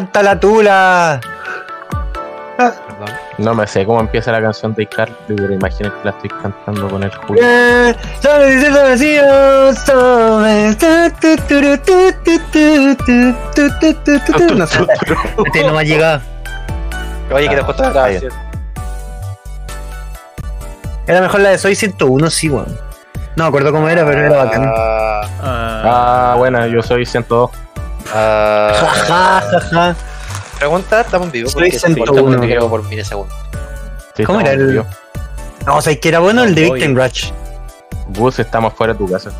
[0.00, 1.20] encanta la tula.
[3.38, 6.88] No me sé cómo empieza la canción de Carly, pero imagino que la estoy cantando
[6.88, 7.40] con el culo.
[7.40, 8.28] Este
[15.64, 16.20] no me ha llegado.
[17.32, 18.32] Oye, que te puesto la canción.
[21.06, 22.78] Era mejor la de Soy 101, sí, weón.
[23.36, 24.70] No me acuerdo cómo era, pero era bacán.
[25.42, 27.50] Ah bueno, yo soy 102
[28.14, 29.96] ah, Ja, ja, ja, ja.
[30.58, 31.48] Pregunta, estamos en vivo.
[31.50, 32.06] Soy Porque se 101.
[32.12, 33.36] corta porque creo por milisegundos.
[34.16, 34.86] Sí, ¿Cómo era el- vivos.
[35.66, 37.30] No, o sea, que era bueno el de Victim Rush.
[38.08, 39.30] Gus, estamos fuera de tu casa.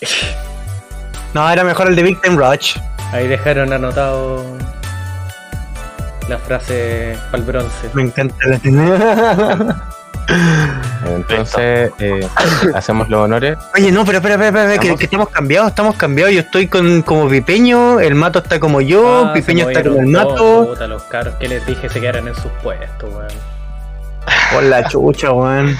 [1.32, 2.76] No, era mejor el de Victim Rush.
[3.12, 4.42] Ahí dejaron anotado
[6.28, 7.88] la frase para el bronce.
[7.92, 8.58] Me encanta la
[11.06, 12.26] Entonces, eh,
[12.74, 13.56] hacemos los honores.
[13.74, 16.32] Oye, no, pero espera, espera, espera, que, estamos cambiados, estamos cambiados.
[16.34, 20.06] Yo estoy con como Pipeño, el Mato está como yo, Ah, Pipeño está como el
[20.06, 20.68] Mato.
[20.70, 23.28] puta, los caros que les dije se quedaran en sus puestos, weón.
[24.52, 25.76] Por la chucha, weón.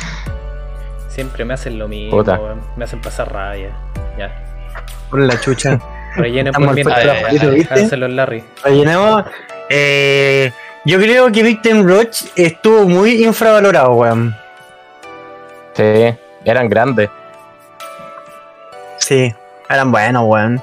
[1.09, 2.61] Siempre me hacen lo mismo, weón.
[2.77, 3.71] Me hacen pasar rabia.
[4.19, 4.31] Ya.
[5.11, 5.79] Por la chucha.
[6.17, 7.07] Rellenen Estamos por mientras.
[8.65, 9.25] Rellenemos.
[9.69, 10.53] Eh,
[10.85, 14.35] yo creo que Victim Rush estuvo muy infravalorado, weón.
[15.81, 16.15] Sí,
[16.45, 17.09] eran grandes.
[18.99, 19.35] Sí,
[19.71, 20.63] eran buenos, weón.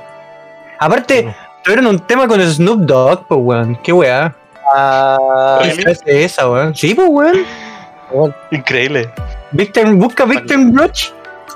[0.77, 3.75] Aparte, tuvieron un tema con Snoop Dogg, pues, weón.
[3.77, 4.35] Qué weá.
[4.75, 5.59] Ah,
[6.05, 6.75] ¿Qué esa, weón?
[6.75, 8.35] Sí, pues, weón.
[8.51, 9.09] increíble.
[9.53, 11.09] Victim, busca Victim Rush,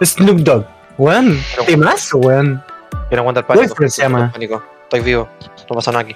[0.03, 0.65] Snoop Dogg.
[0.97, 2.63] Weón, temazo, weón.
[3.09, 3.67] Quiero aguantar pánico.
[3.67, 4.31] Boyfriend se llama.
[4.31, 4.63] Pánico.
[4.83, 5.29] Estoy vivo.
[5.69, 6.15] No pasa nada aquí.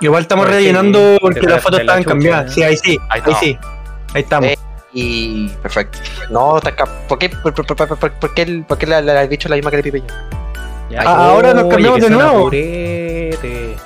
[0.00, 2.54] Igual estamos rellenando sí, porque las fotos estaban cambiadas.
[2.54, 2.98] Sí, ahí sí.
[3.10, 3.58] Ahí sí.
[4.14, 4.63] Ahí estamos.
[4.94, 5.48] Y.
[5.62, 5.98] Perfecto.
[6.30, 6.86] No, está acá.
[7.08, 9.48] ¿Por qué, por, por, por, por- por qué, el, por qué la, la, el bicho
[9.48, 10.06] es la misma que el pipeño?
[10.90, 11.00] Ya.
[11.04, 12.44] Ah, ahora nos cambiamos de nuevo.
[12.44, 13.76] purete.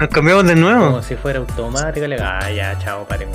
[0.00, 0.86] Nos cambiamos de nuevo.
[0.86, 2.06] Como si fuera automático.
[2.06, 3.28] le- Ah, ya, chao, paren.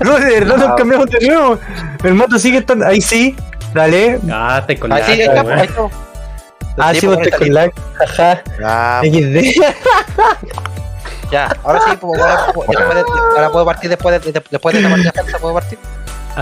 [0.00, 0.74] No, de verdad nos Ah.
[0.76, 1.58] cambiamos de nuevo.
[2.02, 2.84] El moto sigue estando.
[2.86, 3.36] Ahí sí.
[3.72, 4.18] Dale.
[4.30, 5.62] Ah, estáis con Ah, la sí, ahí está.
[5.64, 5.88] está.
[6.76, 7.70] Ah, sí, vos pues, estás con lag.
[7.94, 8.42] Jaja.
[8.64, 9.62] Ah, XD.
[11.34, 12.70] Ya, ahora sí, pues, ahora, puedo-
[13.36, 15.78] ahora partir después de, de- después de la partida falsa, puedo partir.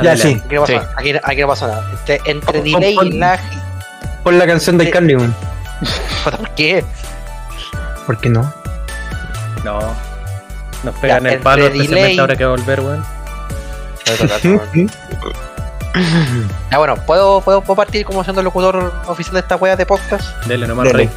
[0.03, 0.41] Ya, sí.
[0.45, 0.79] Aquí no pasa, Sí.
[0.79, 1.87] nada, aquí, aquí no pasa nada.
[1.93, 3.41] Entre, entre Pon- delay pon- y lag.
[4.23, 5.35] Pon la canción de Carly, weón.
[6.25, 6.85] Puta, ¿Por qué?
[8.07, 8.53] ¿Por qué no?
[9.65, 9.79] No.
[10.83, 13.05] Nos pegan Ya, el palo especialmente delay- ahora que va a volver, weón.
[16.71, 19.85] Ya bueno, ¿puedo, puedo, puedo partir como siendo el locutor oficial de esta wea de
[19.87, 20.45] podcast.
[20.47, 20.99] Dele nomás, Dele.
[20.99, 21.11] rey.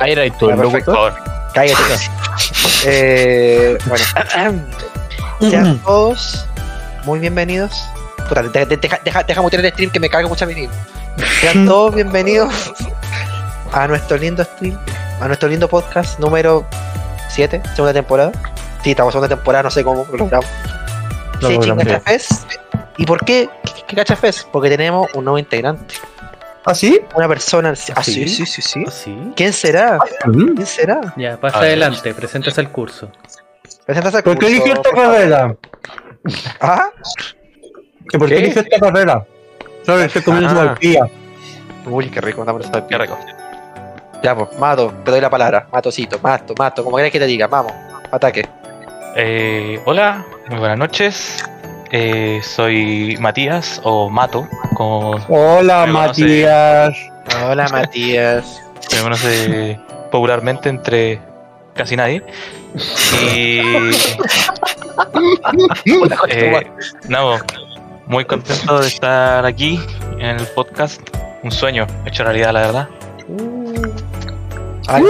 [0.00, 0.92] Era y perfecto.
[0.92, 1.14] locutor.
[1.54, 1.82] Cállate.
[2.86, 4.04] eh, bueno,
[5.50, 6.46] sean todos
[7.04, 7.72] muy bienvenidos.
[8.28, 10.72] Puta, de- de- deja, deja, deja mutear el stream que me cago mucho a mismo.
[11.40, 12.72] Sean todos bienvenidos
[13.72, 14.78] a nuestro lindo stream,
[15.20, 16.66] a nuestro lindo podcast número
[17.28, 18.32] 7, segunda temporada.
[18.82, 20.46] Sí, estamos en segunda temporada, no sé cómo lo logramos.
[21.40, 21.84] Lo Sí, logramos.
[21.84, 22.32] Chinga Fest.
[22.98, 23.48] ¿Y por qué?
[23.64, 24.48] ¿Qué, qué Gacha Fest?
[24.52, 25.94] Porque tenemos un nuevo integrante.
[26.64, 27.00] ¿Ah, sí?
[27.14, 27.74] Una persona.
[27.94, 28.28] Ah, ¿Sí?
[28.28, 28.84] sí, sí, sí, sí.
[28.86, 29.32] ¿Ah, sí?
[29.34, 29.98] ¿Quién será?
[30.26, 30.54] Mm.
[30.54, 31.00] ¿Quién será?
[31.16, 33.10] Ya, pasa adelante, preséntase el curso.
[33.84, 35.56] Preséntase al ¿Por qué curso, eligió esta carrera?
[36.60, 36.90] ¿Ah?
[38.08, 39.26] ¿Que ¿Por qué eligió esta carrera?
[39.86, 40.52] Estoy comiendo Ah.
[40.52, 41.06] su tortilla.
[41.86, 43.18] Uy, qué rico, dame esta Qué rico.
[44.22, 45.66] Ya, pues, Mato, te doy la palabra.
[45.72, 47.72] Matocito, Mato, Mato, como quieras que te diga, vamos,
[48.12, 48.48] ataque.
[49.16, 51.44] Eh, hola, muy buenas noches.
[51.94, 56.22] Eh, soy Matías o Mato, como Hola, Me conoce.
[56.22, 56.96] Matías.
[57.44, 58.62] Hola, Matías.
[58.96, 59.78] me conoce
[60.10, 61.20] popularmente entre
[61.74, 62.24] casi nadie.
[63.34, 63.58] Y
[66.30, 66.66] eh,
[67.08, 67.36] no,
[68.06, 69.78] muy contento de estar aquí
[70.18, 71.02] en el podcast.
[71.42, 72.88] Un sueño hecho realidad, la verdad.
[74.88, 75.04] Ay,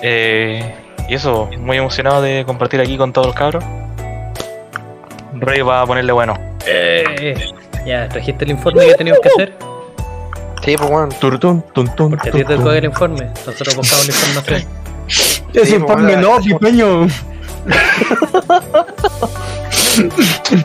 [0.00, 0.74] Eh,
[1.06, 3.62] y eso, muy emocionado de compartir aquí con todos los cabros.
[5.40, 6.38] Rey va a ponerle bueno.
[6.66, 7.34] Eh,
[7.86, 9.52] ya, ¿trajiste el informe que teníamos que hacer?
[10.64, 11.08] Sí, pues, bueno.
[11.20, 13.26] Turtun, tun, tun, Porque a tun, ti te coge el informe.
[13.46, 14.62] Nosotros buscamos la información.
[15.06, 16.44] Es Sí, informe, pues, no, bueno.
[16.58, 17.06] pipeño.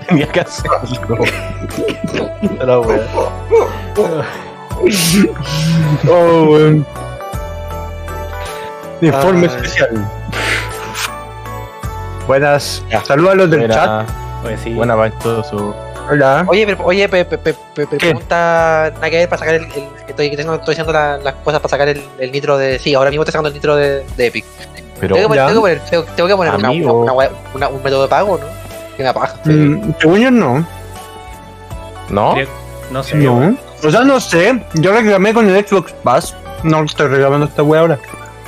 [0.07, 1.17] Tenía que hacerlo.
[2.65, 3.01] La wea.
[6.09, 6.85] Oh, weón.
[9.01, 9.55] Informe Ay.
[9.55, 10.09] especial.
[12.27, 12.83] Buenas.
[13.05, 14.07] Saludos a los del chat.
[14.45, 14.73] Oye, sí.
[14.73, 15.73] buena para todo su.
[16.09, 16.43] Hola.
[16.47, 19.63] Oye, pero, oye, pe, pe, pe, pe- pe- pregunta nada que ver para sacar el,
[19.65, 22.57] el- que estoy, que tengo, estoy haciendo la- las cosas para sacar el, el nitro
[22.57, 22.79] de.
[22.79, 24.45] Sí, ahora mismo estoy sacando el nitro de, de Epic.
[24.99, 27.67] Pero Tengo que poner, tengo que poner, tengo, tengo que poner una, una- una- una-
[27.69, 28.45] un método de pago, ¿no?
[28.97, 29.35] Que me apaga.
[29.45, 30.65] Mm, según yo, no.
[32.09, 32.35] ¿no?
[32.91, 33.15] No sé.
[33.17, 33.55] No.
[33.83, 34.61] O sea, no sé.
[34.75, 36.35] Yo reclamé con el Xbox Pass.
[36.63, 37.99] No estoy reclamando esta wea ahora.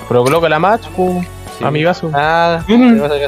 [0.09, 1.25] Pero coloca la match, pues,
[1.57, 1.63] Sí.
[1.63, 2.09] amigazo.
[2.09, 2.65] Nada.
[2.67, 2.99] Mm.
[2.99, 3.27] ¿Qué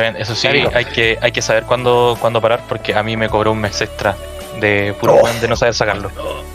[0.00, 3.28] bien, eso sí, hay que, hay que saber cuándo, cuándo parar porque a mí me
[3.28, 4.14] cobró un mes extra
[4.60, 6.10] de puro weón de no saber sacarlo.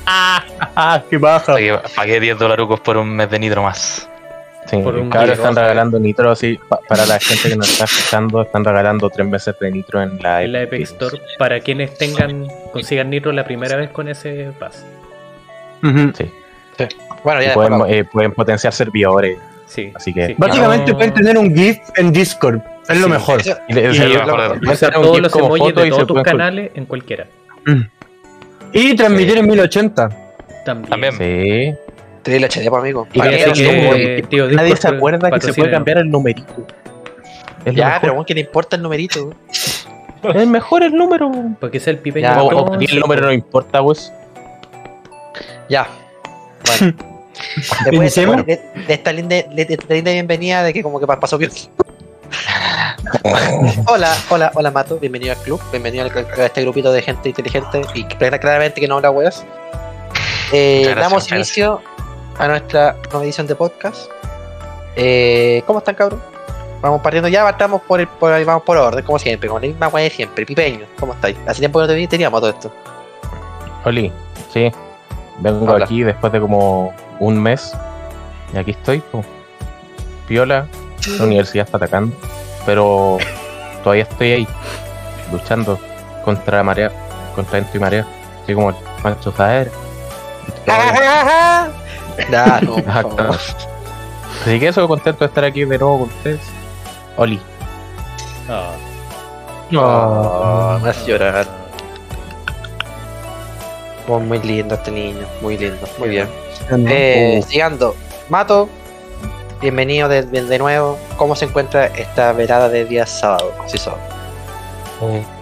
[0.06, 1.56] Ah, qué baja.
[1.57, 4.07] Que pagué 10 dolarucos por un mes de nitro más.
[4.65, 6.59] Sí, día, están regalando nitro así.
[6.69, 10.19] pa- para la gente que nos está escuchando, están regalando tres meses de nitro en
[10.21, 14.51] la, En la Epic Store para quienes tengan consigan Nitro la primera vez con ese
[14.59, 14.86] pass.
[15.81, 16.12] Ujú.
[16.15, 16.31] Sí.
[17.24, 19.39] Bueno, ya pueden, eh, pueden potenciar servidores.
[19.69, 19.92] Sí.
[19.95, 22.60] Así que- Sí, Básicamente no- pueden tener un GIF en Discord.
[22.89, 23.39] Es lo mejor.
[23.42, 26.71] Y, Y lo mejor pueden tener un todos los emojis de y todos tus canales
[26.74, 27.27] en cualquiera.
[28.74, 30.10] Y transmitir en 1080.
[30.66, 30.89] También.
[30.89, 31.13] También.
[31.13, 31.75] Sí.
[32.24, 33.07] Triple HD, pues, amigo.
[33.13, 36.68] Y ¿Para que- tío, Nadie se acuerda que se puede cambiar el numerito.
[37.65, 39.33] Es Ya, pero bueno, que le importa el numerito.
[40.33, 41.31] Es mejor el número.
[41.60, 43.81] Porque sea el pipeño Ya, de o, o todos, para ti el número no importa,
[43.81, 44.12] pues.
[45.69, 45.88] Ya.
[46.65, 46.94] Bueno.
[47.86, 51.19] Después de, de esta linda, de, de esta linda bienvenida de que como que pa-
[51.19, 51.51] pasó bien.
[53.88, 57.81] hola, hola, hola Mato, bienvenido al club, bienvenido al- a este grupito de gente inteligente
[57.94, 59.45] y claramente que no habla weas.
[60.51, 61.81] Eh, gracias, damos inicio
[62.38, 64.09] a nuestra nueva edición de podcast.
[64.95, 66.21] Eh, ¿Cómo están cabrón?
[66.81, 69.68] Vamos partiendo ya, partamos por el, por, ahí, vamos por orden, como siempre, con la
[69.68, 70.45] misma wea de siempre.
[70.45, 71.38] Pipeño, ¿cómo estáis?
[71.45, 72.71] Hace tiempo que no te vi, teníamos todo esto.
[73.86, 74.12] Oli,
[74.53, 74.71] sí.
[75.39, 77.74] Vengo aquí después de como un mes.
[78.54, 79.24] Y aquí estoy, po.
[80.27, 80.68] Piola.
[81.18, 82.16] La universidad está atacando.
[82.66, 83.18] Pero
[83.83, 84.48] todavía estoy ahí.
[85.31, 85.80] Luchando
[86.24, 86.92] contra la marea.
[87.36, 88.07] Contra viento y marea.
[88.44, 89.71] Así como el Pancho Zaer.
[92.30, 93.38] No, favor.
[94.42, 96.42] Así que eso, contento de estar aquí de nuevo con ustedes.
[97.18, 97.39] Oli.
[98.50, 98.72] Ah,
[99.72, 101.45] Oh, me hace llorar.
[104.07, 106.27] Oh, muy lindo este niño, muy lindo, muy bien.
[106.72, 107.96] Eh, Siguiendo,
[108.30, 108.70] Mato,
[109.62, 111.00] bienvenido de, de- de nuevo.
[111.18, 113.54] ¿Cómo se encuentra esta velada de día sábado?
[113.68, 114.02] Sí, sábado.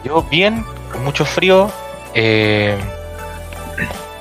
[0.03, 1.69] Yo bien, con mucho frío.
[2.13, 2.77] Eh,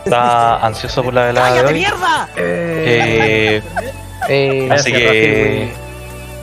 [0.04, 1.86] estaba ansioso por la velada de hoy.
[2.36, 3.62] Eh,
[4.28, 5.72] Eh, así Gracias, que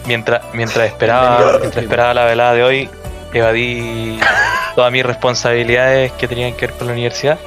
[0.06, 2.90] mientras, mientras esperaba, mientras esperaba la velada de hoy,
[3.34, 4.20] evadí
[4.76, 7.38] todas mis responsabilidades que tenían que ver con la universidad.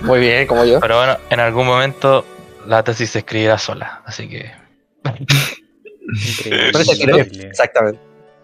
[0.00, 0.80] muy bien, como yo.
[0.80, 2.24] Pero bueno, en algún momento
[2.66, 4.50] la tesis se escribirá sola, así que
[6.38, 6.72] increíble.
[6.72, 6.92] Por eso
[7.46, 8.00] Exactamente.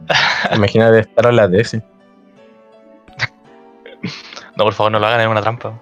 [0.55, 1.75] Imagínate estar a la DS.
[4.57, 5.81] no, por favor, no lo hagan en una trampa.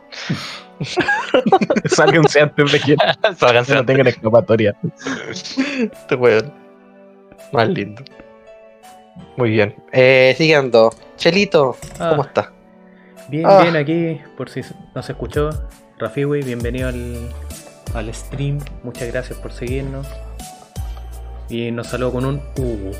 [1.86, 2.96] Sálganse antes de que
[3.36, 4.74] Sálganse no tengan escapatoria.
[5.78, 6.52] Este weón.
[7.52, 8.02] Más lindo.
[9.36, 9.74] Muy bien.
[9.92, 12.48] Eh, siguiendo, Chelito, ¿cómo Ah, estás?
[13.28, 13.60] bien, Ah.
[13.62, 14.62] bien aquí, por si
[14.94, 15.50] no se escuchó.
[15.98, 17.28] Rafiwi, bienvenido al,
[17.94, 18.58] al stream.
[18.82, 20.06] Muchas gracias por seguirnos.
[21.48, 22.92] Y nos saludo con un uh.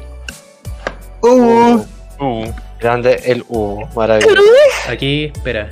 [1.23, 1.85] Uh,
[2.21, 2.45] Uh,
[2.79, 4.43] Grande el U, maravilloso.
[4.89, 5.71] Aquí, espera.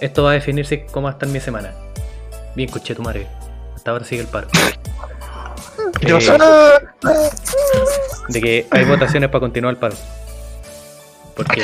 [0.00, 1.72] Esto va a definirse cómo va a estar mi semana.
[2.56, 3.26] Bien, escuché tu madre.
[3.74, 4.48] Hasta ahora sigue el paro.
[6.00, 7.30] ¿Qué Eh,
[8.28, 9.94] de que hay votaciones para continuar el paro.
[11.36, 11.62] Porque,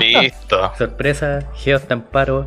[0.00, 0.72] listo.
[0.78, 2.46] sorpresa, Geo está en paro.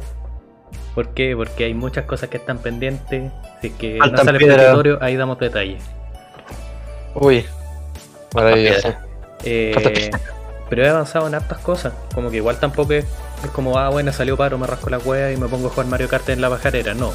[0.94, 1.36] ¿Por qué?
[1.36, 3.32] Porque hay muchas cosas que están pendientes.
[3.74, 4.62] Que no sale piedras.
[4.66, 5.82] petitorio, ahí damos detalles.
[7.16, 7.46] Uy,
[8.34, 8.94] maravilloso.
[9.44, 10.10] Eh,
[10.70, 11.94] pero he avanzado en hartas cosas.
[12.14, 13.06] Como que igual tampoco es,
[13.44, 15.88] es como, ah, bueno, salió paro, me rasco la hueá y me pongo a jugar
[15.88, 16.94] Mario Kart en la bajarera.
[16.94, 17.12] No,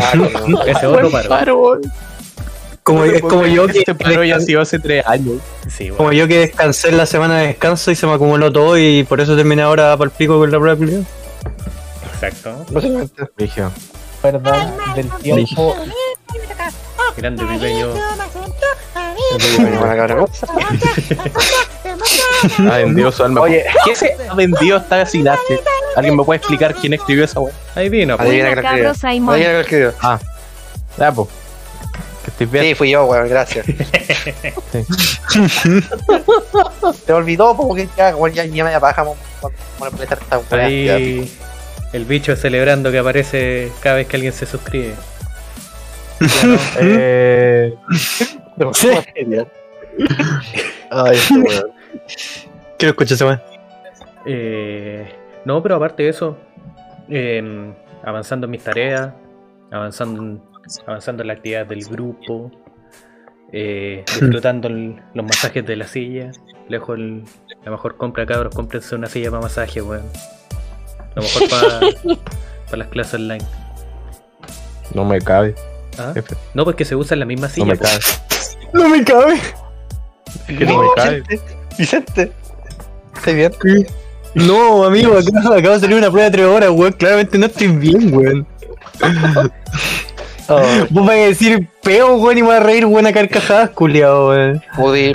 [0.00, 1.80] Ah, como- ese es otro paro.
[2.82, 5.36] como, es como yo que, Este paro ya ha sido hace tres años.
[5.68, 5.96] Sí, bueno.
[5.96, 9.04] como yo que descansé en la semana de descanso y se me acumuló todo y
[9.04, 10.78] por eso terminé ahora para el pico con la prueba
[12.14, 12.64] exacto.
[12.70, 13.22] básicamente.
[14.22, 15.76] Verdad del tiempo.
[17.16, 17.88] Grande pipeño.
[19.58, 20.24] Buena cabra.
[22.70, 23.40] Ha vendido su alma.
[23.42, 25.60] Oye, ¿qué se ha vendido esta Silache?
[25.96, 27.54] ¿Alguien me puede explicar quién escribió esa wea?
[27.74, 28.28] Ahí vino, pues.
[28.28, 29.30] Adivina que lo escribió.
[29.30, 29.94] Adivina que lo escribió.
[30.96, 31.28] Ya, po.
[32.24, 32.64] Que estoy bien.
[32.64, 33.66] Sí, fui yo, weón, gracias.
[37.06, 40.64] Te olvidó, porque ya, weón, ya, ya me vamos a estar esta weá.
[40.64, 41.32] Ahí
[41.92, 44.94] el bicho celebrando que aparece cada vez que alguien se suscribe.
[46.80, 47.74] Eh,
[48.56, 48.70] Ya.
[48.74, 48.88] Sí.
[50.90, 51.70] Ay, este weón.
[52.78, 53.42] Quiero escuchar esa weá.
[54.26, 55.06] Eh,
[55.44, 56.36] no, pero aparte de eso,
[57.08, 59.10] em, avanzando en mis tareas,
[59.70, 60.42] avanzando en,
[60.86, 62.50] avanzando en la actividad del grupo,
[63.52, 66.30] eh, disfrutando el- los masajes de la silla.
[66.68, 67.24] Lejos el-
[67.64, 70.02] la mejor compra, cabros, cómprense una silla para masaje, weón.
[71.18, 73.44] Lo mejor para las clases online.
[74.94, 75.54] no me cabe.
[75.98, 76.14] ¿Ah?
[76.54, 77.66] No, porque se usa en la misma no silla.
[77.66, 77.84] me po.
[77.84, 78.00] cabe.
[78.72, 79.34] No me cabe.
[80.48, 81.22] Es que no me cabe.
[81.22, 81.42] Vicente,
[81.76, 82.32] Vicente.
[83.16, 83.52] ¿Estás bien?
[84.34, 86.92] No, amigo, acabo, acabo de salir una prueba de tres horas, weón.
[86.92, 88.46] Claramente no estoy bien, weón.
[90.50, 94.30] Oh, Vos vais a decir peo, weón, y me vas a reír buena carcajadas, culiao,
[94.30, 94.62] weón.
[94.76, 95.14] Pudir,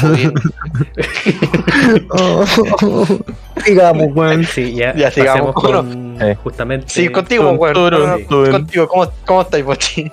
[0.00, 0.32] Pudir.
[3.66, 4.44] Digamos, weón.
[4.52, 5.54] Sí, ya, Ya, sigamos.
[5.54, 6.36] con Eh.
[6.42, 6.86] justamente.
[6.88, 8.24] Sí, contigo, weón.
[8.26, 10.10] Contigo, ¿cómo, cómo estáis, Bochi?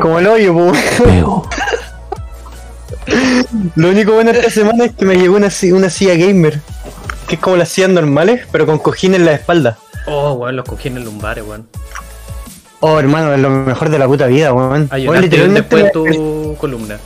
[0.00, 0.72] Como el hoyo, po.
[3.76, 6.60] Lo único bueno esta semana es que me llegó una, una silla gamer.
[7.28, 9.78] Que es como las sillas normales, pero con cojín en la espalda.
[10.06, 11.66] Oh, weón, los cojines lumbares, weón.
[12.80, 14.88] Oh, hermano, es lo mejor de la puta vida, weón.
[14.90, 15.06] Weón, y
[15.38, 16.98] un después me en tu columna.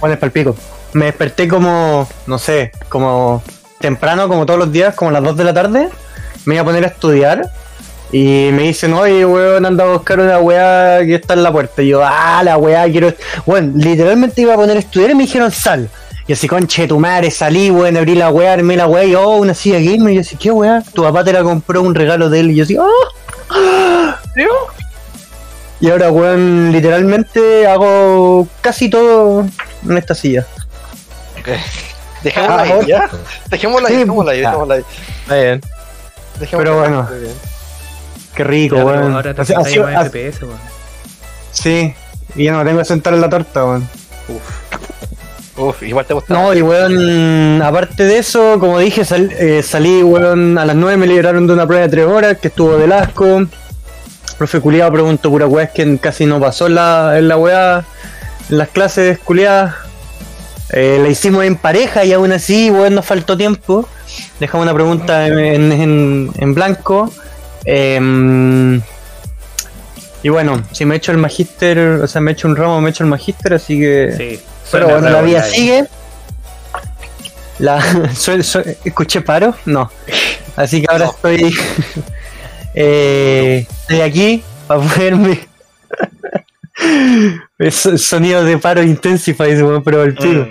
[0.00, 0.54] Bueno, es palpico.
[0.96, 3.42] Me desperté como, no sé, como
[3.78, 5.90] temprano, como todos los días, como a las 2 de la tarde.
[6.46, 7.50] Me iba a poner a estudiar.
[8.12, 11.82] Y me dicen, oye, weón, anda a buscar una weá que está en la puerta.
[11.82, 13.12] Y yo, ah, la weá, quiero.
[13.44, 15.90] Bueno, literalmente iba a poner a estudiar y me dijeron, sal.
[16.26, 19.36] Y así, conche tu madre, salí, weón, abrí la weá, armé la weá y, oh,
[19.36, 20.14] una silla gamer.
[20.14, 20.82] Y yo así, ¿qué weá?
[20.94, 22.52] Tu papá te la compró un regalo de él.
[22.52, 22.86] Y yo así, oh.
[25.78, 29.44] Y ahora, weón, literalmente hago casi todo
[29.86, 30.46] en esta silla.
[32.22, 33.10] Dejémosla Ah, ahí, ¿ya?
[33.50, 34.84] Dejémosla ahí, Sí, dejémosla ahí, dejémosla ahí.
[35.22, 35.60] Está bien.
[36.40, 37.08] Dejémosla Pero ahí, bueno.
[37.20, 37.34] bien.
[38.34, 39.12] Qué rico, weón.
[39.14, 40.58] ahora te Así- sentáis así- más así- FPS, weón.
[41.52, 41.94] sí,
[42.34, 43.88] y ya no tengo que sentar en la torta, weón.
[45.58, 46.34] Uf, igual te gusta.
[46.34, 50.98] No, y weón, aparte de eso, como dije, sal- eh, salí, weón, a las 9
[50.98, 53.46] me liberaron de una prueba de 3 horas que estuvo del asco.
[54.36, 57.84] Profe culiado preguntó pura weá, es que casi no pasó en la, en la weá,
[58.50, 59.74] en las clases culiadas.
[60.70, 63.88] Eh, la hicimos en pareja y aún así, weón, nos faltó tiempo.
[64.40, 67.12] Dejamos una pregunta en, en- en- en blanco.
[67.64, 68.80] Em,
[70.22, 72.80] y bueno, si me he hecho el magíster, o sea, me he hecho un ramo,
[72.80, 74.14] me he hecho el magíster, así que...
[74.16, 74.40] Sí.
[74.72, 75.44] Pero bueno, la vida regular.
[75.50, 75.84] sigue.
[77.58, 77.82] La,
[78.84, 79.54] ¿Escuché paro?
[79.64, 79.90] No.
[80.56, 81.10] Así que ahora No.
[81.12, 81.54] estoy.
[82.74, 85.46] eh, estoy aquí para poderme.
[87.58, 90.48] Es- Sonido de paro intensify, weón, pero el tiro.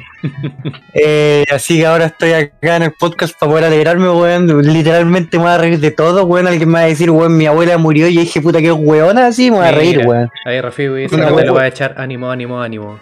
[0.94, 4.62] Eh, así que ahora estoy acá en el podcast para poder alegrarme, weón.
[4.74, 6.48] Literalmente me voy a reír de todo, weón.
[6.48, 9.52] Alguien me va a decir, weón, mi abuela murió y dije, puta, que weona, así
[9.52, 10.30] me voy a reír, Mira, weón.
[10.46, 13.00] Ahí Rafi dice Una que te lo va a echar ánimo, ánimo, ánimo.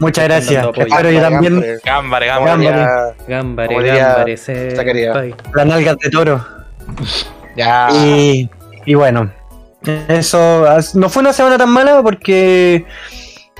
[0.00, 0.66] Muchas gracias.
[0.76, 2.26] Espero yo también gambare,
[4.36, 4.74] se.
[4.74, 5.16] Zacarías.
[5.16, 5.34] Ay.
[5.54, 6.44] las nalgas de toro.
[7.56, 7.88] Ya.
[7.92, 8.50] Y,
[8.84, 9.30] y bueno,
[10.08, 12.86] eso no fue una semana tan mala porque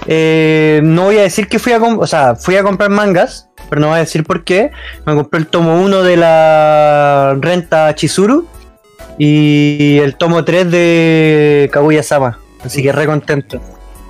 [0.06, 3.80] eh, no voy a decir que fui a o sea, fui a comprar mangas, pero
[3.80, 4.70] no voy a decir por qué.
[5.06, 8.46] Me compré el tomo 1 de la renta Chizuru
[9.18, 12.38] y el tomo 3 de Kaguya Sama.
[12.64, 13.60] Así que re contento.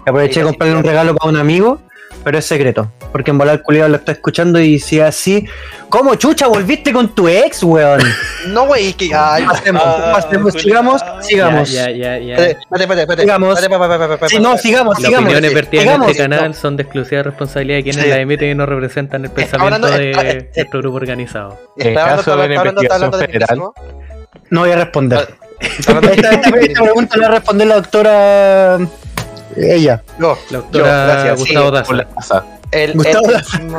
[0.07, 1.81] Aproveché de comprarle un regalo para un amigo,
[2.25, 2.91] pero es secreto.
[3.13, 5.47] Porque en volar culiado lo está escuchando y si es así,
[5.89, 8.01] ¿cómo chucha volviste con tu ex, weón?
[8.49, 9.11] No, güey, que.
[9.15, 10.61] Ay, Pasemos, Ah, pasemos, culiao.
[10.99, 11.71] sigamos, sigamos.
[11.73, 12.35] Ya, ya, ya.
[12.37, 13.23] Espérate, espérate.
[13.23, 13.59] Sigamos.
[13.61, 14.59] Sí, no, espérate.
[14.63, 15.25] sigamos, Las sigamos.
[15.25, 16.11] opiniones vertidas en sigamos.
[16.11, 18.11] este canal son de exclusiva responsabilidad de quienes Sí.
[18.11, 21.59] las emiten y no representan el pensamiento hablando- de nuestro grupo organizado.
[21.77, 23.75] En caso de de investigación feminismo.
[24.51, 25.29] No voy a responder.
[25.61, 25.67] De
[26.15, 28.79] Esta, pregunta la responder la doctora.
[29.57, 30.03] Ella.
[30.19, 31.85] No, La doctora Yo, gracias, Gustavo sí, Daza.
[31.87, 32.45] Por la casa.
[32.71, 33.79] el, Gustavo el mismo.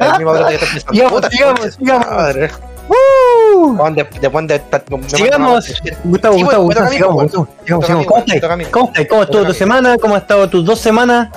[0.00, 0.92] El mismo brother que está pensando.
[0.92, 2.06] Sigamos, sigamos, sigamos.
[2.10, 2.50] madre.
[2.88, 3.76] ¡Uh!
[3.76, 4.60] Juan, de- después de-
[5.08, 5.64] Sigamos.
[6.04, 8.06] Gustavo, Gustavo, Gustavo, sigamos, pues, sigamos.
[8.06, 8.40] ¿Cómo estás?
[8.70, 9.06] ¿Cómo estás?
[9.08, 9.96] ¿Cómo estuvo tu semana?
[9.98, 11.28] ¿Cómo ha estado tus dos semanas?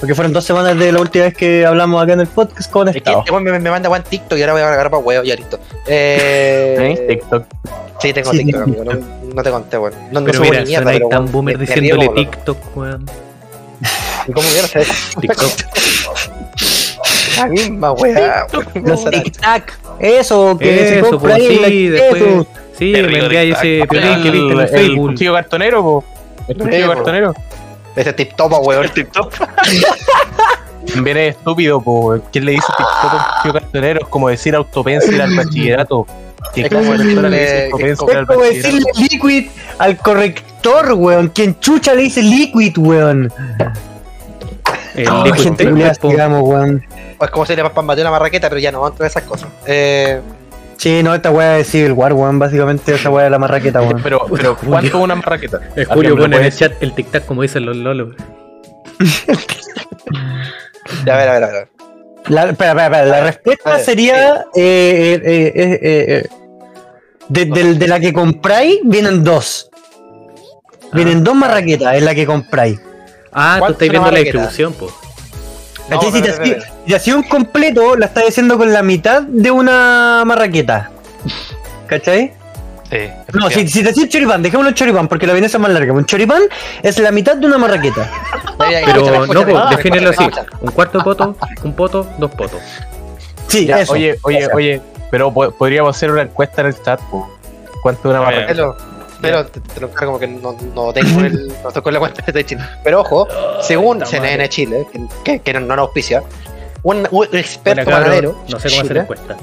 [0.00, 2.70] Porque fueron dos semanas de la última vez que hablamos acá en el podcast.
[2.70, 3.20] ¿Cómo han Es que estado?
[3.26, 5.58] este me, me manda Juan TikTok y ahora voy a agarrar para huevo, ya listo.
[5.86, 7.44] Eh, ¿Tenéis TikTok?
[8.04, 8.84] Sí, tengo Sí, TikTok, amigo.
[8.84, 8.92] No,
[9.34, 9.94] no te conté, weón.
[10.12, 12.08] No, no Pero subo mira, ni mierda, pero, tan boomer me- me diciéndole.
[12.14, 13.06] TikTok, weón.
[14.28, 14.80] ¿Y ¿Cómo mierda?
[15.20, 15.50] TikTok.
[17.38, 18.46] La misma weá.
[18.74, 19.72] Los tic-tac.
[19.98, 22.22] Eso, que se Eso, compra pues ahí sí, después.
[22.78, 25.10] Sí, me enviáis ese piolín que viste en el el Facebook.
[25.10, 26.04] cuchillo cartonero, po.
[26.48, 27.34] El cuchillo cartonero.
[27.96, 28.90] Ese TikTok, weón.
[30.94, 32.18] También es estúpido, po.
[32.30, 34.00] ¿Quién le dice TikTok a un cuchillo cartonero?
[34.02, 36.06] Es como decir autopencil al bachillerato.
[36.52, 38.08] ¿Qué Es como de decirle- Es como
[39.10, 39.48] liquid
[39.78, 41.28] al corrector, weón.
[41.28, 43.32] Quien chucha le dice liquid, weón.
[44.94, 46.84] El liquid gente culiada, sigamos, weón.
[47.18, 49.48] O es como si le pambateó una marraqueta, pero ya no, todas esas cosas.
[49.66, 50.20] Eh,
[50.76, 52.38] Sí, no, esta weá es Civil War, weón.
[52.38, 54.00] Básicamente esa weá de la marraqueta, weón.
[54.02, 55.60] Pero, pero ¿cuánto es una marraqueta?
[55.68, 58.14] ¿Alguien Julio pone en el chat el tic-tac como dicen los lolos.
[61.06, 61.68] ya, a ver, a ver, a ver.
[62.28, 64.46] La, espera, espera, espera, la respuesta ver, sería.
[64.54, 69.70] eh, eh, eh, eh, eh, de, la que compráis vienen dos.
[70.92, 72.80] vienen dos marraquetas en la que compráis.
[73.32, 74.90] Ah, tú ¿Cuánto estás viendo la distribución, po.
[75.90, 76.32] No, si, te
[76.86, 80.90] si hacía un completo, la estás haciendo con la mitad de una marraqueta.
[81.86, 82.32] ¿Cachai?
[82.90, 82.98] Sí,
[83.32, 85.92] No, si, si te un choripán, dejémoslo choripán porque la vienesa es más larga.
[85.92, 86.42] Un choripán
[86.82, 88.10] es la mitad de una marraqueta.
[88.58, 90.28] Pero no, defínelo así.
[90.60, 92.60] Un cuarto poto, un poto, dos potos.
[93.48, 93.92] Sí, Ya, eso.
[93.92, 94.50] oye, oye, Eso.
[94.54, 97.28] oye, pero po- podríamos hacer una encuesta en el chat, po.
[97.82, 98.46] ¿Cuánto es una marraqueta?
[98.52, 98.76] Pero,
[99.20, 102.00] pero te, te lo encargo como que no, no tengo el, no estoy con la
[102.00, 102.62] cuenta de Chile.
[102.82, 103.26] Pero ojo,
[103.60, 104.48] según Puta CNN madre.
[104.48, 106.22] Chile, que, que, que no, no nos auspicia,
[106.82, 108.38] un, un Bueno, experto cabrón, panadero.
[108.48, 109.36] no sé cómo hacer Chile, encuesta.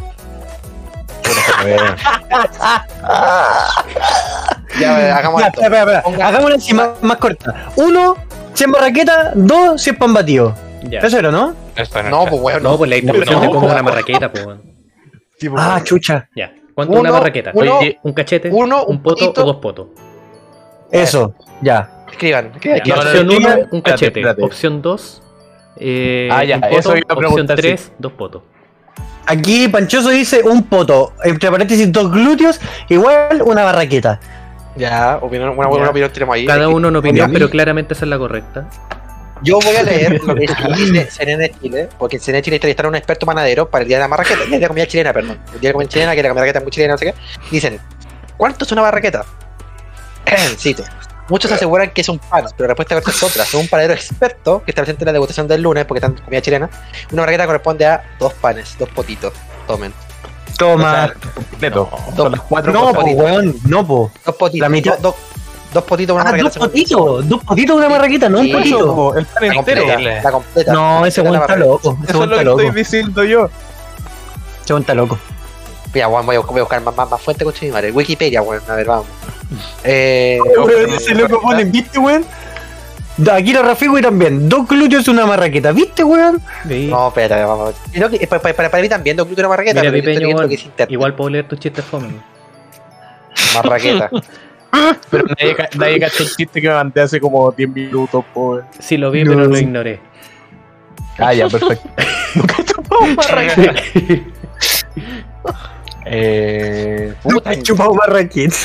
[4.79, 5.61] Ya, hagamos Ya, esto.
[5.61, 6.03] espera, espera, espera.
[6.03, 7.71] Ponga- Hagámosla así más, más corta.
[7.75, 8.15] Uno,
[8.53, 9.31] 100 marraquetas.
[9.35, 10.55] Dos, 100 pan batido.
[10.83, 10.99] Ya.
[10.99, 11.53] Eso era, ¿no?
[11.75, 12.29] Esto No, chat.
[12.29, 12.63] pues weón.
[12.63, 13.73] No, pues la distribución No, de cómo po.
[13.73, 14.47] una marraqueta, pues.
[15.57, 16.27] Ah, chucha.
[16.35, 16.53] Ya.
[16.73, 17.51] ¿Cuánto una Uno, marraqueta?
[17.53, 18.49] uno, Oye, ¿Un cachete?
[18.51, 19.87] uno, ¿Un poto o dos potos?
[20.91, 22.05] Eso, ya.
[22.09, 22.81] Escriban, escriban.
[22.85, 24.19] Ya, no, no, opción no, 1, espérate, un cachete.
[24.19, 24.43] espérate.
[24.43, 25.23] Opción 2,
[25.77, 28.41] eh, Ah, ya, un eso iba a Opción preguntar, 3, dos potos.
[29.27, 32.59] Aquí Panchoso dice un poto, entre paréntesis dos glúteos,
[32.89, 34.19] igual una barraqueta.
[34.75, 35.67] Ya, opinión, una Ya.
[35.69, 36.45] buena opinión tenemos ahí.
[36.45, 38.67] Cada uno una opinión, pero claramente esa es la correcta.
[39.43, 42.91] Yo voy a leer lo que dice CNN Chile, porque en CNN Chile entrevistaron a
[42.91, 45.13] un experto panadero para el día de la marraqueta, el día de la comida chilena,
[45.13, 45.39] perdón.
[45.53, 47.13] El día de la comida chilena, que la marraqueta es muy chilena, no sé qué.
[47.49, 47.79] Dicen,
[48.37, 49.25] ¿cuánto es una barraqueta?
[50.57, 50.83] Cito.
[51.31, 53.45] Muchos aseguran que es un pan, pero la respuesta correcta es otra.
[53.45, 56.23] Según un panadero experto que está presente en la degustación del lunes, porque están en
[56.23, 56.69] comida chilena,
[57.11, 59.33] una barraqueta corresponde a dos panes, dos potitos.
[59.65, 59.93] Tomen.
[60.57, 61.13] Toma.
[61.33, 61.89] completo.
[62.07, 64.11] Dos- Son las cuatro no, po, weón, no, po.
[64.25, 64.61] Dos potitos.
[64.65, 64.91] La mitad.
[64.99, 65.15] Dos, dos,
[65.73, 66.49] dos potitos, una Ah, barraqueta.
[66.49, 68.95] dos potitos, dos potitos de una marraqueta, no un Sí, potito.
[68.95, 69.81] po, el pan La entero.
[69.85, 70.21] completa.
[70.23, 70.73] La completa.
[70.73, 71.97] No, ese weón está loco.
[72.03, 72.59] Ese Eso es lo que loco.
[72.61, 73.49] estoy diciendo yo.
[74.63, 75.17] Ese weón está loco.
[75.93, 77.91] Weón, voy a, voy a buscar más, más, más con mi madre.
[77.91, 78.61] Wikipedia, weón.
[78.67, 79.07] A ver, vamos.
[79.83, 80.39] Eh,
[80.95, 82.23] ese loco pone, ¿viste, weón?
[83.17, 84.47] La Rafigui también.
[84.47, 86.41] Dos glúteos una marraqueta, ¿viste, weón?
[86.67, 86.87] Sí.
[86.87, 87.75] no, espérate, vamos.
[87.91, 89.81] Que, para, para, para mí también, dos glúteos una marraqueta.
[89.81, 90.91] Mira, pero Pipeño, weón, que es internet.
[90.93, 92.09] igual puedo leer tus chistes fome.
[93.55, 94.09] Marraqueta.
[95.09, 98.51] Pero nadie, nadie cachó el chiste que me mandé hace como 10 minutos, po.
[98.51, 98.63] weón.
[98.79, 99.63] Sí lo vi, No, pero lo sí.
[99.63, 99.99] ignoré.
[101.17, 101.89] Ah, ya, perfecto.
[102.35, 103.73] Nunca he chupado un marraqueta.
[106.05, 108.55] Eh, puta, He chupado marraqueta.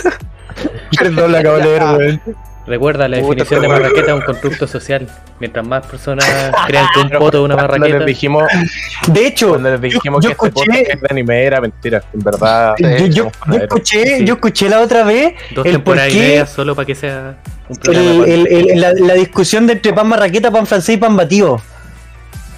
[0.99, 2.21] Perdón, la acabo de leer, weón.
[2.67, 5.07] Recuerda, la Puta, definición de marraqueta es un constructo social.
[5.39, 6.25] Mientras más personas
[6.67, 8.43] crean que un poto es una cuando marraqueta, les dijimos,
[9.07, 12.03] De hecho, cuando les dijimos yo que este escuché- podcast es de anime era mentira.
[12.13, 13.69] En verdad, yo, yo- yo panaderos.
[13.69, 14.25] escuché, Sí.
[14.25, 16.95] yo escuché la otra vez dos el por temporadas y qué media solo para que
[16.97, 17.37] sea
[17.69, 18.11] un programa.
[18.11, 21.17] el- para- el- el- la, la discusión de entre pan marraqueta, pan francés y pan
[21.17, 21.61] batido.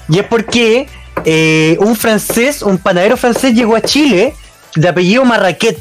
[0.08, 0.88] Y es porque
[1.26, 4.32] eh, un francés, un panadero francés llegó a Chile
[4.80, 5.78] de apellido Marraquet.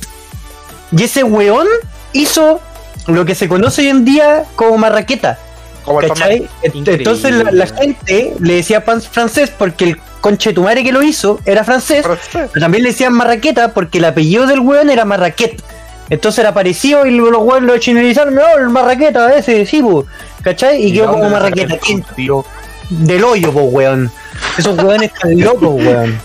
[0.92, 1.68] Y ese weón
[2.14, 2.62] hizo
[3.08, 5.38] lo que se conoce hoy en día como marraqueta.
[5.84, 6.50] Como el.
[6.64, 11.02] Entonces la, la gente le decía pan francés porque el conche tu madre que lo
[11.02, 15.62] hizo era francés, pero también le decían marraqueta porque el apellido del weón era Marraquet.
[16.10, 20.06] Entonces era parecido y los weones lo chinelizaron, no, el marraqueta ese, sí, po.
[20.42, 20.82] ¿cachai?
[20.82, 21.78] Y, ¿Y quedó como marraqueta.
[22.16, 22.46] tiro?
[22.90, 24.10] Del hoyo, po, weón.
[24.58, 26.20] Esos weones están locos, weón.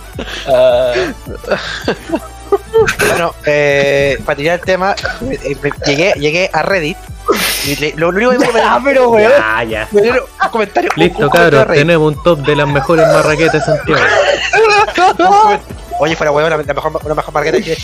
[3.08, 4.94] Bueno, eh, para tirar el tema,
[5.30, 6.96] eh, me- llegué, llegué a Reddit.
[7.66, 9.30] Y le- lo, único que me Ah, pero weón.
[9.30, 9.88] Ya, ya.
[9.92, 10.90] me dieron un comentario.
[10.96, 11.80] un- Listo, un comentario cabros, de Reddit.
[11.80, 14.00] tenemos un top de las mejores marraquetas de Santiago.
[15.98, 17.76] Oye, fuera weón, la, la mejor, una mejor marqueta que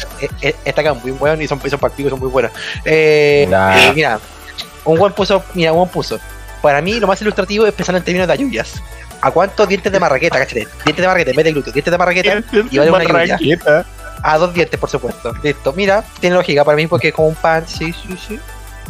[0.65, 2.51] está acá muy weón y son, y son partidos son muy buenas.
[2.85, 3.77] Eh, Nah.
[3.79, 4.19] eh, mira,
[4.85, 6.19] un buen puso, mira, un buen puso.
[6.63, 8.83] Para mí lo más ilustrativo es pensar en términos de ayuyas.
[9.21, 10.67] ¿A cuántos dientes de marraqueta, cachete?
[10.85, 13.35] Dientes de marraqueta, en vez de glúteo, dientes de marraqueta, y vale una ayuya.
[13.37, 13.87] Marraqueta.
[14.23, 15.33] A dos dientes, por supuesto.
[15.43, 18.39] Listo, mira, tiene lógica para mí porque es como un pan, sí, sí, sí.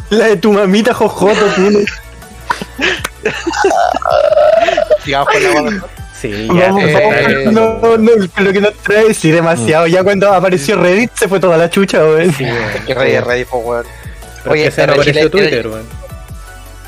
[0.09, 1.85] La de tu mamita Jojoto, tú.
[5.03, 5.87] Sigamos con la guapa.
[6.19, 6.71] Sí, ya.
[6.71, 7.55] Vamos, sacaron.
[7.55, 9.87] vamos, no, no, lo que nos trae sí demasiado.
[9.87, 12.33] Ya cuando apareció Reddit se fue toda la chucha, weón.
[12.33, 12.85] Sí, weón.
[12.85, 13.85] Que ready, ready, pues, weón.
[14.47, 15.83] Oye, es que se R apareció Twitter, weón.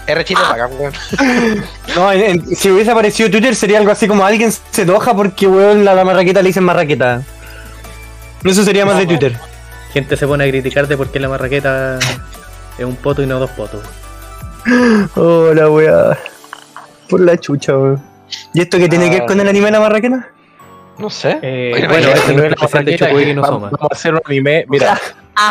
[0.08, 0.94] R Chile pagan, weón.
[1.96, 5.48] No, en- en- si hubiese aparecido Twitter sería algo así como alguien se enoja porque
[5.48, 7.22] weón la, la marraqueta le dicen marraqueta.
[8.44, 9.38] Eso sería más de Twitter.
[9.94, 12.00] Gente se pone a criticar de por qué la marraqueta
[12.78, 13.82] es un poto y no dos potos.
[15.16, 16.18] Oh, la weá.
[17.10, 18.02] Por la chucha, weón.
[18.54, 20.30] ¿Y esto qué tiene que ver con el anime de la marraqueta?
[20.98, 21.40] No sé.
[21.42, 24.22] Eh, bueno, ese no es el especial de y no vamos, vamos a hacer un
[24.26, 24.66] anime.
[24.68, 25.00] Mira,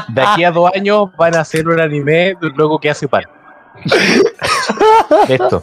[0.09, 3.09] de aquí a dos años van a hacer un anime de un loco que hace
[3.09, 3.24] pan.
[5.29, 5.61] Esto.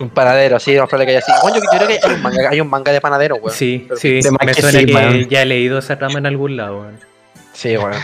[0.00, 1.32] Un panadero, sí, no probable que haya así.
[1.42, 3.56] Bueno, yo creo que hay un manga, hay un manga de panadero, weón.
[3.56, 6.80] Sí, sí, me que suena sí, que ya he leído esa trama en algún lado,
[6.80, 6.98] weón.
[7.52, 7.96] Sí, bueno.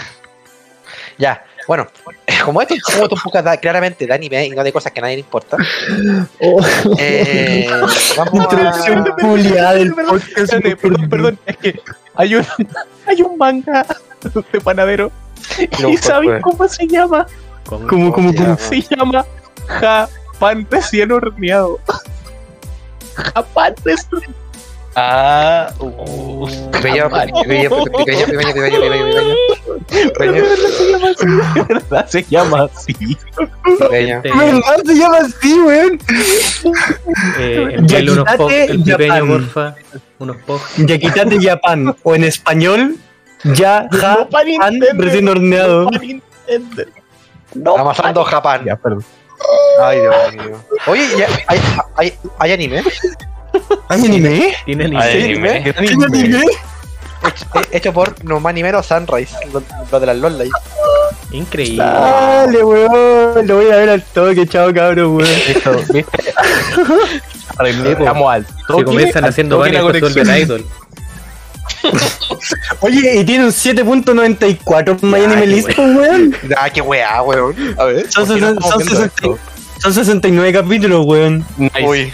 [1.18, 1.86] Ya, bueno.
[2.44, 5.16] como esto, como poco da- claramente de anime y no de cosas que a nadie
[5.16, 5.56] le importa.
[6.40, 6.60] Oh,
[6.98, 7.68] Eh,
[8.16, 9.14] vamos introducción a...
[9.16, 10.52] culiada del Perdón, podcast.
[10.80, 11.80] Perdón, perdón, es que
[12.14, 12.46] hay un,
[13.06, 13.84] hay un manga
[14.52, 15.10] de panadero.
[15.88, 17.26] ¿Y sabes cómo se llama?
[17.66, 18.56] Con- Como, como, como.
[18.58, 19.24] Se llama
[19.66, 20.08] Ja
[20.40, 21.78] Pan recién horneado.
[23.16, 24.34] Ja Pan recién
[24.96, 26.48] Ah, uh,
[31.54, 32.92] De verdad se llama así.
[33.78, 34.20] pequeño.
[34.22, 35.98] Gente, ¿Verdad se llama así, weón?
[37.38, 39.28] eh, envíale unos posts, el pequeño, Japan.
[39.28, 39.74] porfa.
[40.18, 40.36] Unos.
[40.78, 41.96] Yakitate Japan.
[42.02, 42.96] O en español,
[43.44, 45.04] ya, ja, No pan pan Nintendo.
[45.04, 45.82] recién horneado.
[45.84, 46.82] No, pan Nintendo.
[47.54, 48.62] No, Amasando Japón.
[48.64, 49.04] Ya, perdón.
[49.82, 50.64] Ay, Dios mío.
[50.86, 51.60] Oye, ¿ya hay,
[51.96, 52.82] hay, hay anime?
[53.88, 54.54] ¿Hay anime?
[54.64, 55.50] Tienen Hay anime.
[55.50, 55.74] anime.
[55.76, 56.44] ¿Hay anime?
[57.22, 60.48] Hecho, hecho por No Animero Sunrise, lo, lo de las LOL.
[61.32, 61.84] Increíble.
[61.84, 63.46] Dale, weón.
[63.46, 65.28] Lo voy a ver al toque, chao, cabrón, weón.
[65.46, 66.06] Listo, ¿viste?
[67.58, 70.38] Arreglamos al toque, comienzan al haciendo varias se vuelven conexión.
[70.38, 70.66] idol.
[72.80, 76.36] Oye, y tiene un 7.94 My Ya, Anime qué List, weón.
[76.56, 77.54] Ah, qué weá, weón.
[77.78, 78.10] A ver.
[78.10, 79.38] Son, ¿por qué no sesen- estamos son viendo 60 esto?
[79.82, 81.46] son 69 capítulos, weón.
[81.56, 81.82] Nice.
[81.84, 82.12] Uy.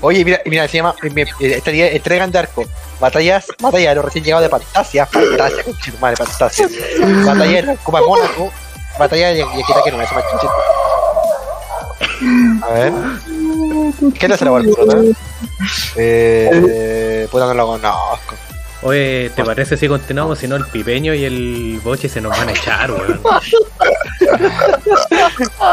[0.00, 0.94] Oye, mira, mira, se llama.
[1.02, 2.64] me- me- Este día entregan de arco.
[3.00, 5.06] Batallas, batalla de los recién llegados de Fantasia.
[5.06, 5.64] Fantasia,
[6.00, 6.68] madre, Fantasia.
[7.24, 8.52] Batalla de la Copa Mónaco.
[8.98, 10.52] Batalla de Yaquita que no es más chuchito.
[12.62, 12.92] A ver.
[14.18, 15.02] ¿Qué le hace la barbuda?
[15.96, 17.28] Eh.
[17.30, 18.34] Puta, no lo conozco.
[18.82, 20.38] Oye, ¿te parece si continuamos?
[20.38, 23.20] Si no, el pipeño y el boche se nos van a echar, weón.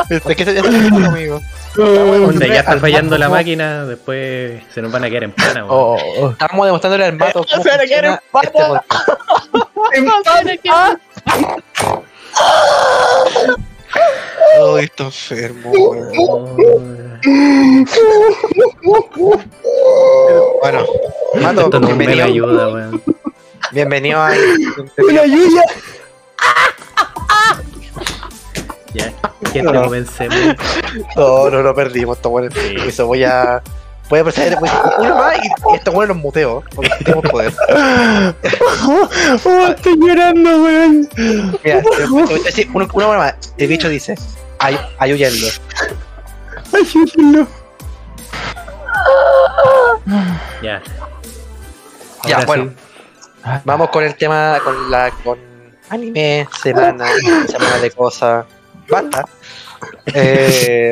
[0.09, 1.39] Es que ese ese es el amigo.
[1.77, 5.33] O sea, ya está Al fallando la máquina, después se nos van a quedar en
[5.33, 5.69] pana, weón.
[5.69, 6.31] Oh, oh.
[6.31, 8.85] Estamos demostrándole al mato Se van a quedar en este podcast.
[14.59, 17.19] Oh, esto enfermo, weón.
[20.61, 20.85] Bueno,
[21.41, 23.01] Mato, Esto no me bienvenido, ayuda, weón.
[23.71, 24.31] bienvenido a.
[24.97, 25.63] ¡Una lluvia!
[28.93, 29.13] Ya,
[29.51, 30.55] ¿qué te convencemos?
[31.17, 32.49] No, no, no perdimos, esto bueno.
[32.87, 33.61] Eso voy a.
[34.09, 36.63] Voy a proceder voy- uno más y, y esto bueno los muteo.
[36.75, 37.53] Porque tengo poder.
[38.87, 41.09] Oh, estoy llorando, weón.
[41.17, 43.33] Mira, te- voy a decir uno, uno más.
[43.57, 44.15] El bicho dice:
[44.59, 45.47] Ay, ayúdenlo.
[46.73, 47.47] Ayúdenlo.
[50.61, 50.81] Ya.
[52.25, 52.71] Ya, Ahora bueno.
[52.71, 53.49] sí.
[53.63, 55.37] Vamos con el tema, con la con
[55.89, 57.05] anime, semana,
[57.47, 58.45] semana de cosas,
[58.89, 59.25] basta.
[60.13, 60.91] Eh,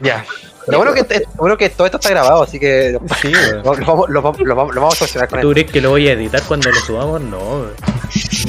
[0.00, 0.24] ya.
[0.68, 3.86] Lo bueno, que, lo bueno que todo esto está grabado, así que Sí, lo, lo
[3.86, 6.08] vamos, lo, vamos, lo vamos- lo vamos a solucionar con ¿Tú crees que lo voy
[6.08, 7.20] a editar cuando lo subamos?
[7.20, 7.66] No.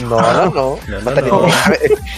[0.07, 0.79] No, no, no.
[0.87, 1.47] No, no, no.
[1.47, 1.51] ni-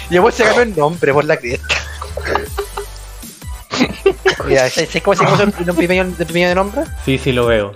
[0.09, 1.75] Y después se ganó el nombre por la cresta.
[4.45, 6.05] Mira, ¿sabes cómo se puso el primeño
[6.49, 6.83] de nombre?
[7.05, 7.73] Sí, sí lo veo.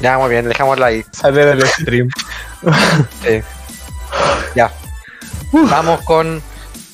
[0.00, 1.04] Ya, muy bien, dejémoslo ahí.
[1.12, 2.08] Sale del stream.
[3.22, 3.40] Sí.
[4.54, 4.70] Ya.
[5.52, 6.42] Vamos con.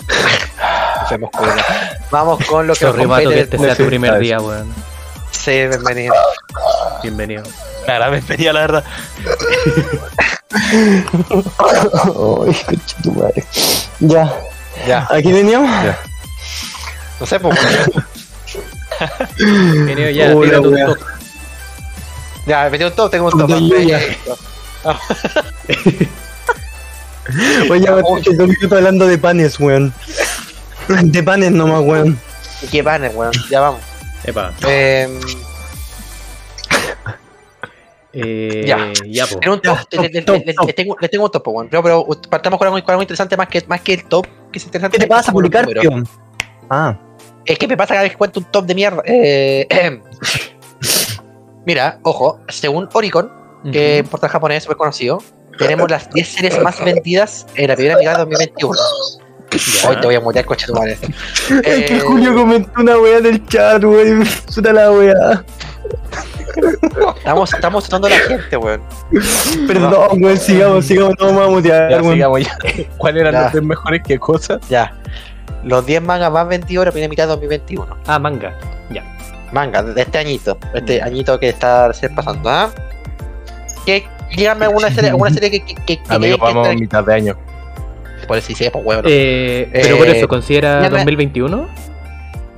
[1.11, 1.31] Hacemos.
[2.13, 4.73] Vamos con lo que nos Sorry, compete que este sea tu primer día, weón.
[5.33, 6.15] Sí, bienvenido.
[7.03, 7.43] Bienvenido.
[7.89, 8.85] Nada, bienvenida, la verdad.
[10.53, 11.05] Ay,
[12.65, 13.45] concha tu madre.
[13.99, 14.33] Ya.
[14.87, 15.09] Ya.
[15.11, 15.69] ¿Aquí teníamos?
[17.19, 17.59] No sé, pues.
[19.37, 21.05] Bienvenido ya, Hola, tírate un toque.
[22.47, 23.51] Ya, metí un top, tengo un top.
[27.69, 29.93] Oye, ya me estoy dos minutos hablando de panes, weón.
[31.03, 32.19] De panes nomás, weón.
[32.63, 33.33] ¿Y qué panes, weón?
[33.51, 33.81] Ya vamos.
[34.25, 34.53] Epa.
[34.69, 35.09] Eh,
[38.13, 38.93] Eh, Ya.
[39.07, 39.39] ya, po.
[39.41, 40.67] en un top, Ya, le- le- top, le- top.
[40.67, 41.69] le tengo, le tengo un top, weón.
[41.71, 44.27] Pero, pero partamos con algo, con algo interesante más que, más que el top.
[44.51, 45.81] Que es interesante ¿Qué te pasa, Policarpio?
[45.91, 46.09] números.
[46.69, 46.99] Ah,
[47.45, 49.03] Es que me pasa cada vez que cuento un top de mierda.
[49.07, 49.67] Eh,
[51.67, 53.31] Mira, ojo, según Oricon,
[53.71, 55.23] que es un portal japonés súper conocido,
[55.59, 58.79] tenemos las 10 series más vendidas en la primera mitad de 2021.
[59.89, 60.93] Hoy te voy a mutear, coche tu madre.
[61.01, 64.25] es que Eh, Julio comentó una weá en el chat, weón.
[64.55, 65.45] Puta la weá.
[67.17, 68.81] Estamos, estamos tratando a la gente, weón.
[69.67, 72.59] Perdón, weón, sigamos, sigamos, no vamos a mutear, Ya, sigamos ya.
[72.99, 74.61] ¿Cuáles eran los tres mejores que cosas?
[74.69, 74.93] Ya.
[75.65, 77.97] Los 10 mangas más vendidos en la primera mitad de 2021.
[78.07, 78.55] Ah, manga.
[78.91, 79.05] Ya.
[79.53, 80.57] Manga, de este añito.
[80.75, 82.71] Este añito que está recién pasando, ¿ah?
[83.85, 84.07] ¿Qué?
[84.35, 87.37] Díganme alguna serie, alguna serie que, que, que, Amigo, que- vamos a mitad de año.
[88.31, 89.03] Por eso sí, sí, pues weón.
[89.09, 91.67] Eh, pero por Eh, eso, ¿considera ya me- 2021?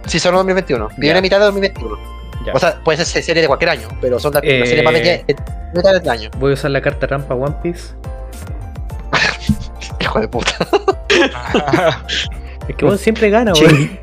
[0.05, 0.89] Sí, son 2021.
[0.89, 1.23] Primera Ya.
[1.23, 1.97] mitad de 2021.
[2.45, 2.53] Ya.
[2.53, 5.21] O sea, puede ser serie de cualquier año, pero son las, Eh, series más vendidas
[5.27, 5.37] en
[5.75, 6.29] mitad del año.
[6.39, 7.95] Voy a usar la carta rampa One Piece.
[10.01, 10.53] hijo de puta.
[12.69, 13.65] Es que vos siempre ganas, Sí.
[13.65, 13.99] weón.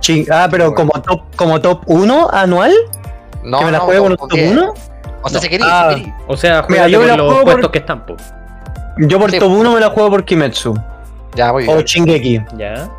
[0.00, 2.72] Ching- ah, pero como top, como top 1 anual,
[3.44, 4.74] No, que me la no, juego con no, los top porque- 1.
[5.22, 5.42] O sea, No.
[5.42, 5.96] si querí, Ah.
[6.26, 8.16] O sea, juega los por- puestos que están, po.
[8.98, 9.38] Yo por Sí.
[9.38, 10.74] top 1 me la juego por Kimetsu.
[11.34, 11.84] Ya, muy O bien.
[11.84, 12.40] Shingeki.
[12.58, 12.90] Ya.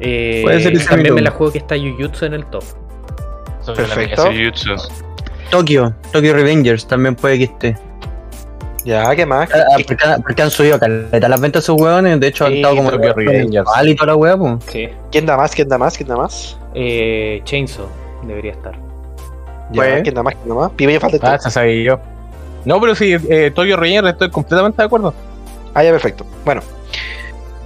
[0.00, 2.64] Eh, Puede ser también me la juego que está Jujutsu en el top.
[3.76, 4.24] Perfecto.
[5.50, 7.76] Tokyo, Tokyo Revengers también puede que esté.
[8.84, 9.50] Ya, ¿qué más?
[9.52, 12.76] Ah, ah, porque, porque han subido caleta las ventas esos huevones, de hecho han estado
[12.76, 13.68] como Tokyo Revengers.
[13.84, 14.54] y toda la hueá, pues.
[14.68, 14.88] Sí.
[15.12, 15.54] ¿Quién da más?
[15.54, 15.96] ¿Quién da más?
[15.96, 16.58] ¿Quién da más?
[16.74, 17.86] Eh, Chainsaw
[18.22, 18.74] debería estar.
[19.72, 20.02] Ya, Pues.
[20.02, 20.34] ¿quién da más?
[20.34, 20.70] ¿Quién da más?
[20.72, 22.00] Pibe, falta Ah, esa sabía yo.
[22.64, 25.14] No, pero sí, eh, Tokyo Revengers estoy completamente de acuerdo.
[25.74, 26.26] Ah, ya, perfecto.
[26.44, 26.62] Bueno.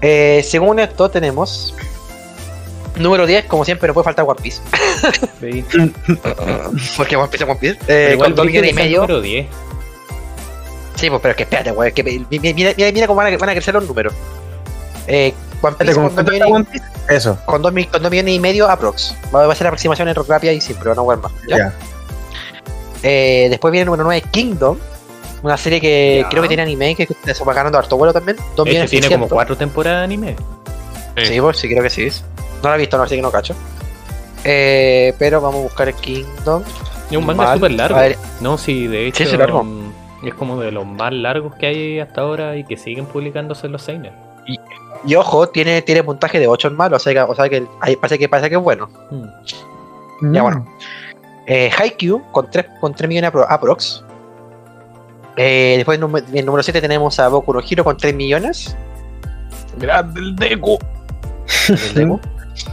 [0.03, 1.75] Eh, según esto tenemos...
[2.97, 4.61] Número 10, como siempre, no puede faltar One Piece.
[6.97, 7.79] Porque One Piece es One Piece.
[7.89, 9.01] Eh, con 2 brígido millones y medio.
[9.01, 9.47] número 10.
[10.95, 11.93] Sí, pues, pero es que espérate, güey.
[11.93, 14.13] que mi- mi- Mira, mira, mira cómo van a, van a crecer los números.
[15.09, 16.85] Eh, One Piece Espérate, ¿cómo con 2 cuánto está millones, One Piece?
[17.17, 17.39] Eso.
[17.45, 19.15] con dos mil- con dos millones y medio aprox.
[19.35, 21.33] Va a ser aproximación en rápida y simple, van a jugar más.
[21.49, 21.57] ¿ya?
[21.59, 21.73] Ya.
[23.05, 24.77] Eh, después viene el número 9, Kingdom.
[25.43, 26.29] Una serie que Ya.
[26.31, 28.37] creo que tiene anime, que se va ganando harto vuelo también.
[28.57, 29.33] 2 De hecho, millones tiene como 600.
[29.37, 30.37] cuatro temporadas de anime.
[31.23, 32.09] Sí, pues sí, creo que sí.
[32.63, 33.55] No la he visto, no, así que no cacho.
[34.43, 36.63] Eh, pero vamos a buscar el Kingdom.
[37.11, 37.99] Es un manga súper largo.
[38.41, 39.25] No, sí, de hecho.
[39.25, 39.63] Sí, sí, largo.
[39.63, 39.93] mm,
[40.27, 43.73] Es como de los más largos que hay hasta ahora y que siguen publicándose en
[43.73, 44.13] los seinen.
[45.07, 47.67] y ojo, tiene, tiene puntaje de 8 en malo, o sea que, o sea que
[47.83, 48.89] ahí parece que parece que es bueno.
[49.11, 50.33] Mm.
[50.33, 50.67] Ya, bueno.
[51.47, 54.03] Eh, Haikyuu con 3, con 3 millones apro- aprox.
[55.37, 58.77] Eh, después en número- en número 7 tenemos a Boku no Hero con 3 millones.
[59.79, 60.79] Grande el Deku.
[61.69, 62.21] del Deku.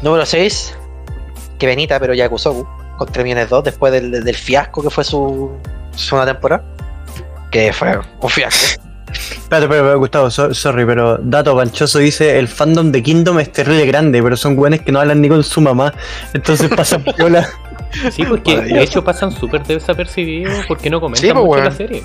[0.02, 0.78] número 6,
[1.58, 5.52] que Benita, pero Yakusoku, con 3 millones 2 después del, del fiasco que fue su
[5.96, 6.64] segunda temporada.
[7.52, 8.82] Que fue un fiasco.
[9.12, 13.52] Espérate, espérate, espérate, Gustavo, so- sorry, pero Dato Panchoso dice el fandom de Kingdom es
[13.52, 15.94] terrible grande, pero son güeyes que no hablan ni con su mamá.
[16.34, 17.46] Entonces pasan piola.
[18.12, 21.66] Sí, pues que de hecho pasan súper desapercibidos porque no comentan Sí, pues, mucho weón.
[21.66, 22.04] la serie.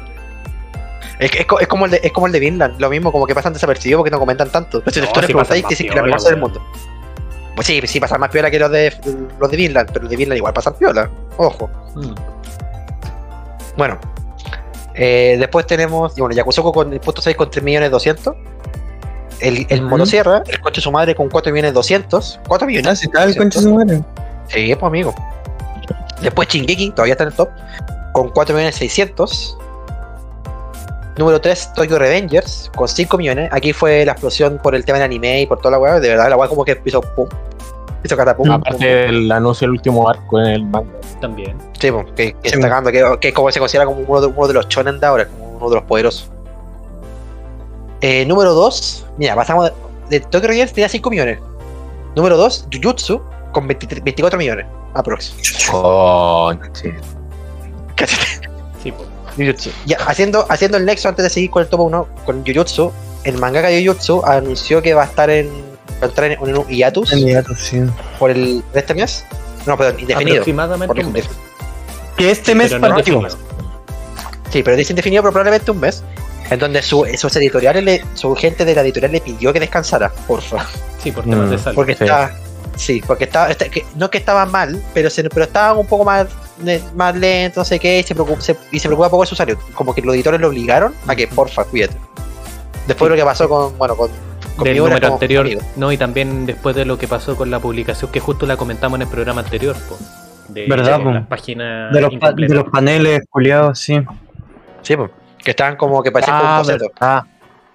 [1.18, 3.34] Es, es, es como el de, es como el de Vinland, lo mismo, como que
[3.34, 4.82] pasan desapercibidos porque no comentan tanto.
[4.82, 6.40] Pero si No, tú les sí preguntáis, pasan te dicen más que la mejor del
[6.40, 6.62] mundo.
[7.54, 8.92] Pues sí, sí, pasan más piola que los de
[9.40, 11.08] los de Vinland, pero los de Vinland igual pasan piola.
[11.38, 11.70] Ojo.
[11.94, 12.14] Mm.
[13.76, 13.98] Bueno.
[14.94, 18.34] Eh, después tenemos, bueno, Yakusoku con el puesto 6 con 3 millones 200.
[19.40, 19.82] El, el.
[19.82, 22.40] Motosierra, el coche de su madre con 4 millones 200.
[22.48, 22.88] 4 millones.
[22.90, 24.02] Ah, si está el concha de su madre.
[24.48, 25.14] Sí, pues amigo.
[26.20, 27.50] Después Shingeki, todavía está en el top,
[28.12, 29.58] con 4 millones 600.
[31.18, 33.48] Número 3, Tokyo Revengers, con 5 millones.
[33.52, 35.98] Aquí fue la explosión por el tema del anime y por toda la weá.
[35.98, 37.28] De verdad, la weá como que hizo pum.
[38.04, 38.50] Hizo catapum.
[38.50, 40.90] Aparte del anuncio del último arco en el manga.
[41.20, 41.56] También.
[41.80, 44.26] Sí, pues, que, que Sí, está ganando, que, que como se considera como uno de,
[44.26, 46.30] uno de los shonen de ahora, como uno de los poderosos.
[48.02, 49.70] Eh, número 2, mira, pasamos
[50.10, 51.38] de, de Tokyo Revengers tenía 5 millones.
[52.14, 55.34] Número 2, Jujutsu, con 23 24 millones, aprox.
[58.82, 59.08] Sí, pues.
[59.36, 59.70] Jujutsu.
[59.84, 62.90] Ya, haciendo, haciendo el nexo antes de seguir con el top 1, con Jujutsu,
[63.24, 65.48] el mangaka Jujutsu anunció que va a estar en,
[66.02, 67.82] va a entrar en, un hiatus sí.
[68.18, 69.24] por el de este mes.
[69.66, 70.36] No, perdón, indefinido.
[70.36, 71.28] Aproximadamente Por un mes.
[72.16, 73.14] Que este mes Pero no partió.
[73.20, 73.38] definido.
[74.50, 76.02] Sí, pero dice indefinido, pero probablemente un mes.
[76.48, 80.10] En donde su, sus editoriales, le- su gente de la editorial le pidió que descansara,
[80.28, 80.64] porfa.
[81.02, 81.74] Sí, por temas Mm, de salud.
[81.74, 82.04] Porque Sí.
[82.04, 82.32] está.
[82.76, 83.50] Sí, porque estaba.
[83.50, 86.26] está- que- no que estaba mal, pero, se, pero estaba un poco más,
[86.94, 89.34] más lento, no sé qué, y se, preocupa, se- y se preocupa poco de su
[89.34, 89.56] salud.
[89.74, 91.96] Como que los editores lo obligaron a que, porfa, cuídate.
[92.86, 93.76] Después de lo que pasó con.
[93.78, 94.10] Bueno, con.
[94.56, 95.60] con del número anterior, amigo.
[95.76, 98.96] no, y también después de lo que pasó con la publicación que justo la comentamos
[98.96, 99.98] en el programa anterior, po,
[100.48, 101.10] de, ¿Verdad, de po?
[101.12, 102.48] las páginas De los, pa- incompletas.
[102.50, 104.00] de los paneles, culiados, sí.
[104.82, 105.10] Sí, pues,
[105.42, 106.86] que estaban como que parecían como un boceto.
[107.00, 107.24] Ah,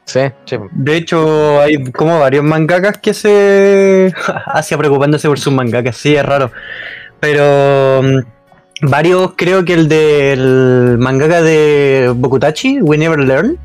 [0.06, 0.22] sí.
[0.46, 0.58] Sí.
[0.72, 4.14] De hecho, hay como varios mangakas que se.
[4.46, 6.52] hacia preocupándose por sus mangakas, sí, es raro.
[7.20, 8.02] Pero.
[8.04, 8.20] mm,
[8.84, 13.60] Varios, creo que el del mangaka de Bokutachi, We Never Learn,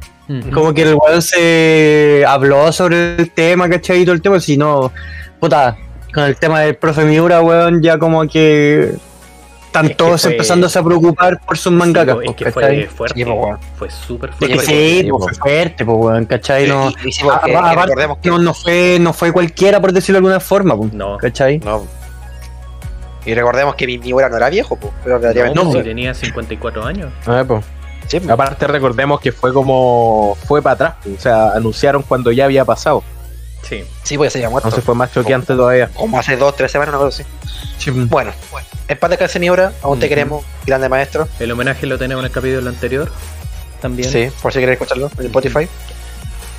[0.53, 4.03] como que el weón se habló sobre el tema, ¿cachai?
[4.03, 4.93] Y todo el tema, si no,
[5.41, 5.75] puta,
[6.13, 8.93] con el tema del profe Miura, weón, ya como que
[9.77, 12.87] están Es todos fue- empezándose a preocupar por sus mangakas, Sí, pues, es que ¿cachai?
[12.87, 13.31] fue fuerte, Sí,
[13.77, 14.59] fue súper fuerte.
[14.61, 15.19] Sí, sí, sí, pues, po.
[15.29, 16.69] fue fuerte, pues, weón, ¿cachai?
[16.69, 18.29] No, Y- y sí, porque- a- a- que aparte, recordemos que.
[18.31, 21.59] no, no fue, no fue cualquiera, por decirlo de alguna forma, pues, No, ¿cachai?
[21.59, 21.85] No.
[23.25, 25.19] Y recordemos que mi Miura no era viejo, pues, pero
[25.55, 25.83] no, no.
[25.83, 27.11] tenía 54 años.
[27.25, 27.65] Pues.
[28.07, 28.31] Sí, pues.
[28.31, 33.03] Aparte recordemos que fue como fue para atrás, o sea, anunciaron cuando ya había pasado,
[33.69, 33.85] Sí.
[34.03, 34.69] Sí, pues se había muerto.
[34.69, 35.89] entonces fue más choqueante todavía.
[35.95, 37.25] Como hace dos, tres semanas, no creo, sí.
[37.79, 38.09] Sí, pues.
[38.09, 38.33] Bueno,
[38.89, 41.29] en paz de Miura, aún te queremos, grande maestro.
[41.41, 43.11] El homenaje lo tenemos en el capítulo anterior.
[43.81, 44.11] También.
[44.11, 45.69] Sí, por si quieres escucharlo en Spotify.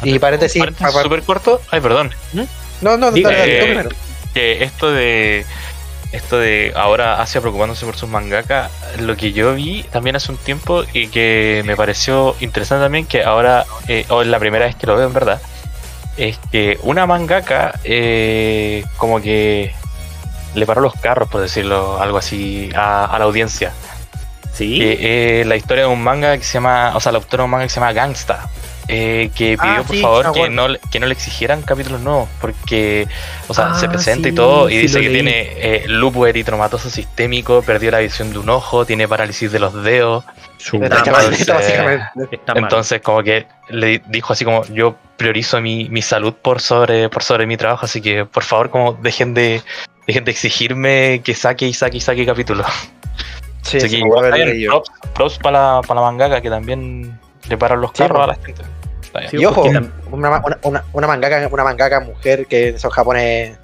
[0.04, 1.62] Y paréntesis, paréntesis pa- pa- súper corto.
[1.72, 2.12] Ay, perdón.
[2.82, 3.96] No, no, Diga, dale, dale, eh,
[4.34, 5.46] que esto de
[6.12, 10.38] esto de ahora Asia preocupándose por sus mangaka, lo que yo vi también hace un
[10.38, 14.76] tiempo y que me pareció interesante también que ahora eh, o es la primera vez
[14.76, 15.42] que lo veo en verdad
[16.18, 19.74] es que una mangaka eh, como que
[20.56, 23.72] le paró los carros por decirlo algo así a, a la audiencia
[24.54, 24.80] Sí.
[24.80, 27.46] que es la historia de un manga que se llama o sea la autora de
[27.46, 28.50] un manga que se llama Gangsta
[28.88, 32.02] eh, que pidió Ah, por sí, favor que no, le- que no le exigieran capítulos
[32.02, 33.08] nuevos porque
[33.48, 35.14] o sea se Ah, presenta y todo y sí dice que leí.
[35.22, 39.74] tiene eh, lupus eritromatoso sistémico perdió la visión de un ojo tiene parálisis de los
[39.84, 40.24] dedos
[40.60, 47.10] Entonces- básicamente- como que le dijo así como yo priorizo mi, mi salud por sobre
[47.10, 49.62] por sobre mi trabajo así que por favor como dejen de
[50.08, 52.66] dejen de exigirme que saque y saque y saque capítulos
[53.64, 57.82] Sí, Así sí, que props, props para la, para la mangaka que también le paran
[57.82, 58.62] los Sí, carros a la gente.
[59.30, 63.58] Sí, Y ojo, una, una, una, una mangaka, una mangaka mujer que son japonés.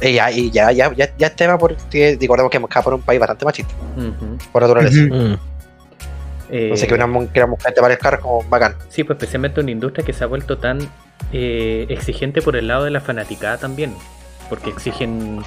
[0.00, 3.20] Ella, y ya, ya, ya, ya es tema porque recordemos que Japón es un país
[3.20, 4.38] bastante machista, Ujú.
[4.50, 5.00] por naturaleza.
[6.50, 8.76] Eh, Entonces que una, que una mujer te pare el carro es como bacán.
[8.88, 10.78] Sí, pues especialmente una industria que se ha vuelto tan
[11.32, 13.94] eh, exigente por el lado de la fanaticada también.
[14.48, 15.42] Porque exigen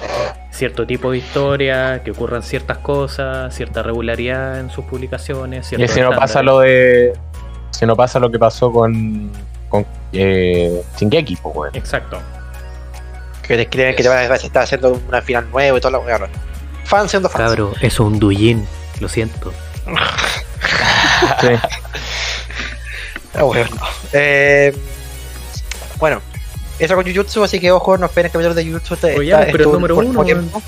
[0.50, 5.72] cierto tipo de historia, que ocurran ciertas cosas, cierta regularidad en sus publicaciones.
[5.72, 7.12] Y si no pasa lo de.
[7.70, 9.30] Si no pasa lo que pasó con.
[9.68, 11.76] con eh, Shingeki, pues, weón.
[11.76, 12.18] Exacto.
[13.46, 15.98] Que te escriben que te van a estar haciendo una final nueva y toda la
[16.00, 16.28] weá.
[16.84, 17.46] Fan siendo fan.
[17.46, 18.66] Cabro, eso es un Duyin,
[19.00, 19.52] lo siento.
[21.40, 21.48] Sí.
[23.34, 23.68] Ah, bueno.
[24.12, 24.74] Eh,
[25.98, 26.20] bueno,
[26.78, 28.94] eso con Jujutsu, así que ojo, no esperen capítulos de Jujutsu.
[28.94, 30.58] Este, Oye, pero estuvo número por uno, tiempo.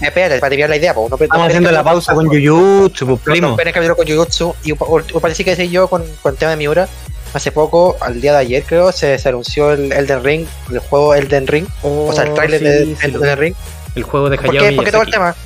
[0.00, 1.10] Eh, Espérate, para terminar la idea, pues.
[1.10, 3.50] No, no Estamos esperen haciendo la pausa con Jujutsu, pues No, no primo.
[3.50, 4.54] esperen capítulos con Jujutsu.
[4.64, 4.72] Y
[5.20, 6.88] parece que decir yo con, con el tema de Miura.
[7.32, 11.14] Hace poco, al día de ayer creo, se, se anunció el Elden Ring, el juego
[11.14, 13.54] Elden Ring, o sea, el Oh, sí, de sí, Elden lo- Ring.
[13.94, 15.36] El juego de ¿Por Hayao qué, ¿Por qué todo el tema?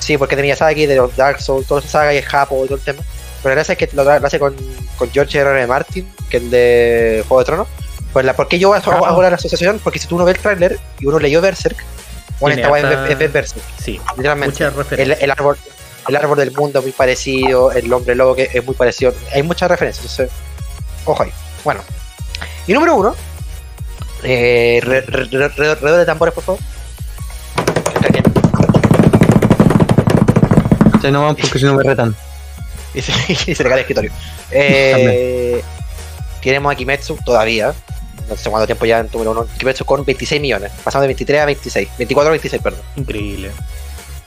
[0.00, 2.66] Sí, porque de Miyazaki, de los Dark Souls, toda esa saga y el Japo y
[2.66, 3.02] todo el tema.
[3.42, 4.54] Pero la gracia es que lo, lo hace con,
[4.96, 5.50] con George R.
[5.50, 5.66] R.
[5.66, 7.68] Martin, que es el de Juego de Tronos.
[8.12, 9.80] Pues la, ¿Por qué yo hago, hago la asociación?
[9.82, 11.76] Porque si tú uno ves el tráiler y uno leyó Berserk,
[12.40, 14.52] bueno, esta harta- es, es Berserk, Sí, literalmente.
[14.54, 15.22] muchas El, referencias.
[15.22, 15.56] el árbol
[16.08, 19.14] el árbol del mundo es muy parecido, el hombre lobo que es muy parecido.
[19.32, 20.30] Hay muchas referencias, entonces,
[21.04, 21.32] ojo ahí.
[21.64, 21.80] Bueno,
[22.66, 23.14] y número uno,
[24.24, 26.60] eh, re- re- re- re- redor de tambores, por favor.
[31.00, 32.14] Se no van porque si no me retan.
[32.98, 33.12] y se,
[33.50, 34.10] y se le cae el escritorio.
[34.50, 35.62] Eh,
[36.42, 37.72] tenemos a Kimetsu todavía.
[38.28, 39.46] No sé cuánto tiempo ya en número uno.
[39.58, 40.70] Kimetsu con 26 millones.
[40.84, 41.88] Pasando de 23 a 26.
[41.98, 42.80] 24 a 26, perdón.
[42.96, 43.50] Increíble.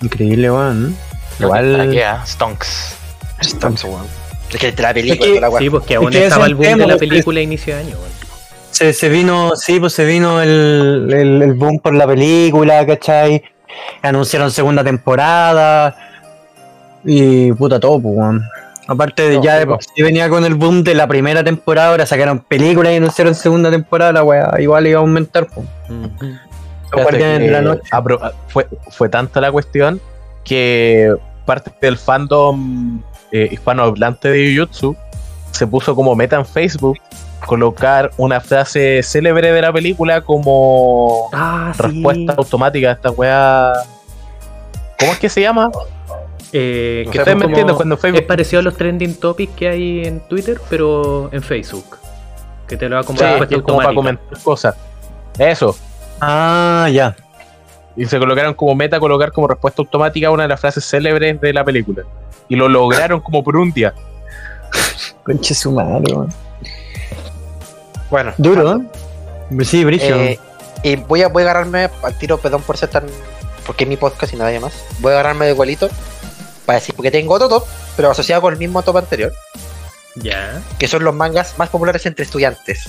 [0.02, 0.98] Increíble, weón.
[1.40, 1.74] Igual.
[1.76, 2.96] Traquea, Stonks.
[3.42, 5.52] Es que la película, Es que- la.
[5.60, 7.82] Sí, porque aún que estaba es el boom de la porque- película a inicio de
[7.82, 7.98] año.
[7.98, 8.16] weón.
[8.72, 13.42] Se, se vino, sí, pues se vino el, el, el boom por la película, ¿cachai?
[14.02, 16.15] Anunciaron segunda temporada.
[17.06, 18.42] Y puta todo, pues, weón.
[18.88, 22.06] Aparte de No, ya de sí venía con el boom de la primera temporada, ahora
[22.06, 25.68] sacaron películas y anunciaron segunda temporada, la weá igual iba a aumentar, pues.
[27.52, 27.82] La Noche.
[27.92, 30.00] apro- ah, fue, fue tanta la cuestión
[30.44, 31.14] que
[31.46, 34.96] parte del fandom eh, hispanohablante de Jujutsu
[35.52, 36.98] se puso como meta en Facebook
[37.46, 41.82] colocar una frase célebre de la película como Ah, sí.
[41.82, 43.74] respuesta automática a esta weá.
[45.00, 45.70] ¿Cómo es que se llama?
[46.58, 48.28] Eh, No que como- entienden cuando Es Facebook.
[48.28, 51.98] parecido a los trending topics que hay en Twitter, pero en Facebook.
[52.66, 54.22] Que te lo da como Sí, respuesta que es como para automática.
[54.24, 54.76] comentar cosas.
[55.38, 55.76] Eso.
[56.22, 57.14] Ah, ya.
[57.98, 61.52] Y se colocaron como meta colocar como respuesta automática una de las frases célebres de
[61.54, 62.04] la película.
[62.48, 63.94] Y lo lograron como por un día.
[65.24, 66.14] Conche su madre.
[68.10, 69.64] Bueno, Duro, ¿eh?
[69.66, 70.16] Sí, Brillo.
[70.16, 70.40] Eh,
[70.84, 73.04] y voy a, voy a agarrarme al tiro, perdón por ser tan.
[73.66, 74.86] Porque es mi podcast y nada más.
[75.00, 75.90] Voy a agarrarme de igualito
[76.66, 79.34] para decir, porque tengo otro top, pero asociado con el mismo top anterior,
[80.16, 80.62] Ya.
[80.80, 82.84] que son los mangas más populares entre estudiantes.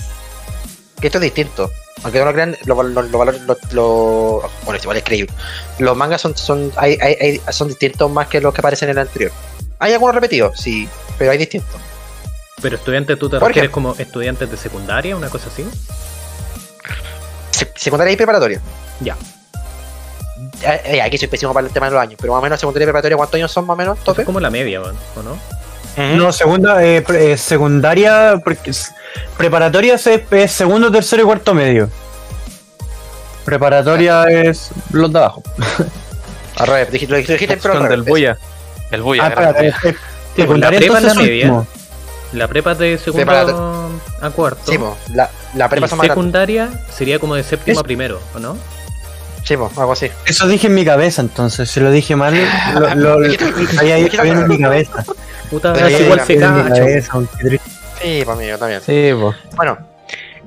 [0.99, 1.71] Que esto es distinto.
[2.03, 3.23] Aunque no lo crean, lo, lo, lo,
[3.71, 5.33] lo- bueno, igual es creíble.
[5.79, 8.97] Los mangas son, son, hay, hay- hay- son distintos más que los que aparecen en
[8.97, 9.31] el anterior.
[9.79, 11.79] Hay algunos repetidos, sí, pero hay distintos.
[12.61, 13.73] Pero estudiante, ¿tú te ¿Por refieres qué?
[13.73, 15.63] como estudiantes de secundaria, una cosa así?
[17.51, 18.61] Se- Secundaria y preparatoria.
[19.01, 19.15] Ya.
[20.61, 22.59] Eh, eh, aquí soy pésimo para el tema de los años, pero más o menos
[22.59, 23.99] secundaria y preparatoria, ¿cuántos años son más o menos?
[24.03, 24.21] ¿Tope?
[24.21, 24.91] es como la media, ¿o
[25.23, 25.37] no?
[26.15, 28.91] No, segunda, eh, pre- eh, secundaria, porque es-
[29.35, 31.89] preparatoria es, es segundo, tercero y cuarto medio.
[33.45, 35.41] Preparatoria es los de abajo.
[36.57, 37.89] Al revés, dijiste, lo dijiste, pero al revés.
[37.91, 38.37] del Buya.
[38.91, 39.89] El Buya, Ah, gran espérate, Buya.
[39.91, 41.63] es- secundaria la prepa es la media.
[42.33, 44.71] La prepa de segundo a cuarto.
[44.71, 44.77] Sí,
[45.13, 46.09] la, la prepa y son más grandes.
[46.09, 48.57] secundaria sería como de séptimo Es- a primero, ¿o no?
[49.55, 50.09] Algo así.
[50.25, 51.69] Eso dije en mi cabeza, entonces.
[51.69, 52.35] Si lo dije mal,
[52.73, 53.35] lo, lo, lo-
[53.79, 55.03] había dicho bien en mi cabeza.
[55.49, 56.75] Puta, Pero es igual se Bien en mi cacho.
[56.81, 57.13] cabeza.
[58.01, 58.81] Sí, para mí, yo también.
[58.81, 59.35] Sí, pues.
[59.55, 59.77] Bueno,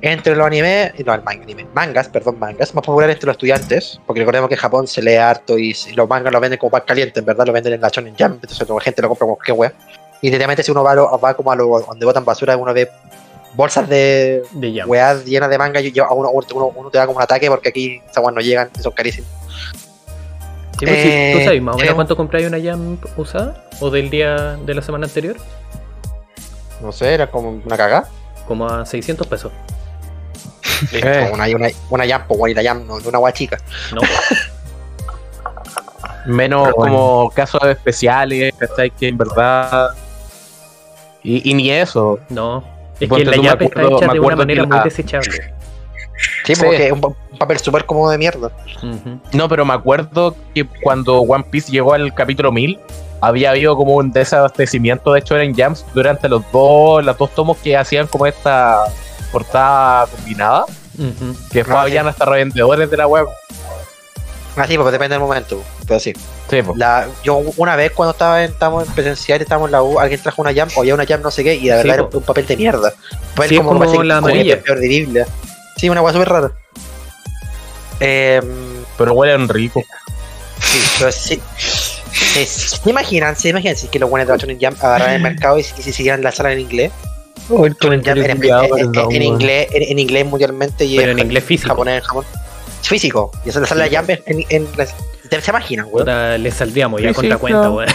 [0.01, 3.99] entre los animes, no, el manga, anime, mangas, perdón, mangas, más populares entre los estudiantes,
[4.05, 6.71] porque recordemos que en Japón se lee harto y, y los mangas los venden como
[6.71, 9.25] pan caliente, en verdad, lo venden en la Shonen Jump, entonces la gente lo compra
[9.25, 9.73] como que wea.
[10.21, 12.73] Y literalmente si uno va, a lo- va como a lo, donde botan basura, uno
[12.73, 12.89] ve
[13.53, 17.05] bolsas de De weas llenas de manga y yo- a uno, uno, uno te da
[17.05, 19.29] como un ataque porque aquí esas weas no llegan y son carísimas.
[20.79, 23.65] Sí, pues, sí, Eh, ¿Tú sabes más o menos cuánto compráis una Jump usada?
[23.79, 25.35] ¿O del día de la semana anterior?
[26.81, 28.07] No sé, era como una cagada.
[28.47, 29.51] Como a 600 pesos.
[30.93, 31.27] Eh.
[31.29, 33.59] Como Una, una, una Jump, pues, la Jump no, de una wea chica.
[33.93, 34.51] No, pues,
[36.25, 36.93] Menos bueno.
[36.95, 38.89] como casos especiales, ¿cachai?
[38.91, 39.89] Que en verdad.
[41.23, 42.19] Y, y ni eso.
[42.29, 42.63] no.
[43.01, 45.31] Es que la Jump está hecha de una manera muy desechable.
[46.45, 46.61] Sí, Sí.
[46.63, 48.51] porque es un, papel súper cómodo de mierda.
[49.33, 52.79] No, pero me acuerdo que cuando One Piece llegó al capítulo 1000,
[53.21, 57.75] había habido como un desabastecimiento de Shonen Jumps durante los dos, los dos tomos que
[57.75, 58.83] hacían como esta
[59.31, 60.65] portada combinada,
[61.51, 62.09] que después Ah, habían sí.
[62.09, 63.25] hasta revendedores de la web.
[64.57, 66.13] Ah, sí, pues depende del momento, pero sí.
[66.75, 70.19] La, yo una vez cuando estaba en, estábamos en presencial estábamos en la U, alguien
[70.21, 72.17] trajo una jam, o había una jam no sé qué, y la Sí, verdad era
[72.17, 72.93] un papel de mierda.
[73.11, 74.61] Un papel Sí, es como parece- la como amarilla.
[74.61, 75.27] peor de Biblia.
[75.77, 76.51] Sí, una cosa súper rara.
[77.99, 78.41] Eh,
[78.97, 79.83] pero huelen rico.
[80.59, 81.41] sí, pero sí.
[82.45, 83.35] ¿Se imaginan?
[83.35, 86.21] ¿Se imaginan si que los buenos de Shonen Jam agarraran el mercado y, si- siguieran
[86.23, 86.91] la sala en inglés?
[87.49, 87.75] Oh, en,
[89.21, 91.69] inglés, en, inglés mundialmente y en inglés físico.
[91.69, 92.25] japonés en Japón.
[92.81, 93.31] Físico.
[93.45, 94.67] Y esa la sala de Jam en, en, en-
[95.41, 95.99] ¿Se imaginan, weón?
[95.99, 97.89] Puta, le saldríamos ya contra cuenta, weón.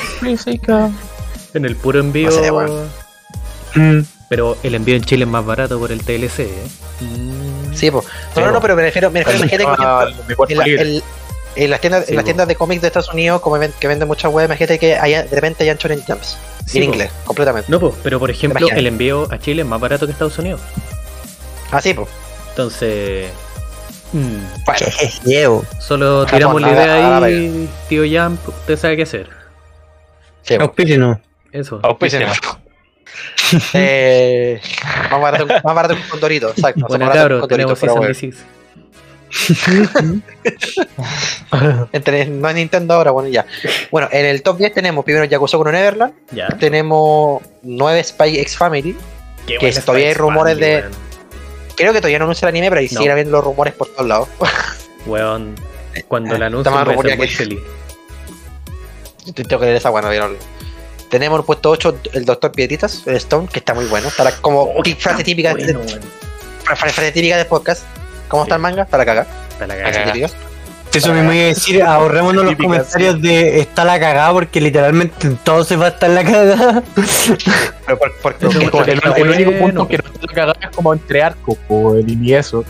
[1.55, 2.31] En el puro envío.
[2.31, 2.89] No sé, weón.
[3.75, 4.01] Mm.
[4.29, 6.49] Pero el envío en Chile es más barato por el TLC, ¿eh?
[7.01, 7.75] Mm.
[7.75, 8.07] Sí, pues.
[8.35, 10.83] No, no, no, pero me refiero, me refiero imagínate, Ah, cuerpo en, la- libre.
[10.83, 11.03] el-
[11.57, 13.87] en las tiendas, Sí, en las tiendas de cómics de Estados Unidos, como ven- que
[13.89, 16.37] venden muchas webs, imagínate que haya, de repente hayan Shonen Jumps.
[16.67, 16.93] Sí, en po.
[16.95, 17.71] inglés, completamente.
[17.71, 18.81] No, pues, pero por ejemplo, Imagínate.
[18.81, 20.61] el envío a Chile es más barato que Estados Unidos.
[21.71, 22.09] Ah, sí, pues.
[22.51, 23.29] Entonces.
[24.13, 24.87] Mm, Bueno,
[25.25, 25.65] Llevo.
[25.81, 29.29] solo Japón, tiramos la idea ahí, tío Jump, usted sabe qué hacer.
[30.43, 30.57] sí,
[30.99, 31.21] no.
[31.53, 31.81] Eso.
[31.83, 32.21] Auspicio.
[33.75, 34.61] Eh,
[35.11, 36.85] más barato, más barato que un condorito, exacto.
[36.89, 38.13] Bueno, cabros, tenemos pero Season bueno.
[38.13, 38.45] Disease.
[41.93, 43.47] Entre, no es Nintendo ahora, bueno, ya.
[43.91, 46.49] Bueno, en el top 10 tenemos primero Yakuza con Neverland, Ya.
[46.59, 48.97] tenemos 9 Spy X Family,
[49.47, 51.06] Qué que todavía hay rumores Family, de-.
[51.77, 52.99] Creo que todavía no anuncia el anime, pero ahí No.
[52.99, 54.29] siguen habiendo los rumores por todos lados.
[55.07, 55.55] Weón,
[56.09, 57.61] cuando la más voy muy feliz.
[59.35, 60.37] Tengo que leer esa buena, no
[61.11, 64.09] Tenemos en el puesto 8 el Doctor Piedritas, el Stone, que está muy bueno.
[64.09, 65.91] Está la- como Oh, frase típica de, Bueno,
[66.65, 67.83] fra- frase típica del podcast.
[68.29, 68.85] ¿Cómo está el manga?
[68.85, 69.27] Para cagar.
[69.51, 70.31] Está la Para cagar.
[70.97, 75.27] Eso me voy a decir, ahorrémonos los Típica, comentarios de está la cagada porque literalmente
[75.27, 76.83] en todo se va a estar la cagada.
[77.87, 78.37] Pero por,
[79.19, 82.35] El, único punto que no está la cagada es como entre arcos, po, el y
[82.35, 82.65] eso.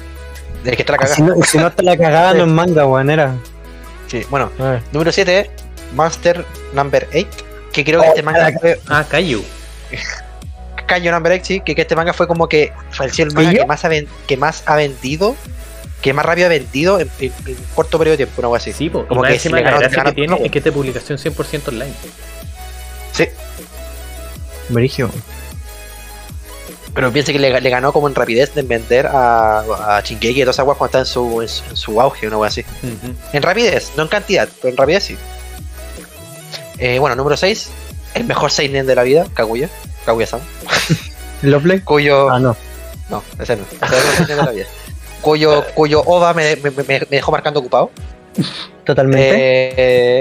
[0.65, 3.11] el que está la Si no, si no está la cagada no es manga, weón,
[3.11, 3.35] era.
[4.09, 4.51] Sí, bueno,
[4.93, 5.51] número 7,
[5.95, 7.27] Monster Number 8.
[7.73, 8.81] Que creo que Oh, este manga la- fue.
[8.89, 9.43] Ah, Caillou.
[10.87, 11.61] Cayo Number 8, sí.
[11.61, 12.73] Que, que este manga fue como que.
[12.91, 15.37] Fue el manga que más, ha ven- que más ha vendido.
[16.07, 18.73] Que más rápido ha vendido en, en- en corto periodo de tiempo, una cosa así.
[18.73, 19.05] Sí, po.
[19.09, 20.45] Como que si le la ganó- ganó que tiene todo.
[20.45, 21.93] es que es de publicación 100% online.
[23.13, 23.29] Sí.
[24.69, 25.11] Brigio.
[26.95, 30.45] Pero piensa que le, le ganó como en rapidez de vender a, a Shingeki y
[30.45, 32.61] todas esas weas cuando está en su, en, su- en su auge, una wea así.
[32.85, 33.13] Ujú.
[33.33, 35.17] En rapidez, no en cantidad, pero en rapidez sí.
[36.79, 37.69] Eh, bueno, número 6,
[38.15, 39.69] el mejor seinen de la vida, Kaguya.
[40.05, 40.41] Kaguya-san.
[41.43, 41.81] ¿Lovely?
[41.81, 42.31] Cuyo.
[42.31, 42.57] Ah, no.
[43.11, 43.65] No, ese no.
[43.65, 44.67] Ese es el mejor seinen de la vida.
[45.21, 47.91] Cuyo, cuyo OVA me, me- me- me dejó marcando ocupado.
[48.85, 49.73] Totalmente.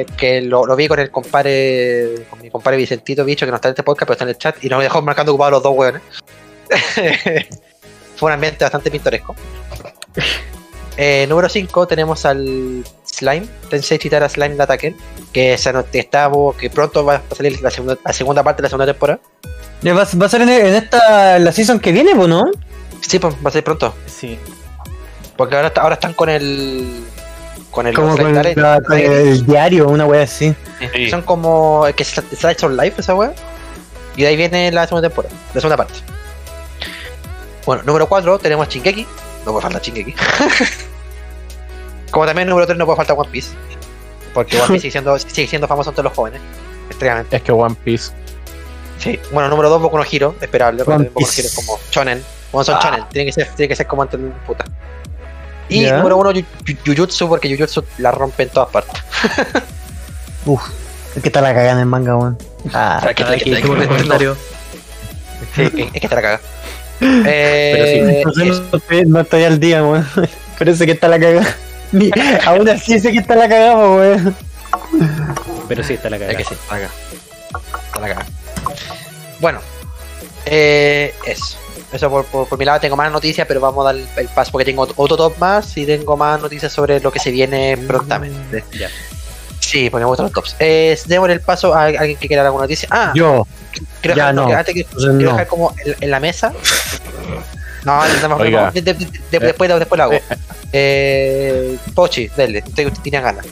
[0.02, 3.56] Eh, que lo, lo vi con el compadre, con mi compadre Vicentito Bicho, que no
[3.58, 5.64] está en este podcast, pero está en el chat, y nos dejó marcando ocupado los
[5.64, 6.02] dos weones.
[8.16, 9.36] Fue un ambiente bastante pintoresco.
[10.98, 14.96] Eh, número 5 tenemos al Slime, Tensei Chitara Slime Dataken,
[15.34, 18.62] que, se nos- que, está, que pronto va a salir la segunda, la segunda parte
[18.62, 19.20] de la segunda temporada.
[19.86, 22.44] Va, va a ser en, en esta la season que viene, pues, ¿no?
[23.02, 24.40] Sí, pues va a ser pronto, Sí.
[25.38, 27.04] Porque ahora, está- ahora están con el...
[27.72, 30.56] Con el Como con, la- el diario, una wea así.
[30.94, 31.10] Sí.
[31.10, 31.86] Son como.
[31.94, 33.34] que se se ha hecho live esa weá.
[34.16, 35.94] Y de ahí viene la segunda temporada, la segunda parte.
[37.66, 39.06] Bueno, número 4 tenemos Shingeki.
[39.46, 40.16] No puede faltar Shingeki.
[42.12, 43.52] como también número 3 no puede faltar One Piece.
[44.34, 46.42] Porque One Piece sigue siendo, sigue siendo famoso entre los jóvenes.
[46.90, 47.36] Extremadamente.
[47.36, 48.12] Es que One Piece.
[49.00, 51.28] Sí, bueno, número 2, Boku no Hero, esperable, One Boku no.
[51.28, 52.24] Hero es como shonen.
[52.52, 52.80] Como son Ah.
[52.84, 54.64] shonen, tiene que ser, tiene que ser como antes puta.
[55.70, 55.98] Y Ya.
[55.98, 56.32] número 1,
[56.86, 59.02] Jujutsu, porque Jujutsu la rompe en todas partes.
[60.46, 60.62] Uf,
[61.16, 62.38] es que está la cagada en el manga, weón.
[62.74, 64.38] Ah, hicimos que- un comentario.
[65.56, 66.42] Sí, es, es que te la caga.
[67.02, 68.64] Eh, Pero sí, no, sé, eso.
[68.72, 70.08] no estoy, no estoy al día, weón.
[70.60, 71.56] Parece que está la cagada.
[71.92, 72.12] Ni-
[72.46, 74.36] Aún así sé que está la cagada, weón.
[75.68, 76.38] Pero sí, está la Es cagada.
[76.38, 76.94] que sí, está la caga.
[77.88, 78.26] Está la caga.
[79.40, 79.60] Bueno,
[80.46, 81.58] eh, eso.
[81.96, 84.52] Eso por, por, por mi lado tengo más noticias, pero vamos a dar el, paso
[84.52, 88.64] porque tengo otro top más y tengo más noticias sobre lo que se viene prontamente.
[88.78, 88.90] Ya.
[89.60, 90.56] Sí, porque me gustan los tops.
[90.60, 92.88] Eh, démosle el paso a alguien que quiera dar alguna noticia.
[92.92, 93.48] Ah, Yo,
[94.02, 94.48] quiero ya dejar, no.
[94.48, 95.20] que antes que- quiero no.
[95.32, 96.54] dejar como en, en la mesa.
[97.84, 98.66] No, no, no, Oiga.
[98.66, 100.14] no, de- de- de- de- después, después lo hago.
[100.78, 103.46] Eh, Pochi, dale, usted, usted tiene ganas.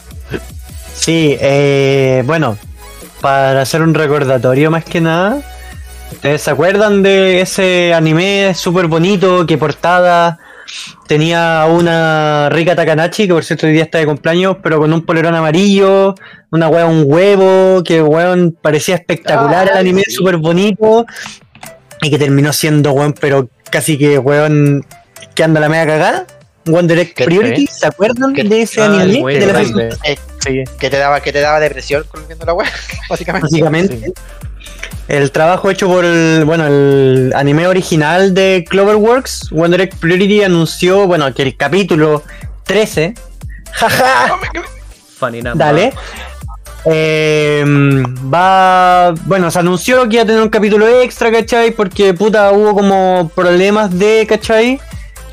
[0.93, 2.57] Sí, eh, bueno,
[3.21, 5.41] para hacer un recordatorio más que nada,
[6.13, 10.39] ¿ustedes se acuerdan de ese anime súper bonito que portada
[11.07, 15.01] tenía una Rika Takanashi, que por cierto hoy día está de cumpleaños, pero con un
[15.05, 16.15] polerón amarillo,
[16.51, 20.11] una wea, un huevo, que weón parecía espectacular Ah, el anime, sí.
[20.15, 21.05] súper bonito,
[22.01, 24.85] y que terminó siendo weón, pero casi que weón,
[25.35, 26.25] que anda la media cagada.
[26.65, 29.33] One Direct ¿Qué Priority, ¿se acuerdan de ese Ah, anime?
[29.33, 29.91] de la grande.
[30.01, 30.21] Facebook?
[30.39, 30.63] Sí.
[30.79, 32.67] Que te daba, que te daba depresión con viendo la web,
[33.09, 33.47] básicamente.
[33.49, 34.13] básicamente.
[35.07, 41.07] El trabajo hecho por el, bueno, el anime original de Cloverworks, One Direct Priority anunció,
[41.07, 42.23] bueno, que el capítulo
[42.63, 43.13] 13,
[43.71, 44.37] jaja,
[45.19, 45.57] Funny number.
[45.57, 45.93] dale,
[46.85, 47.63] eh,
[48.33, 51.71] va, bueno, se anunció que iba a tener un capítulo extra, ¿cachai?
[51.71, 54.79] Porque puta, hubo como problemas de, ¿cachai?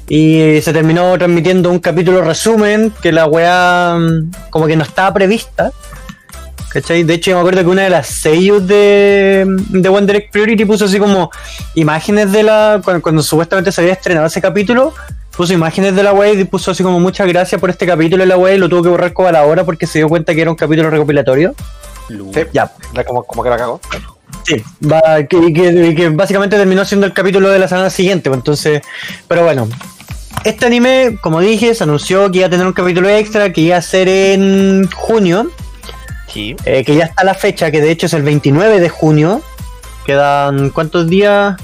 [0.08, 5.12] Y se terminó transmitiendo un capítulo resumen que la weá mm, como que no estaba
[5.14, 5.72] prevista.
[6.72, 7.02] ¿Cachai?
[7.02, 10.64] De hecho, yo me acuerdo que una de las sellos de, de One Direct Priority
[10.64, 11.30] puso así como
[11.74, 12.80] imágenes de la.
[12.84, 14.94] Cuando, cuando supuestamente se había estrenado ese capítulo,
[15.36, 18.28] puso imágenes de la web y puso así como muchas gracias por este capítulo de
[18.28, 20.32] la web y lo tuvo que borrar como a la hora porque se dio cuenta
[20.32, 21.54] que era un capítulo recopilatorio.
[22.08, 22.40] Sí.
[22.52, 22.70] Ya,
[23.06, 23.80] Como, como que la cagó.
[24.44, 28.38] Sí, va, que, que- que básicamente terminó siendo el capítulo de la semana siguiente, pues,
[28.38, 28.80] entonces,
[29.28, 29.68] pero bueno,
[30.44, 33.76] este anime, como dije, se anunció que iba a tener un capítulo extra, que iba
[33.76, 35.50] a ser en junio,
[36.32, 36.56] Sí.
[36.64, 39.42] eh, que ya está la fecha, que de hecho es el 29 de junio,
[40.06, 41.56] quedan cuántos días,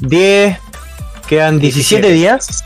[0.00, 0.58] 10,
[1.28, 2.62] quedan 17, días,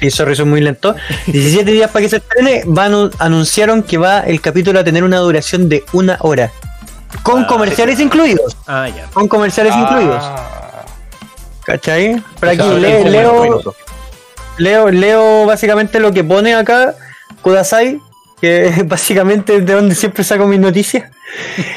[0.00, 0.94] sí, sorry, soy muy lento,
[1.26, 5.18] 17 días para que se estrene, van, anunciaron que va el capítulo a tener una
[5.18, 6.50] duración de una hora,
[7.22, 8.56] con Ah, comerciales incluidos.
[8.66, 9.06] Ah, ya.
[9.12, 10.22] con comerciales incluidos.
[11.64, 12.22] ¿Cachai?
[12.40, 13.74] Pero aquí O sea, le- como leo,
[14.58, 16.94] leo, leo básicamente lo que pone acá
[17.40, 18.00] Kudasai,
[18.44, 21.10] que básicamente es de donde siempre saco mis noticias.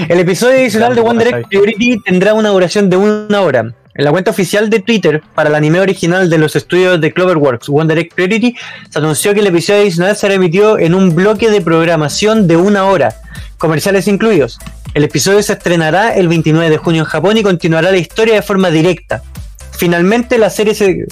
[0.10, 3.74] El episodio adicional de One Direct Priority tendrá una duración de una hora.
[3.96, 7.70] En la cuenta oficial de Twitter para el anime original de los estudios de Cloverworks,
[7.70, 8.56] One Direct Priority,
[8.90, 12.84] se anunció que el episodio adicional será emitido en un bloque de programación de una
[12.86, 13.16] hora,
[13.58, 14.60] comerciales incluidos.
[14.94, 18.42] El episodio se estrenará el 29 de junio en Japón y continuará la historia de
[18.42, 19.24] forma directa.
[19.72, 21.06] Finalmente la serie se,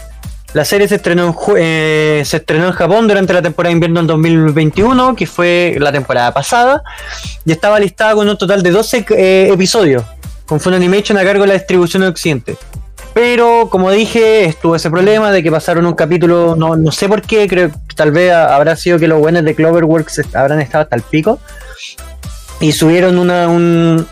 [0.55, 3.99] la serie se estrenó, en eh, se estrenó en Japón durante la temporada de invierno
[3.99, 6.81] en 2021, que fue la temporada pasada,
[7.43, 10.05] y estaba listada con un total de 12 eh, episodios,
[10.45, 12.55] con Fun Animation a cargo de la distribución en Occidente.
[13.13, 17.21] Pero, como dije, estuvo ese problema de que pasaron un capítulo, no, no sé por
[17.21, 20.95] qué, creo que tal vez habrá sido que los buenos de Cloverworks habrán estado hasta
[20.95, 21.37] el pico,
[22.61, 24.07] y subieron una, un,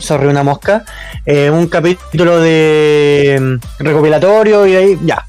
[0.00, 0.84] sorry, una mosca,
[1.24, 5.24] eh, un capítulo de mm, recopilatorio y ahí, ya.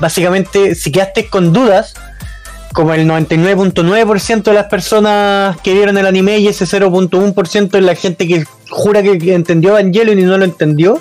[0.00, 1.94] Básicamente, si quedaste con dudas,
[2.72, 7.94] como el 99.9% de las personas que vieron el anime y ese 0.1% es la
[7.94, 11.00] gente que jura que, entendió Evangelion y no lo entendió,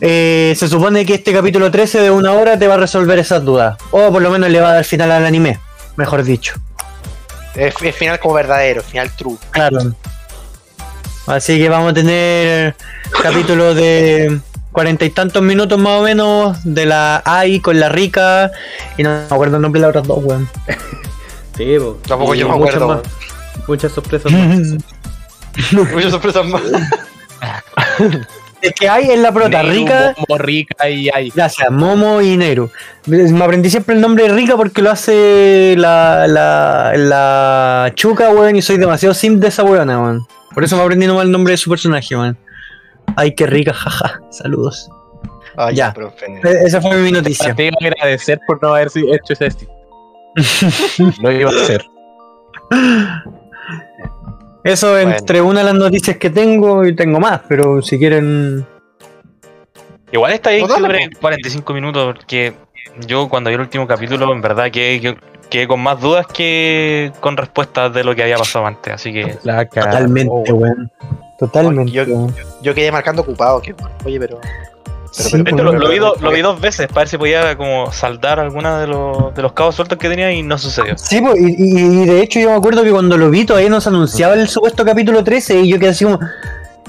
[0.00, 3.44] eh, se supone que este capítulo 13 de una hora te va a resolver esas
[3.44, 3.76] dudas.
[3.90, 5.58] O por lo menos le va a dar final al anime,
[5.96, 6.54] mejor dicho.
[7.54, 9.36] Es, es final como verdadero, final true.
[9.50, 9.94] Claro.
[11.26, 12.76] Así que vamos a tener
[13.22, 14.40] capítulos de
[14.76, 18.50] cuarenta y tantos minutos más o menos de la AI con la rica
[18.98, 20.46] y no me acuerdo el nombre de las otras dos, weón.
[21.56, 21.98] Sí, po.
[22.06, 22.96] Tampoco Y yo me muchas acuerdo.
[22.96, 23.66] más.
[23.66, 24.58] Muchas sorpresas más.
[25.94, 26.60] Muchas sorpresas más.
[28.60, 30.14] Es que hay en la prota, Neru, rica.
[30.28, 31.32] Momo, rica y ahí.
[31.34, 32.70] Gracias, Momo y Neru.
[33.06, 38.56] Me aprendí siempre el nombre de Rica porque lo hace la, la, la Chuca, weón,
[38.56, 40.26] y soy demasiado sim de esa weona, weón.
[40.52, 42.36] Por eso me aprendí nomás el nombre de su personaje, weón.
[43.14, 44.20] Ay, qué rica, jaja.
[44.30, 44.90] Saludos.
[45.56, 45.92] Ah, Ya.
[45.92, 46.26] profe.
[46.26, 47.54] E- Esa fue mi noticia.
[47.54, 49.72] Te iba a agradecer por no haber si- hecho ese estilo.
[51.22, 51.82] Lo iba a hacer.
[54.64, 55.12] Eso Bueno.
[55.16, 58.66] entre una de las noticias que tengo y tengo más, pero si quieren.
[60.12, 62.54] Igual está dale, dure 45 minutos, porque
[63.06, 65.16] yo cuando vi el último capítulo, en verdad que que-
[65.48, 68.92] quedé con más dudas que con respuestas de lo que había pasado antes.
[68.92, 69.92] Así que La cara.
[69.92, 70.90] Totalmente, Oh, weón.
[71.38, 71.92] Totalmente.
[71.92, 72.28] Yo-.
[72.62, 73.74] Yo quedé marcando ocupado, que.
[74.04, 74.40] Oye, pero.
[75.12, 77.90] Sí, pero- lo, lo vi do- lo vi dos veces para ver si podía como
[77.90, 80.98] saldar alguna de los, de los cabos sueltos que tenía y no sucedió.
[80.98, 83.70] Sí, po, y, y- y de hecho yo me acuerdo que cuando lo vi todavía
[83.70, 86.20] nos anunciaba el supuesto capítulo 13 y yo quedé así como...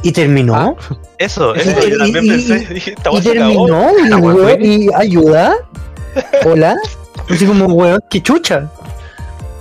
[0.03, 0.55] ¿Y terminó?
[0.55, 0.73] Ah,
[1.17, 2.67] Eso, Y- eso, yo también y- pensé.
[2.69, 3.65] y- Dije, esta ¿Y weá se acabó.
[3.65, 3.91] terminó?
[4.05, 4.65] ¿Y, La weá weón, buena.
[4.65, 5.55] ¿Y ayuda?
[6.45, 6.75] ¿Hola?
[7.29, 8.67] Así como, weón, qué chucha.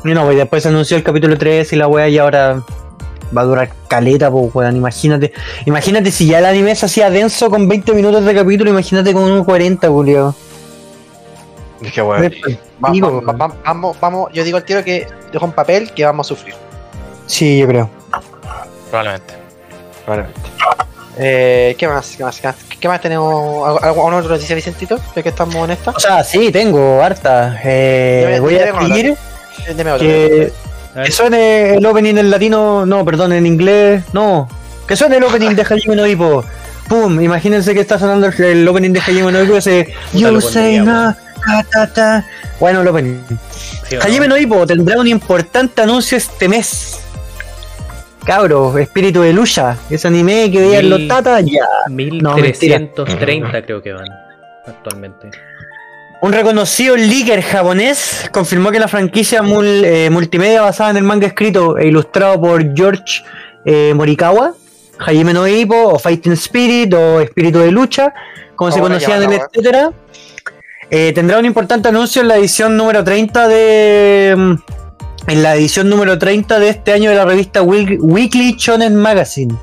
[0.05, 2.62] Y no, pues después se anunció el capítulo 3 y la weá y ahora
[3.36, 4.76] va a durar caleta, pues weón.
[4.76, 5.32] Imagínate,
[5.64, 9.22] imagínate si ya el anime se hacía denso con 20 minutos de capítulo, imagínate con
[9.24, 10.34] unos 40, Julio.
[11.80, 12.32] Dije, weón.
[12.84, 16.04] Va- Digo, va- va- vamos, vamos, yo digo al tiro que dejo un papel que
[16.04, 16.54] vamos a sufrir.
[17.26, 17.90] Sí, yo creo.
[18.90, 19.34] Probablemente.
[21.18, 22.38] Eh, ¿qué, más, ¿Qué más?
[22.40, 22.56] ¿Qué más?
[22.78, 23.66] ¿Qué más tenemos?
[23.66, 24.98] ¿Algo- ¿Alguna otra noticia, Vicentito?
[25.14, 25.90] Ya que estamos en esta.
[25.92, 27.58] O sea, sí, tengo harta.
[27.64, 28.70] Eh, voy a Eh,
[29.92, 29.98] otra.
[29.98, 30.52] que,
[31.05, 34.49] que suene el opening en latino, no, perdón, en inglés, no.
[34.86, 36.44] Que suene el opening de Hajime no Ippo.
[36.88, 40.40] Pum, imagínense que está sonando el, el opening de Hajime no Ippo ese You lo
[40.40, 42.26] say na, ta, ta, ta.
[42.61, 43.18] Bueno, el opening.
[43.88, 44.03] ¿sí no?
[44.03, 47.01] Hajime no Ippo tendrá un importante anuncio este mes.
[48.24, 51.64] Cabro, espíritu de lucha, ese anime que veían los Mil- tatas, ya.
[51.88, 52.78] No, mentira.
[52.78, 54.09] 1330 creo que van
[54.66, 55.30] actualmente.
[56.22, 61.26] Un reconocido leaker japonés confirmó que la franquicia mul- eh, multimedia basada en el manga
[61.26, 63.22] escrito e ilustrado por George
[63.64, 64.54] eh, Morikawa,
[64.98, 68.14] Hajime no Ippo, o Fighting Spirit, o Espíritu de Lucha,
[68.54, 69.90] como se Ahora conocía en el etcétera,
[70.90, 74.34] eh, tendrá un importante anuncio en la edición número 30 de...
[74.36, 74.54] mm,
[75.28, 79.54] En la edición número 30 de este año de la revista Week- Weekly Shonen Magazine.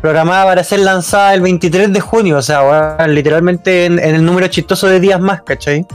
[0.00, 4.46] Programada para ser lanzada el 23 de junio, o sea, literalmente en, en el número
[4.48, 5.86] chistoso de días más, ¿cachai?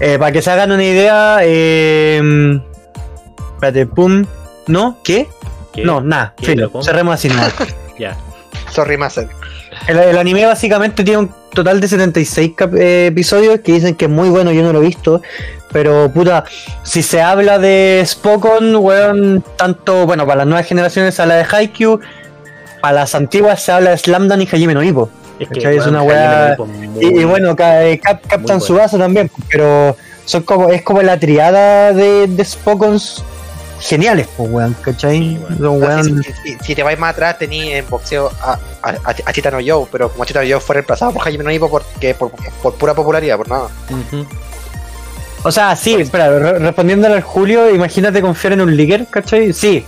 [0.00, 2.60] Eh, para que se hagan una idea, eh,
[3.54, 4.24] espérate, pum,
[4.66, 4.98] ¿no?
[5.04, 5.28] ¿Qué?
[5.72, 5.84] ¿Qué?
[5.84, 6.34] No, nada,
[6.82, 7.52] cerremos así nomás.
[7.98, 8.16] Ya.
[8.72, 9.28] Sorry, Master.
[9.86, 14.06] el, el anime básicamente tiene un total de 76 cap- eh, episodios que dicen que
[14.06, 15.22] es muy bueno, yo no lo he visto,
[15.70, 16.42] pero puta,
[16.82, 21.46] si se habla de Spokon, weón, tanto, bueno, para las nuevas generaciones se habla de
[21.48, 22.00] Haikyuu,
[22.84, 24.82] para las antiguas se habla de Slamdan y Hajime no.
[24.82, 25.74] Es que.
[25.74, 26.54] Es una weá-
[27.00, 28.60] Y, y bueno, ca- Cap- Captain.
[28.60, 33.24] Subasa también, pero son como, es como la triada de, de Spokons
[33.80, 35.16] geniales, pues weón, ¿cachai?
[35.18, 35.58] Sí, weón.
[35.58, 39.14] Son, weón- Si, si- si te vais más atrás, tení en boxeo a, a, a,
[39.24, 41.70] a Chita no Joe, pero como Chita no Joe fue reemplazado por Jaime no Ippo
[41.70, 42.32] porque, por,
[42.62, 43.68] por pura popularidad, por nada.
[45.42, 49.54] O sea, sí, espera, re- respondiéndole al Julio, imagínate confiar en un leaker, ¿cachai?
[49.54, 49.86] Sí,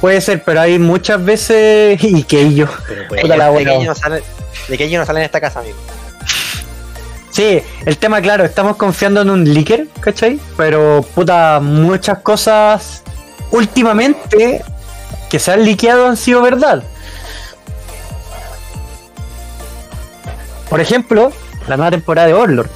[0.00, 2.02] puede ser, pero hay muchas veces.
[2.02, 2.70] Y que ellos.
[2.88, 3.70] Pero pues, Puta la de, buena.
[3.70, 4.22] que ellos no salen,
[4.68, 5.76] de que ellos no salen en esta casa, amigo.
[7.30, 10.40] Sí, el tema, claro, estamos confiando en un leaker, ¿cachai?
[10.56, 13.02] Pero, puta, muchas cosas
[13.52, 14.62] últimamente
[15.28, 16.82] que se han liqueado han sido verdad.
[20.68, 21.32] Por ejemplo,
[21.68, 22.68] la nueva temporada de Overlord.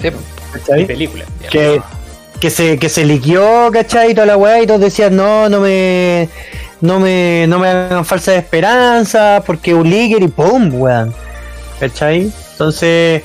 [0.00, 0.10] Sí.
[0.52, 0.86] ¿cachai?
[0.86, 1.24] película.
[1.50, 1.80] que,
[2.42, 4.10] que se que se liqueó, ¿cachai?
[4.10, 6.28] Y toda la weá y todos decían, no, no me
[6.80, 11.14] no me no me hagan falsas esperanzas porque un leaker y pum, weón.
[11.78, 12.32] ¿Cachai?
[12.50, 13.22] Entonces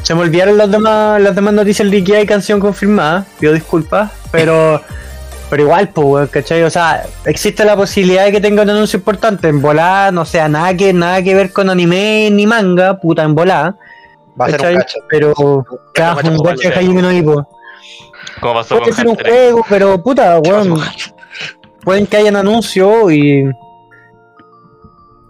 [0.00, 4.80] se me olvidaron las demás, las demás noticias liqueadas y canción confirmada, pido disculpas, pero
[5.50, 6.62] pero igual, pues, weón, ¿cachai?
[6.62, 10.48] O sea, existe la posibilidad de que tenga un anuncio importante en volada, no sea
[10.48, 13.74] nada que, nada que ver con anime ni manga, puta en volada.
[14.40, 14.98] Va a ser un cacho.
[15.08, 17.48] Pero, Un cacho un de no.
[18.40, 20.80] Como pasó Puede con ser un juego, pero puta, weón.
[21.82, 23.44] Pueden que hayan anuncios y.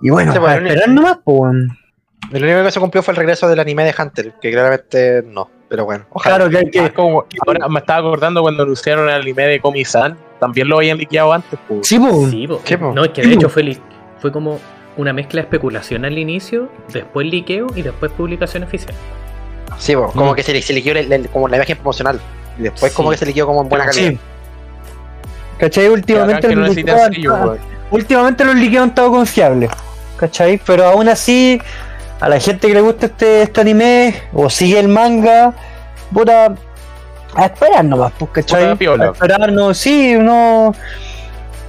[0.03, 1.78] Y bueno, Sí, a bueno, esperar nomás, pues, weón.
[2.32, 5.51] El único que se cumplió fue el regreso del anime de Hunter, que claramente no,
[5.68, 6.36] pero bueno, ojalá.
[6.36, 10.16] Claro, que, Ah, que como- ahora me estaba acordando cuando anunciaron el anime de Komi-san.
[10.40, 11.86] También lo habían liqueado antes, pues.
[11.86, 12.30] sí, pues.
[12.30, 12.61] Sí, po.
[12.64, 12.93] Sí, po.
[12.95, 13.80] No, es que de hecho fue, li-
[14.18, 14.59] fue como
[14.97, 18.95] una mezcla de especulación al inicio, después liqueo y después publicación oficial.
[19.78, 20.34] Sí, po, como Mm.
[20.34, 22.20] que se, se el- el- como la imagen promocional.
[22.59, 23.15] Y después como Sí.
[23.15, 24.11] que se liquidó como en buena calidad.
[24.11, 24.19] Sí.
[25.59, 25.89] ¿Cachai?
[25.89, 27.59] Últimamente, que no los liqueos han-
[27.91, 29.71] últimamente los liqueos han estado confiables.
[30.17, 30.61] ¿Cachai?
[30.65, 31.61] Pero aún así,
[32.21, 35.53] a la gente que le gusta este, este anime o sigue el manga,
[36.13, 36.55] puta,
[37.35, 38.77] a esperar nomás, pues, ¿cachai?
[38.77, 39.07] Piola.
[39.07, 40.75] A esperar, no, sí, no.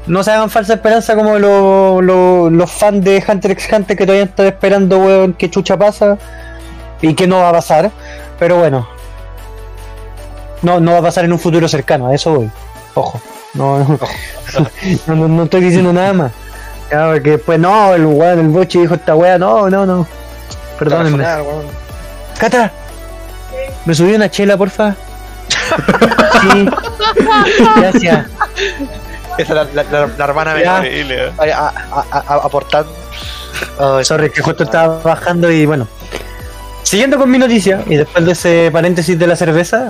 [0.06, 4.06] No se hagan falsa esperanza como lo- lo- los fans de Hunter x Hunter que
[4.06, 6.18] todavía están esperando, weón, que chucha pasa
[7.02, 7.90] y que no va a pasar.
[8.38, 8.86] Pero bueno,
[10.64, 12.52] no, no va a pasar en un futuro cercano, a eso voy.
[12.96, 13.22] Ojo.
[13.54, 14.00] No, no,
[15.16, 16.32] no, no- estoy diciendo nada más.
[16.92, 20.08] Ya, porque después, no, el weón, el boche dijo esta wea, no, no, no.
[20.80, 21.24] Perdónenme.
[22.38, 22.72] Cata,
[23.86, 24.96] ¿me subí una chela, porfa?
[26.42, 26.70] sí.
[27.78, 28.28] Gracias.
[29.38, 30.56] Esa es la, la, la, la hermana.
[30.60, 31.54] Increíble, ¿eh?
[32.28, 32.92] Aportando.
[33.80, 35.88] Ay, Sorry, que justo estaba bajando y bueno.
[36.94, 39.88] Siguiendo con mi noticia, y después de ese paréntesis de la cerveza,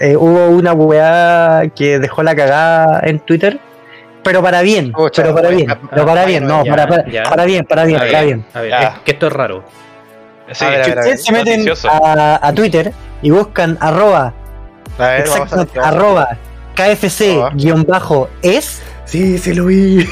[0.00, 3.60] eh, hubo una weá que dejó la cagada en Twitter,
[4.24, 7.24] pero para bien, pero para bien, pero para bien, no, ya, para, para, ya.
[7.24, 8.46] para bien, para bien, A para bien.
[8.54, 8.82] a ver, Ya.
[8.82, 9.62] es que esto es raro.
[10.52, 14.32] Sí, A ver, a Si ver, ustedes se meten a, a Twitter y buscan arroba,
[14.98, 16.38] A ver, exacto, arroba
[16.74, 20.08] KFC-es, Sí, sí lo vi.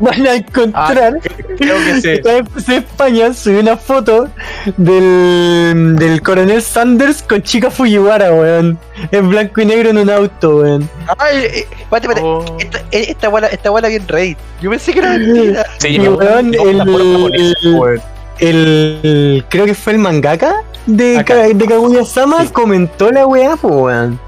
[0.00, 1.18] Van a encontrar
[1.58, 2.22] Creo que sí.
[2.22, 4.28] KFC España subió una foto
[4.76, 8.78] del, del coronel Sanders con chica Fujiwara, weón.
[9.10, 10.88] En blanco y negro en un auto, weón.
[11.18, 12.20] Ay, eh, espérate, espérate.
[12.22, 12.44] Oh.
[12.58, 14.38] Esta, eh, esta bola, esta bola bien Reddit.
[14.60, 15.66] Yo pensé que era mentira.
[15.78, 18.00] Sí, weón, el- el- weón.
[18.38, 21.34] El, creo que fue el mangaka de, Acá.
[21.34, 24.20] De Kaguya-sama comentó la weá, po, weón.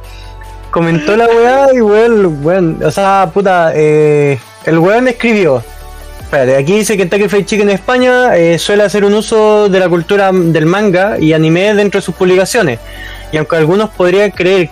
[0.73, 5.63] Comentó la weá y weón, weón, o sea, puta, eh, el weón escribió.
[6.21, 9.81] Espérate, aquí dice que Kentucky Fried Chicken en España eh, suele hacer un uso de
[9.81, 12.79] la cultura del manga y anime dentro de sus publicaciones.
[13.33, 14.71] Y aunque algunos podrían creer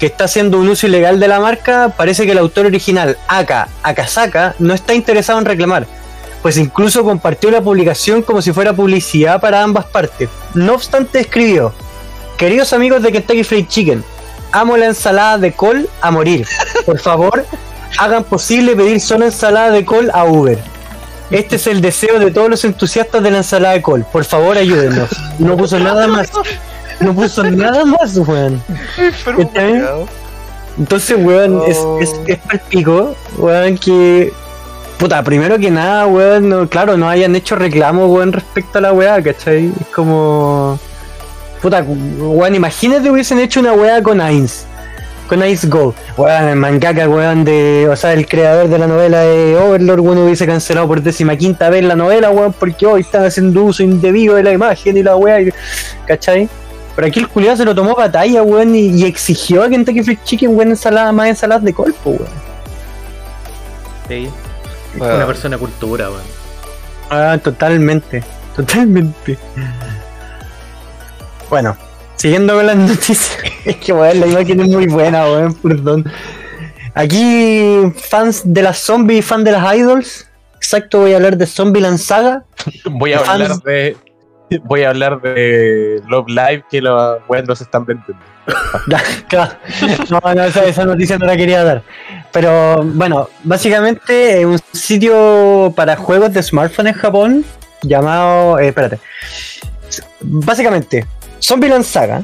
[0.00, 3.68] que está haciendo un uso ilegal de la marca, parece que el autor original, Aka
[3.82, 5.86] Akasaka, no está interesado en reclamar
[6.44, 10.28] pues incluso compartió la publicación como si fuera publicidad para ambas partes.
[10.52, 11.72] No obstante, escribió:
[12.36, 14.04] Queridos amigos de Kentucky Fried Chicken,
[14.52, 16.46] amo la ensalada de col a morir.
[16.84, 17.46] Por favor,
[17.98, 20.58] hagan posible pedir solo ensalada de col a Uber.
[21.30, 24.04] Este es el deseo de todos los entusiastas de la ensalada de col.
[24.12, 25.08] Por favor, ayúdennos.
[25.38, 26.30] No puso nada más.
[27.00, 28.62] No puso nada más, weón.
[30.78, 34.32] Entonces, weón, es, es, es palpico, weón, que.
[34.98, 38.92] Puta, primero que nada, weón, no- claro, no hayan hecho reclamo, weón, respecto a la
[38.92, 39.72] weá, ¿cachai?
[39.80, 40.78] Es como.
[41.62, 44.64] Puta, weón, imagínate hubiesen hecho una weá con Ainz.
[45.34, 45.92] Con Ainz Go.
[46.16, 47.88] Weón, el mangaka, weón, de.
[47.90, 51.68] O sea, el creador de la novela de Overlord, weón, hubiese cancelado por décima quinta
[51.70, 55.16] vez la novela, weón, porque hoy están haciendo uso indebido de la imagen y la
[55.16, 55.50] weá, y-
[56.06, 56.48] ¿cachai?
[56.94, 60.18] Pero aquí el culiado se lo tomó batalla, weón, y, y exigió a Kentucky Fried
[60.22, 62.28] Chicken, weón, ensalada, más ensaladas de colpo, weón.
[64.06, 64.28] Sí.
[64.96, 65.16] Bueno.
[65.16, 66.22] Una persona cultura, weón.
[67.10, 68.22] Ah, totalmente,
[68.54, 69.36] totalmente.
[71.50, 71.76] Bueno,
[72.24, 76.10] siguiendo con las noticias, es que weón, la imagen es muy buena, weón, perdón.
[76.94, 81.44] Aquí, fans de las zombies y fans de las idols, exacto, voy a hablar de
[81.46, 82.44] Zombieland Saga.
[82.86, 83.96] Voy a Fans- hablar de.
[84.64, 88.22] Voy a hablar de Love Live que los weones están vendiendo.
[89.28, 89.52] Claro.
[90.08, 91.82] No, no, esa, esa noticia no la quería dar.
[92.32, 97.44] Pero bueno, básicamente es un sitio para juegos de smartphone en Japón
[97.82, 98.58] llamado.
[98.58, 98.98] eh, espérate.
[100.20, 101.06] Básicamente,
[101.40, 102.22] Zombieland Saga.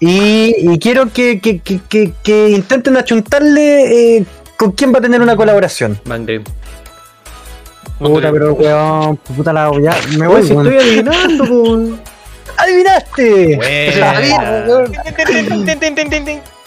[0.00, 4.24] Y, y quiero que, que, que, que- que intenten achuntarle eh,
[4.56, 5.98] con quién va a tener una colaboración.
[6.04, 6.42] Mangre.
[7.98, 10.42] Puta, pero weón, puta la ya, me voy.
[10.44, 12.00] Si estoy adivinando, weón.
[12.56, 13.58] ¡Adivinaste!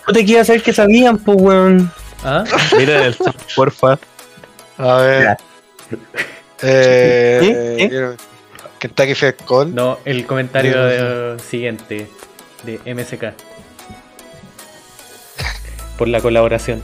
[0.07, 1.91] No te quiero saber que sabían, pues weón.
[2.23, 2.43] ¿Ah?
[2.77, 3.15] Miren el
[3.55, 3.97] porfa.
[4.77, 5.37] A ver.
[6.61, 7.49] Eh, ¿Sí?
[7.95, 8.15] eh,
[8.81, 9.75] Kentucky Fried Call.
[9.75, 12.09] No, el comentario siguiente
[12.63, 13.35] de MSK.
[15.99, 16.81] Por la colaboración.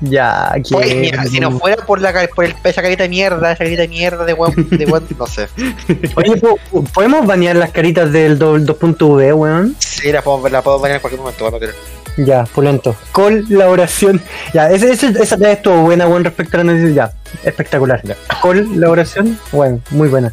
[0.00, 0.54] Ya.
[0.70, 3.82] Pues, mira, si no fuera por, la, por el, esa carita de mierda, esa carita
[3.82, 5.48] de mierda de weón, de weón, no sé.
[6.14, 6.58] Oye, po-
[6.94, 9.74] ¿podemos banear las caritas del do- 2.v, weón?
[9.80, 11.72] Sí, la puedo, la puedo bañar en cualquier momento, bueno, creo.
[12.24, 12.94] Ya, pulento.
[13.12, 14.20] Colaboración.
[14.54, 16.94] Ya, ese, ese- esa tarea estuvo buena, weón, respecto a la noticia.
[16.94, 17.12] Ya,
[17.48, 18.00] espectacular.
[18.40, 20.32] Colaboración, bueno, muy buena.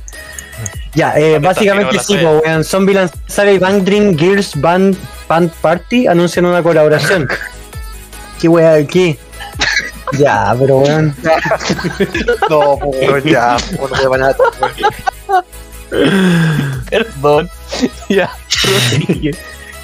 [0.93, 2.63] Ya, eh, básicamente sí weón.
[2.63, 4.95] Zombieland Saga y Bang Dream Gears Band,
[5.28, 7.28] Band Party anuncian una colaboración.
[8.39, 9.18] ¿Qué weá aquí?
[10.14, 11.16] Ya, pero weón.
[12.49, 14.36] No, weón, ya, pues, no voy a bañar.
[16.89, 17.49] Perdón.
[18.10, 18.32] ya.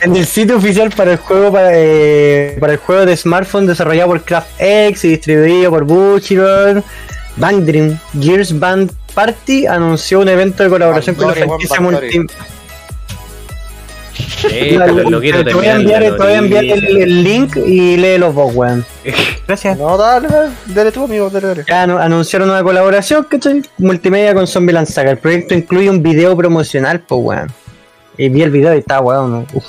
[0.01, 4.09] En el sitio oficial para el juego para, eh, para el juego de smartphone desarrollado
[4.09, 6.83] por CraftX y distribuido por Bushiroad,
[7.37, 11.99] Bang Dream Gears Band Party anunció un evento de colaboración con la franquicia Juan
[14.17, 14.31] Multi.
[14.51, 17.55] Eh, lo, lo quiero te voy a enviar, la te voy a enviar el, link
[17.57, 18.83] y léelo vos, weón.
[19.47, 19.77] Gracias.
[19.77, 21.63] No, dale, dale, dale tú, amigo, dale, dale.
[21.67, 23.61] Ya anu- anunciaron una colaboración, ¿cachai?
[23.77, 25.11] Multimedia con Zombieland Saga.
[25.11, 27.53] El proyecto incluye un video promocional, pues, weón.
[28.17, 29.47] Y vi el video y está, weón.
[29.53, 29.65] uf.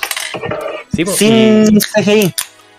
[0.93, 2.33] Sí, po, Sin CGI.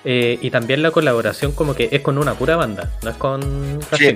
[0.04, 3.78] Eh, y también la colaboración como que es con una pura banda, no es con
[3.96, 4.14] Sí.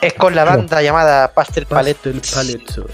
[0.00, 2.12] Es con la banda llamada Pastel Palette.
[2.12, 2.90] Pastel Palette.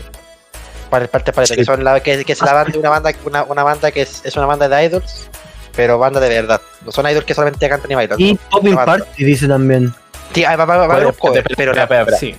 [1.46, 1.56] Sí.
[1.56, 4.22] que, son la, que, que es la banda, una banda, una, una banda que es,
[4.24, 5.28] es una banda de idols,
[5.74, 6.60] pero banda de verdad.
[6.84, 8.20] No son idols que solamente cantan y bailan.
[8.20, 8.34] Y.
[8.50, 8.74] Popping.
[8.74, 9.92] Party dice también.
[10.34, 12.16] Sí, va, va, va, a pero.
[12.18, 12.34] Sí.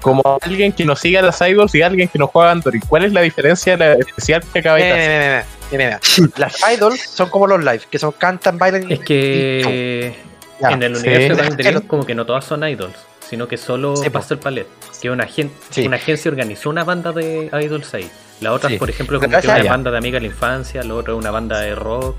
[0.00, 3.04] Como alguien que no sigue a las idols y alguien que no juega Android, ¿cuál
[3.04, 4.98] es la diferencia la especial que acaba de hacer?
[4.98, 6.30] mira, mira, mira, mira, mira.
[6.36, 10.14] Las idols son como los live, que son cantan, bailan y- Es que
[10.60, 11.08] en el sí.
[11.08, 12.94] universo de Dream Pero- como que no todas son idols,
[13.34, 14.12] sino que solo Sí, po.
[14.20, 14.68] Pastel Palette,
[15.02, 15.84] que una, agen- Sí.
[15.86, 18.08] una agencia organizó una banda de idols ahí.
[18.40, 18.78] La otra, Sí.
[18.78, 19.70] por ejemplo, como que una ya.
[19.70, 22.14] banda de amiga de la infancia, la otra una banda de rock,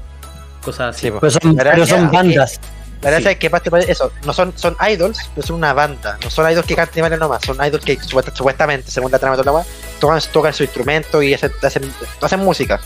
[0.62, 1.10] cosas así.
[1.10, 2.60] Pero son, Pero bandas.
[3.02, 3.38] La gracia Sí.
[3.42, 3.50] es
[3.80, 6.18] que eso, no son, son idols, pero son una banda.
[6.22, 9.18] No son idols que cantan y bailan nomás, son idols que supuesta- supuestamente, según la
[9.20, 9.66] trama de toda la
[10.02, 12.82] tocan, tocan su instrumento y hacen, hacen, hacen música.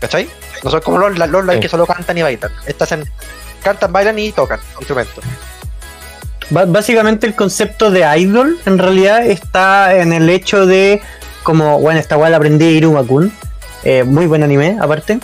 [0.00, 0.28] ¿Cachai?
[0.62, 1.60] No son como los, los Sí.
[1.60, 2.52] que solo cantan y bailan.
[2.66, 3.10] Estas hacen,
[3.64, 5.24] cantan, bailan y tocan instrumentos.
[6.50, 11.00] Básicamente el concepto de idol en realidad está en el hecho de
[11.42, 13.32] como, bueno, esta weá la aprendí de Irumakun,
[13.82, 15.18] eh, muy buen anime aparte,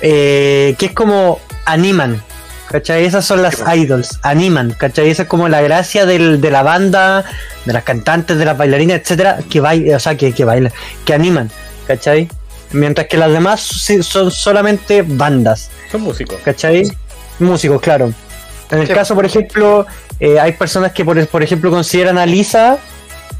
[0.00, 2.22] eh, que es como animan,
[2.68, 3.04] ¿cachai?
[3.04, 5.08] Esas son las idols, animan, ¿cachai?
[5.10, 7.24] Esa es como la gracia del- de la banda,
[7.64, 10.72] de las cantantes, de las bailarinas, etcétera, que bailan, o sea, que, que bailan,
[11.04, 11.50] que animan,
[11.86, 12.28] ¿cachai?
[12.72, 15.70] Mientras que las demás son solamente bandas.
[15.90, 16.38] Son músicos.
[16.44, 16.82] ¿cachai?
[17.38, 18.12] Músicos, claro.
[18.72, 18.92] En el Sí.
[18.94, 19.86] caso, por ejemplo,
[20.18, 22.78] eh, hay personas que, por, por ejemplo, consideran a Lisa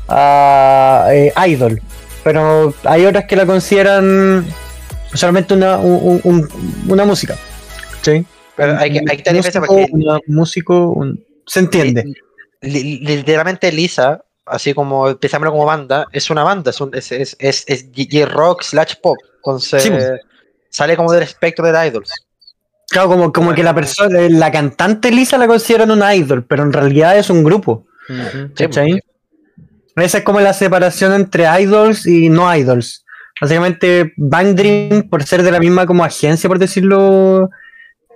[0.09, 1.81] ah, eh, idol,
[2.23, 4.47] pero hay otras que la consideran
[5.15, 6.49] solamente una, un- un-
[6.89, 7.37] una música.
[8.03, 8.25] ¿sí?
[8.57, 12.05] Pero hay que, hay que tener músico, porque una- músico, un- se entiende.
[12.61, 17.11] li- li- literalmente Lisa, así como pensámoslo como banda, es una banda, es, un, es,
[17.13, 19.17] es, es, es J-rock slash pop.
[19.37, 20.21] Entonces Sí, pues.
[20.71, 22.11] sale como del espectro de idols.
[22.93, 26.73] Claro, como, como que la persona, la cantante Lisa la consideran una idol, pero en
[26.73, 27.87] realidad es un grupo.
[28.55, 29.01] ¿Cachai?
[29.97, 33.05] Esa es como la separación entre idols y no idols.
[33.41, 37.49] Básicamente, Bang Dream, por ser de la misma como agencia, por decirlo,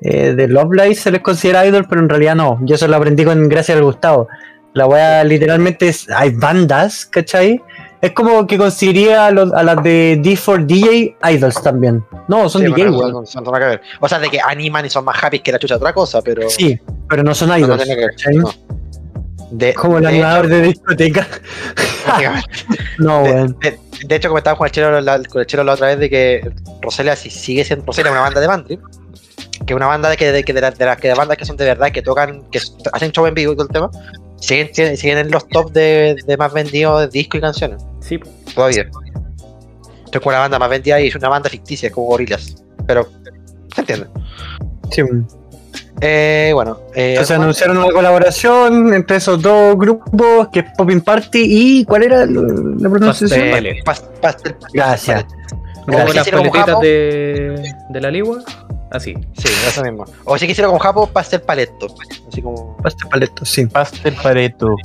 [0.02, 2.60] eh, de Love Live, se les considera idol, pero en realidad no.
[2.62, 4.28] Yo eso lo aprendí con gracias al Gustavo.
[4.74, 7.62] La wea literalmente es, hay bandas, ¿cachai?
[8.02, 12.04] Es como que consideraría a, los- a las de D4DJ idols también.
[12.28, 13.80] No, son Sí, DJ, bueno, nada que ver.
[14.00, 16.48] O sea, de que animan y son más happy que la chucha otra cosa, pero.
[16.50, 16.78] Sí,
[17.08, 17.68] pero no son idols.
[17.68, 18.10] no tiene que ver.
[18.10, 18.34] ¿cachai?
[18.36, 18.50] no.
[19.50, 21.26] De, Como el animador de discoteca.
[22.98, 23.56] no, de, weón.
[23.60, 26.10] de- de hecho, comentaba con el chelo la, con el Chelo la otra vez de
[26.10, 26.50] que
[26.82, 28.78] Roselia si sigue siendo Roselia es una banda de Bandry,
[29.64, 31.46] que es una banda de que de, de, las- de las que de bandas que
[31.46, 32.60] son de verdad, que tocan, que
[32.92, 33.90] hacen show en vivo y todo el tema,
[34.40, 38.18] siguen, siguen en los top de, de más vendidos de discos y canciones, Sí,
[38.54, 38.82] todavía.
[40.04, 42.62] Esto es como la banda más vendida y es una banda ficticia, como Gorilas.
[42.86, 43.08] Pero,
[43.74, 44.06] ¿se entiende?
[44.90, 45.02] Sí.
[46.00, 47.44] Eh, bueno, eh, Entonces ¿algo más?
[47.62, 51.40] anunciaron una colaboración entre esos dos grupos, que es Popping Party
[51.80, 53.82] y ¿cuál era la pronunciación?
[53.84, 54.12] Pastel.
[54.20, 55.24] Pastel- Gracias.
[55.86, 56.16] Como Gracias.
[56.16, 58.42] las paletitas de, de la ligua.
[58.90, 59.14] Así.
[59.36, 60.04] Sí, eso mismo.
[60.24, 61.88] O si quisiera con Japo, pastel paleto.
[62.28, 62.76] Así como.
[62.78, 63.66] Pastel Paleto, sí.
[63.66, 64.76] Pastel Pareto.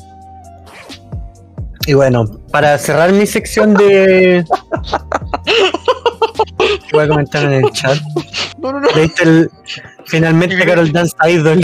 [1.87, 4.43] Y bueno, para cerrar mi sección de.
[6.93, 7.97] Voy a comentar en el chat.
[8.57, 8.87] No, no, no.
[8.95, 9.49] ¿Leíste el.
[10.05, 11.61] Finalmente Carol Dance Idol.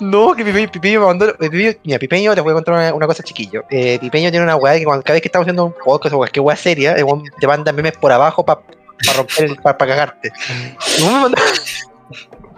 [0.00, 1.36] No, que Pipeño, Pipeño me mandó.
[1.38, 3.64] Pipeño- mira, Pipeño, te voy a contar una, una cosa, chiquillo.
[3.70, 6.18] Eh, Pipeño tiene una weá que cuando, cada vez que estamos haciendo un podcast o
[6.18, 6.94] cualquier weá seria,
[7.40, 8.60] te manda memes por abajo para
[9.16, 10.32] romper, el- para cagarte.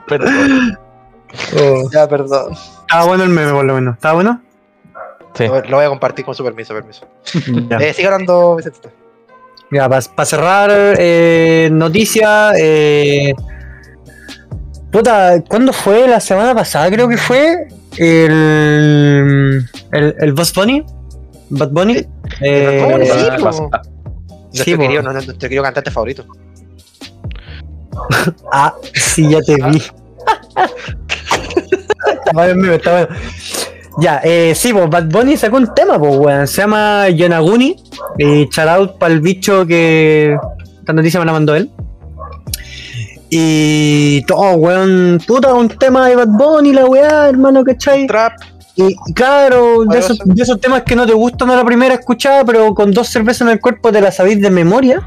[0.09, 0.79] Perdón,
[1.57, 1.91] Oh.
[1.91, 2.53] ya, perdón.
[2.53, 3.95] Estaba bueno el meme, por lo menos.
[3.95, 4.43] ¿Estaba bueno?
[5.35, 5.47] Sí.
[5.47, 7.07] Lo, lo voy a compartir con su permiso, permiso.
[7.81, 8.91] Eh, sigue hablando, Vicente.
[9.71, 12.53] Ya, para cerrar, eh, noticia.
[12.59, 13.33] Eh,
[14.91, 16.07] puta, ¿cuándo fue?
[16.07, 17.69] La semana pasada creo que fue.
[17.97, 19.67] El.
[19.93, 20.85] El, el Boss Bunny.
[21.49, 22.07] Bad Bunny.
[22.43, 23.63] Eh, ¿Cómo le va- sí,
[24.53, 24.83] Sí, Nuestro po.
[24.83, 26.25] querido, no, nuestro querido cantante favorito.
[28.53, 29.77] Ah, sí, ya te vi.
[29.77, 29.93] está
[32.33, 33.09] bueno el meme, está bueno.
[33.99, 36.47] Ya, eh, sí, pues Bad Bunny sacó un tema, pues, weón.
[36.47, 37.77] Se llama Yonaguni.
[38.19, 40.37] Y shout out para el bicho que
[40.79, 41.71] esta noticia me la mandó él.
[43.29, 48.07] Y todo, weón, puta, un tema de Bad Bunny, la weá, hermano, ¿cachai?
[48.07, 48.33] Trap.
[48.75, 52.43] Y claro, de esos, de esos temas que no te gustan a la primera escuchada,
[52.45, 55.03] pero con dos cervezas en el cuerpo te la sabéis de memoria.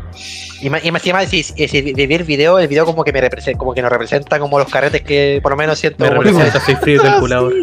[0.62, 3.04] Y más, y más, y más si, si, si vi el video, el video como
[3.04, 6.04] que me representa, como que nos representa como los carretes que por lo menos siento.
[6.04, 7.54] Me representa, soy frío y calculador.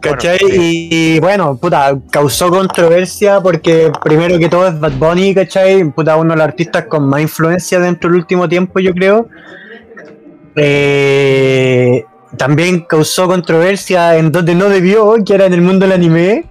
[0.00, 0.38] ¿Cachai?
[0.40, 5.84] Bueno, y, y, bueno, puta, causó controversia porque primero que todo es Bad Bunny, ¿cachai?
[5.84, 9.28] Puta, uno de los artistas con más influencia dentro del último tiempo, yo creo.
[10.56, 12.04] Eh,
[12.36, 16.44] también causó controversia en donde no debió, que era en el mundo del anime.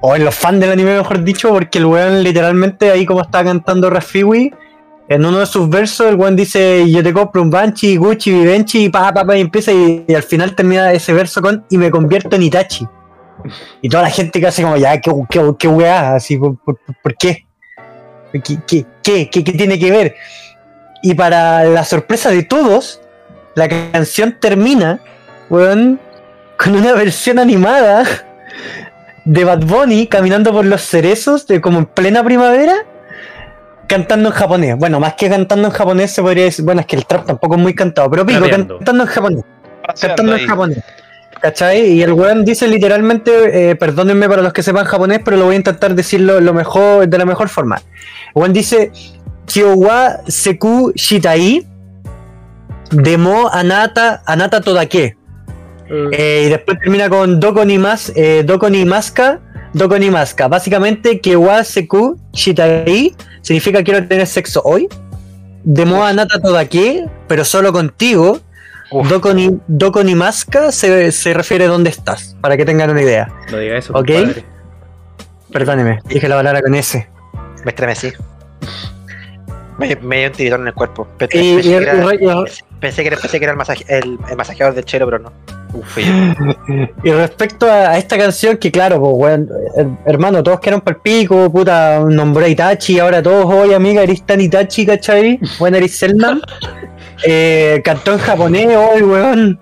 [0.00, 3.44] O en los fans del anime, mejor dicho, porque el weón literalmente ahí como está
[3.44, 4.50] cantando Rafiwi,
[5.10, 8.84] en uno de sus versos el weón dice yo te compro un Banshee, Gucci, Vivenchi,
[8.84, 11.90] y pa, pa, pa, y empieza y, al final termina ese verso con y me
[11.90, 12.86] convierto en Itachi.
[13.82, 16.56] Y toda la gente que hace como ya, qué, weá, así, ¿por?
[17.18, 17.46] ¿Qué,
[18.32, 20.14] qué, qué, qué, qué tiene que ver?
[21.02, 23.00] Y para la sorpresa de todos,
[23.54, 25.00] la canción termina,
[25.48, 26.00] weón,
[26.56, 28.04] con una versión animada
[29.24, 32.74] de Bad Bunny caminando por los cerezos, de, como en plena primavera,
[33.86, 34.76] cantando en japonés.
[34.76, 37.56] Bueno, más que cantando en japonés se podría decir, bueno, es que el trap tampoco
[37.56, 39.44] es muy cantado, pero pico, cantando en japonés.
[39.86, 40.42] Paseando Cantando ahí.
[40.42, 40.84] en japonés.
[41.40, 41.92] ¿Cachai?
[41.92, 45.54] Y el weón dice literalmente, eh, perdónenme para los que sepan japonés, pero lo voy
[45.54, 47.76] a intentar decirlo lo mejor, de la mejor forma.
[47.76, 47.82] El
[48.34, 48.92] weón dice,
[49.46, 51.66] Kyowa Seku Shitai,
[52.90, 55.16] Demo Anata, Anata Todake.
[56.12, 59.40] Eh, y después termina con Doko ni mas, eh, Doko ni maska,
[59.72, 60.46] Doko ni maska.
[60.48, 64.88] Básicamente, Kyowa Seku Shitai significa quiero tener sexo hoy.
[65.64, 68.38] Demo Anata Todake, pero solo contigo.
[68.92, 69.08] Uf.
[69.08, 73.00] Doko ni, Doko ni Maska se, se refiere a dónde estás, para que tengan una
[73.02, 73.28] idea.
[73.52, 74.06] No diga eso, Ok.
[74.06, 74.44] compadre.
[75.52, 77.08] Perdóneme, dije la palabra con ese.
[77.64, 78.12] Me estremecí.
[79.80, 81.08] Me, me dio un tiritón en el cuerpo.
[81.18, 83.84] Pe- Y, y- pensé, que era, y- pensé que era- pensé que era el, masaje-
[83.88, 85.32] el, el masajeador del chelo, pero no.
[85.72, 85.98] Uf,
[87.04, 89.38] y respecto a, esta canción, que claro, pues,
[89.76, 94.02] her- hermano, todos quedaron para el pico, puta, nombré a Itachi, ahora todos, oye, amiga,
[94.02, 95.38] eres tan Itachi, ¿cachai?
[95.58, 96.40] Bueno, eres Selman.
[97.22, 99.60] Eh, cantó en japonés, hoy, weón.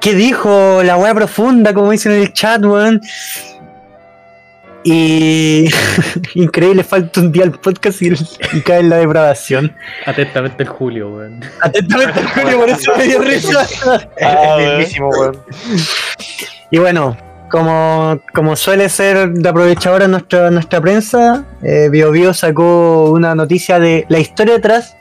[0.00, 0.82] ¿Qué dijo?
[0.82, 3.00] La weá profunda, como dicen en el chat, weón.
[4.84, 5.68] Y
[6.34, 8.12] increíble, falta un día al podcast y,
[8.52, 9.74] y cae en la depravación.
[10.04, 11.40] Atentamente el Julio, weón.
[11.60, 13.62] Atentamente, Julio, por eso me dio risa.
[13.62, 13.86] es
[14.58, 15.36] el mismísimo, weón.
[16.70, 17.16] Y bueno,
[17.50, 23.78] como, como suele ser de aprovechadora nuestra, nuestra prensa, eh, Bio Bio sacó una noticia
[23.78, 24.96] de la historia detrás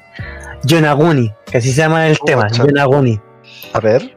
[0.64, 2.66] Yonaguni, que así se llama el tema, Pucha.
[2.66, 3.20] Yonaguni.
[3.74, 4.16] A ver.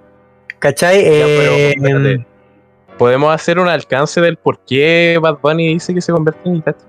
[0.58, 1.04] ¿Cachai?
[1.04, 2.26] Ya, pero, Eh.
[2.98, 6.84] ¿Podemos hacer un alcance del por qué Bad Bunny dice que se convierte en Itachi?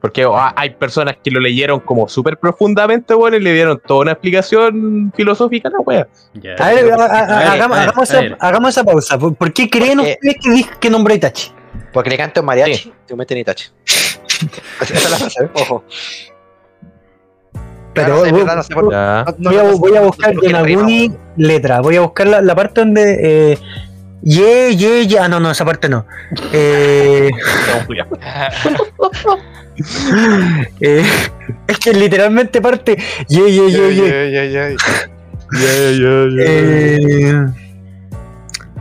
[0.00, 4.02] Porque ah, hay personas que lo leyeron como súper profundamente, bueno, y le dieron toda
[4.02, 6.06] una explicación filosófica a la wea.
[6.34, 6.54] Ya.
[6.56, 8.36] a ver, a- a- a- A ver, hagamos, ver, hagamos a esa, ver.
[8.38, 9.18] hagamos esa pausa.
[9.18, 11.50] ¿Por, por qué creen Porque- ustedes que dijo que nombró a Itachi?
[11.92, 13.64] Porque le canta un mariachi, te meten Itachi.
[13.86, 15.84] Esa es la frase, ojo.
[17.94, 18.28] Pero voy-
[19.96, 21.18] a, buscar Yonaguni weón.
[21.36, 21.80] letra.
[21.80, 23.52] Voy a buscar la, la parte donde.
[23.52, 23.58] Eh,
[24.24, 25.18] ye, ye, ye.
[25.18, 26.06] Ah, no, no, esa parte no.
[26.52, 27.30] Eh,
[30.80, 31.04] eh,
[31.66, 32.96] es que literalmente parte.
[33.28, 34.76] Ye, ye, ye, ye.
[35.56, 37.46] Eh,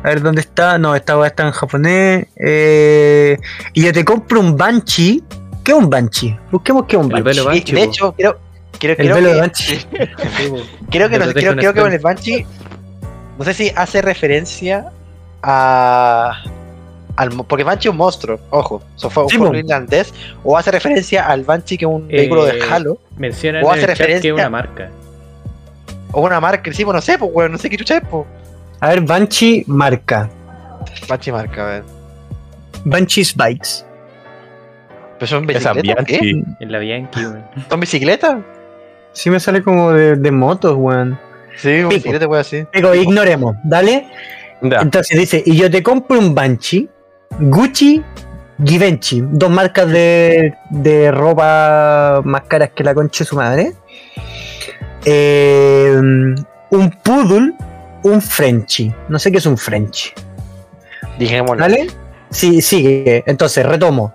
[0.04, 0.78] a ver, ¿dónde está?
[0.78, 2.28] No, esta está en japonés.
[2.36, 3.38] Eh,
[3.74, 5.24] y yo te compro un Banshee.
[5.64, 6.38] ¿Qué es un Banshee?
[6.52, 7.74] Busquemos qué es un El Banshee.
[7.74, 8.38] de hecho, creo,
[8.80, 9.88] creo, El creo velo de que, Banshee.
[10.92, 12.46] Creo que, creo, que con el Banshee,
[13.40, 14.92] no sé si hace referencia
[15.44, 16.42] a.
[17.16, 20.12] Al, porque Banshee es un monstruo, ojo, eso fue un Sí, irlandés,
[20.44, 23.72] o hace referencia al Banshee que es un Eh, vehículo de Halo, Mencionan O en
[23.74, 24.90] hace el chat que referencia- es una marca.
[26.12, 28.26] o una marca, sí, pues no sé, pues, weón, no sé qué chucha es, pues.
[28.80, 30.28] A ver, Banshee marca.
[31.08, 31.84] Banshee marca, a ver.
[32.86, 33.86] Banshee's Bikes.
[35.20, 36.06] ¿Pero son bicicletas?
[36.06, 36.18] ¿Qué?
[36.20, 36.44] Bianchi.
[36.60, 37.46] En la Bianchi, weón.
[37.70, 38.38] ¿Son bicicletas?
[39.12, 41.20] Sí me sale como de, de motos, weón.
[41.58, 42.66] Sí, bicicleta, weón, así.
[42.74, 44.08] Digo, ignoremos, ¿dale?
[44.64, 46.90] Entonces dice, y yo te compro un Banshee,
[47.40, 48.02] Gucci,
[48.64, 53.74] Givenchy, dos marcas de, de ropa más caras que la concha de su madre.
[55.06, 57.54] Eh, un Poodle,
[58.04, 58.94] un Frenchy.
[59.10, 60.10] No sé qué es un Frenchy.
[61.20, 61.62] Dijémoslo.
[61.62, 61.88] ¿Vale?
[62.30, 63.24] Sí, sigue.
[63.28, 64.14] Entonces, retomo.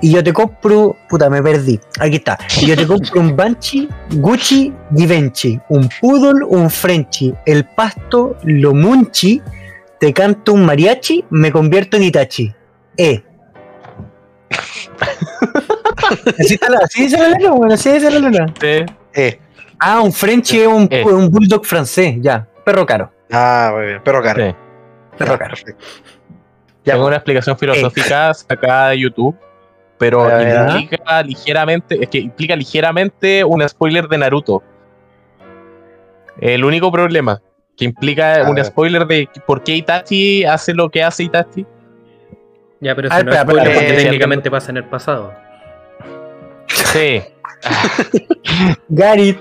[0.00, 0.96] Y yo te compro.
[1.08, 1.78] Puta, me perdí.
[1.98, 2.38] Aquí está.
[2.60, 5.60] Y yo te compro un Banshee, Gucci, Givenchy.
[5.68, 7.34] Un Poodle, un Frenchy.
[7.44, 9.42] El pasto, lo munchi.
[10.00, 12.52] Te canto un mariachi, me convierto en Itachi.
[12.96, 13.22] Eh.
[16.38, 18.46] así, está la, así dice la letra, bueno, así dice la letra.
[19.14, 19.38] Eh.
[19.78, 21.04] Ah, un Frenchy es un, Eh.
[21.04, 22.48] un bulldog francés, ya.
[22.64, 23.12] Perro caro.
[23.30, 24.02] Ah, muy bien.
[24.02, 24.56] Perro caro.
[25.18, 25.54] Perro caro.
[26.82, 29.36] Ya, Tengo una explicación filosófica sacada de YouTube,
[29.98, 30.78] pero ¿ah?
[30.80, 34.62] implica ligeramente, es que implica ligeramente un spoiler de Naruto.
[36.40, 37.42] El único problema
[37.76, 38.64] que implica A un ver.
[38.66, 41.64] spoiler de por qué Itachi hace lo que hace Itachi
[42.80, 44.84] Ya, pero si ver, no es espera, spoiler, espera, porque eh, técnicamente pasa en el
[44.84, 45.32] pasado.
[46.68, 47.22] Sí,
[48.88, 49.38] Gary,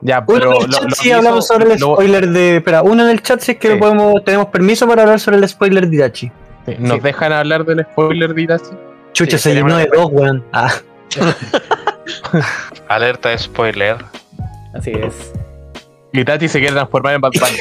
[0.00, 0.56] ya, uno pero.
[0.56, 2.56] en el chat lo sí hablamos sobre el lo- spoiler de.
[2.56, 3.78] Espera, uno en el chat sí es que Sí.
[3.78, 6.32] podemos, tenemos permiso para hablar sobre el spoiler de Itachi.
[6.66, 7.00] sí, ¿Nos Sí.
[7.00, 8.70] dejan hablar del spoiler de Itachi?
[9.12, 10.44] Chucha, Sí, se llenó de dos, weón.
[10.52, 10.72] Ah,
[12.88, 13.96] Alerta de spoiler.
[14.74, 15.32] Así es.
[16.12, 17.58] Itachi se quiere transformar en Bad Bunny.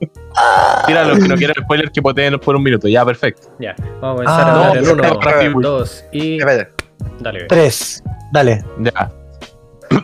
[0.86, 2.88] Tira a los que no quieren spoiler que poteen por un minuto.
[2.88, 3.48] Ya, perfecto.
[3.58, 4.70] Ya, vamos a comenzar Ah,
[5.40, 6.38] a no, dos y.
[6.38, 6.68] Dale,
[7.40, 7.46] ve.
[7.48, 8.02] tres.
[8.32, 8.64] Dale.
[8.80, 9.10] Ya.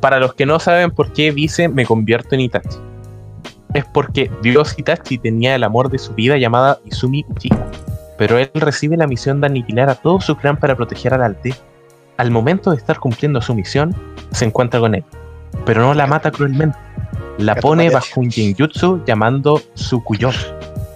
[0.00, 2.78] Para los que no saben por qué dice me convierto en Itachi.
[3.74, 7.66] Es porque Dios Itachi tenía el amor de su vida llamada Izumi Uchiha.
[8.16, 11.54] Pero él recibe la misión de aniquilar a todo su clan para proteger al Aldea.
[12.16, 13.94] Al momento de estar cumpliendo su misión,
[14.32, 15.04] se encuentra con él.
[15.64, 16.78] Pero no la mata cruelmente.
[17.38, 20.34] La pone bajo un genjutsu llamando Tsukuyon,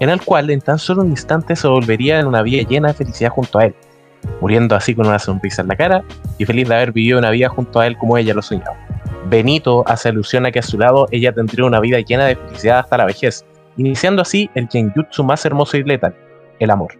[0.00, 2.94] en el cual en tan solo un instante se volvería en una vida llena de
[2.94, 3.74] felicidad junto a él,
[4.40, 6.02] muriendo así con una sonrisa en la cara
[6.38, 8.76] y feliz de haber vivido una vida junto a él como ella lo soñaba.
[9.26, 12.80] Benito hace alusión a que a su lado ella tendría una vida llena de felicidad
[12.80, 13.44] hasta la vejez,
[13.76, 16.14] iniciando así el genjutsu más hermoso y letal,
[16.58, 16.92] el amor.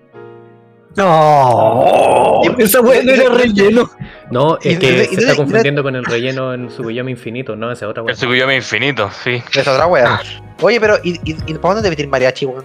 [0.96, 2.40] No.
[2.58, 3.90] Esa weón no era relleno.
[4.30, 7.86] No, es que se está confundiendo con el relleno en su Guillaume Infinito, no, esa
[7.88, 8.14] otra El weá.
[8.14, 9.42] Tsukuyomi infinito, sí.
[9.54, 10.20] Esa otra wea.
[10.62, 12.64] Oye, pero ¿y, y, y para dónde debe ir mariachi, weón?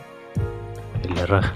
[1.04, 1.54] En la raja.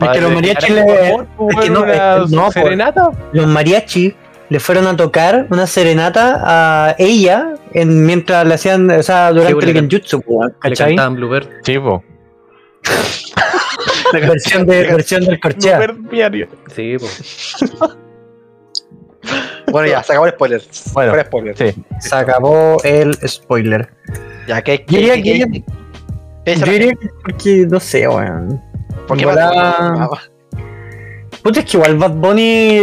[0.00, 0.80] Es que los mariachis le.
[0.80, 3.10] es que no, es que no, por- serenata.
[3.32, 4.14] los mariachis
[4.48, 9.62] le fueron a tocar una serenata a ella en, mientras le hacían, o sea, durante
[9.62, 10.88] Sí, el genjutsu, weón, Le ¿cachai?
[10.96, 11.46] cantaban Bluebird.
[14.20, 14.28] Chivo.
[14.32, 15.94] Versión, de, versión del corchea.
[16.74, 17.54] Sí, pues.
[19.70, 20.62] Bueno, ya, se acabó el spoiler.
[20.92, 21.56] Bueno, Fuera spoiler.
[21.56, 21.82] Sí.
[22.00, 23.88] Se acabó el spoiler.
[24.48, 24.84] Ya, que.
[24.88, 25.64] Yo diría que- que- que-
[26.44, 28.60] que- Yo diría que porque, no sé, weón.
[29.06, 30.18] ¿Por qué Igual Bad Bunny?
[31.42, 32.82] Puta, es que igual Bad Bunny.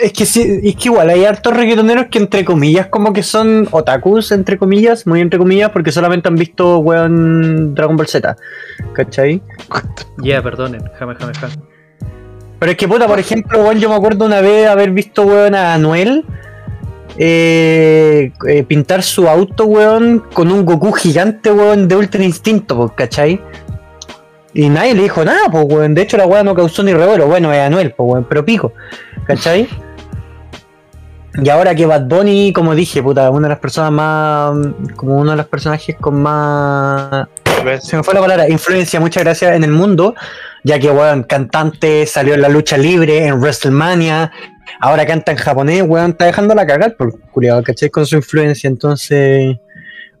[0.00, 3.68] Es que sí, es que igual hay hartos reggaetoneros que entre comillas como que son
[3.70, 8.36] otakus, entre comillas, muy entre comillas, porque solamente han visto weón Dragon Ball Z.
[8.92, 9.42] ¿Cachai?
[10.22, 11.58] Ya, perdonen, jamás, jamás, jamás.
[12.58, 15.54] Pero es que puta, por ejemplo, weón, yo me acuerdo una vez haber visto weón
[15.54, 16.24] a Anuel
[17.16, 23.40] eh, eh, pintar su auto, weón, con un Goku gigante, weón, de Ultra Instinto, ¿cachai?
[24.52, 25.94] Y nadie le dijo nada, pues, weón.
[25.94, 27.26] De hecho, la weón no causó ni revuelo.
[27.26, 28.72] Bueno, es Anuel, pues, weón, pero pico,
[29.26, 29.68] ¿cachai?
[31.34, 34.52] Y ahora que Bad Bunny, como dije, puta, una de las personas más.
[34.96, 37.28] como uno de los personajes con más.
[37.80, 40.14] Se me fue la palabra, influencia, muchas gracias, en el mundo,
[40.64, 44.32] ya que, weón, cantante, salió en la lucha libre, en WrestleMania,
[44.80, 47.90] ahora canta en japonés, weón, está dejando la cagar por culiado, ¿cachai?
[47.90, 49.56] Con su influencia, entonces.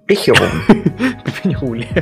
[0.06, 1.86] Rigio, weón.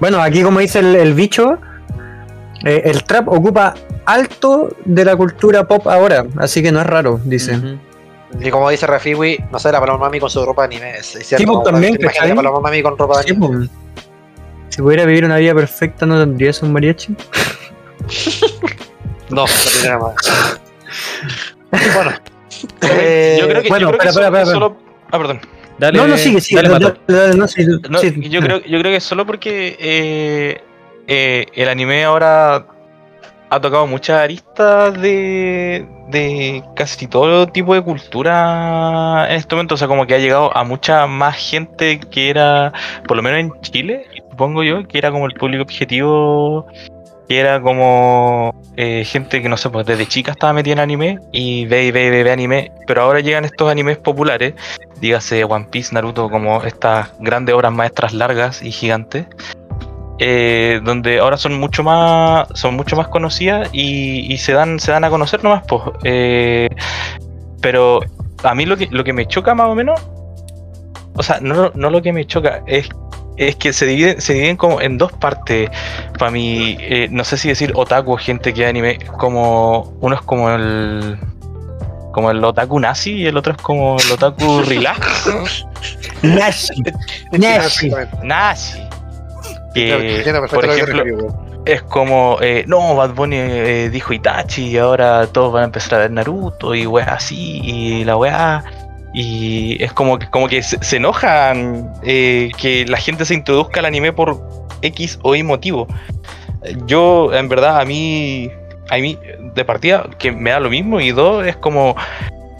[0.00, 1.58] Bueno, aquí como dice el, el bicho,
[2.64, 7.20] eh, el trap ocupa alto de la cultura pop ahora, así que no es raro,
[7.24, 7.58] dice.
[8.40, 10.98] Y como dice Rafiwi, no sé, la Paloma Mami con su ropa de anime.
[10.98, 12.28] Es, es cierto, Sí, pues, también, ¿cachai?
[12.28, 13.46] la Paloma Mami con ropa de Sí, anime.
[13.48, 13.70] pues.
[14.70, 17.14] Si pudiera vivir una vida perfecta, ¿no tendrías un mariachi?
[19.30, 20.60] No, no tiene nada más.
[21.94, 22.12] bueno.
[22.80, 24.54] eh, yo creo que, bueno, yo creo que espera, solo, espera, espera.
[24.54, 24.76] solo-
[25.10, 25.40] Ah, perdón.
[25.78, 26.62] Dale, no, no, sigue, sigue.
[26.62, 27.00] Dale, dale, Pato.
[27.08, 28.28] dale, dale, no, sí, No, sí.
[28.30, 30.62] yo, creo, yo creo que solo porque eh,
[31.08, 32.66] eh, el anime ahora
[33.50, 39.74] ha tocado muchas aristas de, de casi todo tipo de cultura en este momento.
[39.74, 42.72] O sea, como que ha llegado a mucha más gente que era,
[43.06, 46.66] por lo menos en Chile, supongo yo, que era como el público objetivo,
[47.26, 51.18] que era como eh, gente que no sé, pues desde chica estaba metida en anime
[51.32, 52.70] y ve y ve ve, ve anime.
[52.86, 54.54] Pero ahora llegan estos animes populares
[55.00, 59.26] dígase One Piece, Naruto, como estas grandes obras maestras largas y gigantes,
[60.18, 64.90] eh, donde ahora son mucho más, son mucho más conocidas y, y se dan, se
[64.90, 65.82] dan a conocer nomás, pues.
[66.04, 66.68] eh,
[67.60, 68.00] pero
[68.42, 70.00] a mí lo que, lo que me choca más o menos,
[71.14, 72.88] o sea, no, no lo que me choca, es,
[73.36, 75.70] es que se dividen, se dividen como en dos partes.
[76.18, 80.50] Para mí, eh, no sé si decir otaku gente que anime, como uno es como
[80.50, 81.18] el
[82.12, 85.30] como el otaku nazi y el otro es como el otaku relax.
[86.22, 86.82] Nashi.
[87.32, 87.92] Nashi.
[88.24, 88.80] nazi.
[89.86, 94.78] Que, perfecto por que ejemplo, es como, eh, no, Bad Bunny eh, dijo Itachi y
[94.78, 98.64] ahora todos van a empezar a ver Naruto y weá así y la weá.
[99.12, 103.80] Y es como que, como que se, se enojan eh, que la gente se introduzca
[103.80, 104.40] al anime por
[104.82, 105.86] X o Y motivo.
[106.86, 108.50] Yo, en verdad, a mí,
[108.90, 109.18] a mí,
[109.54, 111.00] de partida, que me da lo mismo.
[111.00, 111.96] Y dos, es como,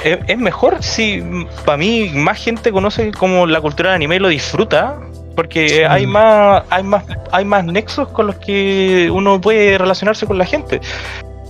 [0.04, 1.22] es, es mejor si
[1.64, 4.98] para mí más gente conoce como la cultura del anime y lo disfruta.
[5.38, 10.36] Porque hay más, hay más, hay más nexos con los que uno puede relacionarse con
[10.36, 10.80] la gente.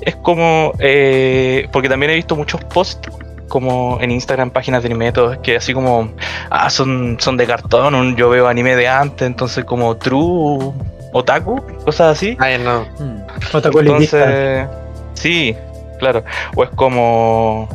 [0.03, 3.11] Es como, eh, porque también he visto muchos posts
[3.49, 6.11] como en Instagram, páginas de anime, todo, que así como,
[6.51, 10.71] ah, son, son de cartón, un- yo veo anime de antes, entonces como true,
[11.15, 12.37] otaku, cosas así.
[12.41, 12.83] Ay, no.
[12.99, 13.23] Mm.
[13.57, 14.19] Otra colitista.
[14.19, 14.69] Entonces,
[15.15, 15.57] sí,
[15.99, 16.25] claro.
[16.57, 17.71] O es como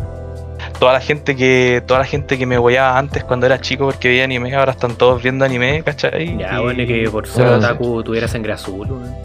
[0.84, 4.10] toda la gente que toda la gente que me voyaba antes cuando era chico porque
[4.10, 6.38] veía anime, ahora están todos viendo anime, ¿cachai?
[6.38, 9.16] Ya, Y- bueno, que por ser Bueno, otaku tuviera sangre azul, weón.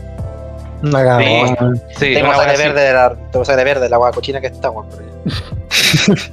[0.84, 1.26] Una cagada, Sí.
[1.58, 1.82] weón.
[1.96, 4.70] Sí, Tengo sangre verde de la, tengo sangre verde de la agua cochina que está,
[4.70, 4.86] weón.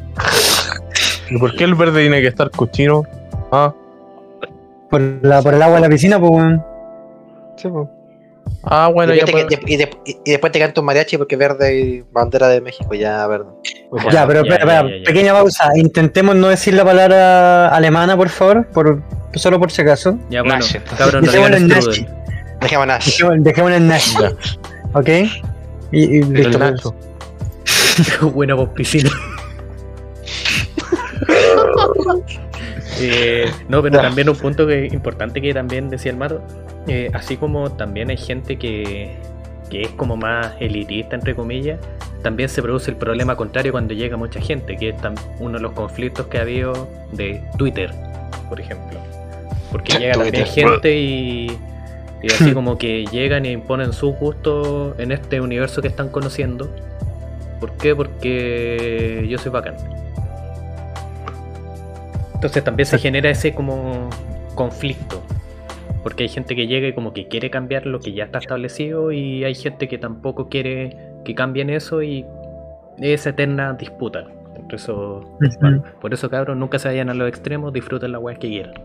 [1.31, 3.03] ¿Y por qué el verde tiene que estar cochino?
[3.52, 3.73] Ah,
[4.91, 6.64] Por, la, por el agua de la piscina, pues weón.
[7.57, 7.88] Sí, pues.
[8.65, 11.17] Ah bueno, y, ya después te- y, de- y- y después te canto un mariachi
[11.17, 13.45] porque verde y bandera de México, ya verde.
[14.05, 15.03] Ya, Ya, pero ya, espera, ya, espera, ya, ya.
[15.05, 15.69] pequeña pausa.
[15.75, 19.01] Intentemos no decir la palabra alemana, por favor, por,
[19.35, 20.17] solo por si acaso.
[20.29, 20.75] Ya, bueno, Nash.
[20.97, 22.07] cabrón, digan en strudel.
[22.61, 23.05] Dejemos Nash.
[23.05, 24.15] Dejémoslo dejémoslo en Nash.
[24.93, 25.09] ¿Ok?
[25.91, 26.59] Y, listo.
[26.59, 28.21] pues.
[28.33, 29.09] Buena voz piscina.
[32.99, 36.41] Eh, no, pero también un punto que, importante que también decía el Mato,
[36.87, 39.15] eh, así como también hay gente que,
[39.69, 41.79] que es como más elitista, entre comillas,
[42.21, 44.95] también se produce el problema contrario cuando llega mucha gente, que es
[45.39, 47.91] uno de los conflictos que ha habido de Twitter,
[48.49, 48.99] por ejemplo.
[49.71, 50.69] Porque llega también Twitter.
[50.69, 51.57] gente y,
[52.23, 56.69] y así como que llegan y imponen su gusto en este universo que están conociendo.
[57.59, 57.95] ¿Por qué?
[57.95, 59.75] Porque yo soy bacán.
[62.33, 64.09] Entonces también se genera ese como
[64.55, 65.21] conflicto.
[66.06, 69.11] Porque hay gente que llega y como que quiere cambiar lo que ya está establecido
[69.11, 70.95] y hay gente que tampoco quiere
[71.26, 72.23] que cambien eso y
[72.99, 74.27] es eterna disputa.
[74.53, 75.38] Por eso,
[75.99, 78.76] por eso cabros, nunca se vayan a los extremos, disfruten la weá que quieran.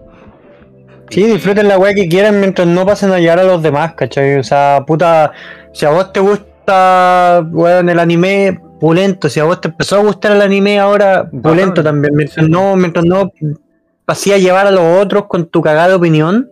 [1.11, 4.39] Sí, disfruten la weá que quieran mientras no pasen a llegar a los demás, ¿cachai?
[4.39, 5.33] O sea, puta,
[5.75, 9.29] si a vos te gusta, weón, el anime, pulento.
[9.29, 12.17] Si a vos te empezó a gustar el anime ahora, pulento también.
[12.17, 13.31] Mientras no, mientras no
[14.07, 16.49] pasé a llevar a los otros con tu cagada opinión,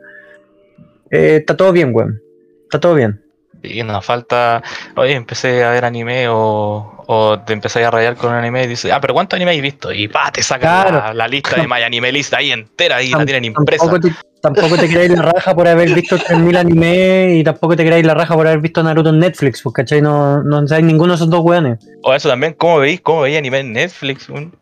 [1.10, 2.20] eh, está todo bien, weón.
[2.64, 3.22] Está todo bien.
[3.62, 4.62] Y nos falta,
[4.94, 8.66] oye, empecé a ver anime o, o te empecé a rayar con un anime y
[8.68, 9.92] dices, ah, pero ¿cuánto anime has visto?
[9.92, 10.98] Y pa, te Claro.
[10.98, 13.84] la, la lista de My Anime List ahí entera y la tienen impresa.
[13.84, 17.82] Tampoco te, tampoco te queráis la raja por haber visto 3000 anime y tampoco te
[17.82, 20.02] queráis la raja por haber visto Naruto en Netflix, pues, ¿cachai?
[20.02, 21.78] No, no sabéis ninguno de esos dos weones.
[22.04, 23.00] O eso también, ¿cómo veis?
[23.00, 24.28] ¿Cómo veis anime en Netflix?
[24.28, 24.56] Un-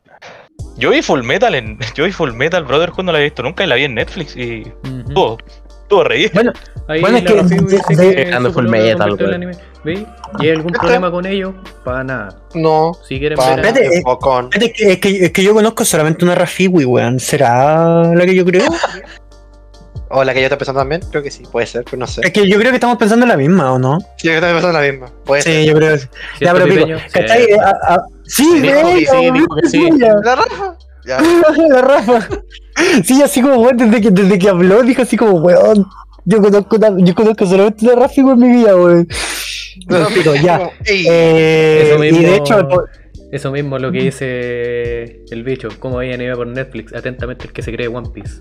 [0.79, 1.79] Yo vi Full Metal en.
[1.95, 4.35] Yo vi Full Metal Brotherhood, no la he visto nunca y la vi en Netflix
[4.39, 4.63] y
[6.05, 6.31] reír.
[6.35, 6.53] Bueno,
[6.89, 9.17] Ahí Bueno, es la que- Rafi dice que su full metal.
[9.85, 10.01] ¿Veis?
[10.39, 11.55] ¿Y hay algún problema con ello?
[11.85, 12.39] Para nada.
[12.55, 12.93] No.
[13.09, 14.67] Si quieren Para ver Espérate.
[14.67, 17.19] Es que, es, que, es que yo conozco solamente una Rafiwi, weón.
[17.19, 18.67] ¿Será la que yo creo?
[20.09, 22.21] O la que yo estoy pensando también, creo que sí, puede ser, pero no sé.
[22.23, 23.99] Es que yo creo que estamos pensando en la misma, ¿o no?
[24.17, 25.11] Sí, yo estoy pensando la misma.
[25.25, 25.63] Puede ser.
[25.63, 26.09] Sí, yo creo que sí.
[26.41, 27.01] Ya, ¿Cierto, pero pico?
[27.13, 27.47] ¿cachai?
[28.25, 28.45] Sí.
[28.45, 29.89] Sí, güey, que sí, dijo que sí.
[29.91, 30.15] suya.
[30.25, 30.77] La Rafa.
[31.05, 31.19] Ya.
[31.69, 32.29] La Rafa.
[33.05, 35.87] Sí, así como, weón, desde que, desde que habló, dijo así como, weón.
[36.25, 39.07] Yo conozco, una- yo conozco solamente una Rafi en mi vida, weón.
[40.43, 40.71] Ya.
[40.85, 42.69] Eh, Eso y mismo- de hecho,
[43.33, 45.69] Eso mismo lo que dice el bicho.
[45.79, 46.95] ¿Cómo veía anime por Netflix?
[46.95, 48.41] Atentamente el que se cree One Piece.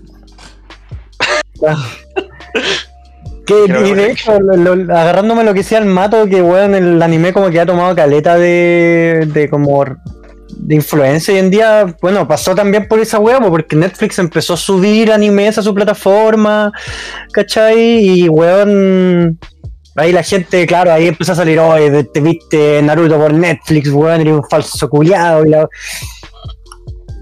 [3.46, 7.00] Que, y de hecho, lo- lo- agarrándome lo que sea el mato, que weón, el
[7.00, 9.84] anime como que ha tomado caleta de, de como
[10.50, 14.56] de influencia hoy en día, bueno, pasó también por esa po, porque Netflix empezó a
[14.56, 16.72] subir animes a su plataforma,
[17.32, 17.78] ¿cachai?
[17.78, 19.38] Y weón,
[19.96, 24.20] ahí la gente, claro, ahí empezó a salir, oye, te viste Naruto por Netflix, weón,
[24.20, 25.68] eres un falso culiado, y la...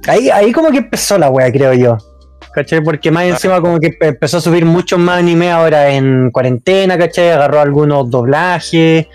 [0.06, 1.96] Ahí, ahí como que empezó la weá, creo yo.
[2.54, 2.82] ¿Cachai?
[2.82, 6.96] Porque más encima como que empe- empezó a subir muchos más anime ahora en cuarentena,
[6.96, 7.30] ¿cachai?
[7.30, 9.06] Agarró algunos doblajes,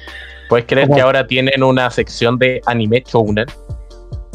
[0.50, 3.46] ¿Puedes creer que ahora tienen una sección de anime shounen?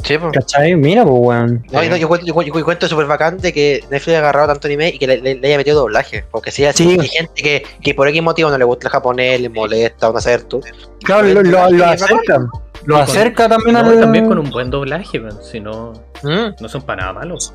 [0.05, 0.31] Sí, po.
[0.32, 0.76] ¿cachai?
[0.76, 1.66] Mira, pues, weón.
[1.72, 4.48] No, no, yo cuento, yo, cuento- yo cuento súper bacán de que Netflix ha agarrado
[4.48, 6.24] tanto anime y que le, le- le haya metido doblaje.
[6.31, 6.97] Porque si Sí.
[7.01, 10.12] hay gente que, que por X motivo no le gusta el japonés, le molesta o
[10.12, 10.60] no saber tú.
[11.02, 12.39] Claro, lo, lo, lo acerca.
[12.86, 14.01] Lo con- acerca también No, al...
[14.01, 17.55] también con un buen doblaje, si no, Mm, no son para nada malos.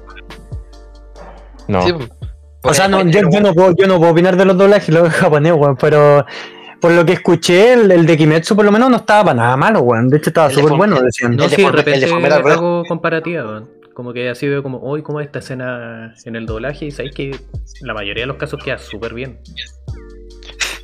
[1.67, 1.81] No.
[1.84, 1.93] sí.
[2.63, 5.57] O sea, no, yo no puedo, yo no puedo opinar de los doblajes, los japoneses,
[5.57, 6.26] weón, pero
[6.81, 9.57] por lo que escuché, el, el de Kimetsu por lo menos no estaba para nada
[9.57, 10.10] malo, weón.
[10.10, 11.35] De hecho, estaba súper bueno, el- decían.
[11.35, 12.65] No, El de si de Full- el de repente Full Metal Brotherhood.
[12.65, 13.69] hago comparativa, man.
[13.93, 17.35] Como que así veo como, hoy como esta escena en el doblaje y sabéis que
[17.81, 19.39] la mayoría de los casos queda súper bien.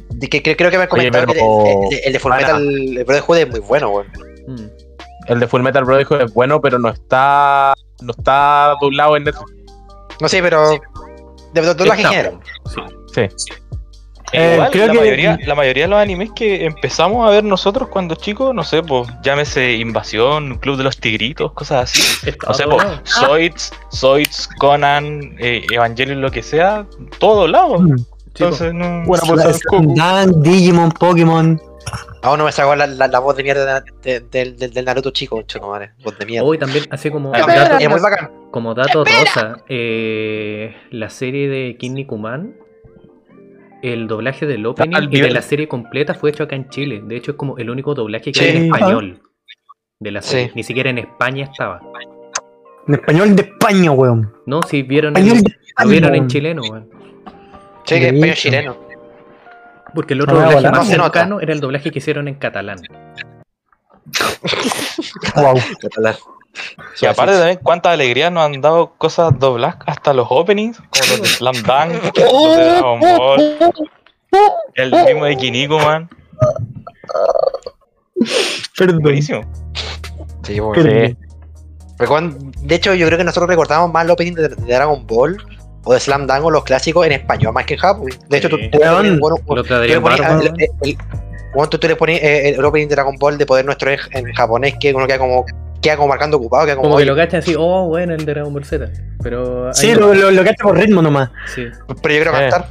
[0.10, 2.20] de que, que- creo que me han Oye, comentado pero- que el, el- el de
[2.20, 2.32] Full.
[2.34, 2.68] Metal
[2.98, 4.08] el Brotherhood es muy bueno, weón.
[4.48, 4.68] Mm.
[5.28, 9.52] El de Full Metal Brotherhood es bueno, pero no está no está doblado en Netflix.
[10.22, 10.70] No sé, pero
[11.54, 12.40] De de doblaje en general.
[13.14, 13.22] Sí.
[13.22, 13.30] E
[14.38, 17.44] Eh, igual, creo la, que- mayoría, la mayoría de los animes que empezamos a ver
[17.44, 22.02] nosotros cuando chicos, no sé, pues llámese Invasión, Club de los Tigritos, cosas así.
[22.48, 23.02] No sé, todo pues lado.
[23.06, 26.86] Zoids, Zoids, Conan, eh, Evangelion, lo que sea,
[27.20, 27.82] todos lados.
[27.82, 27.96] Mm.
[28.28, 29.04] Entonces, no.
[29.06, 29.94] De Goku.
[29.96, 31.62] Dan, Digimon, Pokémon.
[32.24, 35.42] Aún no me sacó la, la, la voz de mierda de- de- del- Naruto chico,
[35.44, 35.92] chulo, madre.
[36.04, 36.46] Voz de mierda.
[36.48, 38.32] Hoy también, así como dato, Es muy bacán.
[38.52, 42.56] como dato rosa, eh, la serie de Kinni Kuman,
[43.94, 47.02] el doblaje del opening y de la serie completa fue hecho acá en Chile.
[47.04, 48.46] De hecho, es como el único doblaje que Sí.
[48.46, 49.22] hay en español
[50.00, 50.30] de la Sí.
[50.32, 50.52] serie.
[50.56, 51.82] Ni siquiera en España estaba.
[52.88, 54.34] En español de España, weón.
[54.46, 56.90] No, si vieron, el- Español de lo vieron en chileno, weón.
[57.86, 58.78] Sí, que español chileno.
[59.94, 62.80] Porque el otro Ah, doblaje más cercano era el doblaje que hicieron en catalán.
[65.36, 65.56] Wow.
[67.02, 71.22] Y aparte también, cuánta alegría nos han dado cosas dobladas hasta los openings, como los
[71.22, 73.58] de Slam Dunk, los de Dragon Ball,
[74.76, 76.10] el mismo de Kiniko, man.
[78.78, 79.00] Perdón.
[79.02, 79.42] Buenísimo.
[80.44, 80.60] Sí.
[81.98, 85.38] Recuerdo- De hecho, yo creo que nosotros recordamos más el opening de, de Dragon Ball
[85.86, 88.10] o de Slam Dunk o los clásicos en español más que en Japón.
[88.28, 88.70] De hecho, tú, Sí.
[88.72, 88.80] tú
[91.70, 94.34] tú, tú le pones eh, el opening de Dragon Ball de Poder Nuestro en, en
[94.34, 95.46] japonés que uno queda como
[95.86, 98.34] queda como marcando ocupado, queda como, Como que lo cachan así, oh, bueno, el de
[98.34, 98.90] Dragon Ball Z.
[99.24, 99.74] Pero.
[99.74, 101.30] Sí, lo, lo, lo cacho por ritmo nomás.
[101.54, 101.66] Sí.
[102.02, 102.50] pero yo quiero Eh.
[102.50, 102.68] cantar.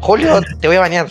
[0.00, 1.06] Julio, te voy a bañar.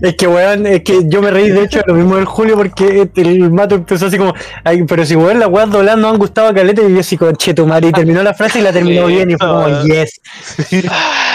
[0.00, 2.56] Es que, weón, es que yo me reí de hecho de lo mismo del Julio
[2.56, 6.18] porque el mato empezó así como, ay, pero si weón las weas dobladas no han
[6.18, 8.62] gustado a caleta y yo así con che tu madre y terminó la frase y
[8.62, 10.20] la terminó bien y fue como, yes.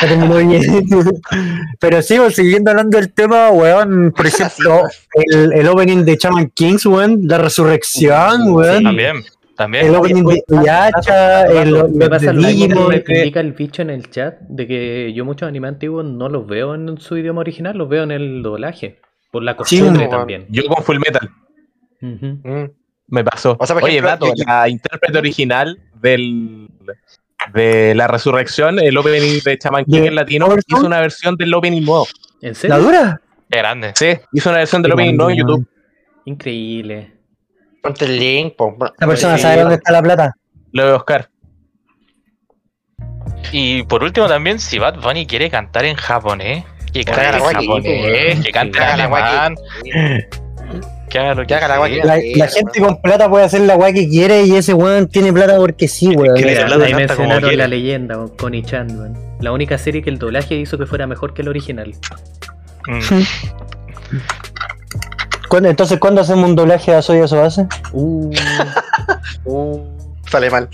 [0.01, 0.87] La terminó bien.
[1.79, 4.83] pero sigo siguiendo hablando del tema, weón, por ejemplo,
[5.13, 8.83] el, el opening de Chaman Kings, weón, la resurrección, weón.
[8.83, 9.23] También,
[9.55, 9.85] también.
[9.87, 13.81] El opening de Yacha, el, Me de pasa lo mismo que me indica el bicho
[13.81, 17.41] en el chat de que yo muchos animes antiguos no los veo en su idioma
[17.41, 18.99] original, los veo en el doblaje.
[19.31, 20.45] Por la costumbre también.
[20.49, 21.29] Yo con Full Metal.
[22.01, 22.65] Mm.
[23.07, 23.55] me pasó.
[23.59, 26.67] O sea, por Oye, ejemplo, dato, yo- la intérprete original del
[27.53, 31.53] de la resurrección, el opening de Chaman King ¿De en latino, hizo una versión del
[31.53, 32.07] opening nuevo.
[32.41, 32.77] ¿En ¿La serio?
[32.79, 33.21] dura?
[33.49, 33.91] Qué grande.
[33.95, 35.67] Sí, hizo una versión del opening nuevo en YouTube.
[36.25, 37.13] Increíble.
[37.81, 38.55] Ponte el link.
[38.55, 38.75] po.
[38.99, 40.35] La persona sabe dónde está la plata.
[40.71, 41.29] Lo de Oscar.
[43.51, 46.63] Y por último también, si Bad Bunny quiere cantar en japonés,
[46.93, 49.55] que cante la en guay japonés, que cante en guay alemán,
[51.09, 53.75] que- haga lo que haga la guay La, la gente con plata puede hacer la
[53.75, 56.35] weá que quiere y ese weón tiene plata porque sí, weón.
[56.35, 59.17] que ahí mencionaron la leyenda con Connie Chan, weón.
[59.41, 61.93] La única serie que el doblaje hizo que fuera mejor que el original.
[62.87, 62.99] Mm.
[65.51, 67.67] ¿Cuándo- Entonces, ¿cuándo hacemos un doblaje a Soy Base?
[67.91, 68.31] Uh,
[69.45, 69.79] Uh,
[70.29, 70.69] sale mal.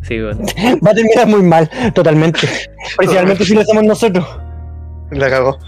[0.00, 0.38] sí, weón.
[0.84, 2.48] Va a terminar muy mal, totalmente.
[2.96, 4.26] Principalmente si lo hacemos nosotros.
[5.10, 5.58] La cagó.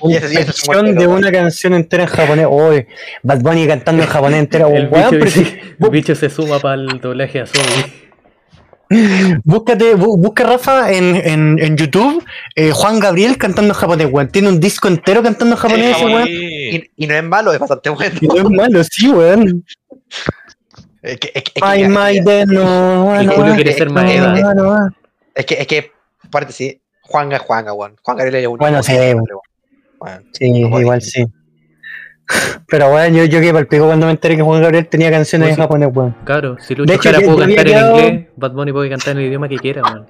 [0.00, 0.18] Una
[0.66, 2.46] buen de una canción entera en japonés.
[2.50, 2.88] Oye,
[3.22, 4.66] Bad Bunny cantando en japonés entera.
[4.68, 5.44] El bicho,
[5.80, 8.07] el bicho se suma para el doblaje a Zoe.
[9.44, 12.24] Búscate, bú- busca Rafa en, en, en YouTube
[12.56, 14.28] eh, Juan Gabriel cantando en japonés, weón.
[14.28, 16.26] Tiene un disco entero cantando en japonés ese weón.
[16.26, 16.90] Sí.
[16.96, 18.16] Y, y no es malo, es bastante bueno.
[18.20, 19.64] Y no es malo, sí, weón.
[21.02, 24.90] Es que, es que, Ay, no, quiere ser Maeda.
[25.34, 25.92] es que, es que,
[26.24, 27.96] aparte sí, Juan es Juan, weón.
[28.02, 28.58] Juan Gabriel es un.
[28.58, 29.24] Bueno, sí, weón.
[29.98, 31.24] Bueno, Sí, igual sí.
[32.66, 35.50] Pero bueno, yo, yo que palpico cuando me enteré que Juan Gabriel tenía canciones Pues
[35.52, 35.60] en sí.
[35.62, 36.14] japonés, weón.
[36.24, 38.72] Claro, si De Lucho hecho, Jara yo- pudo yo había cantar en inglés, Bad Bunny
[38.72, 40.06] puede cantar en el idioma que quiera, weón.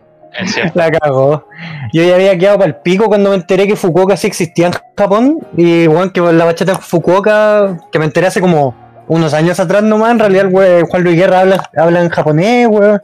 [0.75, 1.47] La cagó.
[1.93, 4.73] Yo ya había quedado para el pico cuando me enteré que Fukuoka sí existía en
[4.97, 5.39] Japón.
[5.57, 8.75] Y bueno, que la bachata en Fukuoka, que me enteré hace como
[9.09, 12.67] unos años atrás nomás, en realidad el we- Juan Luis Guerra habla, habla en japonés,
[12.69, 13.01] weón.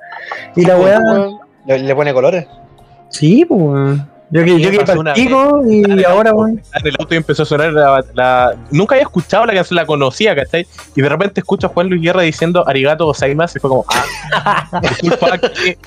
[0.55, 1.01] Y la weá.
[1.67, 2.47] Le, le pone colores.
[3.09, 4.11] Sí, pues weón.
[4.35, 6.31] Yo que, yo que pico y Dale, ahora.
[6.31, 9.87] En el auto y empezó a sonar la, la- Nunca había escuchado la canción, la
[9.87, 10.67] conocía, ¿cachai?
[10.97, 14.81] Y de repente escucho a Juan Luis Guerra diciendo Arigato gozaimasu y fue como, ah,
[15.01, 15.79] disculpa que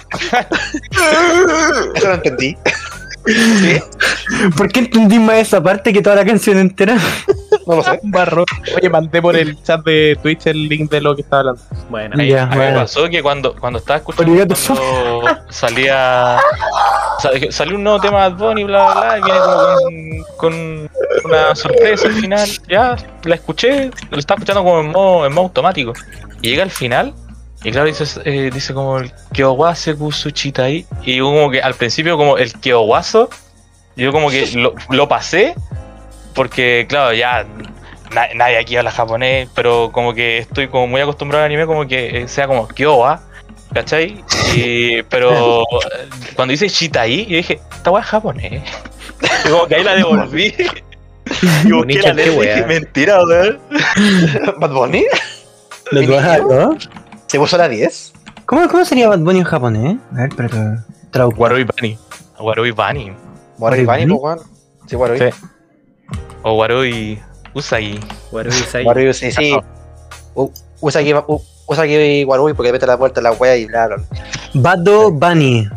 [1.93, 2.55] Eso lo entendí.
[4.55, 6.97] ¿Por qué entendí más esa parte que toda la canción entera?
[7.65, 7.99] No lo sé.
[8.03, 8.45] un barro.
[8.77, 11.61] Oye, mandé por el chat de Twitch el link de lo que estaba hablando.
[11.89, 12.79] Bueno, Ahí- Ya, a mí me bueno.
[12.79, 16.37] pasó que cuando, cuando estaba escuchando cuando salía
[17.19, 20.89] sal- salió un nuevo tema de Bad Bunny, bla bla bla, y viene como con,
[21.21, 22.49] con una sorpresa al final.
[22.69, 25.93] Ya, la escuché, lo estaba escuchando como en modo, en modo automático.
[26.41, 27.13] Y llega al final,
[27.63, 30.85] y claro, dice, eh, dice como el Kyowase Kusuchita ahí.
[31.03, 33.29] Y yo como que al principio como el Kyowazo,
[33.95, 35.55] yo como que lo, lo pasé,
[36.35, 37.45] porque claro, ya
[38.13, 41.87] na- nadie aquí habla japonés, pero como que estoy como muy acostumbrado al anime, como
[41.87, 43.21] que eh, sea como Kyowa.
[43.73, 44.23] ¿cachai?
[44.55, 45.63] Y- pero
[46.35, 48.63] cuando dice Shitai, yo dije, esta weá es japonés.
[49.45, 50.53] Y como que ahí la devolví.
[51.65, 53.59] Y busqué la letra y dije, mentira, weón.
[54.59, 55.05] Bad Bunny.
[56.47, 56.77] ¿no?
[57.27, 58.13] Se puso la 10.
[58.45, 59.97] ¿Cómo, ¿Cómo sería Bad Bunny en japonés?
[60.13, 61.29] A ver, pero.
[61.37, 61.97] Warui Bani.
[62.39, 63.11] Warui Bani.
[63.59, 64.39] Warui pues, weón.
[64.87, 65.19] Sí, Warui.
[65.19, 65.25] Sí.
[66.43, 67.19] O Warui
[67.53, 67.99] Usagi.
[68.31, 68.85] Warui Sai.
[68.85, 69.57] Warui, sí, sí.
[70.35, 73.65] U- Usa aquí, u- usa aquí Warui porque mete la vuelta en la wea y
[73.65, 73.97] bla, bla.
[74.53, 75.67] Bado Bunny.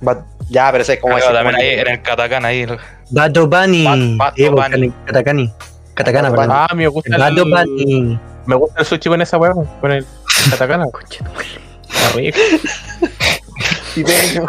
[0.00, 2.66] Bad- Ya, pero ese es como Claro, decir, también ahí en el katakana ahí.
[3.10, 3.84] Bado Bunny.
[3.84, 4.92] Bad- Bado pues, Bunny.
[5.06, 5.52] Katakani.
[5.94, 6.56] Katakana, Bado perdón.
[6.70, 8.20] Ah, me gusta Bado el, Bunny.
[8.46, 10.04] Me gusta el sushi con esa weá, con el
[10.50, 10.84] katakana.
[12.14, 12.38] Rico.
[13.94, 14.46] Pipeño.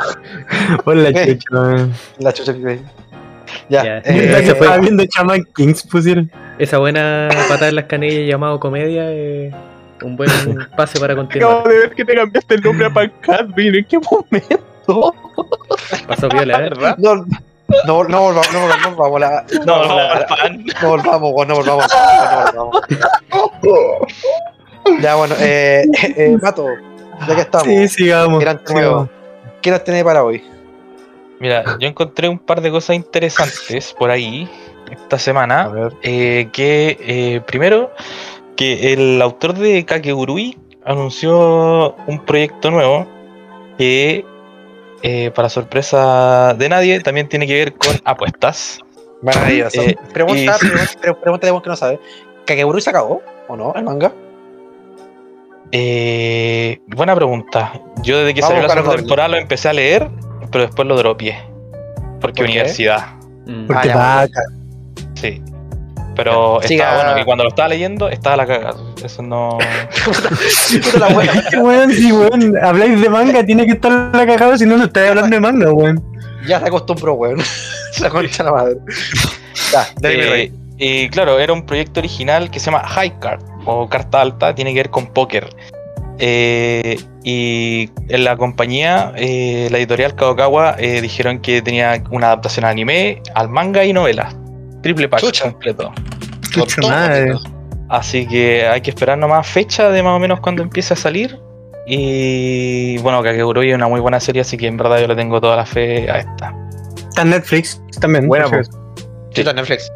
[0.83, 1.93] Por la chucha, man.
[2.19, 2.81] La chucha pipeño.
[3.69, 3.97] Ya, Ya.
[4.05, 6.31] eh, fue- viendo Chaman Kings pusieron.
[6.59, 9.05] Esa buena patada en las canillas llamado comedia
[10.01, 10.29] un buen
[10.75, 11.63] pase para Acabo continuar.
[11.63, 15.15] de ver que te cambiaste el nombre a Pancad, ¿en qué momento?
[16.07, 16.69] Pasó viola, ¿eh?
[16.69, 16.97] ¿Verdad?
[16.97, 17.25] no,
[17.85, 19.81] no, no volvamos, no volvamos, vamos, la- No,
[20.27, 20.65] pan.
[20.81, 21.87] volvamos, no volvamos,
[22.55, 22.81] no volvamos.
[25.01, 25.85] Ya, bueno, eh,
[26.15, 26.67] eh, Mato,
[27.27, 28.39] ya que estamos, Sí, sigamos.
[28.39, 29.09] Gran sigamos.
[29.61, 30.43] ¿qué nos tiene para hoy?
[31.39, 34.49] Mira, yo encontré un par de cosas interesantes por ahí
[34.89, 35.67] esta semana.
[35.67, 35.93] ver.
[36.03, 37.91] eh, que eh, primero,
[38.55, 43.05] que el autor de Kakegurui anunció un proyecto nuevo
[43.77, 44.25] que,
[45.03, 48.79] eh, para sorpresa de nadie, también tiene que ver con apuestas.
[49.21, 49.81] Maravilloso.
[49.81, 51.99] Eh, pregunta, y- pregunta, pre- pregunta de vos que no sabe.
[52.45, 54.11] ¿Kakegurui se acabó o no el manga?
[55.71, 57.73] Eh, buena pregunta.
[58.03, 60.09] Yo desde que Vamos salió la segunda temporada lo empecé a leer,
[60.51, 61.37] pero después lo dropié.
[62.19, 62.43] Porque ¿Por qué?
[62.43, 63.15] universidad.
[63.45, 63.67] Mm.
[63.67, 63.95] Porque Ah,
[64.27, 64.41] vaca.
[65.15, 65.41] Sí.
[66.17, 66.85] Pero Siga.
[66.85, 68.75] estaba bueno, y cuando lo estaba leyendo, estaba la cagada.
[69.03, 69.57] Eso no.
[70.83, 71.31] Puta la wea.
[71.61, 72.53] Weón, sí, weón.
[72.61, 75.71] Habláis de manga, tiene que estar la cagada, si no, no estáis hablando de manga,
[75.71, 76.03] weón.
[76.47, 77.37] Ya se acostumbró, weón.
[78.01, 78.75] La concha la madre.
[79.71, 84.21] Ya, Eh, y claro, era un proyecto original que se llama High Card o Carta
[84.21, 85.49] Alta, tiene que ver con póker.
[86.19, 92.65] Eh, y en la compañía, eh, la editorial Kadokawa, eh, dijeron que tenía una adaptación
[92.65, 94.29] al anime, al manga y novela.
[94.81, 95.43] Triple pack Chucha.
[95.51, 95.91] completo.
[96.51, 97.33] Chucha madre.
[97.89, 101.39] Así que hay que esperar nomás fecha de más o menos cuando empiece a salir.
[101.87, 105.39] Y bueno, Kakegurui es una muy buena serie, así que en verdad yo le tengo
[105.39, 106.53] toda la fe a esta.
[106.97, 108.27] Está en Netflix también.
[108.27, 108.69] Buena, por pues.
[109.33, 109.91] Sí, está en Netflix.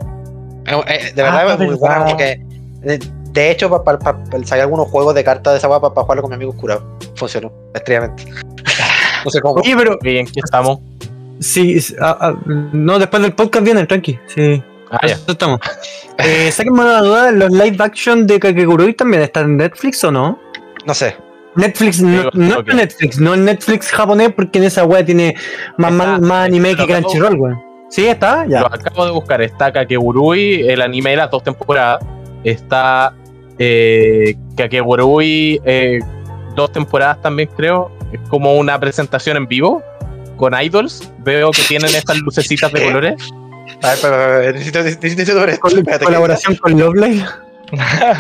[0.68, 1.80] Eh, eh, de verdad Ah, es muy verdad.
[1.80, 2.42] buena, como que.
[2.82, 3.00] De,
[3.32, 6.36] de hecho, para sacar algunos juegos de cartas de esa guapa para jugarlo con mi
[6.36, 6.98] amigo curado.
[7.16, 8.24] Funcionó, estrellamente.
[9.26, 9.56] no sé cómo.
[9.56, 10.80] Oye, pero Bien, ¿qué estamos?
[11.40, 14.18] sí, ah, ah, no, después del podcast viene, tranqui.
[14.28, 15.18] Sí, Ah, ya.
[15.28, 15.60] estamos.
[16.24, 20.40] Eh, sáquenme una duda, ¿los live action de Kakegurui también están en Netflix o no?
[20.86, 21.16] No sé.
[21.56, 25.36] Netflix, no, no Netflix, no el Netflix japonés porque en esa wea tiene
[25.78, 27.72] más, Está, más, más anime que Crunchyroll, weón.
[27.90, 28.46] ¿Sí está?
[28.48, 28.62] Ya.
[28.62, 29.42] Lo acabo de buscar.
[29.42, 32.04] Está Kakegurui, el anime de las dos temporadas.
[32.44, 33.14] Está
[33.60, 36.00] eh, Kakegurui, eh,
[36.56, 37.92] dos temporadas también creo.
[38.14, 39.84] Es como una presentación en vivo
[40.38, 41.12] con idols.
[41.20, 43.16] Veo que tienen estas lucecitas de colores.
[43.84, 45.68] A ver, pero, pero, pero, necesito, necesito ver esto.
[45.68, 47.24] Espérate, ¿qué- Colaboración con Lovely.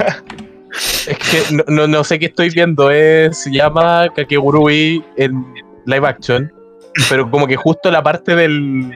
[1.07, 2.89] Es que no, no, no sé qué estoy viendo.
[2.91, 5.45] Es, se llama Kakegurui en
[5.85, 6.51] live action.
[7.09, 8.91] Pero como que justo la parte del.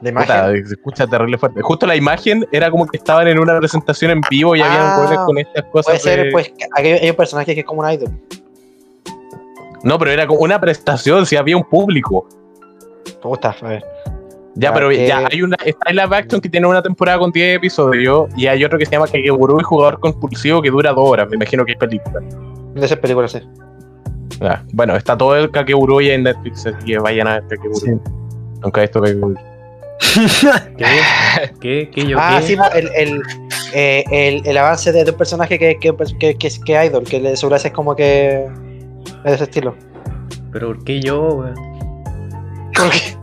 [0.00, 0.66] La Puta, imagen.
[0.68, 1.60] se escucha terrible fuerte.
[1.62, 4.96] Justo la imagen era como que estaban en una presentación en vivo y habían Ah,
[5.00, 5.86] hueones con estas cosas.
[5.86, 8.10] Puede ser, de- pues, que hay, hay un personaje que es como un idol.
[9.82, 12.26] No, pero era como una prestación, si había un público.
[13.22, 13.84] Gusta, a ver.
[14.56, 15.56] Ya, pero que- ya hay una.
[15.64, 18.86] Está en live action que tiene una temporada con 10 episodios y hay otro que
[18.86, 21.28] se llama Kakegurui Jugador Compulsivo que dura dos horas.
[21.28, 22.20] Me imagino que es película.
[22.74, 23.40] De esas películas, sí.
[24.40, 27.80] Ya, Bueno, está todo el Kakegurui en Netflix, así que vayan a ver Kakegurui.
[27.80, 27.90] Sí.
[28.62, 29.36] Nunca he visto Kakegurui.
[30.76, 30.84] ¿Qué?
[31.60, 31.90] ¿Qué?
[31.94, 32.06] ¿Qué?
[32.06, 32.46] ¿Yo Ah, qué?
[32.46, 33.22] sí, el, el,
[33.74, 36.90] eh, el, el avance de, de un personaje que, que, que, que, es- que es
[36.90, 38.46] idol, que le- su gracia es como que.
[39.18, 39.74] Es de ese estilo.
[40.52, 41.54] ¿Pero por qué yo, weón?
[42.74, 43.16] ¿Por qué?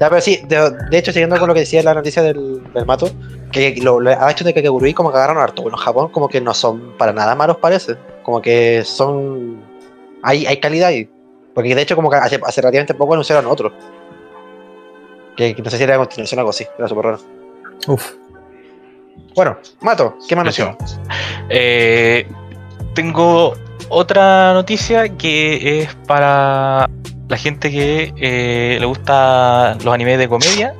[0.00, 2.86] Ya, pero sí, de, de hecho, siguiendo con lo que decía la noticia del, del
[2.86, 3.10] mato,
[3.52, 5.60] que lo, lo ha hecho de Kakegurui como que agarraron harto.
[5.60, 7.96] Bueno, en Japón como que no son para nada malos, parece.
[8.22, 9.62] Como que son.
[10.22, 11.06] Hay, hay calidad ahí.
[11.54, 13.74] Porque de hecho, como que hace, hace relativamente poco anunciaron otro.
[15.36, 17.18] Que, que no sé si era a continuación o algo así, era súper raro.
[17.86, 18.12] Uf.
[19.34, 20.78] Bueno, Mato, ¿qué más anunció?
[21.50, 22.26] Eh,
[22.94, 23.54] tengo
[23.90, 26.88] otra noticia que es para
[27.30, 30.74] la gente que eh, le gusta los animes de comedia.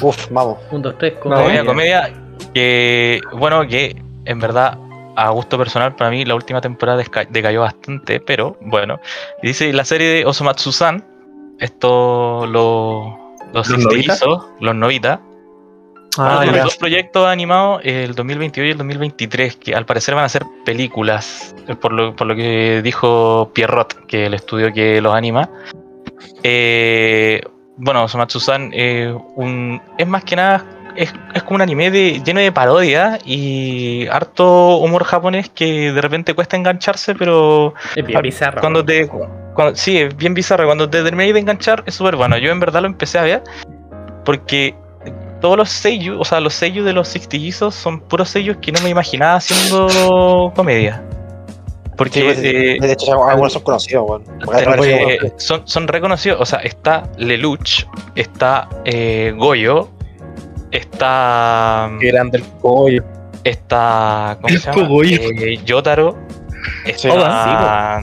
[0.00, 0.58] Uf, vamos.
[0.70, 1.14] Un, dos, tres.
[1.14, 2.04] Comedia, comedia.
[2.04, 2.12] comedia.
[2.54, 4.78] Que, bueno, que en verdad
[5.16, 9.00] a gusto personal, para mí la última temporada decayó bastante, pero bueno.
[9.42, 11.04] Dice la serie de Osomatsu-san,
[11.58, 14.22] esto lo, los ¿Los novitas?
[14.60, 15.18] los novitas,
[16.18, 16.64] Ah, ya.
[16.64, 21.54] dos proyectos animados, el 2022 y el 2023, que al parecer van a ser películas,
[21.68, 25.48] eh, por lo, por lo que dijo Pierrot, que es el estudio que los anima.
[26.42, 27.40] Eh,
[27.76, 30.64] bueno, Somatsu-san eh, un- es más que nada,
[30.96, 36.00] es, es como un anime de, lleno de parodias y harto humor japonés que de
[36.00, 38.60] repente cuesta engancharse, pero Es bien bizarro.
[38.60, 39.08] cuando te.
[39.54, 40.66] Cuando, sí, es bien bizarro.
[40.66, 42.36] Cuando te termináis de enganchar, es súper bueno.
[42.38, 43.42] Yo en verdad lo empecé a ver
[44.24, 44.74] porque
[45.40, 48.80] todos los sellos, o sea, los sellos de los sextillizos son puros sellos que no
[48.82, 51.02] me imaginaba haciendo comedia.
[51.96, 55.32] Porque Sí, pues, eh, de hecho, algunos son conocidos, eh, uno.
[55.36, 56.40] son, son reconocidos.
[56.40, 57.84] O sea, está Lelouch,
[58.14, 59.90] está eh, Goyo,
[60.70, 61.90] está.
[62.00, 63.04] Qué grande el pollo.
[63.44, 64.38] Está.
[64.40, 65.04] ¿Cómo se llama?
[65.04, 66.16] Eh, Yotaro.
[66.86, 68.02] Está.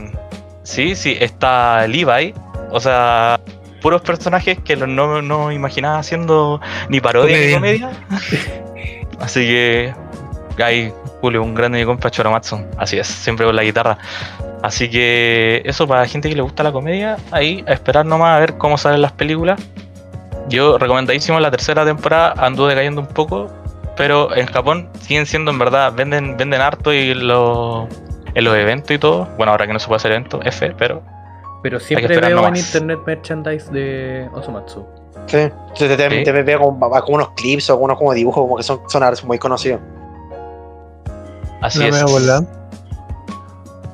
[0.62, 2.34] Sí, sí, está Levi.
[2.70, 3.40] O sea,
[3.80, 7.90] puros personajes que no, no imaginaba haciendo ni parodia ni comedia.
[9.20, 9.94] Así que.
[10.62, 12.58] Ahí, Julio, un grande compa Choromatsu.
[12.76, 13.96] Así es, siempre con la guitarra.
[14.62, 18.36] Así que eso para la gente que le gusta la comedia, ahí a esperar nomás
[18.36, 19.60] a ver cómo salen las películas.
[20.48, 23.46] Yo recomendadísimo la tercera temporada, anduvo decayendo un poco,
[23.96, 27.86] pero en Japón siguen siendo en verdad, venden, venden harto y lo-
[28.34, 29.28] en los eventos y todo.
[29.36, 31.02] Bueno, ahora que no se puede hacer eventos, F, pero
[31.62, 34.86] Pero siempre veo en internet merchandise de Osomatsu.
[35.26, 35.36] Sí,
[35.76, 36.24] te, te- Sí.
[36.24, 39.16] te veo como, como unos clips o algunos como dibujos como que son, son ahora
[39.24, 39.80] muy conocidos.
[41.60, 42.02] así La es.
[42.04, 42.44] bola.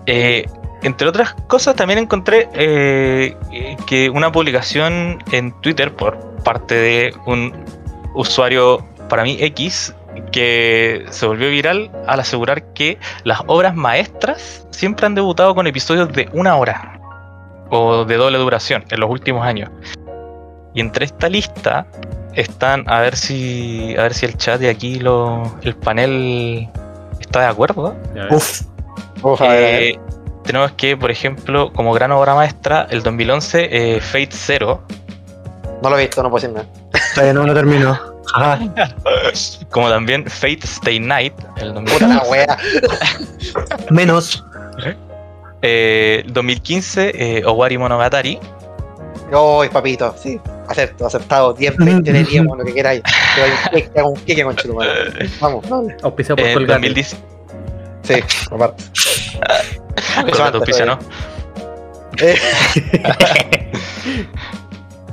[0.07, 0.47] Eh,
[0.82, 3.36] entre otras cosas, también encontré eh,
[3.86, 7.55] que una publicación en Twitter por parte de un
[8.15, 9.95] usuario, para mí X,
[10.31, 16.12] que se volvió viral al asegurar que las obras maestras siempre han debutado con episodios
[16.12, 17.01] de una hora
[17.74, 19.70] o de doble duración en los últimos años.
[20.74, 21.86] Y entre esta lista
[22.34, 26.68] están, a ver si, a ver si el chat de aquí, lo, el panel
[27.20, 27.96] está de acuerdo.
[28.30, 28.62] Uf,
[29.22, 29.82] Uf, a ver, a ver.
[29.82, 30.01] Eh,
[30.44, 34.82] tenemos que, por ejemplo, como gran obra maestra, el 2011, eh, Fate Zero.
[35.82, 36.68] No lo he visto, no puedo decir nada.
[37.14, 37.98] todavía no lo termino.
[38.34, 38.59] Ajá.
[39.70, 42.59] Como también Fate Stay Night, el 2000 Puta la wea.
[43.90, 44.44] Menos.
[45.66, 48.39] Eh, 2015, eh, Owari Monogatari.
[49.32, 50.39] Uy, papito, sí.
[50.69, 51.53] Acepto, aceptado.
[51.55, 53.03] 10, 20 de 10, lo que queráis.
[53.35, 54.78] Te doy un queque, hago un queque con chulo,
[55.41, 55.97] Vamos, dale.
[56.03, 56.73] Auspiciado por Eh, Colgate.
[56.74, 57.16] 2010,
[58.03, 58.15] Sí,
[58.51, 58.85] aparte.
[60.15, 60.99] Colgate antes, auspicia, ¿no?
[62.20, 62.36] Eh,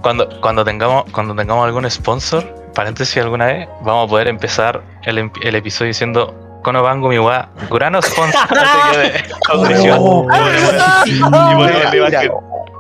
[0.01, 5.29] Cuando, cuando, tengamos, cuando tengamos algún sponsor, paréntesis alguna vez, vamos a poder empezar el,
[5.43, 8.41] el episodio diciendo Konobango mi wa Gurano sponsor.
[9.51, 10.31] Oh, ponerle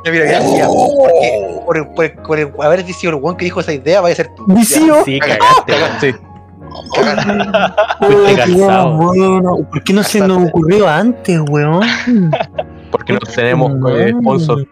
[0.09, 0.31] Mira,
[0.69, 4.15] porque por, por, por el haber sido el weón que dijo esa idea, vaya a
[4.15, 4.45] ser tú.
[4.47, 5.03] ¿Vicio?
[5.05, 6.13] Sí, cagaste.
[6.13, 6.17] Sí.
[8.63, 9.57] Oh, bueno.
[9.69, 11.81] ¿Por qué no se nos ocurrió antes, weón?
[12.91, 14.65] Porque no tenemos eh, sponsor.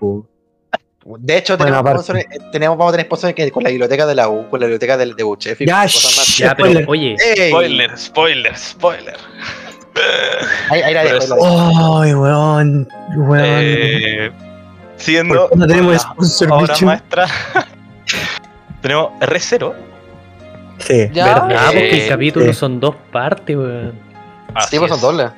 [1.18, 2.14] De hecho, Bueno, tenemos, aparte.
[2.14, 4.60] sponsores- eh, tenemos, vamos a tener sponsors que con la biblioteca de la U, con
[4.60, 6.38] la biblioteca del de Buchef y Ya, cosas más.
[6.38, 7.49] Ya, pero oye, ¡Ey!
[7.49, 9.18] Spoiler, spoiler, spoiler.
[10.69, 11.99] Ahí, ahí la dejo.
[12.02, 12.88] Ay, weón.
[13.18, 13.44] Weón.
[13.44, 14.31] Eh,
[14.98, 16.86] siguiendo ¿Por qué no tenemos sponsor, bicho?
[16.86, 17.31] maestras,
[18.81, 19.73] tenemos R0.
[20.80, 21.10] Sí.
[21.11, 21.40] Ya.
[21.41, 21.65] ¿verdad?
[21.65, 22.53] Porque Eh, el capítulo eh.
[22.53, 23.94] son dos partes, weón.
[24.53, 25.02] Así Sí, pues son es.
[25.02, 25.31] dobles.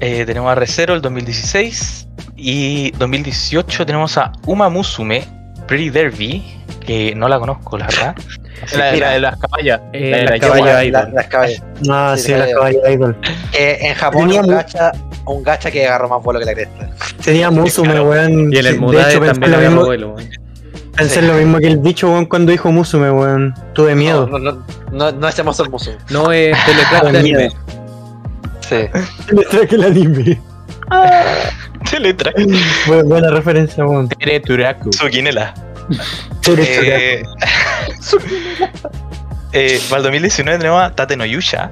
[0.00, 2.07] Eh, tenemos a R0 el 2016
[2.38, 5.24] y 2018 tenemos a Uma Musume
[5.66, 6.44] Pretty Derby,
[6.86, 8.14] que no la conozco, la verdad.
[8.76, 9.06] La, mira.
[9.08, 9.80] la de las caballas.
[9.92, 11.10] Eh, La de las la- caballas La- idol.
[11.14, 11.62] Las caballas.
[11.88, 12.52] Ah, Sí, sí, sí, la sí.
[12.54, 13.16] caballa idol.
[13.56, 14.92] Eh, en Japón, un gacha,
[15.26, 16.90] un gacha que agarró más vuelo que la cresta.
[17.24, 18.08] Tenía Musume, Claro.
[18.10, 18.52] weón.
[18.52, 20.30] Y en el de Mudade hecho, pensé, también lo agarró mismo, vuelo, weón.
[20.96, 23.54] pensé lo mismo que el bicho, weón, cuando dijo Musume, weón.
[23.74, 24.26] Tuve miedo.
[24.26, 25.92] No, no, no, no, hermoso el muso.
[26.10, 27.50] No es Teletrack de anime.
[28.68, 28.76] Sí.
[29.36, 30.40] Le traje el anime.
[31.90, 32.36] Teletrack.
[32.86, 34.08] Bu- Buena referencia, weón.
[34.08, 34.90] Tere Turaku.
[34.90, 35.54] Tsukinela.
[36.46, 37.22] Eh,
[39.52, 41.70] Eh, eh, para el 2019 tenemos a Tate no Yusha.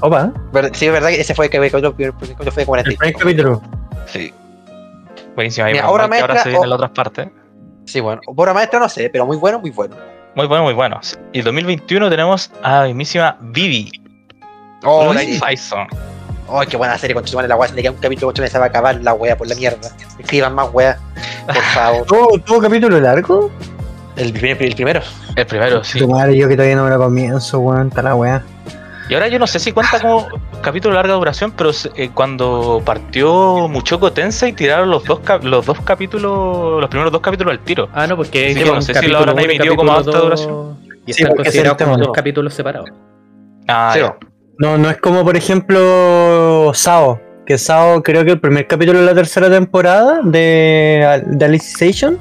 [0.00, 2.28] Opa, Ver- Sí, es verdad que ese fue el que que yo que yo fue
[2.28, 2.90] de el 40.
[2.96, 3.62] primer capítulo.
[4.06, 4.32] Sí.
[5.34, 5.66] Buenísimo.
[5.66, 7.28] Ahí Mira, obra que ahora maestra se vienen o- las otras partes.
[7.84, 8.20] Sí, bueno.
[8.26, 9.96] Obra maestra no sé, pero muy bueno, muy bueno.
[10.34, 11.00] Muy bueno, muy bueno.
[11.32, 13.90] Y el 2021 tenemos a la mismísima Vivi.
[14.84, 15.38] Oh, sí.
[15.38, 15.86] Faison.
[16.48, 17.68] Oh, qué buena serie, con la wea.
[17.68, 19.90] Se le queda un capítulo, con se va a acabar la wea por la mierda.
[20.18, 20.98] Escriban más wea,
[21.46, 22.06] por favor.
[22.06, 23.50] ¿Tuvo, tuvo capítulo largo?
[24.16, 25.00] El, primer- el primero.
[25.34, 25.98] El primero, sí.
[25.98, 27.88] Tu madre, yo que todavía no me lo comienzo, weón.
[27.88, 28.42] Está la weá.
[29.08, 30.26] Y ahora yo no sé si cuenta como
[30.62, 35.44] capítulos de larga duración, pero se- eh, cuando partió Muchoco Tensei tiraron los dos, cap-
[35.44, 37.88] los dos capítulos, los primeros dos capítulos al tiro.
[37.92, 40.24] Ah, no, porque Sí, no sé si capítulo lo habrán y emitido como capítulo alta
[40.24, 40.76] duración.
[41.06, 42.90] Y Sí, están considerados como dos capítulos separados.
[43.68, 44.16] Ah, Sí, ya.
[44.58, 49.06] No, no es como por ejemplo Sao, que Sao creo que el primer capítulo de
[49.06, 52.18] la tercera temporada de, de Alicization,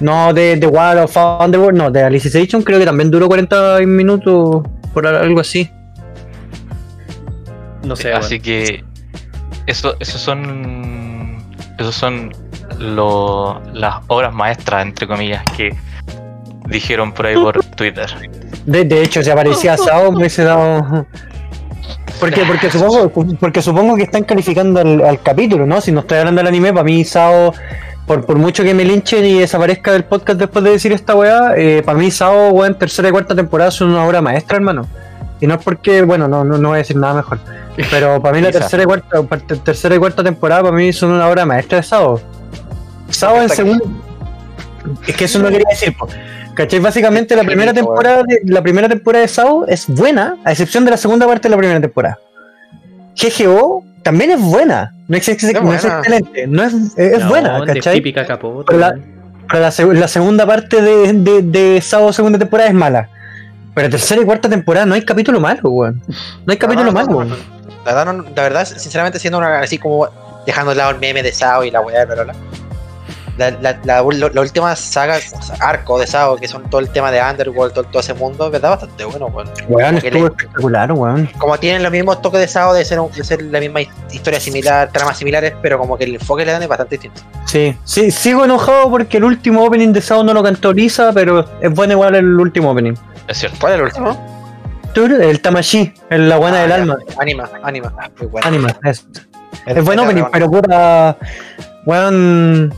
[0.00, 4.62] no de The Wild of Underworld, no, de Alicization creo que también duró 40 minutos
[4.92, 5.70] por algo así.
[7.82, 8.84] No sé, Así que
[9.66, 11.38] eso, esos son
[11.78, 12.32] esos son
[12.78, 15.74] lo- las obras maestras entre comillas que
[16.66, 18.06] dijeron por ahí por Twitter.
[18.66, 21.06] De, de hecho, si aparecía Sao me hubiese dado...
[22.18, 25.80] Porque, porque, supongo, porque supongo que están calificando al, al capítulo, ¿no?
[25.80, 27.52] Si no estoy hablando del anime, para mí Sao,
[28.06, 31.54] por, por mucho que me linchen y desaparezca del podcast después de decir esta weá,
[31.56, 34.86] eh, para mí Sao, weón, tercera y cuarta temporada son una obra maestra, hermano.
[35.40, 37.38] Y no es porque, bueno, no, no, no voy a decir nada mejor.
[37.90, 39.22] Pero para mí la tercera y cuarta,
[39.62, 42.20] tercera y cuarta temporada para mí son una obra maestra de Sao.
[43.08, 43.84] Sao en segundo...
[45.06, 46.08] Es que eso no quería decir, po.
[46.58, 46.80] ¿Cachai?
[46.80, 50.84] Básicamente la primera Genito, temporada de, la primera temporada de Sao es buena, a excepción
[50.84, 52.18] de la segunda parte de la primera temporada.
[53.16, 55.76] GGO también es buena, no es, no es buena.
[55.76, 57.94] excelente, no es, es No, buena, de ¿cachai?
[57.94, 58.64] típica capota.
[58.66, 59.04] Pero la- weón.
[59.48, 63.08] Pero la, seg- la segunda parte de, de, de Sao segunda temporada es mala.
[63.74, 66.02] Pero tercera y cuarta temporada no hay capítulo malo, weón.
[66.44, 67.28] No hay capítulo no, no, malo, no, weón.
[67.86, 70.08] La verdad, no- la verdad, sinceramente, siendo una, así como
[70.44, 72.34] dejando de lado el meme de Sao y la weá, bla, bla.
[73.38, 76.80] La, la, la, la- la última saga, o sea, arco de Sao, que son todo
[76.80, 78.70] el tema de Underworld, todo, todo ese mundo, ¿verdad?
[78.70, 79.48] Bastante bueno, weón.
[79.68, 81.26] Weón, estuvo le- espectacular, weón.
[81.38, 83.88] Como tienen los mismos toques de Sao, de ser, un- de ser la misma his-
[84.10, 87.22] historia similar, tramas similares, pero como que el enfoque le dan es bastante distinto.
[87.46, 91.46] Sí, sí, sigo enojado porque el último opening de Sao no lo cantó Lisa, pero
[91.60, 92.94] es bueno igual el último opening.
[93.28, 93.56] Es cierto.
[93.60, 94.38] ¿Cuál es el último?
[94.96, 96.74] El Tamashi, el la buena Ah, del ya.
[96.74, 96.96] alma.
[97.20, 97.92] Anima, anima.
[98.18, 98.48] Muy bueno.
[98.48, 99.06] Anima, es.
[99.64, 101.16] Es- Es buen es opening, pero puta.
[101.86, 102.74] Weón.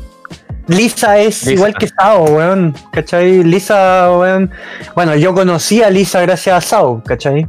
[0.70, 1.52] Lisa es Lisa.
[1.52, 2.74] igual que Sao, weón.
[2.92, 3.42] ¿Cachai?
[3.42, 4.50] Lisa, weón.
[4.94, 7.46] Bueno, yo conocí a Lisa gracias a Sao, ¿cachai?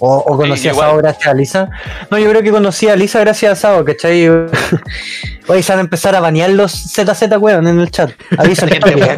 [0.00, 0.88] O, o conocí Sí, a igual.
[0.88, 1.70] Sao gracias a Lisa.
[2.10, 4.28] No, yo creo que conocí a Lisa gracias a Sao, ¿cachai?
[5.48, 8.10] Hoy se van a empezar a banear los ZZ, weón, en el chat.
[8.30, 9.16] En toque.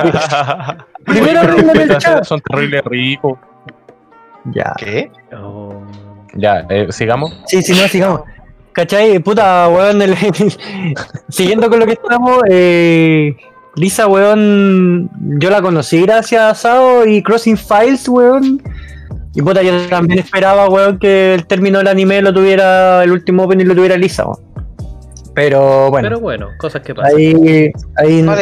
[1.05, 2.25] Primero arreglen el chat.
[2.25, 3.39] son terribles ricos.
[4.45, 4.75] Ya.
[4.77, 5.11] ¿Qué?
[5.37, 5.83] Oh.
[6.35, 7.33] Ya, eh, sigamos.
[7.47, 8.23] Sí, sí, no, sigamos.
[8.73, 9.19] ¿Cachai?
[9.19, 10.03] Puta, weón.
[10.03, 10.17] el-
[11.29, 13.37] Siguiendo con lo que estamos, eh,
[13.77, 18.63] Lisa, weón, yo la conocí gracias a Sao y Crossing Files, weón.
[19.35, 23.45] Y puta, yo también esperaba, weón, que el término del anime lo tuviera, el último
[23.45, 24.41] opening lo tuviera Lisa, weón.
[25.35, 27.17] Pero bueno, Pero bueno, cosas que pasan.
[27.17, 27.73] ahí,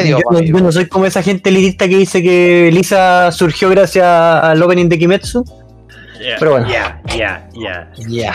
[0.09, 4.61] yo, yo no soy como esa gente elitista que dice que Lisa surgió gracias al
[4.61, 5.45] opening de Kimetsu.
[6.21, 6.69] Ya, pero bueno.
[6.69, 7.91] Ya, ya, ya.
[8.09, 8.35] Ya,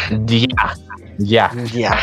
[1.19, 1.51] Ya, ya.
[1.73, 1.97] ya.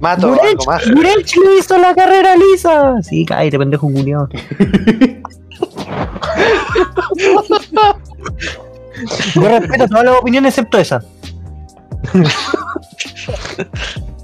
[0.00, 0.90] Mato algo Gurech, más.
[0.90, 2.94] Gurech le hizo la carrera Lisa.
[3.02, 4.28] Sí, cállate, pendejo culiao.
[9.34, 11.02] Yo respeto todas las opiniones excepto esa.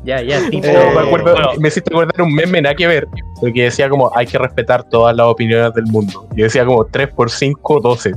[0.05, 0.65] Ya, ya, tipo.
[0.69, 1.49] Eh, me, acuerdo- bueno.
[1.59, 3.09] me hiciste acordar un meme nada que ver,
[3.41, 6.29] porque decía como hay que respetar todas las opiniones del mundo.
[6.37, 8.13] Y decía como 3 por 5, 12.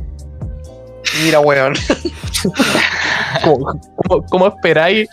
[1.24, 1.74] Mira, weón.
[3.44, 5.10] ¿Cómo, cómo- cómo esperáis?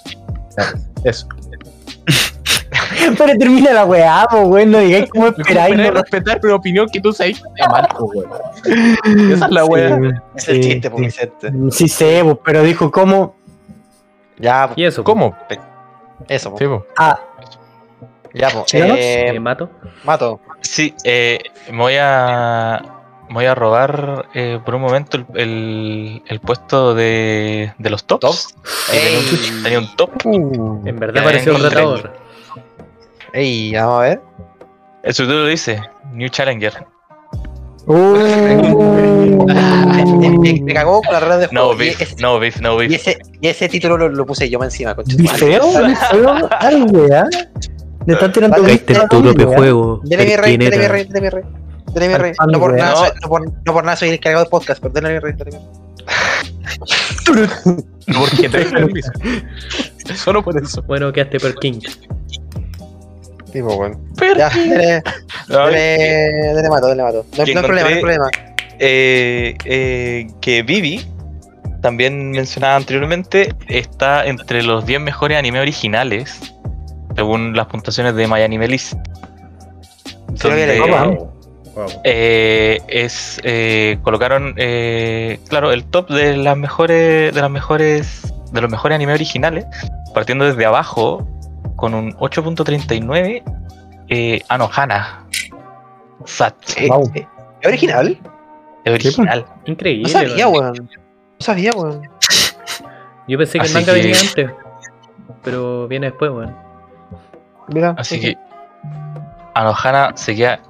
[1.05, 1.27] Eso.
[3.19, 4.71] Pero termina la weá, po, weón.
[4.73, 5.77] No digáis cómo ¿Cómo esperáis.
[5.77, 7.63] no- respetar una opinión que tú sabes que
[7.99, 9.33] weón?
[9.33, 9.99] Esa es la wea.
[10.37, 11.05] Es el Sí, chiste, po, sí.
[11.05, 11.53] Vicente.
[11.71, 13.37] Sí sé, po, pero dijo cómo.
[14.39, 15.03] Ya, po, ¿Y eso?
[15.05, 15.37] ¿Cómo?
[16.29, 16.59] eso, po.
[16.59, 16.87] Sí, po.
[16.97, 17.19] Ah,
[18.35, 18.65] Ya, po.
[18.67, 18.79] ¿Sí?
[18.81, 19.71] Eh, ¿Me mato?
[20.05, 20.41] Mato.
[20.61, 21.39] Sí, eh,
[21.71, 22.83] me voy a
[23.31, 28.55] voy a robar eh, por un momento el, el, el puesto de, de los tops.
[28.91, 30.11] Tenía, un, tenía un top.
[30.87, 32.13] En verdad pareció un retador.
[33.33, 34.21] Ey, vamos a ver.
[35.03, 35.81] El subtítulo dice
[36.13, 36.73] New Challenger.
[37.87, 37.95] uh,
[39.47, 41.75] Me, me- me cagó con la red de No juego.
[41.75, 43.01] y, beef, ese, no beef, no y, beef.
[43.01, 45.15] ese, y ese título lo, lo puse yo más encima, concha.
[45.19, 45.63] ¿Y feo?
[45.89, 46.49] ¿Y feo?
[46.59, 47.25] Ay, weá.
[48.07, 49.57] Le están tirando este a la weá.
[49.57, 50.01] juego.
[50.05, 51.45] Dele mi rey, dele mi rey, dele mi rey.
[52.01, 52.33] Rey.
[52.51, 54.93] No por, nada, soy, no, por, no por nada soy el encargado de podcast, pero
[54.95, 55.87] dele mi rey, dele mi rey.
[58.07, 59.11] Porque te el piso.
[60.15, 60.83] Solo por eso.
[60.83, 61.81] Bueno, quedaste per King.
[63.53, 63.99] Tipo, weón.
[64.37, 65.03] Ya, dele,
[65.49, 67.25] A ver, dele, dele mato, dele mato.
[67.37, 68.31] No, hay problema, no hay problema.
[68.79, 71.07] eh, eh, que Vivi,
[71.83, 76.39] también mencionada anteriormente, está entre los 10 mejores anime originales,
[77.17, 78.95] según las puntuaciones de MyAnimeList.
[80.43, 81.27] Donde.
[81.77, 81.87] Wow.
[82.05, 88.61] eh, es eh, colocaron eh, claro el top de las mejores de las mejores de
[88.63, 89.67] los mejores animes originales,
[90.15, 91.29] partiendo desde abajo
[91.77, 93.43] con un 8.39
[94.09, 95.27] eh, Anohana.
[96.25, 96.55] Sat.
[96.79, 97.13] Eh, Wow.
[97.61, 98.19] ¿Es original?
[98.85, 99.45] Es original.
[99.67, 100.05] Increíble.
[100.05, 100.75] No sabía, weón.
[100.79, 100.89] No
[101.41, 102.03] sabía, weón.
[103.29, 104.51] Yo pensé que el Así manga que- venía antes.
[105.43, 106.57] Pero viene después, weón.
[107.69, 107.95] Mira.
[107.99, 108.37] Así que
[109.55, 110.61] Anohana se queda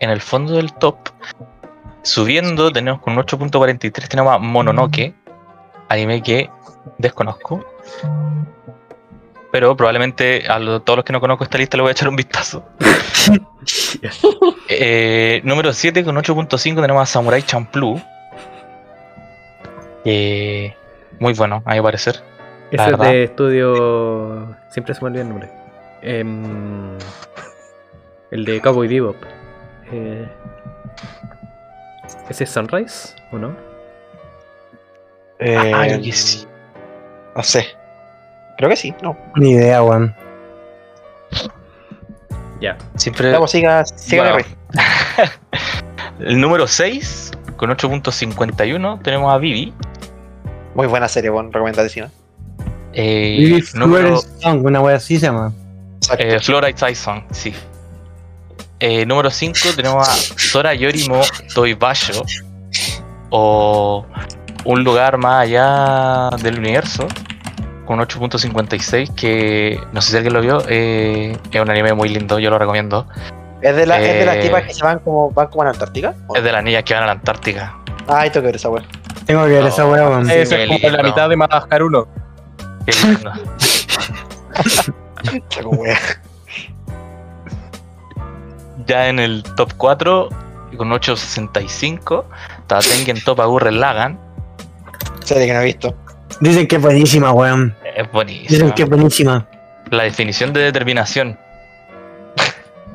[0.00, 0.96] en el fondo del top.
[2.02, 5.14] Subiendo, tenemos con un 8.43, tenemos a Mononoke,
[5.88, 6.50] anime que
[6.98, 7.64] desconozco.
[9.52, 12.08] Pero probablemente a lo- todos los que no conozco esta lista le voy a echar
[12.08, 12.64] un vistazo.
[14.72, 18.00] Eh, número 7 con 8.5 tenemos a Samurai Champloo.
[20.04, 20.74] Eh,
[21.18, 22.22] muy bueno, a mi parecer.
[22.70, 24.56] Ese es de estudio.
[24.70, 25.50] Siempre se me olvida el nombre.
[26.02, 26.96] Em,
[28.30, 29.16] el de Cowboy Bebop.
[29.92, 30.28] Eh,
[32.28, 33.56] ¿Ese es Sunrise o no?
[35.38, 36.46] Eh, Ah, creo que sí.
[37.34, 37.66] No sé.
[38.58, 39.16] Creo que sí, no.
[39.36, 40.14] Ni idea, weón.
[42.60, 42.76] Ya.
[42.96, 43.32] Siempre.
[43.32, 44.38] Vamos, siga, siga Bueno.
[44.38, 45.30] el rey.
[46.20, 49.72] El número 6 con 8.51 tenemos a Vivi.
[50.74, 51.52] Muy buena serie, weón.
[51.52, 52.10] Recomendadísima.
[52.92, 55.52] Eh, Vivi número, Song, una wea así se llama.
[56.18, 57.54] Eh, Fluoride Tyson, sí.
[58.80, 61.20] Eh, número 5 tenemos a Sora Yorimo
[61.54, 62.24] Toibasho.
[63.30, 64.04] O
[64.64, 67.06] un lugar más allá del universo.
[67.86, 70.62] Con 8.56 que no sé si alguien lo vio.
[70.68, 73.06] eh, es un anime muy lindo, yo lo recomiendo.
[73.60, 75.64] ¿Es, de la, ¿Es de las eh, tipas que se van como, van como a
[75.66, 76.14] la Antártica?
[76.28, 77.76] ¿O Es de las niñas que van a la Antártica.
[78.08, 78.86] Ay, tengo que ver esa weón.
[79.26, 80.26] Tengo que ver esa wea, weón.
[80.26, 82.08] Sí, es como la mitad de Madagascar 1.
[82.86, 83.32] Qué lindo.
[88.90, 90.28] Ya en el top 4,
[90.76, 92.24] con 8.65,
[92.58, 94.18] está Tengen Top Gurren Lagan.
[95.24, 95.94] Serie que no he visto.
[96.40, 97.76] Dicen que es buenísima, weón.
[97.94, 98.48] Es buenísimo.
[98.48, 99.46] Dicen que es buenísima.
[99.92, 101.38] La definición de determinación.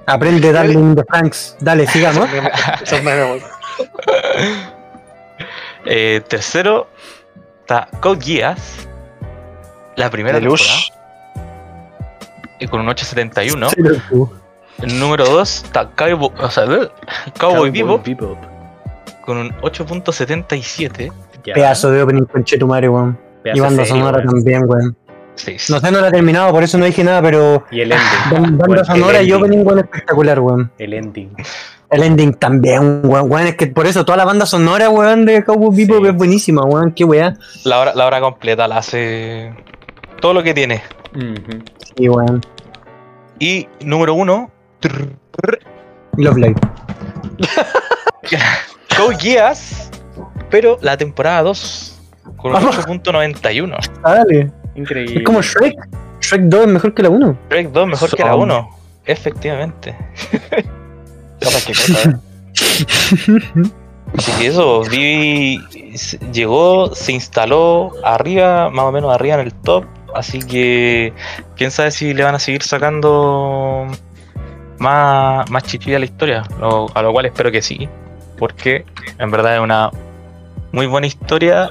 [0.06, 1.56] Aprende Darling de Franks.
[1.62, 2.28] Dale, sigamos.
[5.86, 6.90] Eh, tercero,
[7.62, 8.86] está Code Geass.
[9.96, 10.92] La primera Deluxe.
[11.34, 12.58] temporada.
[12.60, 14.45] eh, Con un 8.71.
[14.84, 16.90] Número 2 está Cowboy, o sea, eh,
[17.40, 18.38] Cowboy Bebop Bebop.
[19.26, 21.12] con un 8.77.
[21.46, 21.54] Ya.
[21.54, 23.18] Pedazo de opening conche tu madre, weón.
[23.46, 24.28] Y banda sonora weón.
[24.30, 24.96] también, weón.
[25.36, 27.92] Sí, No sé, no la he terminado, por eso no dije nada, pero Y el
[27.92, 28.08] ending.
[28.32, 30.72] ban- banda sonora y opening, weón, espectacular, weón.
[30.78, 31.32] El ending.
[31.90, 33.30] El ending también, weón.
[33.32, 36.10] weón, Es que por eso toda la banda sonora, weón, de Cowboy Bebop Sí.
[36.10, 36.92] es buenísima, weón.
[36.92, 37.36] Qué weá.
[37.64, 39.54] La hora, la hora completa la hace
[40.22, 40.82] todo lo que tiene.
[41.16, 41.64] Ujú.
[41.98, 42.42] Sí, weón.
[43.40, 44.50] Y número 1,
[46.18, 46.56] Love Live.
[48.98, 49.90] Code Geass,
[50.50, 52.02] pero la temporada 2
[52.38, 52.78] con un Vamos.
[52.78, 53.78] 8.91.
[54.04, 54.52] Ah, dale.
[54.76, 55.18] Increíble.
[55.18, 55.76] Es como Shrek.
[56.22, 57.38] Shrek 2 es mejor que la 1.
[57.50, 58.42] Shrek 2 mejor que la Son.
[58.42, 58.70] 1.
[59.06, 59.96] Efectivamente.
[60.52, 60.66] Eh.
[64.18, 65.60] Así que eso, Vivi
[66.32, 69.86] llegó, se instaló arriba, más o menos arriba en el top.
[70.14, 71.12] Así que
[71.58, 73.88] quién sabe si le van a seguir sacando
[74.80, 76.44] más, más chichilla a la historia.
[76.60, 77.88] Lo- a lo cual espero que sí.
[78.38, 78.86] Porque
[79.20, 79.90] en verdad es una
[80.72, 81.70] muy buena historia.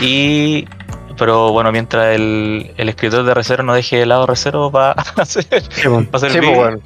[0.00, 0.66] Y.
[1.16, 4.92] Pero bueno, mientras el, el escritor de Recero no deje de lado Recero va a
[5.16, 6.04] hacer, Sí, weón.
[6.04, 6.58] va a hacer Sí, pues, Vivi.
[6.60, 6.80] weón.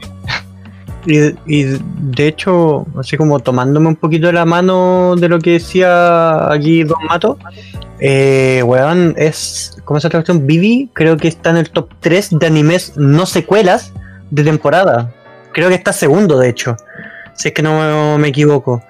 [1.04, 1.64] Y, y
[1.98, 6.84] de hecho, así como tomándome un poquito de la mano de lo que decía aquí
[6.84, 7.38] Don Mato,
[7.98, 10.24] eh, weón, es, ¿cómo se llama?
[10.42, 13.92] Vivi, creo que está en el top 3 de animes no secuelas
[14.30, 15.12] de temporada.
[15.52, 16.76] Creo que está segundo, de hecho,
[17.34, 18.82] si es que no me equivoco.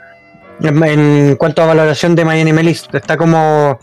[0.62, 3.78] En, cuanto a valoración de My Anime List, está como,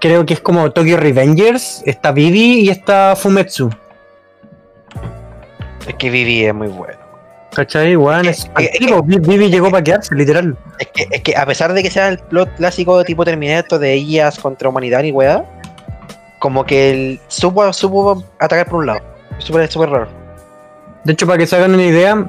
[0.00, 3.68] creo que es como Tokyo Revengers, está Vivi y está Fumetsu.
[5.86, 6.98] Es que Vivi es muy bueno.
[7.54, 7.96] ¿Cachai?
[7.96, 10.56] Weón, Es es, que- es que- antiguo, Vi- Vivi llegó para quedarse, literal.
[10.78, 13.96] Es que, es que a pesar de que sea el plot clásico tipo Terminator de
[13.96, 15.44] IAS contra humanidad y weá,
[16.38, 19.00] como que el supo, supo atacar por un lado.
[19.38, 20.08] Es súper súper raro.
[21.06, 22.28] De hecho, para que se hagan una idea,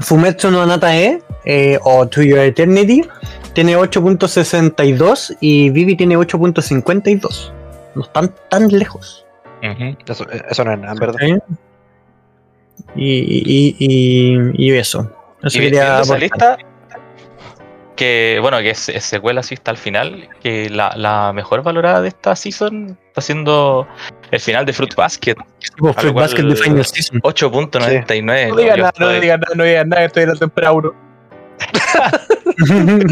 [0.00, 3.02] Fumetsu no Natae eh, o To Your Eternity
[3.54, 7.52] tiene 8.62 y Vivi tiene 8.52.
[7.94, 9.24] No están tan lejos.
[9.62, 9.96] Ujú.
[10.06, 11.18] Eso, eso no es nada, en verdad.
[12.94, 15.10] Y, y, y, y eso.
[15.42, 16.58] Eso Y quería esa lista,
[17.96, 22.00] que bueno, que es, es secuela así hasta el final, que la, la mejor valorada
[22.02, 23.86] de esta season está siendo
[24.30, 25.36] el final de Fruit Basket,
[25.76, 27.20] lo Fruit cual- Basket de Final Season.
[27.20, 28.48] 8.99.
[28.48, 30.92] No digas Yo nada, no digas nada, no digas nada, estoy en la temporada 1.
[32.66, 33.04] Lo único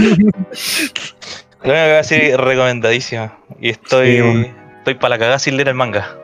[1.63, 3.39] que voy a decir recomendadísima.
[3.61, 4.55] Y estoy, Sí, bueno.
[4.79, 6.17] Estoy para la cagada sin leer el manga.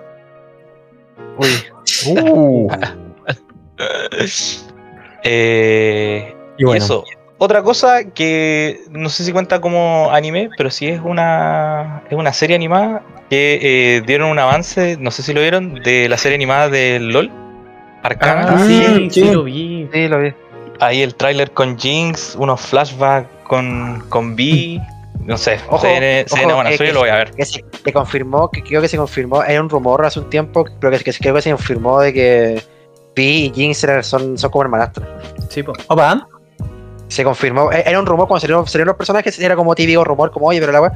[1.37, 1.49] Uy,
[2.09, 2.69] Uh,
[5.23, 7.05] Eh, Y bueno, Eso.
[7.39, 12.33] Otra cosa que no sé si cuenta como anime, pero sí es una, es una
[12.33, 13.59] serie animada que
[13.97, 17.31] eh, dieron un avance, no sé si lo vieron, de la serie animada de LOL.
[18.03, 18.55] Arcana.
[18.55, 19.89] Ah, sí, sí, sí, lo vi.
[19.93, 20.33] sí, lo vi.
[20.81, 24.81] Ahí el tráiler con Jinx, unos flashbacks con, con B.
[25.21, 27.09] No sé, Ojo, se viene, se ojo, viene buena, que- eso yo que- lo voy
[27.11, 27.31] a ver.
[27.33, 30.65] Que se que confirmó, que creo que se confirmó, era un rumor hace un tiempo,
[30.81, 32.63] pero que, que creo que se confirmó de que
[33.15, 35.07] Pi y Jinx son, son como hermanastros.
[35.49, 35.73] Sí, po.
[35.89, 36.29] opa,
[37.09, 40.31] Se confirmó, e- era un rumor cuando salieron, salieron los personajes, era como típico rumor,
[40.31, 40.93] como oye, pero la wea.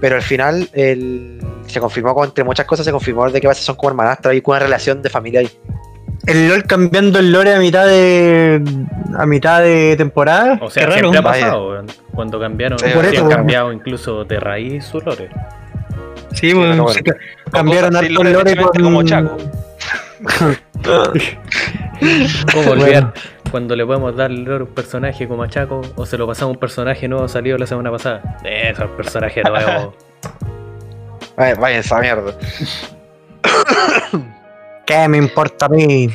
[0.00, 3.62] Pero al final el, se confirmó, con- entre muchas cosas, se confirmó de que base
[3.62, 5.50] son como hermanastros y con una relación de familia ahí.
[6.26, 8.62] el LOL cambiando el lore a mitad de
[9.18, 10.58] a mitad de temporada.
[10.62, 11.00] O sea, Qué raro.
[11.10, 11.84] siempre ha pasado.
[12.14, 13.36] Cuando cambiaron, Sí, por han eso, weón.
[13.36, 15.28] cambiado incluso de raíz su lore.
[16.32, 16.88] Sí, bueno, bueno.
[16.88, 17.16] sí, ca-
[17.52, 19.36] cambiaron harto el lore con- como Chaco.
[22.52, 22.82] ¿Cómo Bueno.
[22.82, 23.12] olvidar
[23.54, 26.26] cuando le podemos dar el lore a un personaje como a Chaco o se lo
[26.26, 28.36] pasamos a un personaje nuevo salido la semana pasada?
[28.42, 29.94] Eso, el personaje nuevo.
[31.36, 32.36] Vaya, vaya esa mierda.
[34.86, 36.08] ¿Qué me importa a mí?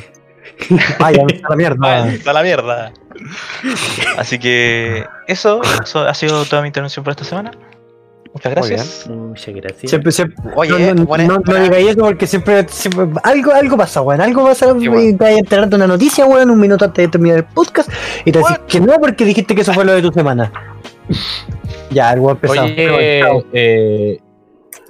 [0.98, 1.76] Vaya, a la mierda.
[1.78, 2.92] Vaya, la mierda.
[4.18, 7.52] Así que eso, eso ha sido toda mi intervención por esta semana.
[8.32, 9.08] Muchas gracias.
[9.08, 9.90] Muchas gracias.
[9.90, 13.52] Siempre, siempre, Oye, no, no, buena- no- no buena- digáis eso porque siempre, siempre- algo,
[13.52, 14.20] algo pasa, weón.
[14.20, 17.04] Algo pasa Sí, y te vas a enterar de una noticia, weón, un minuto antes
[17.04, 17.90] de terminar el podcast
[18.24, 20.52] y te decís que no porque dijiste que eso fue lo de tu semana.
[21.90, 22.66] ya, el weón pesado.
[22.66, 24.18] Oye, eh,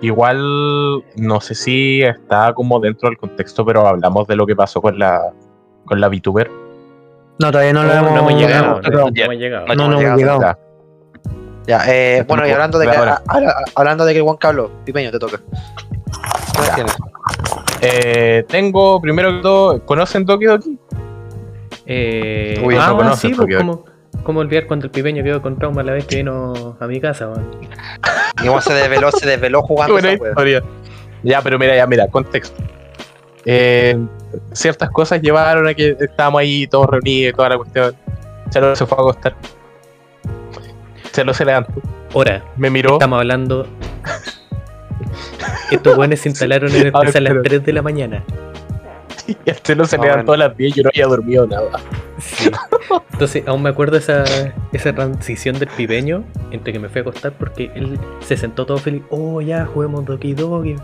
[0.03, 4.83] igual no sé si está como dentro del contexto, pero hablamos de lo que pasó
[4.83, 5.33] con la
[5.87, 6.51] con la VTuber.
[7.39, 8.65] No, todavía no, lo no hemos, hemos llegado.
[8.67, 9.11] hemos tocado.
[9.11, 9.67] No hemos llegado.
[9.69, 10.59] No, no hemos llegado.
[11.71, 11.79] Ya.
[11.79, 12.97] Ya, eh, bueno, y hablando de que,
[13.77, 15.41] hablando de que Juan Carlos, Pipeño, te toca.
[17.81, 20.79] Eh, tengo primero que todo, ¿conocen Doki Doki?
[21.87, 23.85] Eh, Uy, ah, no conoces sí, pues, ¿cómo,
[24.25, 27.29] ¿cómo olvidar cuando el pipeño quedó con trauma la vez que vino a mi casa,
[27.29, 27.47] weón?
[28.43, 30.65] Y Juan se desveló, se desveló jugando Buena esa historia.
[31.23, 32.61] Ya, pero mira, ya, mira, contexto.
[33.45, 33.97] Eh,
[34.53, 37.95] ciertas cosas llevaron a que estábamos ahí todos reunidos y toda la cuestión.
[38.51, 39.37] Chalo se fue a acostar.
[41.13, 41.73] Chalo se levantó,
[42.15, 42.95] Ahora, me miró.
[42.95, 43.67] estamos hablando.
[45.71, 48.25] Estos buenos se instalaron en el A ver, a las pero- 3 de la mañana.
[49.27, 51.71] Y el Chelo se Ah, levantó a las 10 y yo no había dormido nada.
[52.19, 52.51] Sí.
[53.13, 54.25] Entonces, aún me acuerdo esa,
[54.73, 58.79] esa transición del pipeño entre que me fui a acostar porque él se sentó todo
[58.79, 59.03] feliz.
[59.11, 60.75] Oh, ya, juguemos Doki Doki.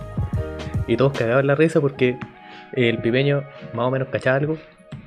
[0.86, 2.18] Y todos cagaban la risa porque
[2.74, 3.42] el pipeño
[3.74, 4.58] más o menos cachaba algo,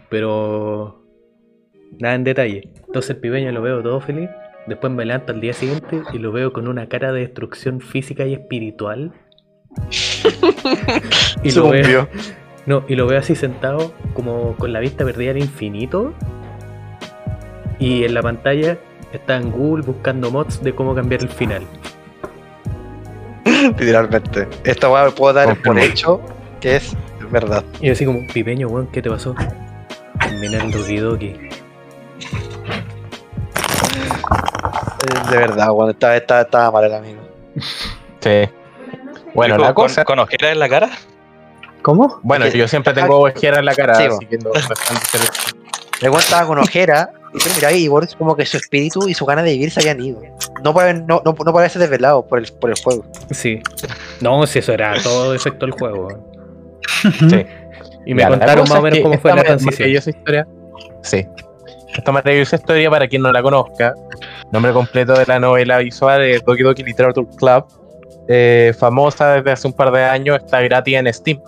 [0.10, 1.02] pero
[1.98, 2.70] nada en detalle.
[2.88, 4.30] Entonces, el pipeño lo veo todo feliz.
[4.70, 8.28] Después me levanto al día siguiente y lo veo con una cara de destrucción física
[8.28, 9.12] y espiritual.
[11.44, 12.08] y lo veo,
[12.68, 16.14] no, y lo veo así sentado, como con la vista perdida al infinito.
[17.80, 18.78] Y en la pantalla
[19.12, 21.64] está en Google buscando mods de cómo cambiar el final.
[23.80, 24.48] Literalmente.
[24.64, 25.80] Esta weá puedo dar por Confirmo.
[25.80, 26.22] hecho
[26.62, 26.96] que es
[27.32, 27.64] verdad.
[27.82, 29.34] Y yo así como, pipeño, weón, ¿qué te pasó?
[30.20, 31.36] Terminé el Doki Doki.
[32.20, 32.79] Es
[35.32, 35.92] de verdad, weón.
[35.92, 37.22] Estaba, estaba, estaba mal el amigo.
[38.22, 38.50] Sí.
[39.34, 40.04] Bueno, la con- cosa.
[40.04, 40.90] ¿Con ojeras en la cara?
[41.82, 42.20] ¿Cómo?
[42.22, 46.58] Bueno, yo siempre tengo ojera en la cara, Sí, así que no, weón estaba con
[46.60, 47.12] ojera.
[47.34, 49.80] Y tú mirabas y Boris como que su espíritu y su ganas de vivir se
[49.80, 50.20] habían ido.
[50.64, 53.06] No puede, no, no, no puede ser desvelado por el, por el juego.
[53.32, 53.62] Sí.
[54.20, 56.10] No, si eso era todo efecto del juego.
[57.30, 57.46] Sí.
[58.06, 59.74] Y me Ya, contaron más o menos cómo fue la transición.
[59.76, 60.48] maravillosa historia.
[61.04, 61.28] Sí.
[61.96, 63.94] Esta maravillosa historia, para quien no la conozca,
[64.52, 67.66] nombre completo de la novela visual es Doki Doki Literature Club,
[68.28, 71.40] eh, famosa desde hace un par de años, está gratis en Steam.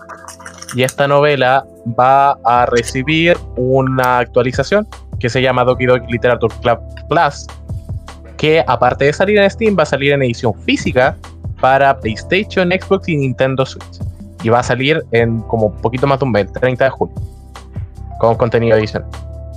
[0.74, 1.64] Y esta novela
[1.98, 4.86] va a recibir una actualización
[5.20, 6.78] que se llama Doki Doki Literature Club
[7.08, 7.46] Plus,
[8.36, 11.16] que aparte de salir en Steam, va a salir en edición física
[11.60, 14.00] para PlayStation, Xbox y Nintendo Switch.
[14.42, 16.90] Y va a salir en como un poquito más de un mes, el 30 de
[16.90, 17.14] julio,
[18.18, 19.08] con contenido adicional.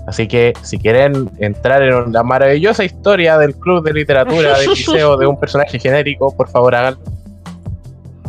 [0.07, 5.18] Así que si quieren entrar en la maravillosa historia del club de literatura del liceo
[5.18, 6.99] de un personaje genérico, por favor háganlo.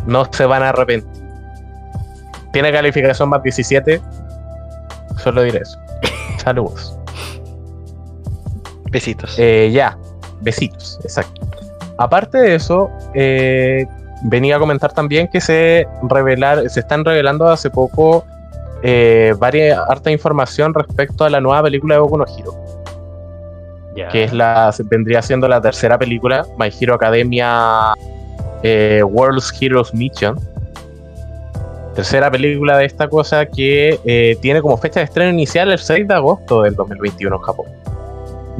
[0.05, 1.23] No se van a arrepentir.
[2.51, 4.01] Tiene calificación más 17.
[5.17, 5.77] Solo diré eso.
[6.37, 6.97] Saludos.
[8.89, 9.35] Besitos.
[9.37, 9.97] Eh, ya,
[10.41, 11.45] besitos, exacto.
[11.97, 13.85] Aparte de eso, eh,
[14.23, 18.25] venía a comentar también que se revelar, se están revelando hace poco
[18.83, 22.53] eh, varias harta información respecto a la nueva película de Boku no Hero,
[24.11, 27.93] que es la vendría siendo la tercera película, My Hero Academia
[28.61, 30.39] eh, World's Heroes Mission,
[31.95, 36.07] tercera película de esta cosa que eh, tiene como fecha de estreno inicial el 6
[36.07, 37.65] de agosto del 2021 en Japón.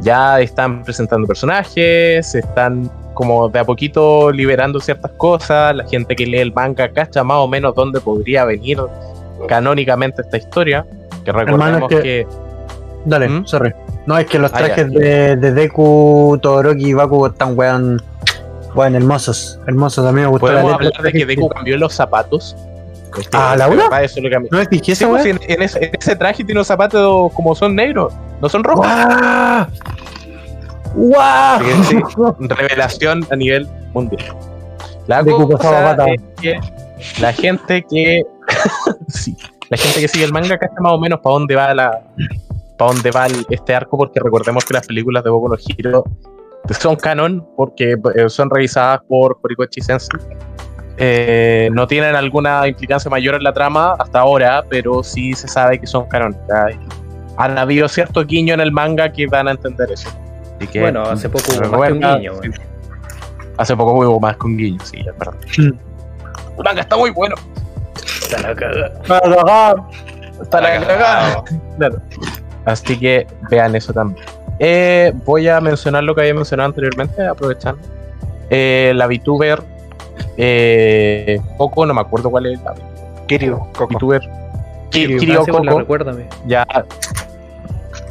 [0.00, 6.24] Ya están presentando personajes, están como de a poquito liberando ciertas cosas, la gente que
[6.26, 8.78] lee el manga cacha más o menos dónde podría venir
[9.46, 10.84] canónicamente esta historia,
[11.24, 12.26] que recordemos es que- que...
[13.04, 13.46] Dale, ¿Mm?
[13.46, 13.72] sorry.
[14.06, 18.02] No, es que los Ah, trajes de, de Deku, Todoroki y Baku están weón.
[18.74, 19.58] Weón, hermosos.
[19.66, 20.04] Hermosos.
[20.06, 20.98] A mí me gustó la Podemos letra.
[20.98, 22.56] hablar de que Deku cambió los zapatos.
[23.32, 23.82] Ah, de ¿Laura?
[23.84, 26.36] verdad, eso es lo a ¿No fijé Sí, pues, en, en ese, en ese traje
[26.44, 28.86] tiene unos zapatos como son negros, no son rojos.
[31.60, 31.98] Sí, sí.
[32.40, 34.24] Revelación a nivel mundial.
[35.06, 36.60] La De Cuco cosa es que
[37.20, 38.22] la gente que
[39.08, 39.36] sí,
[39.68, 42.00] la gente que sigue el manga cacha más o menos para dónde va la
[42.78, 46.04] para dónde va el- este arco porque recordemos que las películas de Boku no Hero
[46.78, 50.20] son canon porque eh, son revisadas por Horikoshi Sensei.
[51.00, 55.78] Eh, no tienen alguna implicancia mayor en la trama hasta ahora, pero sí se sabe
[55.78, 56.74] que son canónicas.
[57.36, 60.08] Han habido ciertos guiños en el manga que dan a entender eso.
[60.56, 62.50] Así que, Bueno, hace poco hubo más que un guiño, sí.
[63.56, 65.34] Hace poco hubo más con guiño, sí, es verdad.
[65.56, 66.58] Mm.
[66.58, 67.36] El manga está muy bueno.
[68.28, 68.92] Está la cagada.
[70.42, 71.44] Está la La cagada.
[71.78, 71.96] Claro.
[72.64, 74.24] Así que vean eso también.
[74.58, 77.80] Eh, voy a mencionar lo que había mencionado anteriormente, aprovechando.
[78.50, 79.62] Eh, la VTuber
[80.36, 82.74] eh, Coco, no me acuerdo cuál es la
[83.26, 83.94] Kiryu, Coco.
[83.94, 84.22] VTuber.
[84.90, 85.78] Sí, pues, la Coco.
[85.78, 86.26] recuérdame.
[86.46, 86.66] Ya.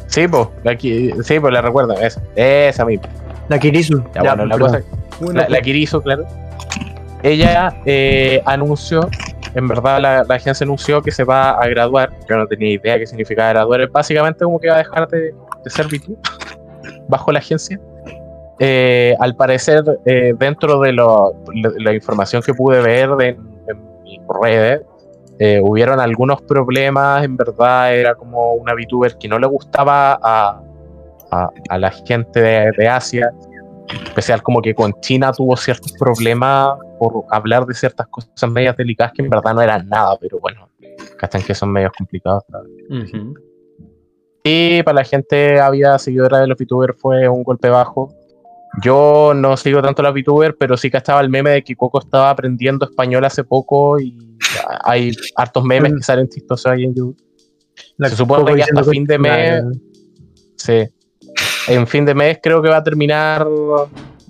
[0.06, 3.08] Sí, pues, la, Ki- sí, pues la recuerdo, esa, esa misma.
[3.48, 4.02] La Kirisu.
[4.14, 4.80] Ya, bueno, la cosa,
[5.32, 6.24] la, la Kirizo, claro.
[7.22, 9.08] Ella eh, anunció,
[9.58, 12.10] en verdad la, la agencia anunció que se va a graduar.
[12.28, 13.88] Yo no tenía idea qué significaba graduar.
[13.90, 16.18] Básicamente como que va a dejar de, de ser VTuber
[17.08, 17.78] bajo la agencia.
[18.60, 23.28] Eh, al parecer, eh, dentro de lo- la, la información que pude ver de-
[23.68, 24.82] en mis redes,
[25.38, 27.24] eh, hubieron algunos problemas.
[27.24, 30.60] En verdad, era como una VTuber que no le gustaba a,
[31.30, 33.30] a- a la gente de, de Asia
[34.04, 39.12] especial como que con China tuvo ciertos problemas por hablar de ciertas cosas medias delicadas
[39.14, 40.68] que en verdad no eran nada, pero bueno,
[41.18, 42.42] cachan que son medios complicados.
[42.50, 42.70] ¿sabes?
[42.90, 43.34] Ujú.
[44.44, 48.14] Y para la gente había seguidora de los VTubers fue un golpe bajo.
[48.82, 51.74] Yo no sigo tanto a los VTubers, pero sí que estaba el meme de que
[51.74, 54.36] Coco estaba aprendiendo español hace poco y
[54.84, 57.16] hay hartos memes que salen chistosos ahí en YouTube.
[57.96, 59.64] La Se supone que hasta fin de mes-
[60.56, 60.84] Sí.
[61.68, 63.46] En fin de mes creo que va a terminar,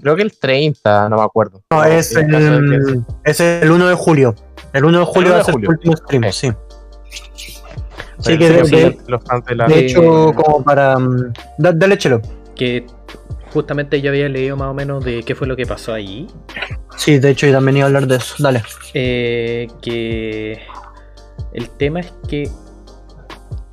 [0.03, 1.63] creo que el 30, no me acuerdo.
[1.71, 4.35] No, es el, es el 1 de julio.
[4.73, 5.71] El 1 de julio 1 va a ser julio.
[5.71, 6.33] el último stream, Eh.
[6.33, 6.53] sí.
[8.25, 10.99] Pero Sí, que de, de- de hecho, como para.
[10.99, 12.21] mm, da- Dale, chelo.
[12.57, 12.85] Que
[13.53, 16.27] justamente yo había leído más o menos de qué fue lo que pasó allí.
[16.97, 18.35] Sí, de hecho, yo también iba a hablar de eso.
[18.41, 18.63] Dale.
[18.93, 20.61] Eh, que
[21.53, 22.51] el tema es que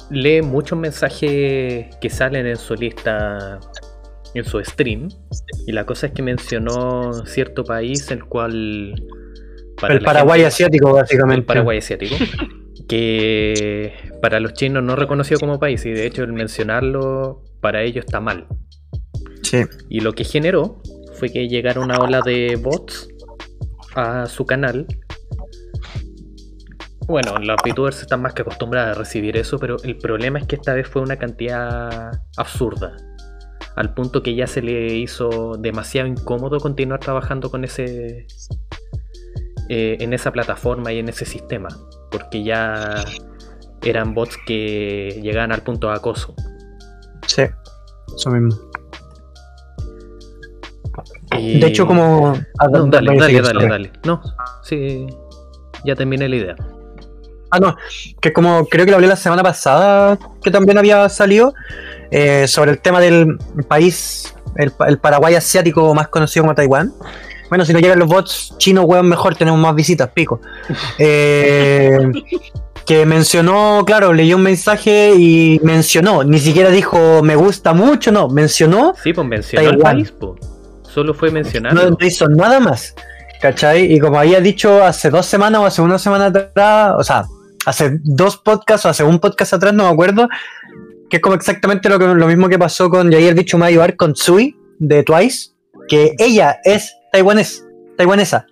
[0.10, 3.60] lee muchos mensajes que salen en su lista,
[4.34, 5.10] en su stream.
[5.68, 8.96] Y la cosa es que mencionó cierto país, el cual.
[9.80, 11.40] para el Paraguay gente- asiático, básicamente.
[11.42, 12.16] el Paraguay asiático.
[12.88, 15.84] Que para los chinos no reconoció como país.
[15.88, 18.46] Y de hecho, el mencionarlo para ellos está mal.
[19.42, 19.64] Sí.
[19.90, 20.82] Y lo que generó
[21.18, 23.08] fue que llegara una ola de bots
[23.96, 24.86] a su canal.
[27.08, 30.56] Bueno, los VTubers están más que acostumbrados a recibir eso, pero el problema es que
[30.56, 32.96] esta vez fue una cantidad absurda.
[33.76, 38.26] Al punto que ya se le hizo demasiado incómodo continuar trabajando con ese.
[39.68, 41.68] eh, en esa plataforma y en ese sistema.
[42.12, 43.04] Porque ya
[43.84, 46.34] eran bots que llegaban al punto de acoso.
[47.28, 47.44] Sí.
[48.16, 48.56] Eso mismo.
[51.38, 52.34] Y- De hecho, como.
[52.60, 53.92] ah, No, dale, dale, dale, dale, dale.
[54.06, 54.22] No,
[54.64, 55.08] sí,
[55.84, 56.56] ya terminé la idea.
[57.56, 57.78] Ah, no,
[58.20, 61.54] que como creo que lo hablé la semana pasada, que también había salido,
[62.12, 63.38] eh, sobre el tema del
[63.68, 66.94] país, el, pa- el Paraguay asiático más conocido como Taiwán.
[67.50, 70.42] Bueno, si no llegan los bots chinos, weón, mejor tenemos más visitas, pico.
[70.98, 72.12] Eh,
[72.86, 78.30] que mencionó, claro, leyó un mensaje y mencionó, ni siquiera dijo me gusta mucho, no,
[78.30, 80.36] mencionó, Sí, pues mencionó el país, po.
[80.84, 81.90] Solo fue no, mencionarlo.
[81.92, 82.94] no hizo nada más.
[83.42, 83.92] ¿Cachai?
[83.94, 87.26] Y como había dicho hace dos semanas o hace una semana atrás, o sea,
[87.66, 90.28] hace dos podcasts o hace un podcast atrás, no me acuerdo,
[91.10, 94.56] que es como exactamente lo, que, lo mismo que pasó con Jair ayudar con Tsui
[94.80, 95.52] de Twice,
[95.88, 97.66] que ella es taiwanés,
[97.98, 98.46] taiwanesa,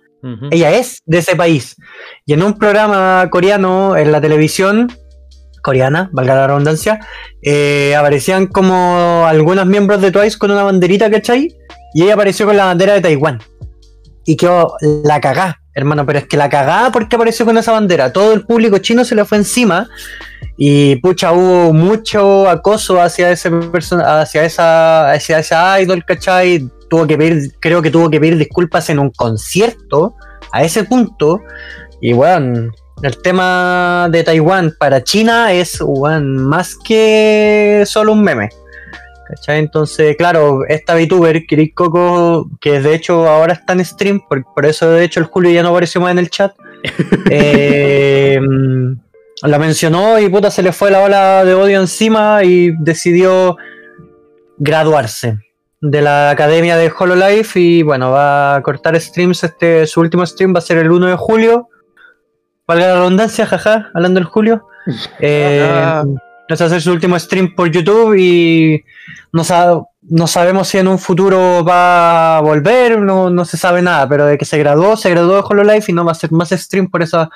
[0.50, 1.76] ella es de ese país.
[2.24, 4.90] Y en un programa coreano en la televisión
[5.64, 7.00] coreana, valga la redundancia,
[7.42, 11.56] eh, aparecían como algunos miembros de Twice con una banderita, ¿cachai?
[11.94, 13.40] Y ella apareció con la bandera de Taiwán.
[14.24, 18.12] Y quedó la cagá, hermano, pero es que la cagada porque apareció con esa bandera.
[18.12, 19.88] Todo el público chino se le fue encima
[20.56, 26.68] y pucha, hubo mucho acoso hacia ese persona, hacia esa, hacia esa idol, ¿cachai?
[26.88, 30.14] Tuvo que pedir, creo que tuvo que pedir disculpas en un concierto
[30.52, 31.42] a ese punto.
[32.00, 32.70] Y bueno,
[33.02, 35.82] el tema de Taiwán para China es
[36.22, 38.48] más que solo un meme.
[39.26, 39.58] ¿Cachai?
[39.58, 44.66] Entonces, claro, esta VTuber, Kirik Coco, que de hecho ahora está en stream, por, por
[44.66, 46.54] eso de hecho el Julio ya no apareció más en el chat,
[47.30, 48.38] eh,
[49.42, 53.56] la mencionó y puta se le fue la ola de odio encima y decidió
[54.58, 55.38] graduarse
[55.80, 60.54] de la academia de Hololive y bueno, va a cortar streams, este, su último stream
[60.54, 61.68] va a ser el 1 de julio,
[62.66, 64.66] valga la redundancia, jaja, hablando del Julio.
[65.18, 66.02] Eh,
[66.48, 68.84] Es hacer su último stream por YouTube y
[69.32, 73.80] no, sa- no sabemos si en un futuro va a volver, no, no se sabe
[73.80, 76.30] nada, pero de que se graduó, se graduó de HoloLive y no va a hacer
[76.32, 77.30] más stream por esa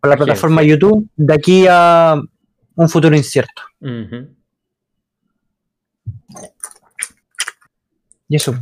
[0.00, 0.68] por la plataforma sí.
[0.68, 2.16] YouTube de aquí a
[2.76, 3.62] un futuro incierto.
[3.80, 4.28] Ujú.
[8.28, 8.54] Y eso.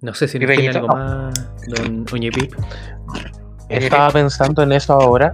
[0.00, 1.34] No sé si ¿Y nos tiene algo más,
[1.68, 2.54] don Oñepip.
[3.68, 5.32] Estaba pensando en eso ahora.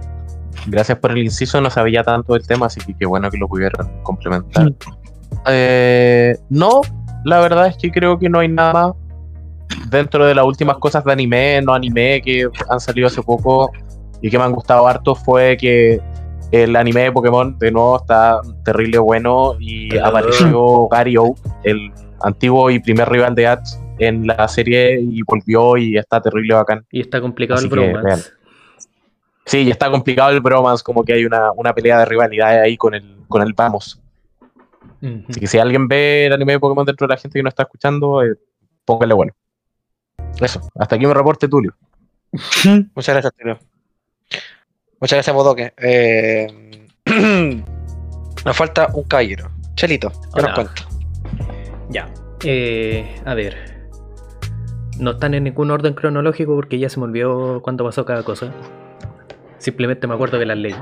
[0.67, 3.47] Gracias por el inciso, no sabía tanto del tema, así que qué bueno que lo
[3.47, 4.65] pudieron complementar.
[4.65, 4.75] Mm.
[5.47, 6.81] Eh, no,
[7.23, 8.93] la verdad es que creo que no hay nada.
[9.89, 13.71] Dentro de las últimas cosas de anime, no anime que han salido hace poco
[14.21, 15.99] y que me han gustado harto fue que
[16.51, 22.69] el anime de Pokémon de nuevo está terrible bueno y apareció Gary Oak, el antiguo
[22.69, 26.85] y primer rival de Ash en la serie y volvió y está terrible bacán.
[26.91, 28.19] Y está complicado Así el vean.
[29.45, 32.77] Sí, y está complicado el bromance, como que hay una, una pelea de rivalidad ahí
[32.77, 34.01] con el, con el Vamos.
[35.29, 37.49] Así que si alguien ve el anime de Pokémon dentro de la gente que no
[37.49, 38.35] está escuchando, eh,
[38.85, 39.33] póngale bueno.
[40.39, 41.75] Eso, hasta aquí mi reporte, Tulio.
[42.95, 43.57] Muchas gracias, Tino.
[44.99, 45.73] Muchas gracias, Bodoque.
[45.77, 46.87] Eh,
[48.45, 49.49] nos falta un caballero.
[49.73, 50.73] Chelito, ¿qué nos cuenta?
[51.89, 52.13] Ya.
[52.43, 53.89] Eh, a ver.
[54.99, 58.53] No están en ningún orden cronológico porque ya se me olvidó cuándo pasó cada cosa.
[59.61, 60.75] Simplemente me acuerdo que las leí.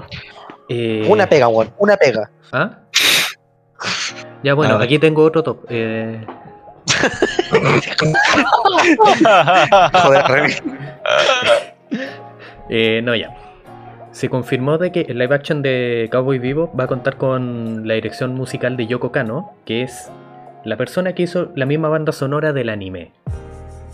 [0.69, 1.73] Eh, Una pega, weón.
[1.77, 2.31] Una pega.
[2.53, 2.79] ¿Ah?
[4.41, 4.85] Ya bueno, A ver.
[4.85, 5.65] aquí tengo otro top.
[5.69, 6.25] Eh,
[10.03, 10.51] Joder,
[12.69, 13.35] eh, no, ya.
[14.11, 17.93] Se confirmó de que el live action de Cowboy Vivo va a contar con la
[17.95, 20.09] dirección musical de Yoko Kano, que es
[20.63, 23.11] la persona que hizo la misma banda sonora del anime.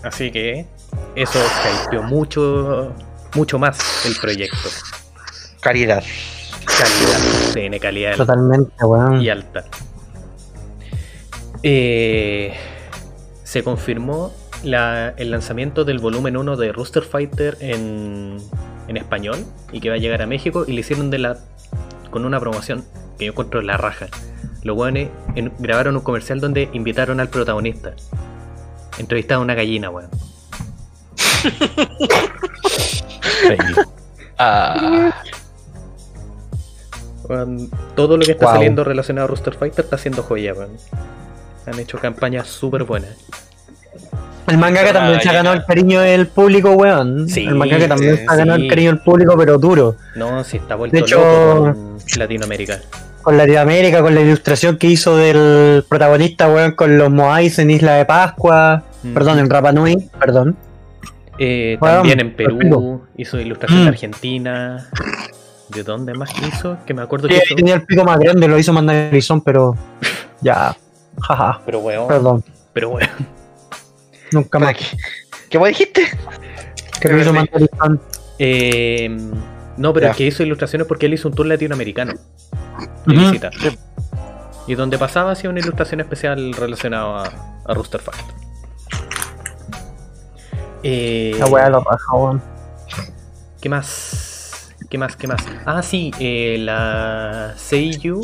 [0.04, 0.66] Así que
[1.16, 1.40] eso
[1.86, 2.94] hypeó mucho,
[3.36, 4.70] mucho más el proyecto.
[5.62, 6.04] Caridad.
[6.66, 9.22] Calidad, tiene calidad Totalmente, weón.
[9.22, 9.66] y alta.
[11.64, 12.54] Eh,
[13.44, 14.34] se confirmó
[14.64, 18.38] la- el lanzamiento del volumen 1 de Rooster Fighter en,
[18.88, 21.38] en español y que va a llegar a México y le hicieron de la
[22.10, 22.84] con una promoción
[23.20, 24.08] que yo encuentro la raja.
[24.64, 27.94] Los weones en- grabaron un comercial donde invitaron al protagonista.
[28.98, 30.10] Entrevistaron a una gallina, weón.
[34.38, 35.14] Ah,
[37.96, 38.56] Todo lo que está Wow.
[38.56, 40.72] saliendo relacionado a Rooster Fighter está haciendo joya, weón.
[41.66, 43.12] Han hecho campañas súper buenas.
[44.48, 47.28] El mangaka también se ha ganado el cariño del público, weón.
[47.28, 48.66] Sí, el mangaka también se ha ganado sí.
[48.66, 49.96] el cariño del público, pero duro.
[50.16, 52.80] No, si está vuelto De hecho- loco con Latinoamérica.
[53.24, 57.94] Con Latinoamérica, con la ilustración que hizo del protagonista, weón, con los Moais en Isla
[57.94, 58.84] de Pascua.
[59.02, 59.14] Mm.
[59.16, 60.56] Perdón, en Rapa Nui, perdón.
[61.38, 63.08] Eh, también en Perú, perfecto.
[63.18, 63.84] hizo ilustración Mm.
[63.84, 64.90] de Argentina.
[65.70, 66.78] ¿De dónde más hizo?
[66.86, 67.56] Que me acuerdo Sí, que hizo.
[67.56, 69.76] tenía el pico más grande, lo hizo Mandarizón, pero
[70.42, 70.76] ya.
[71.22, 72.44] Jaja, Pero weón, perdón.
[72.74, 73.10] pero weón.
[74.32, 74.76] Nunca más.
[74.76, 74.86] ¿Qué,
[75.50, 76.04] ¿Qué me dijiste?
[77.02, 78.00] Que lo hizo Mandarizón.
[78.38, 79.10] Eh,
[79.78, 80.12] no, pero Ya.
[80.12, 82.14] el que hizo ilustraciones porque él hizo un tour latinoamericano.
[83.06, 83.26] De Ujú.
[83.28, 83.50] visita.
[84.68, 88.26] Y donde pasaba hacía una ilustración especial relacionada a, a Rooster Fight.
[90.88, 91.84] Eh, La weá lo
[92.14, 92.40] weón.
[93.60, 94.76] ¿Qué más?
[94.88, 95.16] ¿Qué más?
[95.16, 95.44] ¿Qué más?
[95.66, 98.22] Ah, sí, eh, la Seiyu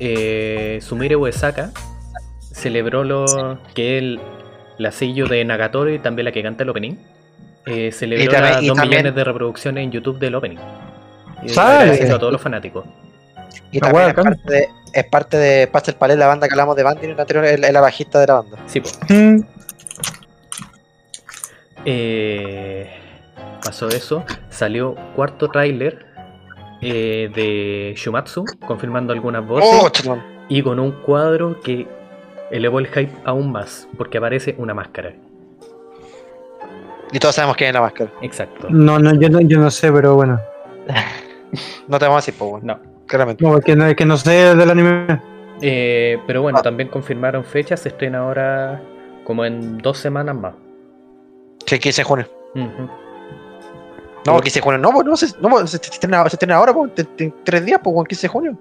[0.00, 1.70] eh, Sumire Uesaka
[2.52, 4.18] celebró lo que el,
[4.78, 6.94] la Seiyu de Nagatoro y también la que canta el opening.
[7.66, 10.56] Eh, celebró Y también- las y 2 también- millones de reproducciones en YouTube del opening.
[11.42, 12.86] Y agradeciendo a todos los fanáticos.
[13.70, 16.54] Y La también wea es parte, de, es parte de Pastel Palais, la banda que
[16.54, 18.58] hablamos de Bandy en el anterior, es la bajista de la banda.
[18.66, 18.80] Sí.
[19.10, 19.40] Mm,
[21.90, 22.86] Eh,
[23.64, 24.22] pasó eso.
[24.50, 26.04] Salió cuarto tráiler
[26.82, 30.06] eh, de Shumatsu, confirmando algunas voces.
[30.06, 30.18] ¡Oh!
[30.50, 31.86] Y con un cuadro que
[32.50, 35.14] elevó el hype aún más, porque aparece una máscara.
[37.10, 38.10] Y todos sabemos quién es la máscara.
[38.20, 38.66] Exacto.
[38.68, 40.38] No, no, yo no, yo no sé, pero bueno.
[41.88, 42.78] No te vamos a decir, pues, No.
[43.06, 43.42] claramente.
[43.42, 45.06] No, que no, es que no sé del anime.
[45.62, 46.62] Eh, pero bueno, Ah.
[46.62, 47.80] también confirmaron fechas.
[47.80, 48.82] Se estrena ahora
[49.24, 50.52] como en dos semanas más.
[51.68, 52.26] Sí, 15 de junio.
[52.54, 52.88] Ujú.
[54.26, 56.56] No, 15 de junio, no, pues, no, se, no, pues, se, se estrena, se estrena
[56.56, 58.58] ahora, pues, en- tres días, pues, 15 de junio.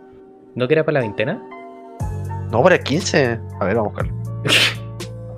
[0.56, 1.42] ¿No que era para la veintena?
[2.52, 3.40] No, para el 15.
[3.60, 4.14] A ver, vamos a buscarlo.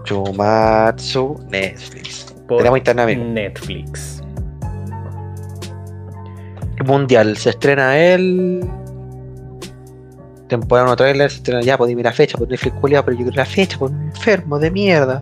[0.03, 2.33] Chumatsu Netflix.
[2.47, 3.23] Por Tenemos internet, amigo.
[3.25, 4.23] Netflix.
[6.85, 7.35] Mundial.
[7.37, 8.67] Se estrena el.
[10.47, 11.29] Temporada 1 trailer.
[11.29, 13.77] Se estrena ya, pues dime la fecha, pues Netflix culiao, pero yo quiero la fecha,
[13.77, 15.21] pues enfermo de mierda.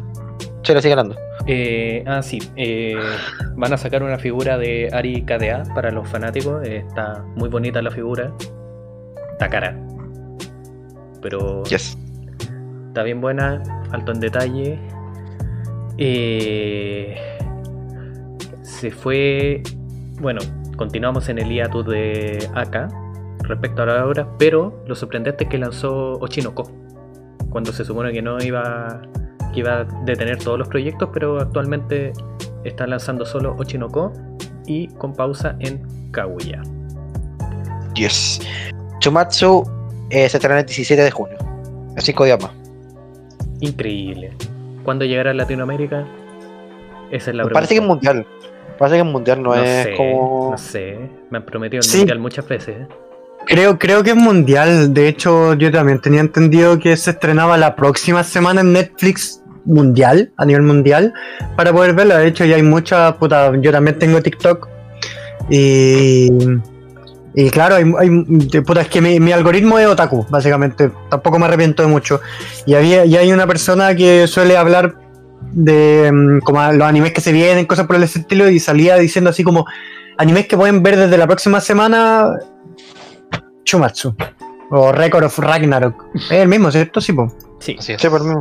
[0.62, 1.16] Che, lo sigue ganando.
[1.48, 2.40] Eh, ah, sí.
[2.58, 2.96] eh,
[3.56, 6.66] van a sacar una figura de Ari KDA para los fanáticos.
[6.68, 8.34] eh, está muy bonita la figura.
[9.32, 9.78] Está cara.
[11.22, 11.98] Pero Yes.
[12.88, 13.62] está bien buena.
[13.92, 14.80] Alto en detalle.
[15.98, 17.16] Eh,
[18.62, 19.64] se fue.
[20.20, 20.42] Bueno,
[20.76, 22.90] continuamos en el hiatus de AK
[23.44, 26.70] respecto a la obra, pero lo sorprendente es que lanzó Ochinoko.
[27.50, 29.02] Cuando se supone que no iba.
[29.58, 32.14] Que iba a detener todos los proyectos, pero actualmente
[32.64, 34.14] está lanzando solo Ochinoko
[34.68, 35.82] y con pausa en
[36.12, 36.62] Kaguya.
[37.96, 38.40] Yes.
[39.00, 39.64] Chumatsu
[40.12, 41.38] eh, se estrena el 17 de junio.
[41.96, 42.52] En 5 días más.
[43.62, 44.32] Increíble.
[44.84, 46.06] ¿Cuándo llegará a Latinoamérica?
[47.10, 47.54] Esa es la pregunta.
[47.54, 48.28] Parece que es mundial.
[48.78, 50.52] Parece que es mundial, no, No es sé, como.
[50.52, 51.00] no sé.
[51.32, 51.98] Me han prometido el Sí.
[52.00, 52.76] mundial muchas veces.
[52.82, 52.88] ¿eh?
[53.48, 54.94] Creo, creo que es mundial.
[54.94, 60.32] De hecho, yo también tenía entendido que se estrenaba la próxima semana en Netflix mundial,
[60.38, 61.14] a nivel mundial,
[61.56, 62.18] para poder verla.
[62.18, 64.68] De hecho, ya hay muchas, puta, yo también tengo TikTok.
[65.50, 66.30] Y,
[67.36, 70.90] y claro, hay, hay- puta, es que mi, mi algoritmo es otaku, básicamente.
[71.10, 72.20] Tampoco me arrepiento de mucho.
[72.66, 74.96] Y había, y hay una persona que suele hablar
[75.54, 79.30] de mm, como los animes que se vienen, cosas por el estilo, y salía diciendo
[79.30, 79.66] así como
[80.18, 82.30] animes que pueden ver desde la próxima semana
[83.64, 84.16] Chumatsu.
[84.70, 86.06] O Record of Ragnarok.
[86.16, 87.00] Es el mismo, ¿cierto?
[87.00, 87.28] Sí, po.
[87.60, 87.78] Sí.
[87.80, 88.34] Sí, por mí.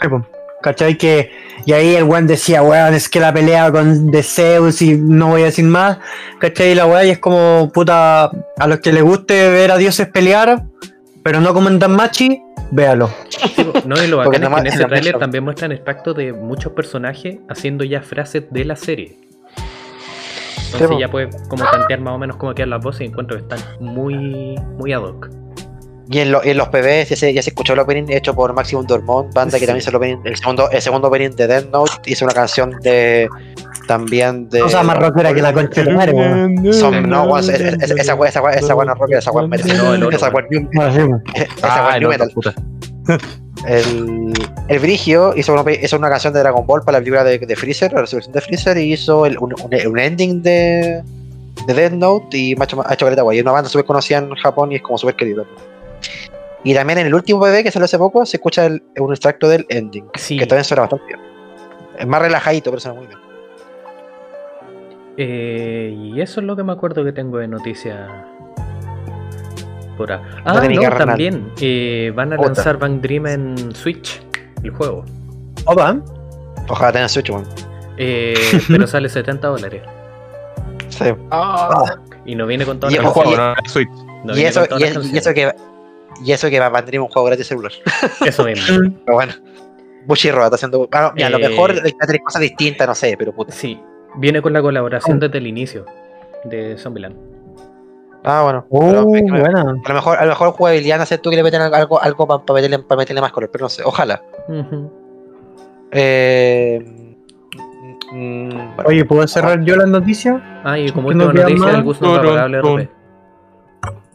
[0.00, 0.24] Sí, po.
[0.64, 0.96] ¿Cachai?
[0.96, 1.30] Que,
[1.66, 5.28] y ahí el weón decía, weón, es que la pelea con The Zeus y no
[5.28, 5.98] voy a decir más.
[6.38, 6.72] ¿Cachai?
[6.72, 10.08] Y la weá y es como, puta, a los que les guste ver a dioses
[10.08, 10.64] pelear,
[11.22, 13.10] pero no como en Danmachi, véalo.
[13.84, 17.36] No, y lo bacán es que en ese tráiler también muestran extractos de muchos personajes
[17.50, 19.18] haciendo ya frases de la serie.
[20.72, 23.42] Entonces ya puedes como tantear más o menos cómo quedan las voces y encuentro que
[23.42, 25.28] están muy, muy ad hoc.
[26.10, 28.52] Y en, lo- en los PBs ya se, ya se escuchó el opening hecho por
[28.52, 31.70] Maximum Dormont, banda que también hizo el, opening, el, segundo, el segundo opening de Death
[31.70, 33.26] Note, hizo una canción de
[33.86, 34.60] también de.
[34.60, 36.72] Cosa más rockera que la concha de tu madre, weón.
[36.74, 38.14] Son, no, weón, es- es- esa esa
[38.50, 38.68] es
[38.98, 41.22] rockera, esa el otro, esa es new- Ah, po.
[41.56, 43.20] esa Ah, el new otro, metal.
[43.66, 44.32] El,
[44.68, 47.56] el Brigio hizo una, hizo una canción de Dragon Ball para la película de, de
[47.56, 51.02] Freezer, la resurrección de Freezer, y hizo el- un, un- un ending de,
[51.66, 53.38] de Death Note y ha hecho, ha hecho caleta guay.
[53.38, 55.44] Es una banda súper conocida en Japón y es como súper querida.
[56.64, 59.48] Y también en el último bebé que salió hace poco se escucha el- un extracto
[59.48, 60.38] del ending, Sí.
[60.38, 61.20] que también suena bastante bien.
[61.98, 63.18] Es más relajadito, pero suena muy bien.
[65.16, 68.26] Eh, y eso es lo que me acuerdo que tengo de noticia
[69.96, 70.18] por ahí.
[70.44, 70.60] Ah, no,
[70.96, 72.46] también eh, van a Otra.
[72.46, 74.20] lanzar Bank Dream en Switch,
[74.64, 75.04] el juego.
[75.66, 75.98] Opa.
[76.68, 77.44] Ojalá tengan Switch, weón.
[77.96, 78.34] Eh,
[78.68, 79.82] pero sale 70 dólares.
[80.88, 81.04] Sí.
[82.24, 83.88] Y no viene con todas Y las el juego, no, Switch.
[84.24, 85.52] No y, eso, y, eso que
[86.22, 87.72] y eso que va a mandar un juego gratis celular.
[88.26, 88.64] Eso mismo.
[89.04, 89.32] Pero bueno.
[90.06, 90.86] Bushirro está haciendo.
[90.86, 93.52] Bueno, mira, a lo Eh, mejor hay tres cosas distintas, no sé, pero puta.
[93.52, 93.80] Sí,
[94.16, 95.86] viene con la colaboración desde el inicio
[96.44, 97.16] de Zombieland.
[98.22, 98.66] Ah, bueno.
[98.68, 99.60] Uh, Pero es que me- buena.
[99.60, 102.26] A lo mejor, a lo mejor jugabilidad, no sé tú que le meten algo, algo
[102.26, 104.22] para meterle, pa meterle más color, pero no sé, ojalá.
[105.92, 106.82] Eh,
[108.12, 108.84] mm, bueno.
[108.86, 110.40] Oye, ¿puedo cerrar yo las noticias?
[110.64, 112.48] Ah, y como ¿Qué nos última noticia, el Gus no va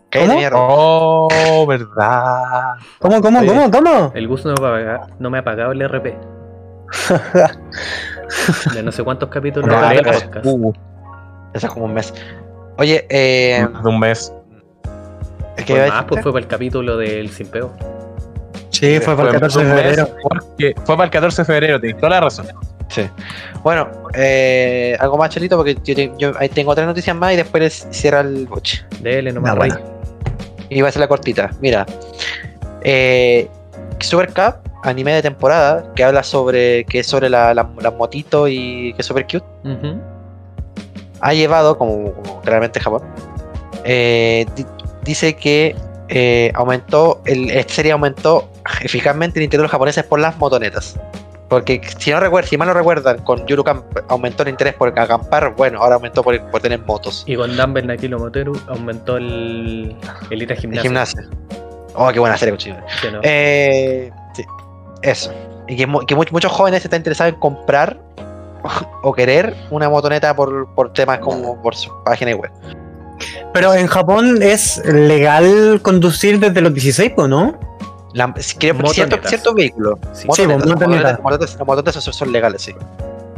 [0.09, 0.57] ¿Qué mierda?
[0.59, 2.73] Oh, verdad.
[2.99, 3.47] ¿Cómo, cómo, Oye.
[3.47, 4.11] cómo, cómo?
[4.15, 4.53] El Gus no,
[5.19, 6.15] no me ha pagado el RP.
[8.73, 10.45] De no sé cuántos capítulos Vale, de pues, podcast.
[10.45, 10.73] uh,
[11.53, 12.13] Eso es como un mes.
[12.77, 14.33] Oye, eh, de un mes.
[15.57, 17.71] ¿qué Fue iba a más, pues fue para el capítulo del Simpeo.
[18.69, 20.07] Sí, fue para el 14 de febrero.
[20.23, 22.47] porque fue para el 14 de febrero, tienes toda la razón.
[23.63, 27.35] Bueno, eh, algo más chelito porque yo, te- yo ahí tengo otras noticias más y
[27.35, 28.83] después les cierra el boche.
[29.01, 29.69] Dele nomás, rey.
[29.71, 29.98] bueno.
[30.69, 31.49] Y va a ser la cortita.
[31.61, 31.85] Mira,
[32.83, 33.47] eh,
[33.99, 38.47] Super Cup, anime de temporada, que habla sobre que es sobre la, la, la motito
[38.47, 39.43] y que es super cute.
[41.21, 43.01] Ha llevado, como, como claramente Japón,
[43.83, 44.65] eh, di-
[45.03, 45.75] dice que
[46.07, 48.49] eh, aumentó, el, esta serie aumentó
[48.81, 50.97] eficazmente el interés de los japoneses por las motonetas.
[51.49, 54.87] Porque si no recuerdo, si mal no recuerdan, con Yuru Camp aumentó el interés por
[54.97, 57.23] acampar, bueno, ahora aumentó por, por tener motos.
[57.25, 59.95] Y con Dumbbell Nakilo Moteru aumentó el,
[60.29, 60.83] el ir a El gimnasio.
[60.83, 61.21] gimnasio.
[61.95, 62.77] Oh, qué buena serie, cochino.
[63.01, 63.19] ¿sí no?
[63.23, 64.43] Eh, sí,
[65.01, 65.33] eso.
[65.67, 67.99] Y que, mu- que mu- muchos jóvenes están interesados en comprar
[69.03, 72.51] o querer una motoneta por, por temas como por su página web.
[73.53, 77.59] Pero en Japón es legal conducir desde los 16, ¿o no?
[78.13, 78.93] La, Motonetas.
[78.93, 79.99] cierto, ciertos vehículos.
[80.13, 80.21] Sí.
[80.21, 80.69] Sí, Motonetas, motonetas.
[80.69, 82.73] motonetas, motonetas, las motonetas son, legales, sí.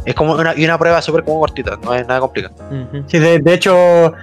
[0.05, 2.55] Es como una, y una prueba súper como cortita, no es nada complicado.
[3.07, 4.13] Sí, de, de hecho,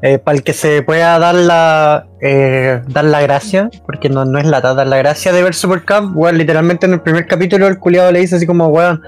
[0.00, 4.38] eh, para el que se pueda dar la eh, dar la gracia, porque no, no
[4.38, 7.78] es la dar la gracia de ver Supercamp, weón, literalmente en el primer capítulo el
[7.78, 9.02] culiado le dice así como, weón,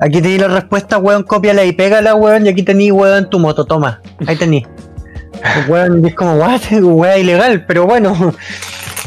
[0.00, 3.64] aquí tenéis la respuesta, weón, cópiala y pégala, weón, y aquí tenéis, weón, tu moto,
[3.64, 4.66] toma, ahí tenéis.
[5.68, 8.34] Weón, y es como, what, weón, ilegal, pero bueno,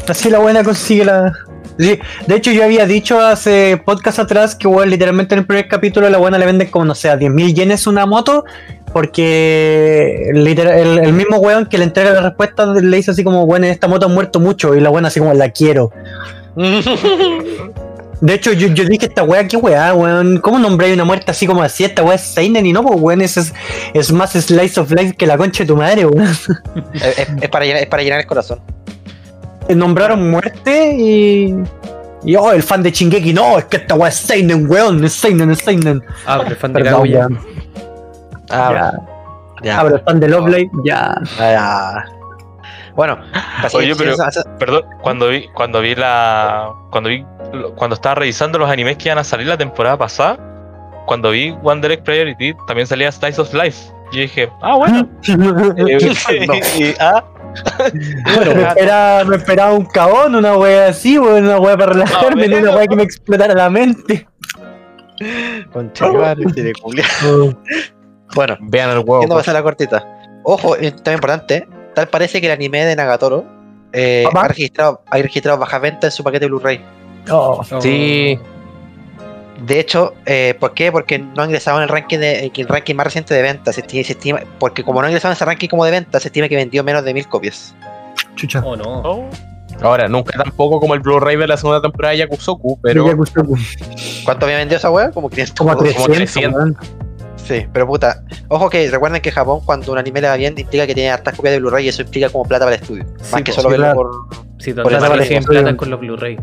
[0.06, 1.32] así la buena consigue la...
[1.78, 5.68] Sí, de hecho yo había dicho hace podcast atrás que weón, literalmente en el primer
[5.68, 8.44] capítulo la buena le venden como, no sé, a 10.000 yenes una moto
[8.92, 13.46] porque literal- el, el mismo weón que le entrega la respuesta le dice así como,
[13.46, 15.92] bueno, esta moto ha muerto mucho y la buena así como, la quiero.
[18.20, 20.38] De hecho, yo, yo dije esta weá, qué weá, weón.
[20.38, 21.84] ¿Cómo nombré una muerte así como así?
[21.84, 23.54] Esta weá es Seinen y no, pues weón, es, es,
[23.94, 26.26] es más slice of life que la concha de tu madre, weón.
[27.40, 28.58] es para llenar, es para llenar el corazón.
[29.74, 31.54] Nombraron muerte y.
[32.24, 35.12] Y oh, el fan de Chingeki, no, es que esta weá es Seinen, weón, es
[35.12, 36.02] Seinen, es Seinen.
[36.26, 37.38] Ah, pero el fan de Perdón.
[38.50, 38.92] Ah, Ya.
[39.62, 39.80] ya.
[39.80, 41.14] Ah, el fan de Lovely, ya.
[41.38, 42.04] Ah, ya.
[42.96, 43.16] Bueno,
[43.74, 44.16] Oye, pero-
[44.58, 46.72] Perdón, cuando vi, cuando vi la.
[46.90, 47.24] Cuando vi.
[47.76, 50.36] Cuando estaba revisando los animes que iban a salir la temporada pasada,
[51.06, 53.90] cuando vi One Direct Priority, también salía Slice of Life.
[54.10, 55.08] Y yo dije, ah, bueno.
[55.76, 55.98] Eh,
[56.78, 57.22] y- ah,
[58.34, 62.44] Bueno, me esperaba, me esperaba un cabón, una wea así, weón, una wea para relajarme,
[62.44, 64.26] Ah, no una wea que me explotara la mente.
[65.72, 66.72] Concha de.
[68.34, 69.24] Bueno, Vean el huevo.
[69.24, 69.38] a pues.
[69.38, 70.06] pasar la cortita.
[70.44, 71.66] Ojo, eh, también importante.
[71.94, 73.44] Tal parece que el anime de Nagatoro
[73.92, 76.84] eh, ha registrado, ha registrado baja venta en su paquete Blu-ray.
[77.30, 77.62] Oh.
[77.80, 78.38] Sí,
[79.66, 80.92] De hecho, eh, ¿por qué?
[80.92, 83.74] Porque no ha ingresado en el ranking de, el ranking más reciente de ventas.
[83.74, 86.22] Se estima, se estima- porque como no ha ingresado en ese ranking como de ventas,
[86.22, 87.74] se estima que vendió menos de mil copias.
[88.36, 88.62] chucha.
[88.64, 88.84] Oh, no.
[89.04, 89.30] oh,
[89.82, 93.04] ahora, nunca tampoco como el Blu-ray de la segunda temporada de Yakusoku, pero.
[94.24, 95.10] ¿Cuánto había vendido esa wea?
[95.10, 95.54] Como 500.
[95.56, 96.54] como a 300, 300.
[96.54, 96.76] weón.
[97.36, 98.22] Sí, pero puta.
[98.48, 101.34] Ojo que recuerden que Japón, cuando un anime le va bien, implica que tiene hartas
[101.34, 103.04] copias de Blu-ray y eso implica como plata para el estudio.
[103.22, 103.96] Sí, más que solo sí, verlo claro.
[103.96, 104.36] por.
[104.62, 105.00] Sí, Por eso,
[105.46, 106.36] plata yo- con los Blu-ray.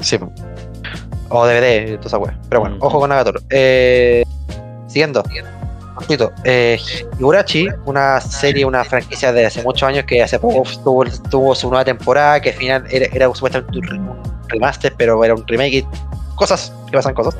[0.00, 0.18] Sí.
[1.28, 2.38] O DVD, toda esa wea.
[2.48, 2.82] Pero bueno, Mm.
[2.82, 3.40] ojo con Nagatoro.
[3.50, 4.24] Eh,
[4.86, 5.22] siguiendo.
[6.44, 6.78] Eh,
[7.18, 11.68] Higurashi, una serie, una franquicia de hace muchos años que hace poco tuvo, tuvo su
[11.70, 15.46] nueva temporada, que al final era, era supuestamente un re- un remaster, pero era un
[15.46, 15.86] remake y
[16.34, 17.34] cosas, que pasan cosas.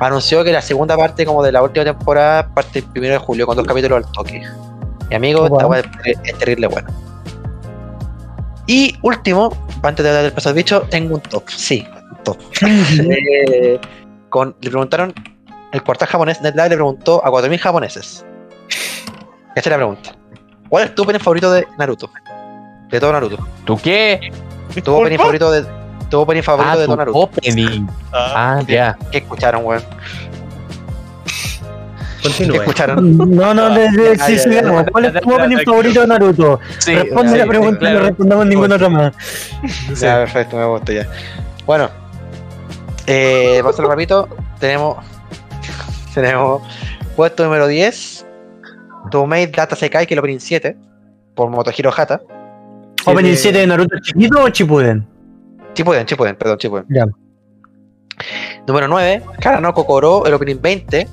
[0.00, 3.46] Anunció que la segunda parte como de la última temporada parte el primero de julio
[3.46, 4.42] con dos capítulos al toque.
[5.10, 5.68] Y amigo, esta bueno.
[5.68, 6.90] wea es, es terrible buena.
[8.66, 9.50] Y último,
[9.82, 11.86] antes de hablar del paso al bicho, tengo un top, sí,
[12.62, 13.78] Eh,
[14.28, 15.12] con, le preguntaron,
[15.72, 18.24] el portal japonés, NetLive le preguntó a 4.000 japoneses.
[19.54, 20.14] Esta es la pregunta.
[20.68, 22.10] ¿Cuál es tu opening favorito de Naruto?
[22.90, 23.46] De todo Naruto.
[23.64, 24.32] ¿tú qué?
[24.82, 25.64] Tu opening favorito de,
[26.08, 27.18] tu opening favorito Ah, de tu todo Naruto.
[27.18, 27.86] opening.
[28.12, 28.96] ah, Ah, ya.
[29.10, 29.82] ¿Qué escucharon, weón?
[32.22, 32.56] ¿Qué Continúe.
[32.62, 33.16] escucharon?
[33.34, 34.84] No, no, de, de, sí, sí, no.
[34.92, 36.60] ¿Cuál es tu opening favorito de Naruto?
[36.78, 37.98] Sí, Responde sí, la pregunta y claro.
[37.98, 39.12] no respondamos ninguna otra más.
[40.00, 41.06] Ya, perfecto, me gusta ya.
[41.66, 41.90] Bueno,
[43.06, 44.28] eh, vamos a hacerlo rapidito.
[44.58, 44.96] Tenemos,
[46.14, 46.62] tenemos
[47.16, 48.26] puesto número 10,
[49.10, 50.76] Tomei Data Sekai, que el opening 7,
[51.34, 52.20] por Motohiro Hata.
[53.06, 55.06] ¿Opening 7 de Naruto chiquito o Chipuden?
[55.74, 56.84] Chipuden, Chipuden, perdón, Chipuden.
[56.88, 57.06] Ya.
[58.66, 61.08] Número 9, Karano Kokoro, el opening 20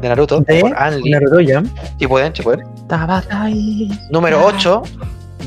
[0.00, 0.60] de Naruto, ¿De?
[0.60, 1.10] por Anli.
[1.10, 1.62] Naruto ya.
[1.98, 2.62] Chipuden, Chipuden.
[4.10, 4.82] Número 8,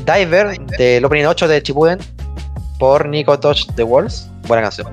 [0.04, 1.98] Diver, del opening 8 de Chipuden,
[2.78, 4.28] por Nico Touch the Walls.
[4.48, 4.88] Buena canción.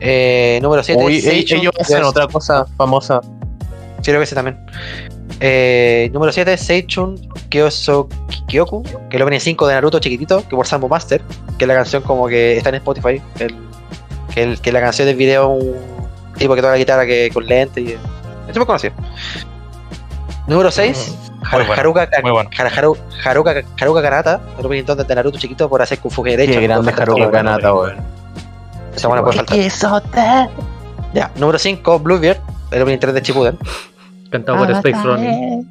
[0.00, 3.20] Eh, número 7, Uy, e- ellos hacen otra cosa famosa.
[3.98, 4.58] Sí, creo que sí también.
[5.40, 7.16] Eh, número 7, Seichun
[7.48, 8.08] Kyoso
[8.48, 11.22] Kyoku, que el opening 5 de Naruto chiquitito, que por Sambo Master,
[11.58, 13.54] que es la canción como que está en Spotify, el,
[14.34, 15.76] que, el- que la canción del video un
[16.36, 17.96] tipo que toca la guitarra que, con lente y...
[18.48, 18.94] Es muy conocido.
[20.48, 21.14] Número 6,
[21.52, 22.50] Muy bueno, Haruka, muy bueno.
[22.50, 26.52] Haru- Haruka, Haruka Kanata, el opening 2 de Naruto chiquito por hacer Kung Fu derecho.
[26.58, 28.21] Qué grande Haruka Kanata, weón.
[28.94, 30.50] Esa buena puede faltar.
[31.14, 32.38] Ya, número 5, Bluebeard,
[32.70, 33.58] el opening 3 de Chipuden.
[34.30, 35.68] Cantado por Space Running.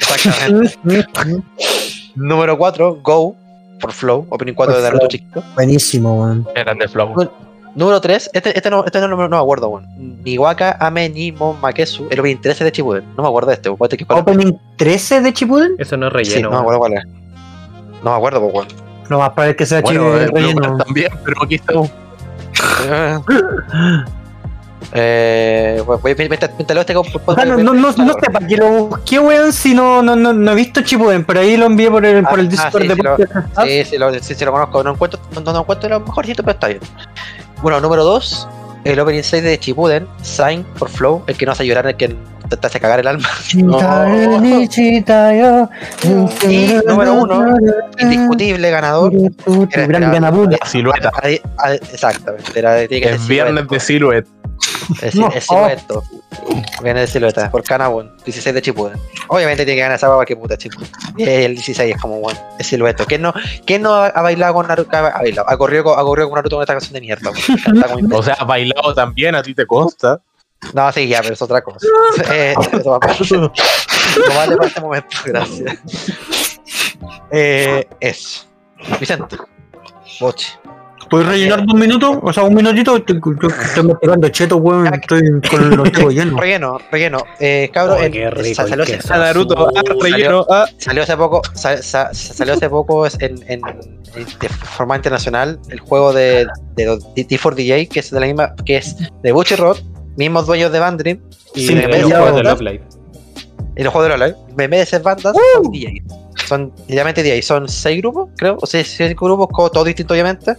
[0.00, 0.78] Exactamente.
[2.16, 3.36] Número 4, Go,
[3.80, 5.44] por Flow, opening 4 Por de Naruto chiquito.
[5.54, 6.46] Buenísimo, weón.
[6.56, 7.14] Eran de Flow.
[7.76, 9.86] Número 3, este, este, no, este no, no me acuerdo, weón.
[10.24, 13.04] Niwaka Ame ni Mon Makesu, el opening 13 de Chibuden.
[13.16, 13.88] No me acuerdo de este, weón.
[14.08, 15.76] Opening 13 de Chipuden.
[15.78, 16.50] Eso no es Sí, relleno.
[16.50, 17.04] no me acuerdo cuál es.
[18.02, 18.66] No me acuerdo, weón.
[19.08, 20.60] No más para que sea Bueno, Chipuden el relleno.
[20.68, 21.90] Lucas también, pero aquí estamos.
[24.92, 28.30] Eh, bueno, voy a mientras mientras leo este con- O sea, no, no, no, sé
[28.32, 31.58] para qué lo busqué, weón, si no, no, no, no he visto Chipuden, pero ahí
[31.58, 33.16] lo envié por el, por el Ah, Discord sí, de sí, lo-.
[33.16, 34.82] Sí, sí, lo, sí, lo conozco.
[34.82, 36.80] No encuentro, no, no, no encuentro lo mejorcito, pero está bien.
[37.60, 38.48] Bueno, número 2,
[38.84, 42.08] el opening 6 de Chipuden, Sign for Flow, el que no hace llorar, el que
[42.08, 43.28] te, hace cagar el alma.
[46.48, 47.56] Y número uno,
[47.98, 49.12] indiscutible ganador.
[49.70, 50.50] era Gran ganador.
[50.50, 51.10] La silueta.
[51.92, 54.28] Exactamente, era, tiene que Es viernes de silueta.
[55.02, 55.28] Es, No.
[55.28, 56.02] es silueto.
[56.82, 58.98] Viene de silueta, por Kanabun, 16 de Chipuden.
[59.28, 60.88] Obviamente tiene que ganar esa baba que puta Chipuden.
[61.16, 63.04] Y el 16 es como bueno, es silueto.
[63.06, 63.34] ¿Quién no,
[63.66, 64.96] quién no ha, ha bailado con Naruto?
[64.96, 67.30] Ha, bailado, ha corrido, con- ha corrido con Naruto con esta canción de mierda.
[68.12, 70.20] O sea, bailado también, a ti te consta.
[70.72, 71.86] No, sí, ya, pero es otra cosa.
[72.32, 73.24] eh, eso va aparte.
[73.36, 73.50] No
[74.34, 75.78] vale para este momento, gracias.
[77.30, 78.46] Eh, eso.
[78.98, 79.36] Vicente.
[80.20, 80.58] Boche.
[81.10, 82.18] ¿Puedes rellenar dos minutos?
[82.22, 82.96] O sea, un minutito.
[82.96, 84.92] Estoy, yo estoy masticando cheto, weón.
[84.92, 86.40] Estoy con los dedos llenos.
[86.40, 87.18] Relleno, relleno.
[87.40, 87.70] Eh,
[88.54, 90.66] salió, Naruto, ah, relleno, ah.
[90.76, 93.80] salió hace poco, sa- sa- salió hace poco en, en- en-
[94.14, 96.46] de forma internacional el juego de,
[96.76, 99.78] de los D4DJ, que es de la misma, que es de Butcherrod,
[100.16, 101.20] mismos dueños de Bandrim,
[101.54, 101.92] y Sí, de pillado.
[102.00, 102.84] ser juego de bandas, Love Live.
[103.76, 106.02] y los juegos de LoL, en vez de ser bandas, son DJs.
[106.46, 110.54] Son literalmente DJs, son seis grupos, creo, o sea, cinco grupos, co- todos distintos obviamente.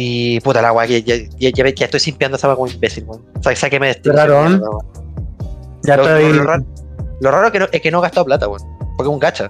[0.00, 3.24] Y puta la guay, ya, ya, ya, ya estoy simpiando esa weá como imbécil, weón.
[3.36, 4.10] O sea, sáqueme de este.
[4.10, 4.12] ¿eh?
[5.82, 6.22] Ya Lo, estoy.
[6.32, 6.64] lo- lo raro,
[7.20, 8.62] lo raro que no- es que no he gastado plata, weón.
[8.96, 9.48] Porque es un gacha.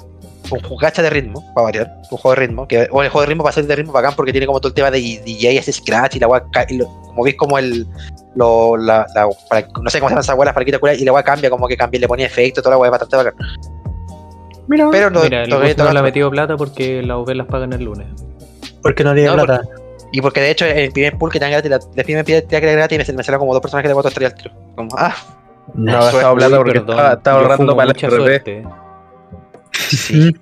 [0.50, 1.92] Un, un gacha de ritmo, para variar.
[2.10, 2.66] Un juego de ritmo.
[2.66, 4.68] Que, o el juego de ritmo para ser de ritmo bacán porque tiene como todo
[4.68, 7.86] el tema de DJ, ese scratch y la lo- Como veis, como el.
[8.34, 11.04] Lo, la, la- para- no sé cómo se llama esa weá, la faraquita cura, y
[11.04, 13.34] la weá cambia, como que cambia, le ponía efecto, toda la weá es bastante bacán.
[14.66, 17.72] Mira, Pero no, Mira, el no le ha metido plata porque las OV las pagan
[17.74, 18.06] el lunes.
[18.82, 19.62] porque no tiene No, plata.
[20.12, 22.24] Y porque de hecho, en el primer pool que te dan gratis, la, la primer
[22.24, 24.32] pide te dan gratis y me, me salieron como dos personas que de cuatro estrellas
[24.32, 24.54] al tiro.
[24.74, 25.14] Como, ah,
[25.74, 28.08] No ha gastado plata Uy, porque perdón, estaba, estaba ahorrando para la RP.
[28.08, 28.64] suerte.
[29.72, 30.34] sí.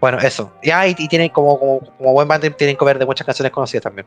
[0.00, 0.52] Bueno, eso.
[0.62, 3.50] Y, ah, y, y tienen como, como, como buen band, tienen cover de muchas canciones
[3.52, 4.06] conocidas también.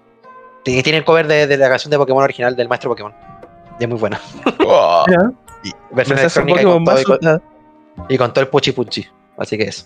[0.63, 3.13] Y tienen cover de, de la canción de Pokémon original del maestro Pokémon.
[3.79, 4.19] Y es muy buena.
[4.69, 5.05] Oh.
[5.63, 7.39] Y ¿no versión se hace un electrónica y Pokémon con, todo, y, Mazo?
[7.95, 9.07] con, y con todo el puchi puchi.
[9.37, 9.85] Así que eso.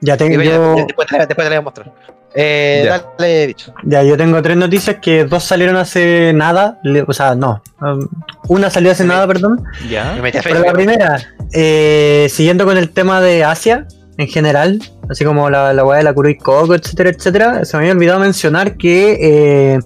[0.00, 0.42] Ya tengo.
[0.42, 1.92] yo- después, te, después te la voy a mostrar.
[2.36, 3.04] Eh, Ya.
[3.16, 3.72] Dale, bicho.
[3.84, 6.80] Ya, yo tengo tres noticias que dos salieron hace nada.
[6.82, 7.62] le- o sea, no.
[7.80, 8.08] um,
[8.48, 9.08] una salió hace Sí.
[9.08, 9.62] nada, perdón.
[9.88, 10.16] ¿Ya?
[10.20, 11.20] Me Pero la primera,
[11.52, 13.86] eh, siguiendo con el tema de Asia
[14.18, 17.82] en general, así como la, la weá de la Kuroi Coco, etcétera, etcétera, se me
[17.84, 19.78] había olvidado mencionar que eh,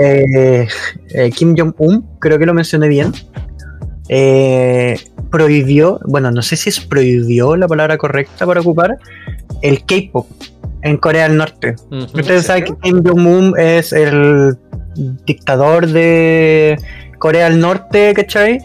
[0.00, 0.68] eh,
[1.14, 3.12] eh, Kim Jong-un, creo que lo mencioné bien,
[4.08, 4.98] eh,
[5.30, 8.98] prohibió, bueno, no sé si es prohibió la palabra correcta para ocupar,
[9.62, 10.26] el K-pop
[10.82, 11.74] en Corea del Norte.
[11.90, 14.56] Ustedes saben que Kim Jong-un es el
[15.26, 16.78] dictador de
[17.18, 18.60] Corea del Norte, ¿cachai?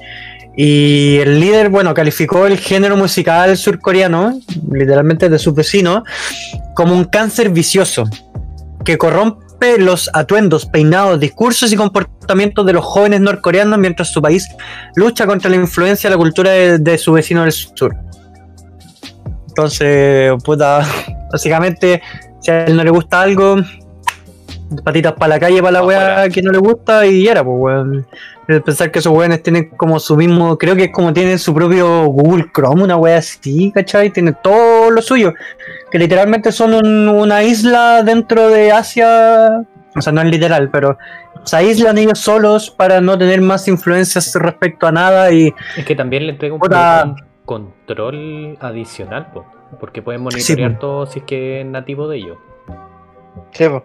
[0.56, 4.40] Y el líder, bueno, calificó el género musical surcoreano,
[4.72, 6.03] literalmente de sus vecinos,
[6.76, 8.03] como un cáncer vicioso
[8.86, 9.44] que corrompe
[9.77, 14.48] los atuendos, peinados, discursos y comportamientos de los jóvenes norcoreanos mientras su país
[14.95, 17.95] lucha contra la influencia de la cultura de, de su vecino del sur.
[19.48, 20.85] Entonces, puta,
[21.31, 22.02] básicamente,
[22.41, 23.57] si a él no le gusta algo,
[24.84, 28.07] patitas para la calle, para la weá que no le gusta y era, pues weón.
[28.48, 31.53] El Pensar que esos weones tienen como su mismo, creo que es como tienen su
[31.53, 34.10] propio Google Chrome, una weá así, ¿cachai?
[34.10, 35.34] Tienen todo lo suyo,
[35.90, 39.64] que literalmente son un- una isla dentro de Asia,
[39.95, 40.98] o sea, no es literal, pero
[41.44, 45.95] se aíslan ellos solos para no tener más influencias respecto a nada y Es que
[45.95, 47.15] también le entrega un,
[47.45, 49.45] control adicional, po,
[49.80, 52.38] porque pueden monitorear todo si es que es nativo de ellos.
[53.52, 53.84] Sí, po.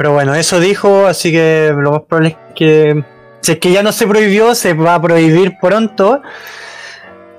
[0.00, 3.04] Pero bueno, eso dijo, así que lo más probable es que
[3.42, 6.22] si es que ya no se prohibió, se va a prohibir pronto.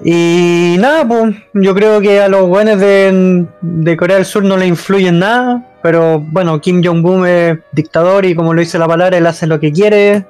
[0.03, 4.57] Y nada, pues yo creo que a los buenos de, de Corea del Sur no
[4.57, 5.65] le influyen nada.
[5.81, 9.59] Pero bueno, Kim Jong-un es dictador y como lo dice la palabra, él hace lo
[9.59, 10.23] que quiere.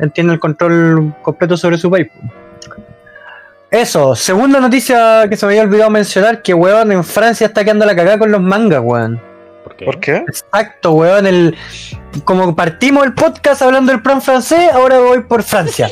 [0.00, 2.08] Él tiene el control completo sobre su país.
[2.08, 2.74] po.
[3.70, 7.86] Eso, segunda noticia que se me había olvidado mencionar, que weón en Francia está quedando
[7.86, 9.33] la cagada con los mangas, weón.
[9.78, 10.12] ¿Por ¿Por qué?
[10.12, 10.24] ¿Por qué?
[10.28, 11.26] Exacto, weón.
[11.26, 11.56] El,
[12.24, 15.90] como partimos el podcast hablando del plan francés, ahora voy por Francia.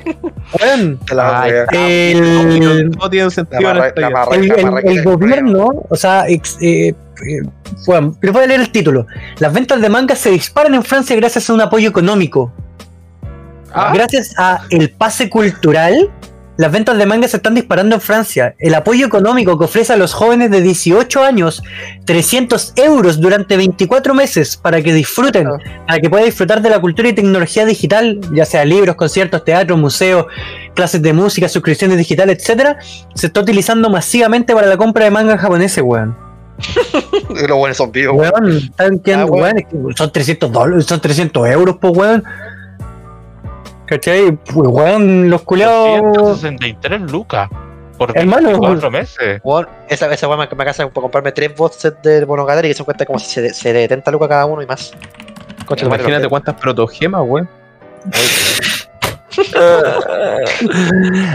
[0.60, 0.98] weón.
[1.18, 1.52] Ay.
[1.72, 6.88] El, No tiene sentido el, el- el gobierno, o sea, ex- eh,
[7.28, 7.42] eh,
[7.86, 9.06] bueno, les voy a leer el título.
[9.38, 12.52] Las ventas de manga se disparan en Francia gracias a un apoyo económico.
[13.72, 13.90] Ah.
[13.92, 16.10] Gracias a el pase cultural,
[16.58, 18.54] las ventas de manga se están disparando en Francia.
[18.58, 21.62] El apoyo económico que ofrece a los jóvenes de 18 años
[22.06, 25.48] 300 euros durante 24 meses para que disfruten,
[25.86, 29.76] para que puedan disfrutar de la cultura y tecnología digital, ya sea libros, conciertos, teatro,
[29.76, 30.26] museos,
[30.74, 32.78] clases de música, suscripciones digitales, etcétera,
[33.14, 36.16] se está utilizando masivamente para la compra de manga japoneses, weón.
[37.48, 38.32] Los buenos son vivos, weón.
[38.44, 39.42] Weón, están quedando- Ah, weón.
[39.42, 42.24] weón, es que son 300 dólares, son 300 euros, pues, weón.
[43.86, 44.32] ¿Cachai?
[44.32, 46.40] Pues, weón, los culiados.
[46.40, 47.48] 163 lucas
[47.98, 48.48] por Hermano.
[48.50, 49.40] 24 meses.
[49.44, 53.04] Weón, esa, esa weá me, me casa para comprarme tres box sets de Monogatari que
[53.06, 54.92] como se, se de 70 lucas cada uno y más.
[55.64, 57.48] Concha tu madre, Imagínate cuántas protogemas, weón.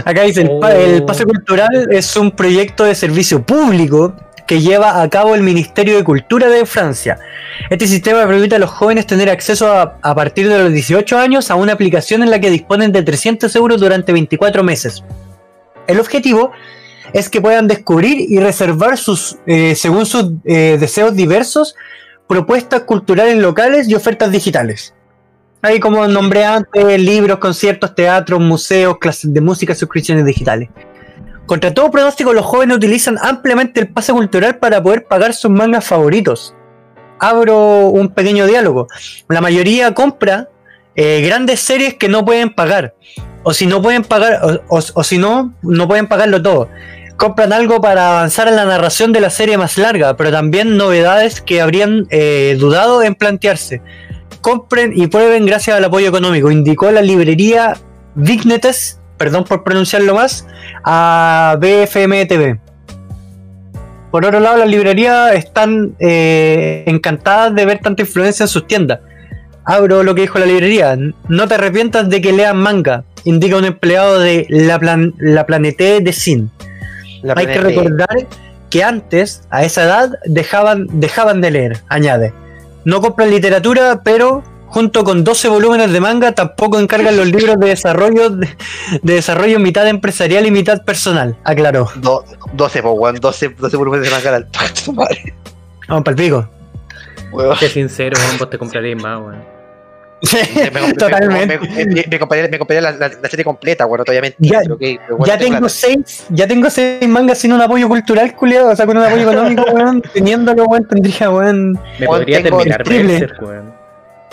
[0.04, 0.80] Acá dice, el, pa- Oh.
[0.80, 4.14] el pase cultural es un proyecto de servicio público
[4.46, 7.18] que lleva a cabo el Ministerio de Cultura de Francia.
[7.70, 11.50] Este sistema permite a los jóvenes tener acceso a, a partir de los 18 años
[11.50, 15.04] a una aplicación en la que disponen de 300 euros durante 24 meses.
[15.86, 16.52] El objetivo
[17.12, 21.74] es que puedan descubrir y reservar sus, eh, según sus eh, deseos diversos,
[22.26, 24.94] propuestas culturales locales y ofertas digitales.
[25.60, 30.70] Ahí como nombré antes, libros, conciertos, teatros, museos, clases de música, suscripciones digitales.
[31.46, 35.84] Contra todo pronóstico, los jóvenes utilizan ampliamente el pase cultural para poder pagar sus mangas
[35.84, 36.54] favoritos.
[37.18, 38.88] Abro un pequeño diálogo.
[39.28, 40.48] La mayoría compra
[40.94, 42.94] eh, grandes series que no pueden pagar.
[43.44, 46.68] O si no pueden pagar, o, si no, no pueden pagarlo todo.
[47.16, 51.40] Compran algo para avanzar en la narración de la serie más larga, pero también novedades
[51.40, 53.82] que habrían eh, dudado en plantearse
[54.42, 57.74] compren y prueben gracias al apoyo económico, indicó la librería
[58.14, 60.48] Vignetes, perdón por pronunciarlo más,
[60.82, 62.58] a BFM TV.
[64.10, 68.98] Por otro lado, las librerías están eh, encantadas de ver tanta influencia en sus tiendas.
[69.64, 70.98] Abro lo que dijo la librería.
[71.28, 76.00] No te arrepientas de que leas manga, indica un empleado de la, plan la Planete
[76.00, 76.50] de Sin.
[77.22, 78.26] La Hay que recordar
[78.70, 82.34] que antes, a esa edad, dejaban, dejaban de leer, añade.
[82.84, 84.42] No compran literatura, pero
[84.72, 88.48] junto con 12 volúmenes de manga, tampoco encargan los libros de desarrollo, de,
[89.02, 91.88] de desarrollo mitad empresarial y mitad personal, aclaró.
[91.96, 92.24] Do-
[92.54, 94.48] 12, po, weón, 12, 12 volúmenes de manga al
[94.84, 95.34] tu madre.
[95.88, 96.48] Vamos para el pico.
[97.32, 97.56] Weón.
[97.58, 99.52] Qué sincero, weón, vos te comprarías más, weón.
[100.32, 101.58] Me- me- Totalmente.
[101.58, 105.36] Me, me, la, la, la serie completa, bueno, todavía Ya- pero ok, pero bueno, Ya
[105.38, 109.02] tengo seis, ya tengo seis mangas sin un apoyo cultural, culiado, o sea, con un
[109.04, 110.00] apoyo económico, weón.
[110.14, 111.72] Teniéndolo, weón, tendría, weón.
[111.98, 112.84] Me podría terminar.
[112.84, 113.71] Berserk, weón.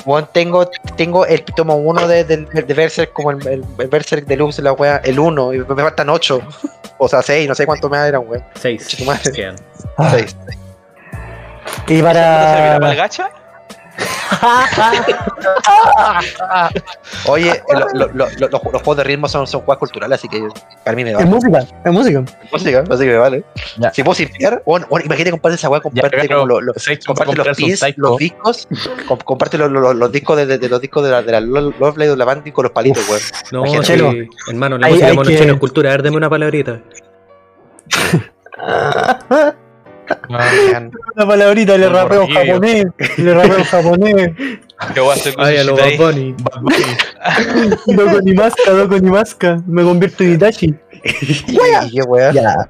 [0.05, 4.25] Weón, tengo, tengo el tomo 1 de, de, de Berserk, como el, el, el Berserk
[4.25, 6.41] Deluxe, la wea, el 1, y me, faltan 8.
[6.97, 8.43] O sea, 6, no sé cuánto me eran, weón.
[8.55, 8.87] Seis.
[8.87, 9.31] Chico madre.
[9.31, 9.55] quedan.
[9.97, 10.35] Ah, 6.
[11.87, 12.95] y ¿No servirá para el para.
[12.95, 13.29] gacha?
[17.27, 20.47] Oye, lo- lo- lo- lo- los, juegos de ritmo son, son juegos culturales, así que
[20.83, 21.29] para mí me Es vale.
[21.29, 22.23] música, es música.
[22.51, 23.43] Música, así que me vale.
[23.77, 23.93] Ya.
[23.93, 26.99] Si puedo simpiar, bueno, bueno, imagínate comprarte esa weá, Ya, pero, como lo- lo- ¿sabes
[26.99, 28.67] que comparte para los pins, los discos,
[29.07, 31.39] com- comparte los, los, los discos de, de- de los discos de la, de la
[31.41, 33.21] Lo- Lovely o la con los palitos, weón.
[33.51, 33.87] No, Imagínate.
[33.87, 34.11] Chelo.
[34.47, 35.89] hermano, la música monochino que- es cultura.
[35.89, 36.79] A ver, deme una palabrita.
[40.29, 42.85] Una palabrita, le rapeo japonés,
[43.17, 44.31] le rapeo japonés.
[44.93, 45.97] ¿Qué voy a hacer con Ay, a lo Bad?
[45.97, 46.35] Bunny.
[47.87, 49.61] Doko ni masca, Doko ni masca.
[49.67, 50.73] Me convierto en Itachi.
[51.03, 52.31] qué weá.
[52.31, 52.69] Ya.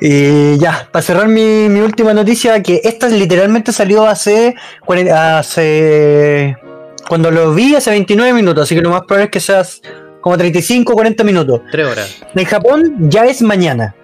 [0.00, 4.54] Y ya, para cerrar mi, mi última noticia, que esta literalmente salió hace,
[5.12, 6.56] hace.
[7.08, 9.82] Cuando lo vi hace 29 minutos, así que lo más probable es que seas
[10.22, 11.60] como 35 o 40 minutos.
[11.70, 12.22] Tres horas.
[12.34, 13.94] En Japón ya es mañana.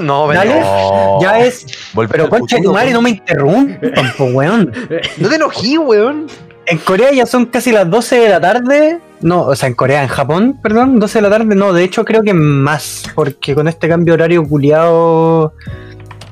[0.00, 0.60] No, Dale.
[0.60, 1.18] No.
[1.20, 1.66] Ya es.
[1.92, 4.72] Volver Pero concha de tu madre, no me interrumpan, po, weón.
[5.18, 6.26] no te enojí, weón.
[6.66, 8.98] En Corea ya son casi las 12 de la tarde.
[9.20, 11.54] No, o sea, en Corea, en Japón, perdón, 12 de la tarde.
[11.54, 13.04] No, de hecho creo que más.
[13.14, 15.52] Porque con este cambio horario culiado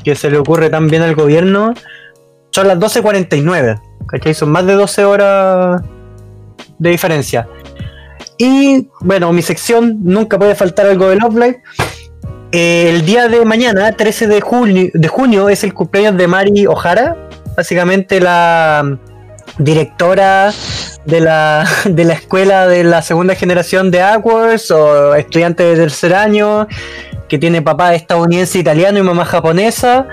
[0.04, 1.74] que se le ocurre tan bien al gobierno,
[2.50, 3.80] son las 12.49.
[4.08, 4.34] ¿Cachai?
[4.34, 5.82] Son más de 12 horas
[6.78, 7.48] de diferencia.
[8.38, 11.62] Y bueno, mi sección, nunca puede faltar algo de Love Live.
[12.52, 17.16] El día de mañana, 13 de junio, de junio, es el cumpleaños de Mari O'Hara.
[17.56, 18.98] Básicamente la
[19.56, 20.52] directora
[21.06, 26.14] de la, de la escuela de la segunda generación de Hogwarts o estudiante de tercer
[26.14, 26.68] año
[27.26, 30.06] que tiene papá estadounidense italiano y mamá japonesa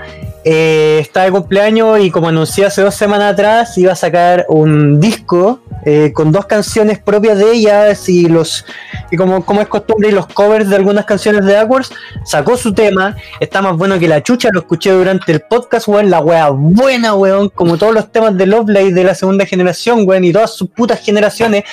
[0.44, 5.00] eh, está de cumpleaños y como anuncié hace dos semanas atrás, iba a sacar un
[5.00, 8.64] disco eh, con dos canciones propias de ellas y los
[9.10, 11.90] y como, como es costumbre y los covers de algunas canciones de Aquars,
[12.24, 16.10] sacó su tema, está más bueno que la chucha, lo escuché durante el podcast, weón,
[16.10, 20.24] la wea buena, weón, como todos los temas de Lovely de la segunda generación, weón,
[20.24, 21.64] y todas sus putas generaciones.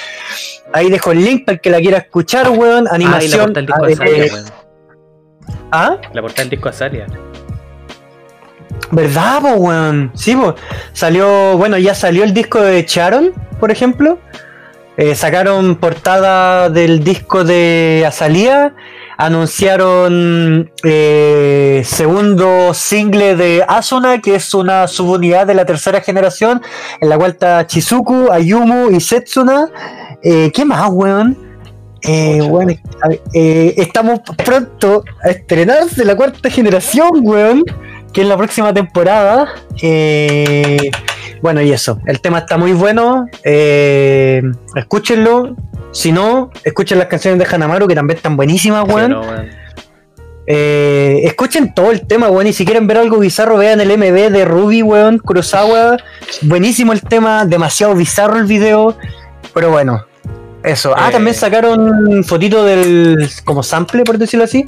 [0.74, 3.54] Ahí dejo el link para el que la quiera escuchar, weón, Ah, y la animación.
[3.54, 4.46] portada del disco ah, Azalia, eh, weón.
[5.72, 5.98] ¿Ah?
[6.14, 7.08] La portada del disco Azalia.
[8.92, 10.12] ¿Verdad, po, weón?
[10.16, 10.56] Sí, po.
[10.94, 14.20] Salió, bueno, ya salió el disco de Sharon, por ejemplo.
[14.98, 18.74] Eh, sacaron portada del disco de Azalía.
[19.18, 26.62] Anunciaron eh, segundo single de Asuna, que es una subunidad de la tercera generación,
[27.02, 29.68] en la cual está Chizuku, Ayumu y Setsuna.
[30.24, 31.38] Eh, ¿Qué más, weón?
[32.04, 32.74] Eh, bueno,
[33.34, 37.64] estamos pronto a estrenarse la cuarta generación, weón
[38.18, 39.48] que es la próxima temporada.
[39.80, 40.90] Eh,
[41.40, 42.00] bueno, y eso.
[42.08, 43.28] El tema está muy bueno.
[43.44, 44.42] eh,
[44.76, 45.56] escúchenlo.
[45.92, 49.12] Si no, escuchen las canciones de Hanamaru, que también están buenísimas, Sí, weón.
[49.12, 49.50] no, weón.
[50.48, 52.48] Eh, escuchen todo el tema, weón.
[52.48, 55.20] Y si quieren ver algo bizarro, vean el MV de Ruby, weón.
[55.20, 55.98] Kurosawa.
[56.42, 57.46] Buenísimo el tema.
[57.46, 58.98] Demasiado bizarro el video.
[59.54, 60.07] Pero bueno.
[60.68, 60.94] Eso.
[60.96, 61.12] Ah, Eh.
[61.14, 63.30] también sacaron fotito del.
[63.46, 64.66] como sample, por decirlo así.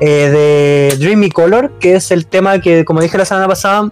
[0.00, 0.30] eh,
[0.90, 3.90] de Dreamy Color, que es el tema que, como dije la semana pasada,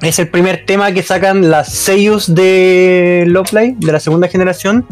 [0.00, 4.86] es el primer tema que sacan las seiyus de Lovely, de la segunda generación.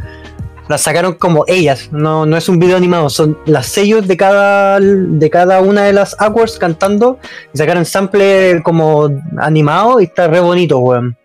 [0.69, 4.81] Las sacaron como ellas, no, no es un video animado, son las sellos de cada,
[4.81, 7.19] de cada una de las Aquars cantando.
[7.53, 11.17] Y sacaron sample como animado y está re bonito, weón.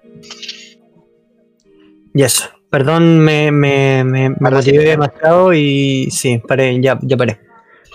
[2.14, 2.46] Y eso.
[2.70, 4.90] Perdón, me, me, me, me motivé ya.
[4.92, 7.40] demasiado y sí, paré, ya, ya paré.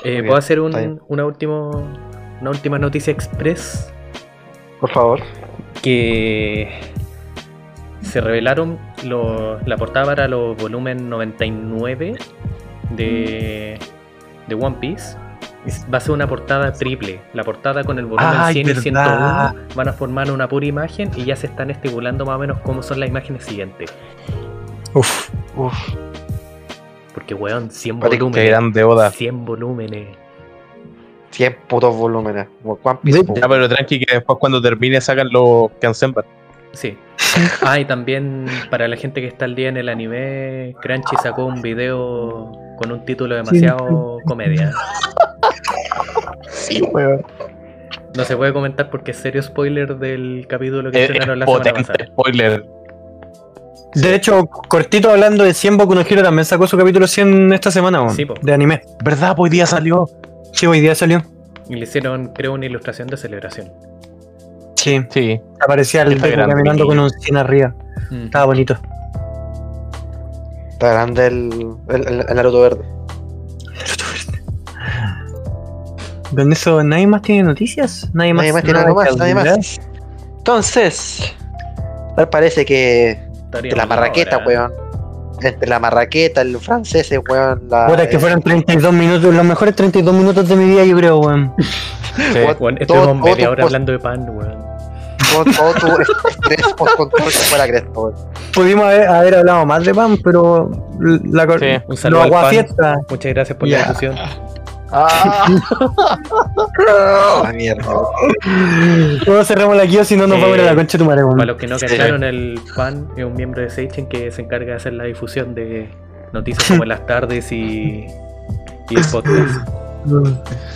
[0.05, 1.71] Eh, bien, ¿Puedo hacer un, una, último,
[2.41, 3.93] una última noticia express?
[4.81, 5.21] Por favor.
[5.83, 6.71] Que
[8.01, 12.15] se revelaron lo- la portada para los volumen 99
[12.97, 13.79] de,
[14.49, 15.17] de One Piece.
[15.93, 17.21] Va a ser una portada triple.
[17.35, 19.53] La portada con el volumen Ay, 100 y verdad.
[19.53, 22.59] 101 van a formar una pura imagen y ya se están estipulando más o menos
[22.61, 23.93] cómo son las imágenes siguientes.
[24.95, 25.31] Uf.
[25.57, 25.75] Uf.
[27.15, 28.49] Porque, weón, 100 Parece Qué volúmenes.
[28.51, 29.11] grande Oda.
[29.11, 30.09] 100 volúmenes.
[31.31, 32.47] 100 putos volúmenes.
[32.63, 33.25] Como One Piece, Sí.
[33.25, 33.35] po.
[33.35, 36.25] Ya, pero tranqui que después cuando termine sacan los Kansenban.
[36.73, 36.97] Sí.
[37.63, 41.45] Ah, y también para la gente que está al día en el anime, Crunchy sacó
[41.47, 44.73] un video con un título demasiado comedia.
[46.51, 47.25] Sí, weón.
[48.17, 51.63] No se puede comentar porque es serio spoiler del capítulo que Eh, estrenaron la semana
[51.73, 52.07] potente pasada.
[52.13, 52.67] spoiler.
[53.95, 57.71] De hecho, cortito hablando de 100 Boku no Hero también sacó su capítulo 100 esta
[57.71, 58.35] semana, weón, Sí, po.
[58.41, 58.83] de anime.
[59.05, 59.37] ¿Verdad?
[59.37, 60.09] Pues hoy día salió.
[60.53, 61.23] Sí, hoy día salió.
[61.69, 63.71] Y le hicieron, creo, una ilustración de celebración.
[64.77, 65.41] Sí, Sí.
[65.61, 67.75] aparecía el caminando con un 100 arriba.
[68.11, 68.25] Mm.
[68.25, 68.77] Estaba bonito.
[70.71, 72.85] Está grande el, el, el- el Naruto verde.
[76.35, 78.09] ¿Con eso nadie más tiene noticias?
[78.15, 79.81] Nadie más, Nadie más tiene nada más, nadie más.
[80.39, 81.35] Entonces,
[82.17, 83.21] tal parece que
[83.53, 84.47] Estaría entre la marraqueta, hora.
[84.47, 84.73] weón.
[85.43, 87.63] Entre la marraqueta, el francés, weón.
[87.69, 91.19] La, Puta, que fueron 32 minutos, los mejores 32 minutos de mi vida, yo creo,
[91.19, 91.55] weón.
[92.15, 92.41] Sí.
[92.61, 94.59] Weón, estuvimos media hora hablando de pan, weón.
[95.33, 98.15] todo, todo tu estrés por control se fue a la cresta, weón.
[98.55, 101.83] Pudimos haber, haber hablado más de pan, pero la Sí.
[101.89, 102.51] Un saludo lo al pan.
[102.51, 102.95] fiesta.
[103.09, 103.79] Muchas gracias por Ya.
[103.79, 104.15] la discusión.
[104.93, 105.47] Ah,
[106.89, 107.83] Ah, mierda.
[109.25, 111.05] Todos cerramos la guía, si no nos Eh, vamos a ir a la concha de
[111.05, 111.23] tu madre.
[111.31, 114.67] Para los que no cacharon, el pan es un miembro de Seichen que se encarga
[114.73, 115.89] de hacer la difusión de
[116.33, 118.07] noticias como en las tardes y,
[118.91, 119.69] y el podcast.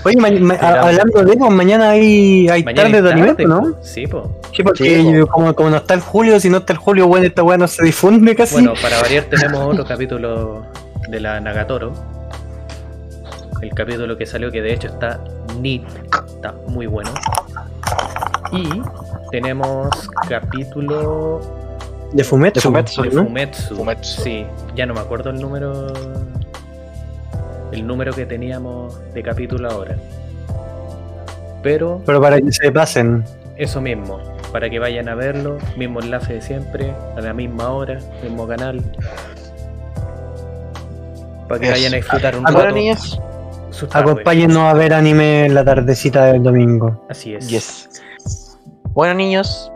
[0.04, 3.60] Oye, ma- ma- hablando de eso, mañana hay, hay Mañana tarde de anime, tarde, ¿no?
[3.62, 3.78] po.
[3.82, 4.30] Sí, po.
[4.54, 7.08] Sí, porque Sí, yo- como, como no está el Julio, si no está el Julio,
[7.08, 8.54] bueno, esta weá no se difunde casi.
[8.54, 10.64] Bueno, para variar tenemos otro capítulo
[11.08, 11.92] de la Nagatoro.
[13.66, 15.18] El capítulo que salió que de hecho está
[15.60, 15.82] neat,
[16.28, 17.10] está muy bueno.
[18.52, 18.80] Y
[19.32, 19.90] tenemos
[20.28, 21.40] capítulo
[22.12, 22.60] de Fumetsu.
[22.60, 23.24] De Fumetsu, de ¿no?
[23.24, 23.76] Fumetsu.
[23.76, 24.22] Fumetsu.
[24.22, 24.46] Sí,
[24.76, 25.92] ya no me acuerdo el número
[27.72, 29.96] el número que teníamos de capítulo ahora.
[31.64, 33.24] Pero Pero para que se pasen.
[33.56, 34.20] eso mismo,
[34.52, 38.80] para que vayan a verlo, mismo enlace de siempre, a la misma hora, mismo canal.
[41.48, 43.20] Para que vayan a disfrutar un rato niños.
[43.76, 44.10] Sus tardes.
[44.10, 47.04] Acompáñenos a ver anime en la tardecita del domingo.
[47.08, 47.48] Así es.
[47.48, 47.88] Yes.
[48.92, 49.70] Bueno, niños,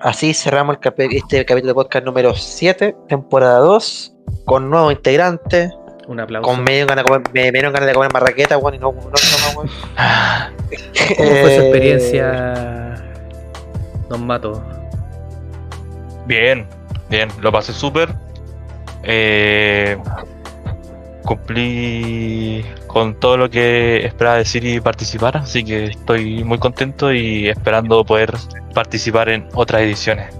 [0.00, 5.70] así cerramos el capi- este capítulo de podcast número 7, temporada 2, con nuevo integrante,
[6.08, 6.48] Un aplauso.
[6.48, 8.78] con me dieron ganas de comer, me, me dieron ganas de comer marraqueta, weón, y
[8.78, 9.70] no, no, no, no, weón.
[11.16, 12.94] ¿Cómo fue su experiencia
[14.08, 14.62] Don Mato.
[16.26, 16.66] Bien,
[17.08, 18.12] bien, lo pasé súper.
[19.04, 19.96] Eh,
[21.26, 27.48] cumplí con todo lo que esperaba decir y participar, así que estoy muy contento y
[27.48, 28.34] esperando poder
[28.72, 30.34] participar en otras ediciones.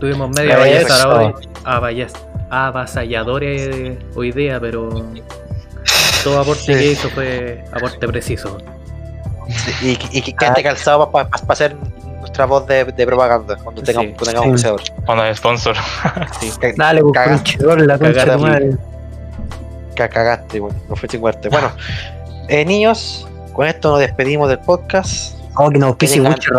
[0.00, 0.56] Tuvimos media
[1.64, 2.12] avallas-
[2.50, 4.90] Avasalladores hoy día, pero
[6.22, 6.72] todo aporte Sí.
[6.74, 8.58] que hizo fue aporte preciso.
[9.82, 11.74] Y, y que quede calzado para ser
[12.20, 14.14] nuestra voz de, de propaganda cuando tengamos, Sí.
[14.18, 14.64] cuando tengamos un Sí.
[14.66, 15.04] vencedor.
[15.06, 15.76] Cuando hay sponsor.
[16.76, 18.70] Dale, conchidor, la concha de madre.
[19.94, 21.48] Que cagaste, bueno, no fue chingüarte.
[21.48, 21.70] Bueno,
[22.48, 25.36] eh, niños, con esto nos despedimos del podcast.
[25.56, 26.52] Oh, que nos Tengan- mucho.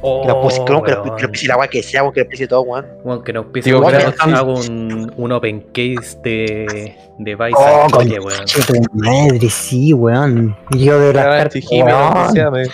[0.00, 1.16] Oh, que nos puse, que nos- que nos- weón.
[1.16, 3.24] que nos pise la que sea, que nos pise todo, weón.
[3.24, 8.44] Que nos pise Digo, hago un, un open case de, de Vice Oh, weón.
[8.66, 10.56] tu madre, sí, weón.
[10.70, 11.64] Yo de las cartas.
[11.70, 12.68] weón.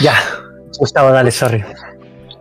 [0.00, 0.14] Ya.
[0.78, 1.62] Gustavo, dale, sorry.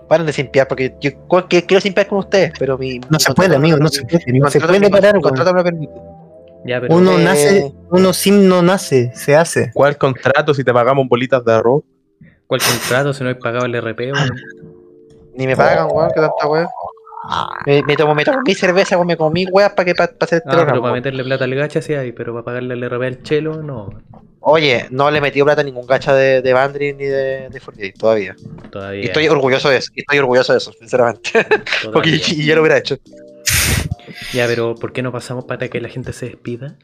[0.09, 1.11] Paren de simpiar, porque yo
[1.47, 2.99] quiero simpiar con ustedes, pero mi.
[3.09, 4.23] No se puede, amigo, no se puede.
[4.39, 5.21] No se puede parar, weón.
[5.21, 5.93] contrato me lo permite.
[6.65, 9.71] Ya, pero Uno Eh, nace, uno sin no nace, se hace.
[9.73, 11.83] ¿Cuál contrato si te pagamos bolitas de arroz?
[12.47, 14.11] ¿cuál contrato si no he pagado el RP?
[15.35, 16.67] Ni me pagan, weón, que tanta weón.
[17.65, 20.11] Me, me tomo, me tomo mi cerveza, weón, me como mi weas para que para
[20.19, 22.83] hacer este Ah, pero para meterle plata al gacha sí hay, pero para pagarle el
[22.83, 23.89] RP al chelo, no.
[24.41, 27.59] Oye, no le he metido plata a ningún gacha de, de Bandry ni de, de
[27.59, 28.35] Fortnite todavía.
[28.71, 29.01] Todavía.
[29.03, 31.31] Y estoy orgulloso de eso, y estoy orgulloso de eso, sinceramente.
[31.91, 32.17] Porque todavía.
[32.17, 32.97] yo, yo lo hubiera hecho.
[34.33, 36.75] Ya, pero ¿por qué no pasamos para que la gente se despida?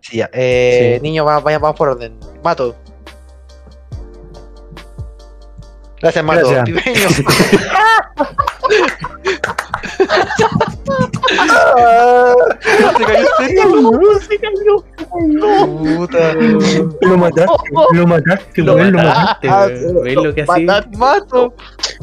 [0.00, 0.28] Sí, ya.
[0.32, 1.18] Eh, Sí.
[1.20, 2.18] Va- vaya- vamos por orden.
[2.42, 2.76] Mato.
[6.04, 6.50] Gracias, Mato.
[6.50, 7.16] Gracias.
[12.94, 14.20] Se cayó serio.
[14.20, 14.84] se cayó.
[15.96, 16.34] Puta.
[17.00, 19.48] Lo mataste, lo mataste, weón, lo mataste.
[20.02, 20.64] ¿Veis lo que así?
[20.66, 20.90] Mato.
[20.98, 21.54] Mato.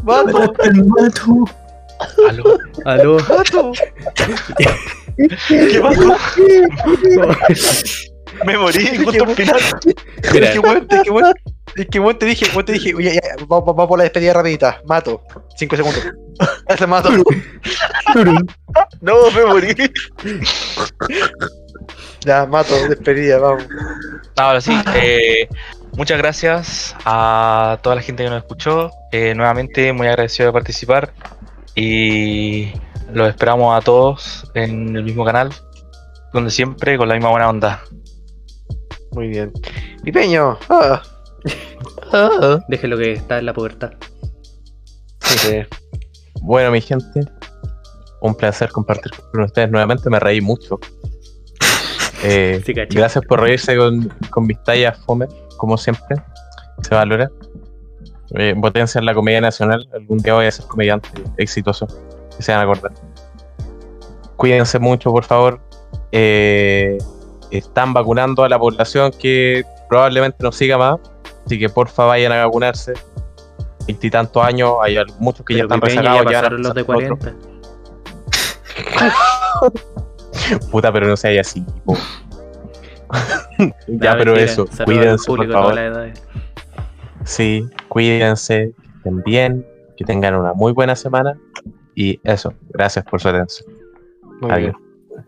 [0.04, 1.46] Mato.
[2.28, 2.58] Aló.
[2.86, 3.18] Aló.
[3.30, 3.72] Mato.
[5.48, 6.16] ¿Qué pasó?
[8.46, 9.60] Me morí justo al final.
[10.34, 10.48] Mira.
[10.52, 11.34] Es que weón, es que weón,
[11.76, 14.34] es que weón te dije, weón te dije, oye, ya, vamos, vamos por la despedida
[14.34, 14.82] rapidita.
[14.86, 15.22] Mato.
[15.58, 16.02] Cinco segundos.
[16.68, 17.10] Ese mato.
[19.02, 19.76] No, me morí.
[22.26, 23.66] Ya, mato, despedida, vamos.
[24.36, 25.48] Ahora sí, eh,
[25.94, 28.92] muchas gracias a toda la gente que nos escuchó.
[29.12, 31.14] Eh, nuevamente, muy agradecido de participar.
[31.76, 32.74] Y
[33.14, 35.54] los esperamos a todos en el mismo canal,
[36.34, 37.82] donde siempre con la misma buena onda.
[39.12, 39.52] Muy bien.
[40.04, 40.58] Pipeño.
[40.70, 41.02] Ah.
[42.14, 42.60] Ah.
[42.68, 43.92] Déjelo que está en la pubertad.
[45.20, 45.64] Sí.
[46.42, 47.22] Bueno, mi gente,
[48.22, 50.10] un placer compartir con ustedes nuevamente.
[50.10, 50.80] Me reí mucho.
[52.24, 55.26] Eh, Sí, gracias por reírse con, con mis tallas fome,
[55.58, 56.18] como siempre.
[56.84, 57.32] Se valora.
[58.36, 59.90] Eh, potencia en la comedia nacional.
[59.92, 61.88] Algún día voy a ser comediante exitoso.
[62.38, 62.92] Que se van a acordar.
[64.36, 65.60] Cuídense mucho, por favor.
[66.12, 67.00] Eh,
[67.52, 71.00] están vacunando a la población que probablemente no siga más.
[71.46, 72.94] Así que porfa vayan a vacunarse.
[73.88, 76.26] Veintitantos años, hay muchos que ya están rezagados.
[76.26, 77.30] ya ya pasaron los de empezar 40.
[77.30, 77.52] otros.
[80.72, 81.66] Puta, pero no sea así.
[81.86, 81.98] po.
[83.88, 86.14] ya, pero eso, Saludos cuídense, público favor.
[87.26, 91.38] Sí, cuídense, que estén bien, que tengan una muy buena semana.
[91.96, 93.70] Y eso, gracias por su atención.
[94.40, 94.76] Muy Adiós.
[95.10, 95.26] bien.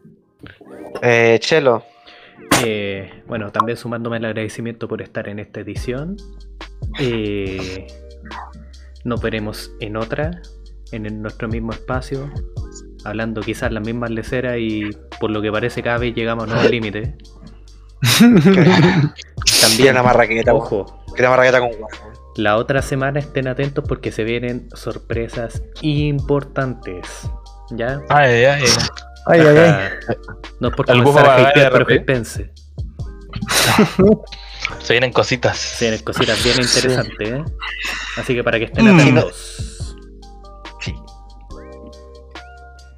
[1.02, 1.84] Eh, Chelo.
[2.61, 6.17] Eh, bueno, también sumándome el agradecimiento por estar en esta edición.
[6.99, 7.88] Eh,
[9.03, 10.41] nos veremos en otra,
[10.91, 12.30] en el- nuestro mismo espacio,
[13.03, 16.69] hablando quizás las mismas leceras y por lo que parece cada vez llegamos a nuevos
[16.69, 17.09] límites.
[19.61, 20.53] También, una marraqueta.
[20.53, 21.88] ojo, una marraqueta con huevo.
[22.35, 27.30] la otra semana estén atentos porque se vienen sorpresas importantes.
[27.72, 28.01] ¿Ya?
[28.09, 28.64] Ay, ay, ay.
[29.26, 30.16] Ay, ay, ay.
[30.60, 32.52] No es por ¿Algún comenzar a pero hypense.
[34.80, 35.58] Se vienen cositas.
[35.58, 37.43] Se vienen cositas bien interesantes, ¿eh?
[38.18, 39.00] Así que para que estén Mm.
[39.00, 39.95] atentos.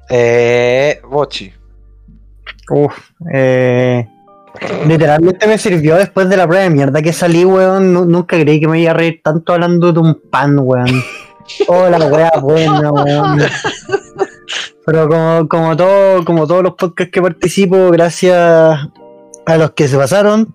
[0.08, 1.52] Eh, Bochi.
[2.70, 2.96] Uf,
[3.32, 4.06] eh,
[4.86, 7.92] literalmente me sirvió después de la prueba de mierda que salí, weón.
[7.92, 10.86] Nu- nunca creí que me iba a reír tanto hablando de un pan, weón.
[11.68, 13.38] Oh, la weá buena, weón.
[14.86, 18.34] Pero como, como todo, como todos los podcasts que participo, gracias
[19.46, 20.54] a los que se pasaron,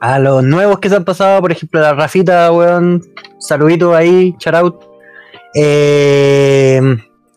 [0.00, 3.02] a los nuevos que se han pasado, por ejemplo, la Rafita, weón.
[3.38, 4.82] Saludito ahí, out.
[5.54, 6.80] Eh,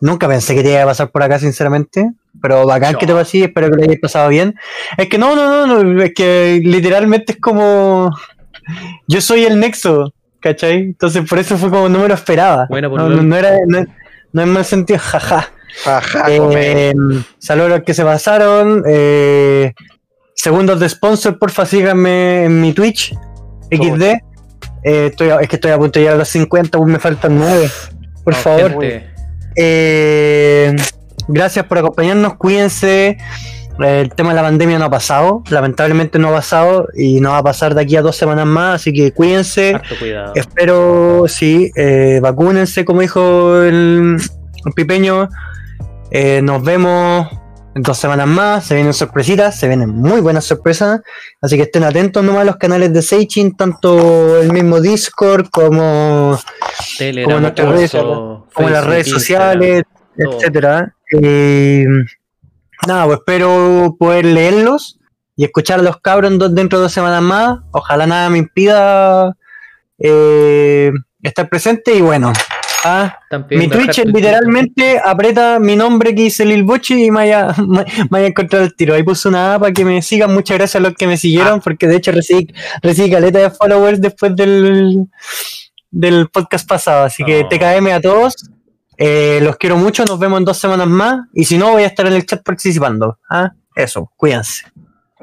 [0.00, 2.10] nunca pensé que te iba a pasar por acá, sinceramente.
[2.40, 4.54] Pero bacán que te pasé, espero que lo hayas pasado bien.
[4.96, 8.10] Es que no, no, no, no, es que literalmente es como.
[9.06, 10.12] Yo soy el nexo.
[10.44, 10.76] ¿cachai?
[10.76, 12.66] Entonces por eso fue como no me lo esperaba.
[12.68, 13.84] Bueno, por no, no, no era, no,
[14.32, 15.50] no es mal sentido, jaja.
[16.58, 16.94] Eh,
[17.38, 18.82] saludos a los que se pasaron.
[18.86, 19.72] Eh,
[20.34, 23.14] segundos de sponsor, porfa, síganme en mi Twitch,
[23.70, 24.02] XD.
[24.82, 27.38] Eh, estoy, es que estoy a punto de llegar a los 50, aún me faltan
[27.38, 27.70] 9.
[28.22, 28.84] Por No, favor.
[29.56, 30.74] Eh,
[31.28, 33.16] gracias por acompañarnos, cuídense.
[33.80, 37.30] Eh, El tema de la pandemia no ha pasado, lamentablemente no ha pasado y no
[37.30, 39.72] va a pasar de aquí a dos semanas más, así que cuídense.
[40.34, 44.16] Espero, sí, eh, vacúnense, como dijo el,
[44.64, 45.28] el pipeño.
[46.16, 47.26] Eh, nos vemos
[47.74, 48.64] en dos semanas más.
[48.66, 51.00] Se vienen sorpresitas, se vienen muy buenas sorpresas.
[51.40, 56.38] Así que estén atentos nomás a los canales de Seichin, tanto el mismo Discord como,
[56.96, 59.20] Telegram, como nuestras redes, como las Facebook, redes Instagram.
[59.20, 59.82] sociales,
[60.16, 60.36] todo.
[60.36, 60.94] etcétera.
[61.20, 61.86] Eh,
[62.86, 65.00] nada, pues espero poder leerlos
[65.34, 67.58] y escuchar a los cabros dentro de dos semanas más.
[67.72, 69.36] Ojalá nada me impida
[69.98, 70.92] eh,
[71.24, 72.32] estar presente y bueno.
[72.84, 73.18] Ah,
[73.50, 77.84] mi Twitch tu- literalmente aprieta mi nombre que dice Lil Bochi y me vaya, me
[78.10, 78.94] vaya a encontrar el tiro.
[78.94, 80.32] Ahí puse una app para que me sigan.
[80.32, 84.00] Muchas gracias a los que me siguieron, porque de hecho recibí, recibí caleta de followers
[84.00, 85.06] después del,
[85.90, 87.04] del podcast pasado.
[87.04, 87.48] Así que Oh.
[87.48, 88.34] TKM a todos.
[88.96, 91.26] Eh, los quiero mucho, nos vemos en dos semanas más.
[91.32, 93.18] Y si no, voy a estar en el chat participando.
[93.28, 94.64] Ah, Eso, cuídense.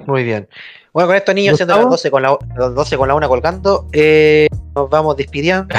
[0.08, 0.50] Muy bien.
[0.94, 1.96] Bueno, con estos niños siendo las Gustavo.
[1.96, 5.74] 12 con la, las 12 con la 1 colgando, eh, nos vamos despidiendo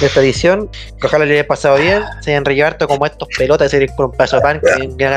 [0.00, 0.68] de esta edición.
[1.00, 2.02] Que ojalá les haya pasado bien.
[2.20, 4.60] Se hayan reído harto como estos pelotas de seguir con un pedazo de pan.
[4.60, 5.08] Que, que,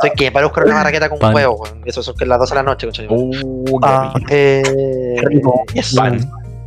[0.00, 1.30] soy que para buscar una marraqueta con Pan.
[1.30, 1.64] un huevo.
[1.84, 3.02] Eso son que las 12 de la noche, concha.
[3.08, 4.26] Uh, qué Ah, rico.
[4.30, 5.62] Eh, rico.
[5.74, 5.96] eso.
[5.96, 6.20] Pan.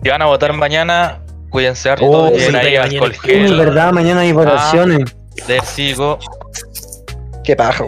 [0.03, 1.19] Si van a votar mañana,
[1.49, 2.05] cuídense harto.
[2.09, 5.13] Oh, sí, ahí mañana alcohol es verdad, mañana hay votaciones.
[5.47, 6.17] del cigo.
[7.43, 7.85] Qué paja.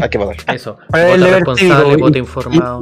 [0.00, 0.36] Hay que votar.
[0.54, 0.76] Eso.
[0.88, 2.80] Vota responsable, vota informado.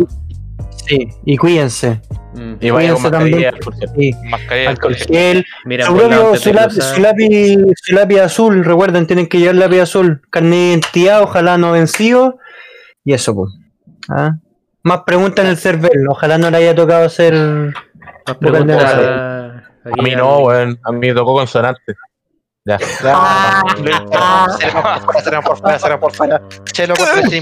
[0.87, 2.01] Sí, y cuídense.
[2.35, 2.55] Mm.
[2.61, 3.41] Y vaya con Cuídense también.
[3.41, 3.95] mascarilla, por cierto.
[3.99, 5.47] Sí, Mascarilla, alcohol gel.
[5.65, 6.53] Mira, Su, lápiz, su,
[7.01, 10.23] lápiz, su lápiz azul, recuerden, tienen que llevar lápiz azul.
[10.31, 12.39] Carnet de identidad, ojalá no vencido.
[13.05, 13.53] Y eso, pues.
[14.09, 14.33] ¿Ah?
[14.83, 17.35] Más preguntas en el server, ojalá no le haya tocado hacer.
[17.35, 19.07] Más preguntas base.
[19.07, 20.79] A mí no, weón.
[20.85, 21.95] A mí me tocó consonante.
[22.67, 22.79] Ya.
[23.03, 26.43] Ya, Seremos por fuera, seremos por fuera, seremos por fuera.
[26.73, 26.95] Chelo,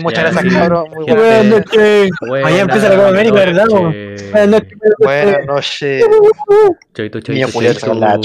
[0.02, 0.90] muchas Ya, gracias, cabrón.
[0.94, 1.14] Muy Ya.
[1.14, 1.24] bueno.
[1.24, 2.10] Buenas noches.
[2.20, 3.64] Mañana empieza la Copa América, ¿verdad?
[3.70, 4.30] noches.
[4.32, 4.78] Buenas noches.
[4.98, 6.04] Buenas noches.
[7.28, 8.18] Niño la.